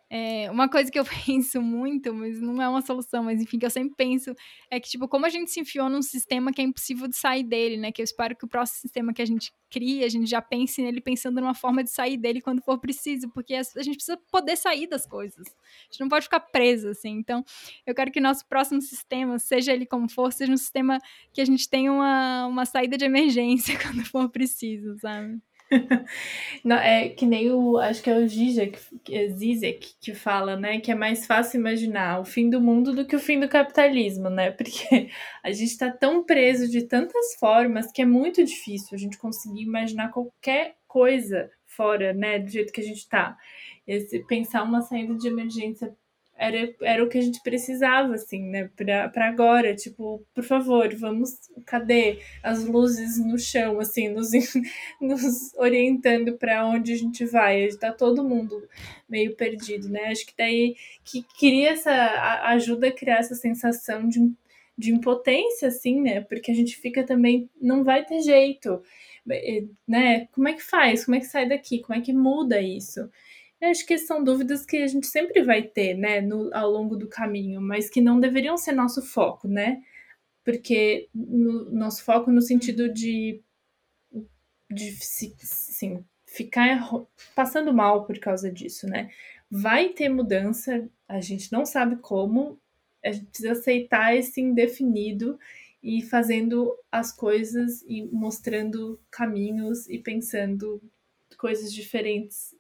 É, 0.09 0.49
uma 0.51 0.69
coisa 0.69 0.91
que 0.91 0.99
eu 0.99 1.05
penso 1.27 1.61
muito, 1.61 2.15
mas 2.15 2.41
não 2.41 2.63
é 2.63 2.69
uma 2.69 2.81
solução, 2.81 3.25
mas 3.25 3.41
enfim, 3.41 3.59
que 3.59 3.67
eu 3.67 3.71
sempre 3.71 3.95
penso, 3.97 4.35
é 4.71 4.79
que, 4.79 4.89
tipo, 4.89 5.09
como 5.09 5.27
a 5.27 5.29
gente 5.29 5.51
se 5.51 5.61
enfiou 5.61 5.89
num 5.89 6.03
sistema 6.03 6.53
que 6.53 6.61
é 6.61 6.65
impossível 6.65 7.09
de 7.09 7.17
sair 7.17 7.43
dele, 7.43 7.77
né? 7.77 7.91
Que 7.91 8.03
eu 8.03 8.05
espero 8.05 8.37
que 8.37 8.45
o 8.45 8.49
próximo 8.49 8.81
sistema 8.81 9.13
que 9.13 9.21
a 9.21 9.27
gente 9.27 9.53
crie, 9.69 10.05
a 10.05 10.09
gente 10.09 10.31
já 10.31 10.41
pense 10.41 10.81
nele 10.81 11.01
pensando 11.01 11.41
numa 11.41 11.55
forma 11.55 11.83
de 11.83 11.91
sair 11.91 12.17
dele 12.17 12.41
quando 12.41 12.63
for 12.63 12.79
preciso, 12.79 13.29
porque 13.31 13.55
a 13.55 13.63
gente 13.83 13.97
precisa 13.97 14.17
poder 14.31 14.57
sair 14.57 14.87
das 14.87 15.07
coisas. 15.07 15.47
A 15.49 15.93
gente 15.93 16.01
não 16.01 16.09
pode 16.09 16.25
ficar 16.25 16.41
preso, 16.41 16.89
assim. 16.89 17.11
Então, 17.11 17.45
eu 17.85 17.95
quero 17.95 18.13
que 18.13 18.21
nosso 18.21 18.47
próximo 18.47 18.81
sistema, 18.81 19.39
seja 19.39 19.73
ele 19.73 19.87
como 19.87 20.09
for, 20.09 20.33
seja 20.33 20.53
um 20.53 20.57
sistema 20.57 20.99
que 21.33 21.41
a 21.41 21.45
gente 21.45 21.69
tenha 21.69 21.93
uma, 21.93 22.47
uma 22.47 22.65
saída 22.65 22.97
de 22.97 23.05
emergência 23.05 23.77
quando 23.83 24.05
for 24.05 24.29
preciso, 24.29 24.97
sabe? 25.01 25.41
Não, 26.65 26.77
é 26.77 27.09
que 27.09 27.27
nem 27.27 27.51
o. 27.51 27.79
Acho 27.79 28.03
que 28.03 28.11
é 28.11 28.17
o 28.17 28.29
Zizek, 28.29 28.79
é 29.11 29.29
Zizek 29.29 29.95
que 30.01 30.15
fala, 30.15 30.57
né? 30.57 30.81
Que 30.81 30.93
é 30.93 30.95
mais 30.95 31.27
fácil 31.27 31.59
imaginar 31.59 32.21
o 32.21 32.25
fim 32.25 32.49
do 32.49 32.61
mundo 32.61 32.95
do 32.95 33.07
que 33.07 33.17
o 33.17 33.21
fim 33.21 33.41
do 33.41 33.49
capitalismo, 33.49 34.31
né? 34.31 34.51
Porque 34.53 35.11
a 35.43 35.51
gente 35.51 35.71
está 35.71 35.91
tão 35.91 36.25
preso 36.25 36.71
de 36.71 36.83
tantas 36.83 37.35
formas 37.39 37.91
que 37.91 38.03
é 38.03 38.07
muito 38.07 38.45
difícil 38.45 38.91
a 38.95 38.99
gente 38.99 39.19
conseguir 39.19 39.63
imaginar 39.63 40.11
qualquer 40.11 40.77
coisa 40.87 41.51
fora, 41.65 42.13
né? 42.13 42.39
Do 42.39 42.49
jeito 42.49 42.73
que 42.73 42.81
a 42.81 42.85
gente 42.85 42.99
está. 42.99 43.37
Pensar 44.29 44.63
uma 44.63 44.83
saída 44.83 45.15
de 45.15 45.29
emergência 45.29 45.95
era, 46.39 46.75
era 46.83 47.03
o 47.03 47.09
que 47.09 47.17
a 47.17 47.21
gente 47.21 47.43
precisava, 47.43 48.15
assim, 48.15 48.43
né, 48.43 48.71
para 48.77 49.27
agora. 49.27 49.75
Tipo, 49.75 50.25
por 50.35 50.45
favor, 50.45 50.95
vamos. 50.95 51.31
Cadê 51.65 52.19
as 52.43 52.65
luzes 52.65 53.19
no 53.19 53.39
chão, 53.39 53.81
assim, 53.81 54.09
nos, 54.09 54.31
nos 55.01 55.55
orientando 55.55 56.37
para 56.37 56.67
onde 56.67 56.93
a 56.93 56.97
gente 56.97 57.25
vai? 57.25 57.65
Está 57.65 57.91
todo 57.91 58.29
mundo 58.29 58.69
meio 59.09 59.35
perdido, 59.35 59.89
né? 59.89 60.07
Acho 60.07 60.27
que 60.27 60.35
daí 60.37 60.77
que 61.05 61.25
cria 61.39 61.71
essa. 61.71 61.93
ajuda 62.51 62.89
a 62.89 62.93
criar 62.93 63.19
essa 63.19 63.35
sensação 63.35 64.07
de, 64.09 64.31
de 64.77 64.93
impotência, 64.93 65.69
assim, 65.69 66.01
né? 66.03 66.21
Porque 66.21 66.51
a 66.51 66.55
gente 66.55 66.77
fica 66.77 67.03
também. 67.05 67.49
Não 67.61 67.83
vai 67.83 68.05
ter 68.05 68.21
jeito. 68.21 68.83
Né? 69.89 70.27
Como 70.33 70.49
é 70.49 70.53
que 70.53 70.63
faz? 70.63 71.05
Como 71.05 71.17
é 71.17 71.21
que 71.21 71.27
sai 71.27 71.49
daqui? 71.49 71.81
Como 71.81 71.99
é 71.99 72.03
que 72.03 72.13
muda 72.13 72.61
isso? 72.61 73.11
Eu 73.67 73.71
acho 73.73 73.85
que 73.85 73.99
são 73.99 74.23
dúvidas 74.23 74.65
que 74.65 74.77
a 74.77 74.87
gente 74.87 75.09
sempre 75.09 75.43
vai 75.43 75.61
ter, 75.61 75.95
né, 75.95 76.21
no, 76.21 76.55
ao 76.55 76.71
longo 76.71 76.97
do 76.97 77.09
caminho, 77.09 77.61
mas 77.61 77.91
que 77.91 78.01
não 78.01 78.21
deveriam 78.21 78.57
ser 78.57 78.73
nosso 78.73 79.03
foco, 79.03 79.49
né? 79.49 79.83
Porque 80.45 81.09
no, 81.13 81.69
nosso 81.73 82.05
foco 82.05 82.31
no 82.31 82.41
sentido 82.41 82.89
de, 82.93 83.43
de 84.71 84.93
sim, 84.93 86.05
ficar 86.25 86.89
passando 87.35 87.75
mal 87.75 88.07
por 88.07 88.17
causa 88.21 88.53
disso, 88.53 88.87
né? 88.87 89.11
Vai 89.51 89.89
ter 89.89 90.09
mudança, 90.09 90.89
a 91.09 91.21
gente 91.21 91.53
não 91.53 91.67
sabe 91.67 91.97
como, 91.97 92.61
a 93.05 93.11
gente 93.11 93.27
precisa 93.27 93.53
aceitar 93.53 94.17
esse 94.17 94.41
indefinido 94.41 95.41
e 95.83 96.03
fazendo 96.03 96.73
as 96.91 97.13
coisas 97.13 97.83
e 97.83 98.05
mostrando 98.13 99.01
caminhos 99.11 99.89
e 99.89 99.99
pensando 99.99 100.81
coisas 101.37 101.73
diferentes 101.73 102.55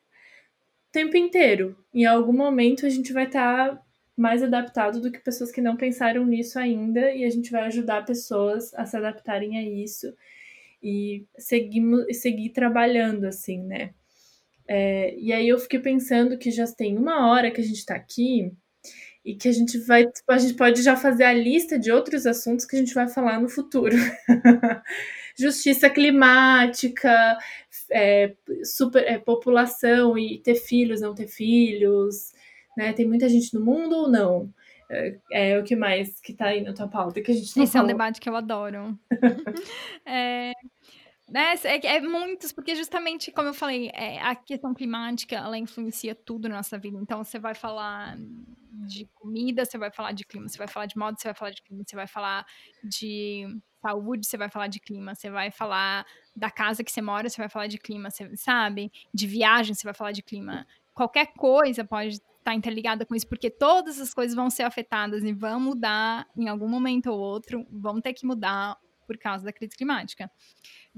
tempo 0.96 1.14
inteiro. 1.14 1.76
Em 1.92 2.06
algum 2.06 2.32
momento 2.32 2.86
a 2.86 2.88
gente 2.88 3.12
vai 3.12 3.26
estar 3.26 3.68
tá 3.68 3.82
mais 4.16 4.42
adaptado 4.42 4.98
do 4.98 5.12
que 5.12 5.18
pessoas 5.18 5.52
que 5.52 5.60
não 5.60 5.76
pensaram 5.76 6.24
nisso 6.24 6.58
ainda 6.58 7.12
e 7.12 7.22
a 7.22 7.28
gente 7.28 7.52
vai 7.52 7.66
ajudar 7.66 8.06
pessoas 8.06 8.72
a 8.72 8.86
se 8.86 8.96
adaptarem 8.96 9.58
a 9.58 9.62
isso 9.62 10.10
e 10.82 11.26
seguimos, 11.36 12.06
seguir 12.18 12.48
trabalhando 12.48 13.26
assim, 13.26 13.62
né? 13.62 13.90
É, 14.66 15.14
e 15.18 15.34
aí 15.34 15.46
eu 15.46 15.58
fiquei 15.58 15.80
pensando 15.80 16.38
que 16.38 16.50
já 16.50 16.66
tem 16.66 16.96
uma 16.96 17.30
hora 17.30 17.50
que 17.50 17.60
a 17.60 17.64
gente 17.64 17.76
está 17.76 17.94
aqui 17.94 18.50
e 19.22 19.34
que 19.34 19.48
a 19.48 19.52
gente 19.52 19.76
vai, 19.80 20.08
a 20.30 20.38
gente 20.38 20.54
pode 20.54 20.82
já 20.82 20.96
fazer 20.96 21.24
a 21.24 21.32
lista 21.34 21.78
de 21.78 21.92
outros 21.92 22.26
assuntos 22.26 22.64
que 22.64 22.74
a 22.74 22.78
gente 22.78 22.94
vai 22.94 23.06
falar 23.06 23.38
no 23.38 23.50
futuro. 23.50 23.94
justiça 25.38 25.90
climática, 25.90 27.36
é, 27.90 28.34
super, 28.64 29.02
é, 29.04 29.18
população 29.18 30.18
e 30.18 30.38
ter 30.38 30.54
filhos, 30.56 31.00
não 31.00 31.14
ter 31.14 31.28
filhos, 31.28 32.32
né? 32.76 32.92
Tem 32.92 33.06
muita 33.06 33.28
gente 33.28 33.54
no 33.54 33.64
mundo 33.64 33.96
ou 33.96 34.08
não? 34.08 34.52
É, 34.88 35.18
é 35.32 35.58
o 35.58 35.64
que 35.64 35.74
mais 35.74 36.20
que 36.20 36.32
tá 36.32 36.46
aí 36.46 36.62
na 36.62 36.72
tua 36.72 36.88
pauta 36.88 37.20
que 37.20 37.30
a 37.32 37.34
gente 37.34 37.56
não 37.56 37.64
Esse 37.64 37.72
falou. 37.72 37.88
é 37.88 37.92
um 37.92 37.96
debate 37.96 38.20
que 38.20 38.28
eu 38.28 38.36
adoro. 38.36 38.98
é, 40.06 40.52
né, 41.28 41.54
é, 41.64 41.96
é, 41.96 42.00
muitos, 42.00 42.52
porque 42.52 42.74
justamente, 42.76 43.32
como 43.32 43.48
eu 43.48 43.54
falei, 43.54 43.90
é, 43.92 44.20
a 44.20 44.34
questão 44.34 44.72
climática, 44.72 45.36
ela 45.36 45.58
influencia 45.58 46.14
tudo 46.14 46.48
na 46.48 46.56
nossa 46.56 46.78
vida. 46.78 46.96
Então, 47.00 47.24
você 47.24 47.38
vai 47.38 47.54
falar 47.54 48.16
de 48.86 49.08
comida, 49.14 49.64
você 49.64 49.76
vai 49.76 49.90
falar 49.90 50.12
de 50.12 50.24
clima, 50.24 50.48
você 50.48 50.58
vai 50.58 50.68
falar 50.68 50.86
de 50.86 50.96
moda, 50.96 51.16
você 51.18 51.28
vai 51.28 51.34
falar 51.34 51.50
de 51.50 51.62
clima, 51.62 51.82
você 51.84 51.96
vai 51.96 52.06
falar 52.06 52.46
de 52.84 53.60
saúde, 53.82 54.26
você 54.26 54.36
vai 54.36 54.48
falar 54.48 54.68
de 54.68 54.78
clima, 54.78 55.14
você 55.14 55.28
vai 55.28 55.50
falar 55.50 56.06
da 56.34 56.50
casa 56.50 56.84
que 56.84 56.92
você 56.92 57.02
mora, 57.02 57.28
você 57.28 57.40
vai 57.40 57.48
falar 57.48 57.66
de 57.66 57.78
clima, 57.78 58.10
você 58.10 58.36
sabe? 58.36 58.92
De 59.12 59.26
viagem, 59.26 59.74
você 59.74 59.84
vai 59.84 59.94
falar 59.94 60.12
de 60.12 60.22
clima. 60.22 60.66
Qualquer 60.94 61.32
coisa 61.34 61.84
pode 61.84 62.14
estar 62.14 62.22
tá 62.44 62.54
interligada 62.54 63.04
com 63.04 63.16
isso, 63.16 63.28
porque 63.28 63.50
todas 63.50 64.00
as 64.00 64.14
coisas 64.14 64.36
vão 64.36 64.48
ser 64.48 64.62
afetadas 64.62 65.24
e 65.24 65.32
vão 65.32 65.58
mudar 65.58 66.26
em 66.36 66.48
algum 66.48 66.68
momento 66.68 67.10
ou 67.10 67.18
outro, 67.18 67.66
vão 67.70 68.00
ter 68.00 68.12
que 68.12 68.24
mudar 68.24 68.78
por 69.06 69.16
causa 69.16 69.44
da 69.44 69.52
crise 69.52 69.76
climática. 69.76 70.30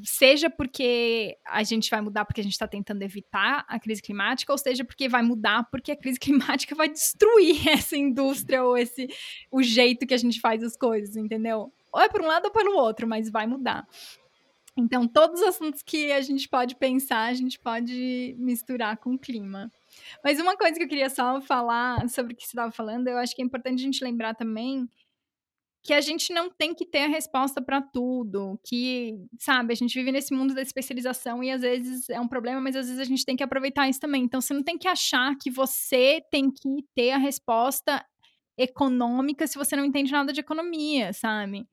Seja 0.02 0.48
porque 0.48 1.36
a 1.46 1.62
gente 1.62 1.90
vai 1.90 2.00
mudar 2.00 2.24
porque 2.24 2.40
a 2.40 2.44
gente 2.44 2.52
está 2.52 2.66
tentando 2.66 3.02
evitar 3.02 3.64
a 3.68 3.78
crise 3.78 4.00
climática, 4.00 4.52
ou 4.52 4.58
seja 4.58 4.84
porque 4.84 5.08
vai 5.08 5.22
mudar 5.22 5.68
porque 5.70 5.92
a 5.92 5.96
crise 5.96 6.18
climática 6.20 6.74
vai 6.74 6.88
destruir 6.88 7.68
essa 7.68 7.96
indústria 7.96 8.64
ou 8.64 8.76
esse 8.76 9.08
o 9.50 9.62
jeito 9.62 10.06
que 10.06 10.14
a 10.14 10.18
gente 10.18 10.40
faz 10.40 10.62
as 10.62 10.76
coisas, 10.76 11.16
entendeu? 11.16 11.72
ou 11.92 12.00
é 12.00 12.08
por 12.08 12.20
um 12.20 12.26
lado 12.26 12.46
ou 12.46 12.50
pelo 12.50 12.76
outro, 12.76 13.06
mas 13.06 13.30
vai 13.30 13.46
mudar. 13.46 13.86
Então, 14.76 15.08
todos 15.08 15.40
os 15.40 15.48
assuntos 15.48 15.82
que 15.82 16.12
a 16.12 16.20
gente 16.20 16.48
pode 16.48 16.76
pensar, 16.76 17.24
a 17.24 17.34
gente 17.34 17.58
pode 17.58 18.36
misturar 18.38 18.96
com 18.98 19.14
o 19.14 19.18
clima. 19.18 19.72
Mas 20.22 20.38
uma 20.38 20.56
coisa 20.56 20.76
que 20.76 20.84
eu 20.84 20.88
queria 20.88 21.10
só 21.10 21.40
falar 21.40 22.08
sobre 22.08 22.32
o 22.32 22.36
que 22.36 22.44
você 22.44 22.50
estava 22.50 22.70
falando, 22.70 23.08
eu 23.08 23.18
acho 23.18 23.34
que 23.34 23.42
é 23.42 23.44
importante 23.44 23.80
a 23.80 23.84
gente 23.84 24.04
lembrar 24.04 24.34
também 24.34 24.88
que 25.82 25.94
a 25.94 26.00
gente 26.00 26.32
não 26.32 26.50
tem 26.50 26.74
que 26.74 26.84
ter 26.84 27.04
a 27.04 27.08
resposta 27.08 27.62
para 27.62 27.80
tudo, 27.80 28.58
que, 28.64 29.14
sabe, 29.38 29.72
a 29.72 29.76
gente 29.76 29.94
vive 29.94 30.12
nesse 30.12 30.34
mundo 30.34 30.54
da 30.54 30.62
especialização 30.62 31.42
e 31.42 31.50
às 31.50 31.62
vezes 31.62 32.10
é 32.10 32.20
um 32.20 32.28
problema, 32.28 32.60
mas 32.60 32.76
às 32.76 32.86
vezes 32.86 33.00
a 33.00 33.04
gente 33.04 33.24
tem 33.24 33.36
que 33.36 33.42
aproveitar 33.42 33.88
isso 33.88 34.00
também. 34.00 34.24
Então, 34.24 34.40
você 34.40 34.52
não 34.52 34.62
tem 34.62 34.76
que 34.76 34.88
achar 34.88 35.34
que 35.40 35.50
você 35.50 36.22
tem 36.30 36.50
que 36.50 36.84
ter 36.94 37.12
a 37.12 37.18
resposta 37.18 38.04
econômica 38.56 39.46
se 39.46 39.56
você 39.56 39.76
não 39.76 39.84
entende 39.84 40.10
nada 40.10 40.32
de 40.32 40.40
economia, 40.40 41.12
sabe? 41.12 41.66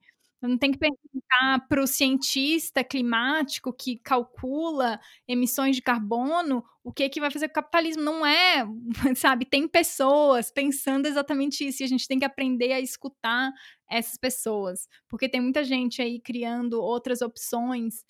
Não 0.48 0.58
tem 0.58 0.72
que 0.72 0.78
perguntar 0.78 1.68
para 1.68 1.82
o 1.82 1.88
cientista 1.88 2.84
climático 2.84 3.74
que 3.74 3.98
calcula 3.98 5.00
emissões 5.28 5.76
de 5.76 5.82
carbono 5.82 6.64
o 6.84 6.94
que, 6.94 7.10
que 7.10 7.20
vai 7.20 7.32
fazer 7.32 7.48
com 7.48 7.54
o 7.54 7.56
capitalismo. 7.56 8.04
Não 8.04 8.26
é, 8.26 8.66
sabe? 9.16 9.46
Tem 9.46 9.68
pessoas 9.68 10.52
pensando 10.52 11.08
exatamente 11.08 11.66
isso 11.68 11.82
e 11.82 11.86
a 11.86 11.88
gente 11.88 12.08
tem 12.08 12.20
que 12.20 12.26
aprender 12.26 12.72
a 12.74 12.80
escutar 12.80 13.52
essas 13.90 14.18
pessoas, 14.18 14.88
porque 15.10 15.30
tem 15.30 15.42
muita 15.42 15.64
gente 15.64 16.02
aí 16.02 16.20
criando 16.20 16.82
outras 16.82 17.22
opções 17.22 18.04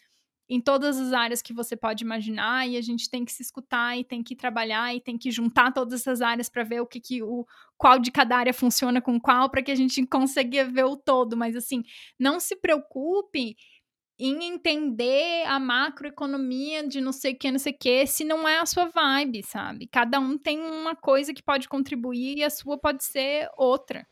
em 0.48 0.62
todas 0.62 1.00
as 1.00 1.12
áreas 1.12 1.42
que 1.42 1.54
você 1.54 1.76
pode 1.76 2.04
imaginar 2.04 2.68
e 2.68 2.78
a 2.78 2.82
gente 2.82 3.10
tem 3.10 3.26
que 3.26 3.32
se 3.32 3.42
escutar 3.42 3.98
e 3.98 4.04
tem 4.04 4.22
que 4.22 4.36
trabalhar 4.36 4.96
e 4.96 5.02
tem 5.02 5.18
que 5.18 5.32
juntar 5.32 5.72
todas 5.72 6.02
essas 6.02 6.22
áreas 6.22 6.50
para 6.50 6.64
ver 6.64 6.82
o 6.82 6.86
que, 6.86 7.00
que 7.00 7.24
o 7.24 7.46
qual 7.78 7.98
de 7.98 8.12
cada 8.12 8.38
área 8.38 8.54
funciona 8.54 9.02
com 9.02 9.20
qual 9.20 9.50
para 9.50 9.64
que 9.64 9.72
a 9.72 9.76
gente 9.76 10.06
consiga 10.08 10.66
ver 10.66 10.86
o 10.86 10.96
todo, 10.96 11.36
mas 11.36 11.56
assim, 11.56 11.84
não 12.20 12.40
se 12.40 12.56
preocupe 12.56 13.56
em 14.18 14.46
entender 14.46 15.46
a 15.46 15.60
macroeconomia 15.60 16.88
de 16.88 17.02
não 17.02 17.12
sei 17.12 17.34
o 17.34 17.38
que, 17.38 17.52
não 17.52 17.60
sei 17.60 17.74
o 17.74 17.78
que, 17.78 18.08
se 18.08 18.24
não 18.24 18.48
é 18.48 18.60
a 18.60 18.66
sua 18.66 18.86
vibe, 18.86 19.44
sabe? 19.44 19.88
Cada 19.88 20.20
um 20.20 20.38
tem 20.38 20.62
uma 20.62 20.96
coisa 20.96 21.34
que 21.34 21.44
pode 21.44 21.68
contribuir 21.68 22.38
e 22.38 22.44
a 22.44 22.50
sua 22.50 22.78
pode 22.78 23.04
ser 23.04 23.50
outra. 23.58 24.08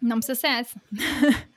Não 0.00 0.16
precisa 0.16 0.40
ser 0.40 0.46
essa. 0.46 0.80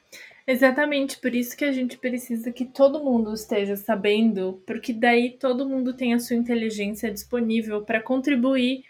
Exatamente, 0.50 1.20
por 1.20 1.36
isso 1.36 1.58
que 1.58 1.66
a 1.66 1.74
gente 1.74 1.98
precisa 1.98 2.54
que 2.54 2.64
todo 2.64 3.04
mundo 3.04 3.34
esteja 3.34 3.76
sabendo, 3.76 4.64
porque 4.66 4.94
daí 4.94 5.32
todo 5.38 5.68
mundo 5.68 5.94
tem 5.94 6.14
a 6.14 6.20
sua 6.20 6.38
inteligência 6.38 7.12
disponível 7.12 7.84
para 7.84 8.02
contribuir, 8.02 8.86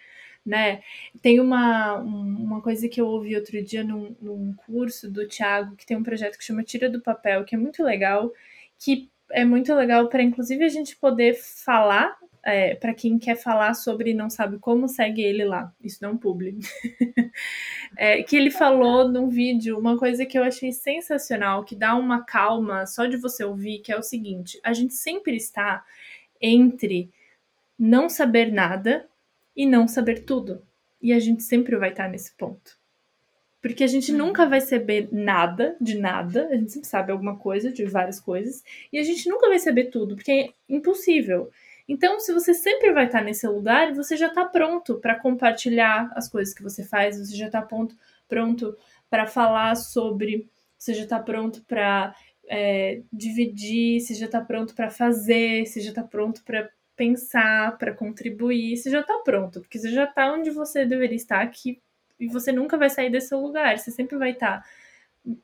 né? 0.45 0.83
Tem 1.19 1.39
uma, 1.39 1.95
uma 1.95 2.61
coisa 2.61 2.87
que 2.87 3.01
eu 3.01 3.07
ouvi 3.07 3.35
outro 3.35 3.59
dia 3.63 3.83
num, 3.83 4.15
num 4.21 4.53
curso 4.53 5.09
do 5.11 5.27
Thiago, 5.27 5.75
que 5.75 5.85
tem 5.85 5.97
um 5.97 6.03
projeto 6.03 6.37
que 6.37 6.43
chama 6.43 6.63
Tira 6.63 6.89
do 6.91 7.01
Papel, 7.01 7.43
que 7.43 7.55
é 7.55 7.57
muito 7.57 7.83
legal, 7.83 8.31
que 8.77 9.09
é 9.31 9.43
muito 9.43 9.73
legal 9.73 10.07
para 10.09 10.21
inclusive 10.21 10.63
a 10.63 10.69
gente 10.69 10.95
poder 10.95 11.33
falar 11.35 12.15
é, 12.47 12.75
para 12.75 12.93
quem 12.93 13.19
quer 13.19 13.35
falar 13.35 13.73
sobre 13.73 14.11
e 14.11 14.13
não 14.13 14.29
sabe 14.29 14.57
como, 14.57 14.87
segue 14.87 15.21
ele 15.21 15.43
lá. 15.43 15.75
Isso 15.83 15.99
não 16.01 16.11
é 16.11 16.13
um 16.13 16.17
publi. 16.17 16.57
é, 17.97 18.23
que 18.23 18.37
ele 18.37 18.49
falou 18.49 19.05
num 19.09 19.27
vídeo 19.27 19.77
uma 19.77 19.97
coisa 19.97 20.25
que 20.25 20.39
eu 20.39 20.43
achei 20.45 20.71
sensacional, 20.71 21.65
que 21.65 21.75
dá 21.75 21.93
uma 21.93 22.23
calma 22.23 22.85
só 22.85 23.05
de 23.05 23.17
você 23.17 23.43
ouvir, 23.43 23.79
que 23.79 23.91
é 23.91 23.97
o 23.97 24.01
seguinte: 24.01 24.61
a 24.63 24.71
gente 24.71 24.93
sempre 24.93 25.35
está 25.35 25.83
entre 26.41 27.11
não 27.77 28.07
saber 28.07 28.49
nada 28.49 29.05
e 29.53 29.65
não 29.65 29.85
saber 29.85 30.23
tudo. 30.23 30.65
e 31.01 31.11
a 31.13 31.19
gente 31.19 31.43
sempre 31.43 31.75
vai 31.75 31.89
estar 31.89 32.07
nesse 32.09 32.33
ponto. 32.35 32.79
Porque 33.61 33.83
a 33.83 33.87
gente 33.87 34.13
nunca 34.13 34.45
vai 34.45 34.61
saber 34.61 35.09
nada 35.11 35.75
de 35.81 35.97
nada, 35.97 36.47
a 36.47 36.55
gente 36.55 36.71
sempre 36.71 36.87
sabe 36.87 37.11
alguma 37.11 37.37
coisa 37.37 37.71
de 37.71 37.85
várias 37.85 38.19
coisas, 38.19 38.63
e 38.91 38.97
a 38.97 39.03
gente 39.03 39.27
nunca 39.29 39.49
vai 39.49 39.59
saber 39.59 39.85
tudo, 39.85 40.15
porque 40.15 40.31
é 40.31 40.49
impossível. 40.69 41.51
Então, 41.87 42.19
se 42.19 42.33
você 42.33 42.53
sempre 42.53 42.91
vai 42.91 43.05
estar 43.05 43.23
nesse 43.23 43.47
lugar, 43.47 43.93
você 43.93 44.17
já 44.17 44.27
está 44.27 44.43
pronto 44.45 44.99
para 44.99 45.17
compartilhar 45.17 46.11
as 46.15 46.29
coisas 46.29 46.53
que 46.53 46.61
você 46.61 46.83
faz, 46.83 47.17
você 47.17 47.35
já 47.35 47.45
está 47.45 47.61
pronto, 47.61 47.95
para 49.09 49.25
falar 49.25 49.75
sobre, 49.75 50.49
você 50.77 50.93
já 50.93 51.03
está 51.03 51.19
pronto 51.19 51.63
para 51.63 52.13
é, 52.47 53.01
dividir, 53.11 54.01
você 54.01 54.13
já 54.13 54.25
está 54.25 54.41
pronto 54.41 54.75
para 54.75 54.89
fazer, 54.89 55.65
você 55.65 55.79
já 55.79 55.89
está 55.89 56.03
pronto 56.03 56.43
para 56.43 56.69
pensar, 56.95 57.77
para 57.77 57.93
contribuir, 57.93 58.75
você 58.75 58.89
já 58.89 59.01
está 59.01 59.19
pronto, 59.19 59.61
porque 59.61 59.79
você 59.79 59.91
já 59.91 60.05
está 60.05 60.33
onde 60.33 60.49
você 60.49 60.85
deveria 60.85 61.15
estar 61.15 61.41
aqui 61.41 61.79
e 62.19 62.27
você 62.27 62.51
nunca 62.51 62.77
vai 62.77 62.89
sair 62.89 63.09
desse 63.09 63.33
lugar, 63.35 63.77
você 63.77 63.91
sempre 63.91 64.17
vai 64.17 64.31
estar 64.31 64.65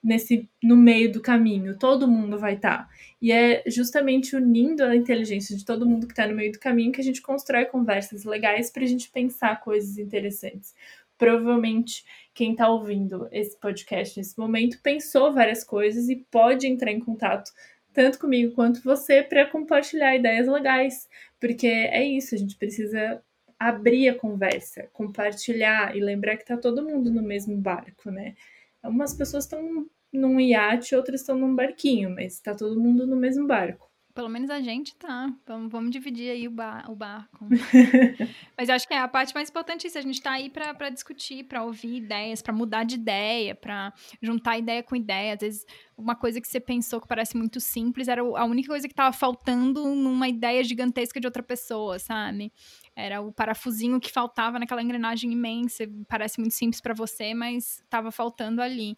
nesse 0.03 0.49
no 0.61 0.75
meio 0.77 1.11
do 1.11 1.21
caminho, 1.21 1.77
todo 1.77 2.07
mundo 2.07 2.37
vai 2.37 2.55
estar. 2.55 2.89
E 3.21 3.31
é 3.31 3.63
justamente 3.67 4.35
unindo 4.35 4.83
a 4.83 4.95
inteligência 4.95 5.55
de 5.55 5.65
todo 5.65 5.85
mundo 5.85 6.07
que 6.07 6.13
está 6.13 6.27
no 6.27 6.35
meio 6.35 6.51
do 6.51 6.59
caminho 6.59 6.91
que 6.91 7.01
a 7.01 7.03
gente 7.03 7.21
constrói 7.21 7.65
conversas 7.65 8.23
legais 8.23 8.69
para 8.69 8.83
a 8.83 8.87
gente 8.87 9.09
pensar 9.09 9.59
coisas 9.59 9.97
interessantes. 9.97 10.73
Provavelmente 11.17 12.03
quem 12.33 12.51
está 12.51 12.67
ouvindo 12.69 13.27
esse 13.31 13.57
podcast 13.59 14.17
nesse 14.17 14.37
momento 14.37 14.79
pensou 14.81 15.31
várias 15.31 15.63
coisas 15.63 16.09
e 16.09 16.15
pode 16.31 16.67
entrar 16.67 16.91
em 16.91 16.99
contato 16.99 17.51
tanto 17.93 18.19
comigo 18.19 18.53
quanto 18.55 18.81
você 18.81 19.21
para 19.21 19.45
compartilhar 19.45 20.15
ideias 20.15 20.47
legais, 20.47 21.07
porque 21.39 21.67
é 21.67 22.03
isso, 22.03 22.33
a 22.33 22.37
gente 22.37 22.57
precisa 22.57 23.21
abrir 23.59 24.09
a 24.09 24.15
conversa, 24.15 24.89
compartilhar 24.91 25.95
e 25.95 26.01
lembrar 26.01 26.35
que 26.35 26.45
tá 26.45 26.57
todo 26.57 26.83
mundo 26.83 27.11
no 27.11 27.21
mesmo 27.21 27.55
barco, 27.55 28.11
né? 28.11 28.35
Umas 28.83 29.13
pessoas 29.13 29.45
estão 29.45 29.87
num 30.11 30.39
iate, 30.39 30.95
outras 30.95 31.21
estão 31.21 31.37
num 31.37 31.55
barquinho, 31.55 32.09
mas 32.11 32.39
tá 32.39 32.55
todo 32.55 32.79
mundo 32.79 33.07
no 33.07 33.15
mesmo 33.15 33.47
barco. 33.47 33.92
Pelo 34.13 34.29
menos 34.29 34.51
a 34.51 34.61
gente 34.61 34.95
tá. 34.95 35.33
Vamos, 35.45 35.71
vamos 35.71 35.89
dividir 35.89 36.29
aí 36.29 36.47
o, 36.47 36.51
bar, 36.51 36.89
o 36.89 36.95
barco. 36.95 37.47
Mas 38.55 38.69
eu 38.69 38.75
acho 38.75 38.87
que 38.87 38.93
é 38.93 38.99
a 38.99 39.07
parte 39.07 39.33
mais 39.33 39.49
importante 39.49 39.87
isso. 39.87 39.97
A 39.97 40.01
gente 40.01 40.21
tá 40.21 40.33
aí 40.33 40.51
para 40.51 40.89
discutir, 40.91 41.45
para 41.45 41.63
ouvir 41.63 41.95
ideias, 41.95 42.39
para 42.39 42.53
mudar 42.53 42.83
de 42.83 42.93
ideia, 42.93 43.55
para 43.55 43.91
juntar 44.21 44.59
ideia 44.59 44.83
com 44.83 44.95
ideia. 44.95 45.33
Às 45.33 45.39
vezes, 45.39 45.65
uma 45.97 46.15
coisa 46.15 46.39
que 46.39 46.47
você 46.47 46.59
pensou 46.59 47.01
que 47.01 47.07
parece 47.07 47.35
muito 47.35 47.59
simples 47.59 48.07
era 48.07 48.21
a 48.21 48.45
única 48.45 48.67
coisa 48.67 48.87
que 48.87 48.93
tava 48.93 49.11
faltando 49.11 49.83
numa 49.95 50.27
ideia 50.27 50.63
gigantesca 50.63 51.19
de 51.19 51.25
outra 51.25 51.41
pessoa, 51.41 51.97
sabe? 51.97 52.53
Era 52.95 53.19
o 53.19 53.31
parafusinho 53.33 53.99
que 53.99 54.11
faltava 54.11 54.59
naquela 54.59 54.83
engrenagem 54.83 55.31
imensa. 55.31 55.85
Parece 56.07 56.39
muito 56.39 56.53
simples 56.53 56.79
para 56.79 56.93
você, 56.93 57.33
mas 57.33 57.83
tava 57.89 58.11
faltando 58.11 58.61
ali. 58.61 58.95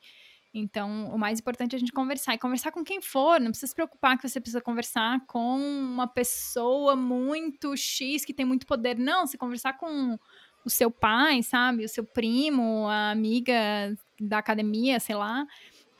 Então, 0.57 1.13
o 1.13 1.19
mais 1.19 1.37
importante 1.37 1.73
é 1.73 1.75
a 1.75 1.79
gente 1.79 1.91
conversar. 1.91 2.33
E 2.33 2.37
conversar 2.37 2.71
com 2.71 2.81
quem 2.81 3.01
for. 3.01 3.41
Não 3.41 3.51
precisa 3.51 3.67
se 3.67 3.75
preocupar 3.75 4.17
que 4.17 4.27
você 4.27 4.39
precisa 4.39 4.61
conversar 4.61 5.25
com 5.27 5.57
uma 5.57 6.07
pessoa 6.07 6.95
muito 6.95 7.75
X, 7.75 8.23
que 8.23 8.33
tem 8.33 8.45
muito 8.45 8.65
poder. 8.65 8.97
Não, 8.97 9.27
se 9.27 9.37
conversar 9.37 9.73
com 9.73 10.17
o 10.63 10.69
seu 10.69 10.89
pai, 10.89 11.43
sabe? 11.43 11.83
O 11.83 11.89
seu 11.89 12.05
primo, 12.05 12.87
a 12.87 13.11
amiga 13.11 13.53
da 14.17 14.37
academia, 14.37 14.97
sei 14.97 15.15
lá. 15.15 15.45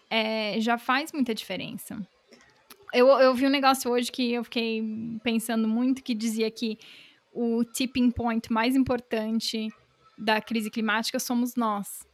É, 0.10 0.58
já 0.62 0.78
faz 0.78 1.12
muita 1.12 1.36
diferença. 1.36 2.00
Eu, 2.94 3.08
eu 3.08 3.36
vi 3.36 3.48
um 3.48 3.50
negócio 3.50 3.92
hoje 3.92 4.10
que 4.10 4.32
eu 4.32 4.44
fiquei 4.46 4.82
pensando 5.22 5.68
muito, 5.68 6.02
que 6.02 6.16
dizia 6.16 6.50
que 6.50 6.80
o 7.34 7.66
tipping 7.66 8.10
point 8.10 8.50
mais 8.54 8.74
importante 8.74 9.68
da 10.18 10.40
crise 10.40 10.72
climática 10.72 11.20
somos 11.20 11.56
nós. 11.58 12.08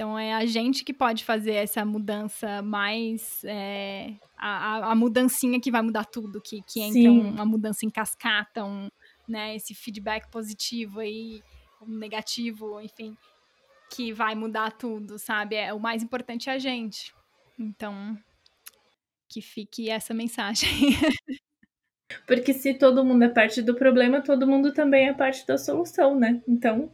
Então 0.00 0.18
é 0.18 0.32
a 0.32 0.46
gente 0.46 0.82
que 0.82 0.94
pode 0.94 1.26
fazer 1.26 1.52
essa 1.52 1.84
mudança 1.84 2.62
mais. 2.62 3.44
É, 3.44 4.14
a, 4.34 4.92
a 4.92 4.94
mudancinha 4.94 5.60
que 5.60 5.70
vai 5.70 5.82
mudar 5.82 6.06
tudo, 6.06 6.40
que, 6.40 6.62
que 6.62 6.80
entra 6.80 7.10
uma 7.10 7.44
mudança 7.44 7.84
em 7.84 7.90
cascata, 7.90 8.64
um, 8.64 8.88
né, 9.28 9.54
esse 9.54 9.74
feedback 9.74 10.26
positivo 10.30 11.00
aí, 11.00 11.42
negativo, 11.86 12.80
enfim, 12.80 13.14
que 13.90 14.10
vai 14.10 14.34
mudar 14.34 14.72
tudo, 14.72 15.18
sabe? 15.18 15.56
É, 15.56 15.74
o 15.74 15.78
mais 15.78 16.02
importante 16.02 16.48
é 16.48 16.54
a 16.54 16.58
gente. 16.58 17.12
Então, 17.58 18.16
que 19.28 19.42
fique 19.42 19.90
essa 19.90 20.14
mensagem. 20.14 20.70
Porque 22.26 22.54
se 22.54 22.72
todo 22.72 23.04
mundo 23.04 23.24
é 23.24 23.28
parte 23.28 23.60
do 23.60 23.74
problema, 23.74 24.22
todo 24.22 24.46
mundo 24.46 24.72
também 24.72 25.08
é 25.08 25.12
parte 25.12 25.46
da 25.46 25.58
solução, 25.58 26.18
né? 26.18 26.42
Então, 26.48 26.90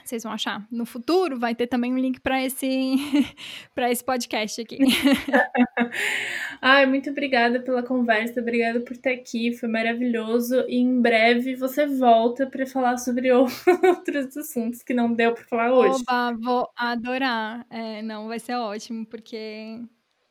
Vocês 0.03 0.23
vão 0.23 0.31
achar. 0.31 0.65
No 0.71 0.85
futuro 0.85 1.37
vai 1.37 1.53
ter 1.53 1.67
também 1.67 1.93
um 1.93 1.97
link 1.97 2.19
para 2.19 2.43
esse 2.43 2.67
para 3.75 3.91
esse 3.91 4.03
podcast 4.03 4.61
aqui. 4.61 4.77
Ai, 6.61 6.85
muito 6.85 7.09
obrigada 7.09 7.59
pela 7.59 7.83
conversa, 7.83 8.41
obrigada 8.41 8.79
por 8.79 8.93
estar 8.93 9.11
aqui, 9.11 9.55
foi 9.55 9.69
maravilhoso. 9.69 10.65
E 10.67 10.77
em 10.77 11.01
breve 11.01 11.55
você 11.55 11.85
volta 11.85 12.47
para 12.47 12.65
falar 12.65 12.97
sobre 12.97 13.31
outros 13.31 14.35
assuntos 14.35 14.81
que 14.81 14.93
não 14.93 15.13
deu 15.13 15.33
para 15.33 15.43
falar 15.43 15.73
hoje. 15.73 16.03
Oba, 16.07 16.37
vou 16.41 16.69
adorar. 16.75 17.65
É, 17.69 18.01
não, 18.01 18.27
vai 18.27 18.39
ser 18.39 18.55
ótimo, 18.55 19.05
porque 19.05 19.79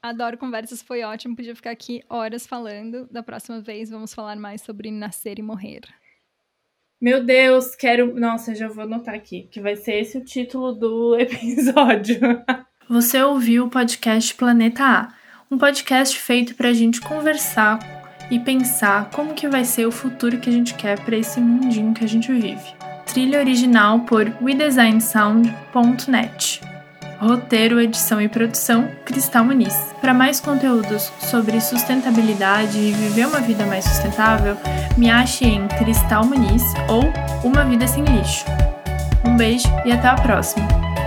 Adoro 0.03 0.39
conversas, 0.39 0.81
foi 0.81 1.03
ótimo. 1.03 1.35
Podia 1.35 1.57
ficar 1.57 1.71
aqui 1.71 2.03
horas 2.09 2.47
falando. 2.47 3.09
Da 3.11 3.23
próxima 3.23 3.61
vez 3.61 3.91
vamos 3.91 4.15
falar 4.15 4.37
mais 4.37 4.63
sobre 4.63 4.91
nascer 4.91 5.39
e 5.39 5.43
morrer. 5.43 5.83
Meu 7.01 7.25
Deus, 7.25 7.77
quero. 7.77 8.19
Nossa, 8.19 8.55
já 8.55 8.69
vou 8.69 8.85
anotar 8.85 9.15
aqui, 9.15 9.49
que 9.51 9.61
vai 9.61 9.77
ser 9.77 10.01
esse 10.01 10.17
o 10.19 10.25
título 10.25 10.73
do 10.73 11.17
episódio. 11.23 12.21
Você 12.89 13.23
ouviu 13.23 13.67
o 13.67 13.71
podcast 13.71 14.35
Planeta 14.35 14.85
A, 14.85 15.15
um 15.51 15.59
podcast 15.59 16.19
feito 16.19 16.55
para 16.55 16.71
a 16.71 16.73
gente 16.73 17.01
conversar 17.01 17.79
e 18.31 18.39
pensar 18.39 19.11
como 19.11 19.35
que 19.35 19.49
vai 19.49 19.65
ser 19.65 19.87
o 19.87 19.93
futuro 19.93 20.39
que 20.39 20.51
a 20.51 20.53
gente 20.53 20.75
quer 20.75 21.03
para 21.05 21.17
esse 21.17 21.41
mundinho 21.41 21.95
que 21.95 22.05
a 22.05 22.09
gente 22.09 22.33
vive. 22.33 22.77
Trilha 23.07 23.39
original 23.39 24.01
por 24.01 24.27
WeDesignSound.net. 24.43 26.78
Roteiro, 27.21 27.81
edição 27.81 28.21
e 28.21 28.29
produção, 28.29 28.89
Cristal 29.05 29.45
Muniz. 29.45 29.75
Para 30.01 30.15
mais 30.15 30.41
conteúdos 30.41 31.13
sobre 31.19 31.61
sustentabilidade 31.61 32.79
e 32.79 32.93
viver 32.93 33.27
uma 33.27 33.41
vida 33.41 33.67
mais 33.67 33.85
sustentável, 33.85 34.57
me 34.97 35.11
ache 35.11 35.45
em 35.45 35.67
Cristal 35.67 36.25
Muniz 36.25 36.63
ou 36.89 37.03
Uma 37.43 37.65
Vida 37.65 37.89
Sem 37.89 38.05
Lixo. 38.05 38.45
Um 39.25 39.37
beijo 39.37 39.69
e 39.85 39.91
até 39.91 40.07
a 40.07 40.15
próxima! 40.15 40.98